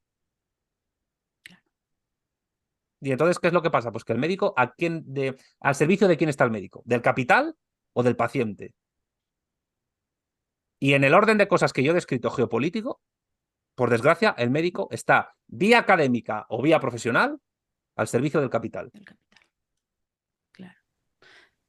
Y 3.02 3.12
entonces, 3.12 3.40
¿qué 3.40 3.48
es 3.48 3.54
lo 3.54 3.62
que 3.62 3.72
pasa? 3.72 3.94
Pues 3.94 4.04
que 4.04 4.12
el 4.12 4.20
médico, 4.20 4.54
¿a 4.58 4.74
quién 4.74 5.04
de, 5.06 5.38
¿al 5.62 5.76
servicio 5.76 6.10
de 6.10 6.18
quién 6.18 6.30
está 6.30 6.44
el 6.44 6.52
médico? 6.52 6.82
¿Del 6.86 7.02
capital 7.02 7.56
o 7.94 8.04
del 8.04 8.18
paciente? 8.18 8.74
Y 10.80 10.94
en 10.94 11.06
el 11.06 11.14
orden 11.14 11.38
de 11.38 11.48
cosas 11.48 11.72
que 11.72 11.82
yo 11.82 11.92
he 11.92 11.96
descrito 11.96 12.30
geopolítico, 12.30 13.00
por 13.76 13.90
desgracia, 13.90 14.36
el 14.38 14.50
médico 14.50 14.90
está 14.92 15.34
vía 15.48 15.80
académica 15.80 16.46
o 16.50 16.62
vía 16.62 16.82
profesional 16.82 17.40
al 18.00 18.08
servicio 18.08 18.40
del 18.40 18.50
capital. 18.50 18.92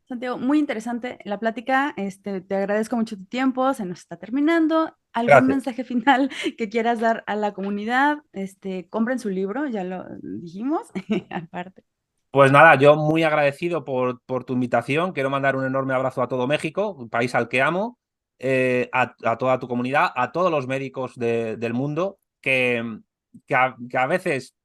Santiago, 0.04 0.38
muy 0.38 0.58
interesante 0.58 1.18
la 1.24 1.38
plática. 1.38 1.94
Este, 1.96 2.40
te 2.40 2.56
agradezco 2.56 2.96
mucho 2.96 3.16
tu 3.16 3.26
tiempo, 3.26 3.72
se 3.74 3.84
nos 3.84 4.00
está 4.00 4.16
terminando. 4.16 4.96
¿Algún 5.12 5.46
mensaje 5.46 5.84
final 5.84 6.30
que 6.58 6.68
quieras 6.68 6.98
dar 6.98 7.22
a 7.28 7.36
la 7.36 7.52
comunidad? 7.52 8.18
Este, 8.32 8.88
compren 8.88 9.20
su 9.20 9.28
libro, 9.28 9.68
ya 9.68 9.84
lo 9.84 10.04
dijimos, 10.20 10.88
aparte. 11.30 11.84
Pues 12.32 12.50
nada, 12.50 12.74
yo 12.76 12.96
muy 12.96 13.22
agradecido 13.22 13.84
por, 13.84 14.20
por, 14.22 14.44
tu 14.44 14.54
invitación. 14.54 15.12
Quiero 15.12 15.30
mandar 15.30 15.54
un 15.54 15.64
enorme 15.64 15.94
abrazo 15.94 16.22
a 16.22 16.28
todo 16.28 16.48
México, 16.48 16.90
un 16.90 17.08
país 17.08 17.34
al 17.36 17.48
que 17.48 17.62
amo, 17.62 17.98
eh, 18.40 18.88
a, 18.92 19.14
toda 19.36 19.60
tu 19.60 19.68
comunidad, 19.68 20.10
a 20.16 20.32
todos 20.32 20.50
los 20.50 20.66
médicos 20.66 21.14
del 21.16 21.72
mundo 21.72 22.18
que, 22.40 23.00
que, 23.46 23.54
a, 23.54 24.06
veces 24.06 24.56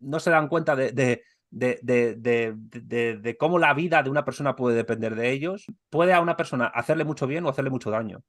no 0.00 0.20
se 0.20 0.30
dan 0.30 0.48
cuenta 0.48 0.76
de 0.76 1.22
de, 1.50 1.78
de, 1.82 3.16
de, 3.20 3.36
cómo 3.36 3.58
la 3.58 3.74
vida 3.74 4.02
de 4.02 4.10
una 4.10 4.24
persona 4.24 4.56
puede 4.56 4.76
depender 4.76 5.14
de 5.14 5.30
ellos, 5.30 5.66
puede 5.90 6.12
a 6.12 6.20
una 6.20 6.36
persona 6.36 6.66
hacerle 6.66 7.04
mucho 7.04 7.26
bien 7.26 7.44
o 7.44 7.48
hacerle 7.48 7.70
mucho 7.70 7.90
daño. 7.90 8.22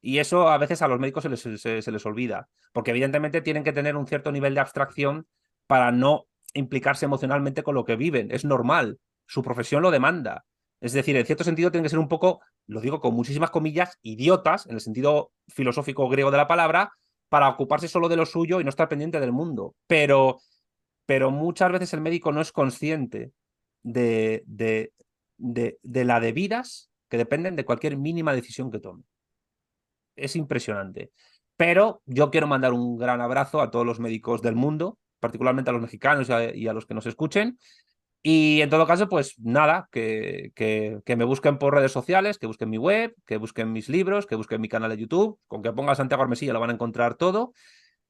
Y 0.00 0.18
eso 0.18 0.48
a 0.48 0.58
veces 0.58 0.82
a 0.82 0.88
los 0.88 0.98
médicos 0.98 1.22
se 1.22 1.28
les, 1.28 1.84
se, 1.84 1.92
les 1.92 2.06
olvida, 2.06 2.48
porque 2.72 2.90
evidentemente 2.90 3.40
tienen 3.40 3.64
que 3.64 3.72
tener 3.72 3.96
un 3.96 4.06
cierto 4.06 4.32
nivel 4.32 4.54
de 4.54 4.60
abstracción 4.60 5.26
para 5.66 5.92
no 5.92 6.26
implicarse 6.54 7.04
emocionalmente 7.04 7.62
con 7.62 7.74
lo 7.74 7.84
que 7.84 7.96
viven. 7.96 8.30
Es 8.30 8.44
normal, 8.44 8.98
su 9.26 9.42
profesión 9.42 9.82
lo 9.82 9.90
demanda. 9.90 10.44
Es 10.80 10.92
decir, 10.92 11.16
en 11.16 11.24
cierto 11.24 11.44
sentido 11.44 11.70
tienen 11.70 11.84
que 11.84 11.90
ser 11.90 12.00
un 12.00 12.08
poco, 12.08 12.40
lo 12.66 12.80
digo 12.80 13.00
con 13.00 13.14
muchísimas 13.14 13.50
comillas, 13.50 13.98
idiotas, 14.02 14.66
en 14.66 14.74
el 14.74 14.80
sentido 14.80 15.30
filosófico 15.46 16.08
griego 16.08 16.32
de 16.32 16.36
la 16.36 16.48
palabra, 16.48 16.92
para 17.28 17.48
ocuparse 17.48 17.86
solo 17.86 18.08
de 18.08 18.16
lo 18.16 18.26
suyo 18.26 18.60
y 18.60 18.64
no 18.64 18.70
estar 18.70 18.88
pendiente 18.88 19.20
del 19.20 19.32
mundo. 19.32 19.76
Pero 19.86 20.40
pero 21.06 21.30
muchas 21.30 21.72
veces 21.72 21.92
el 21.94 22.00
médico 22.00 22.32
no 22.32 22.40
es 22.40 22.52
consciente 22.52 23.32
de, 23.82 24.42
de, 24.46 24.92
de, 25.36 26.04
la 26.04 26.20
de 26.20 26.32
vidas 26.32 26.90
que 27.08 27.18
dependen 27.18 27.56
de 27.56 27.64
cualquier 27.64 27.96
mínima 27.96 28.32
decisión 28.32 28.70
que 28.70 28.78
tome. 28.78 29.04
Es 30.16 30.36
impresionante. 30.36 31.10
Pero 31.56 32.02
yo 32.06 32.30
quiero 32.30 32.46
mandar 32.46 32.72
un 32.72 32.96
gran 32.96 33.20
abrazo 33.20 33.60
a 33.60 33.70
todos 33.70 33.86
los 33.86 34.00
médicos 34.00 34.42
del 34.42 34.54
mundo, 34.54 34.98
particularmente 35.20 35.70
a 35.70 35.72
los 35.72 35.82
mexicanos 35.82 36.28
y 36.54 36.66
a, 36.66 36.72
los 36.72 36.86
que 36.86 36.94
nos 36.94 37.06
escuchen. 37.06 37.58
Y 38.22 38.60
en 38.60 38.70
todo 38.70 38.86
caso, 38.86 39.08
pues 39.08 39.34
nada, 39.40 39.88
que, 39.90 40.52
que, 40.54 41.00
que, 41.04 41.16
me 41.16 41.24
busquen 41.24 41.58
por 41.58 41.74
redes 41.74 41.90
sociales, 41.90 42.38
que 42.38 42.46
busquen 42.46 42.70
mi 42.70 42.78
web, 42.78 43.14
que 43.26 43.36
busquen 43.36 43.72
mis 43.72 43.88
libros, 43.88 44.26
que 44.26 44.36
busquen 44.36 44.60
mi 44.60 44.68
canal 44.68 44.90
de 44.90 44.96
YouTube. 44.96 45.38
Con 45.48 45.62
que 45.62 45.72
ponga 45.72 45.96
Santiago 45.96 46.22
Armesilla 46.22 46.52
lo 46.52 46.60
van 46.60 46.70
a 46.70 46.74
encontrar 46.74 47.16
todo. 47.16 47.52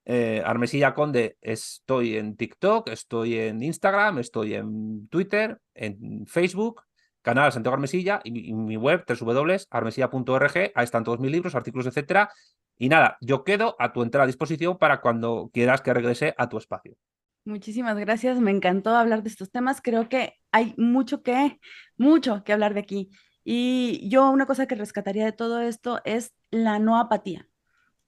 Eh, 0.05 0.43
Armesilla 0.45 0.95
Conde, 0.95 1.37
estoy 1.41 2.17
en 2.17 2.37
TikTok, 2.37 2.89
estoy 2.89 3.39
en 3.39 3.63
Instagram, 3.63 4.19
estoy 4.19 4.55
en 4.55 5.09
Twitter, 5.09 5.61
en 5.75 6.27
Facebook, 6.27 6.83
canal 7.23 7.53
Santiago 7.53 7.75
Armesilla 7.75 8.21
y, 8.25 8.53
mi 8.53 8.77
web 8.77 9.05
www.armesilla.org. 9.07 10.57
Ahí 10.75 10.85
están 10.85 11.05
todos 11.05 11.21
mis 11.21 11.31
libros, 11.31 11.55
artículos, 11.55 11.87
etcétera. 11.87 12.31
Y 12.79 12.89
nada, 12.89 13.17
yo 13.21 13.45
quedo 13.45 13.77
a 13.79 13.93
tu 13.93 14.03
entera 14.03 14.27
disposición 14.27 14.77
para 14.77 15.01
cuando 15.01 15.51
quieras 15.53 15.83
que 15.83 15.95
regrese 15.95 16.35
a 16.37 16.49
tu 16.49 16.59
espacio. 16.59 16.97
Muchísimas 17.45 17.97
gracias, 17.97 18.39
me 18.41 18.51
encantó 18.51 18.91
hablar 18.91 19.23
de 19.23 19.29
estos 19.29 19.51
temas. 19.51 19.81
Creo 19.81 20.09
que 20.09 20.35
hay 20.51 20.75
mucho 20.77 21.23
que, 21.23 21.61
mucho 21.97 22.43
que 22.45 22.53
hablar 22.53 22.75
de 22.75 22.81
aquí. 22.81 23.11
Y 23.45 24.09
yo 24.09 24.31
una 24.31 24.47
cosa 24.47 24.67
que 24.67 24.75
rescataría 24.75 25.25
de 25.25 25.33
todo 25.33 25.61
esto 25.61 26.01
es 26.05 26.33
la 26.51 26.79
no 26.79 26.99
apatía 26.99 27.49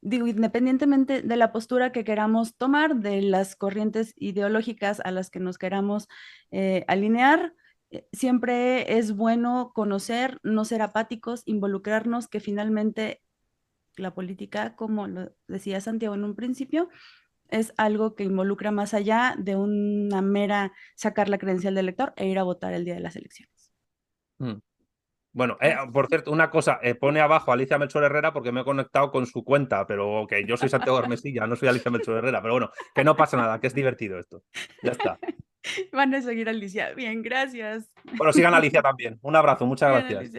digo, 0.05 0.27
independientemente 0.27 1.23
de 1.23 1.37
la 1.37 1.51
postura 1.51 1.91
que 1.91 2.05
queramos 2.05 2.57
tomar, 2.57 2.97
de 2.97 3.23
las 3.23 3.57
corrientes 3.57 4.15
ideológicas 4.17 5.01
a 5.01 5.11
las 5.11 5.31
que 5.31 5.41
nos 5.41 5.59
queramos 5.59 6.09
eh, 6.51 6.85
alinear, 6.89 7.55
eh, 7.91 8.07
siempre 8.13 8.99
es 8.99 9.17
bueno 9.17 9.73
conocer, 9.75 10.39
no 10.43 10.65
ser 10.65 10.83
apáticos, 10.83 11.43
involucrarnos, 11.47 12.29
que 12.29 12.41
finalmente 12.41 13.23
la 13.97 14.15
política, 14.15 14.77
como 14.77 15.07
lo 15.09 15.33
decía 15.49 15.81
Santiago 15.81 16.15
en 16.15 16.25
un 16.25 16.35
principio, 16.35 16.91
es 17.49 17.73
algo 17.77 18.15
que 18.15 18.25
involucra 18.25 18.73
más 18.73 18.95
allá 18.95 19.37
de 19.39 19.57
una 19.57 20.21
mera 20.23 20.73
sacar 20.97 21.29
la 21.29 21.39
credencial 21.39 21.75
del 21.75 21.87
elector 21.87 22.13
e 22.17 22.29
ir 22.29 22.39
a 22.39 22.43
votar 22.43 22.75
el 22.75 22.85
día 22.85 22.95
de 22.95 23.01
las 23.01 23.17
elecciones. 23.17 23.73
Mm. 24.39 24.59
Bueno, 25.35 25.59
eh, 25.61 25.75
por 25.93 26.07
cierto, 26.07 26.31
una 26.31 26.49
cosa, 26.49 26.79
eh, 26.81 26.95
pone 26.95 27.21
abajo 27.21 27.53
Alicia 27.53 27.77
Melchor 27.77 28.05
Herrera 28.05 28.33
porque 28.33 28.53
me 28.53 28.61
he 28.61 28.65
conectado 28.65 29.11
con 29.11 29.27
su 29.27 29.43
cuenta, 29.43 29.85
pero 29.85 30.23
ok, 30.23 30.33
yo 30.47 30.57
soy 30.57 30.69
Santiago 30.69 30.97
Armesilla, 30.97 31.45
no 31.47 31.57
soy 31.57 31.69
Alicia 31.69 31.91
Melchor 31.91 32.19
Herrera, 32.19 32.41
pero 32.41 32.55
bueno, 32.55 32.71
que 32.95 33.03
no 33.03 33.17
pasa 33.17 33.37
nada, 33.37 33.61
que 33.61 33.67
es 33.67 33.75
divertido 33.75 34.19
esto. 34.19 34.45
Ya 34.83 34.93
está. 34.93 35.19
Van 35.93 36.15
a 36.15 36.23
seguir 36.23 36.49
a 36.49 36.53
Alicia. 36.53 36.93
Bien, 36.95 37.23
gracias. 37.23 37.91
Bueno, 38.17 38.33
sigan 38.33 38.55
a 38.55 38.59
Alicia 38.59 38.83
también. 38.83 39.19
Un 39.23 39.35
abrazo, 39.35 39.67
muchas 39.67 39.91
gracias. 39.91 40.31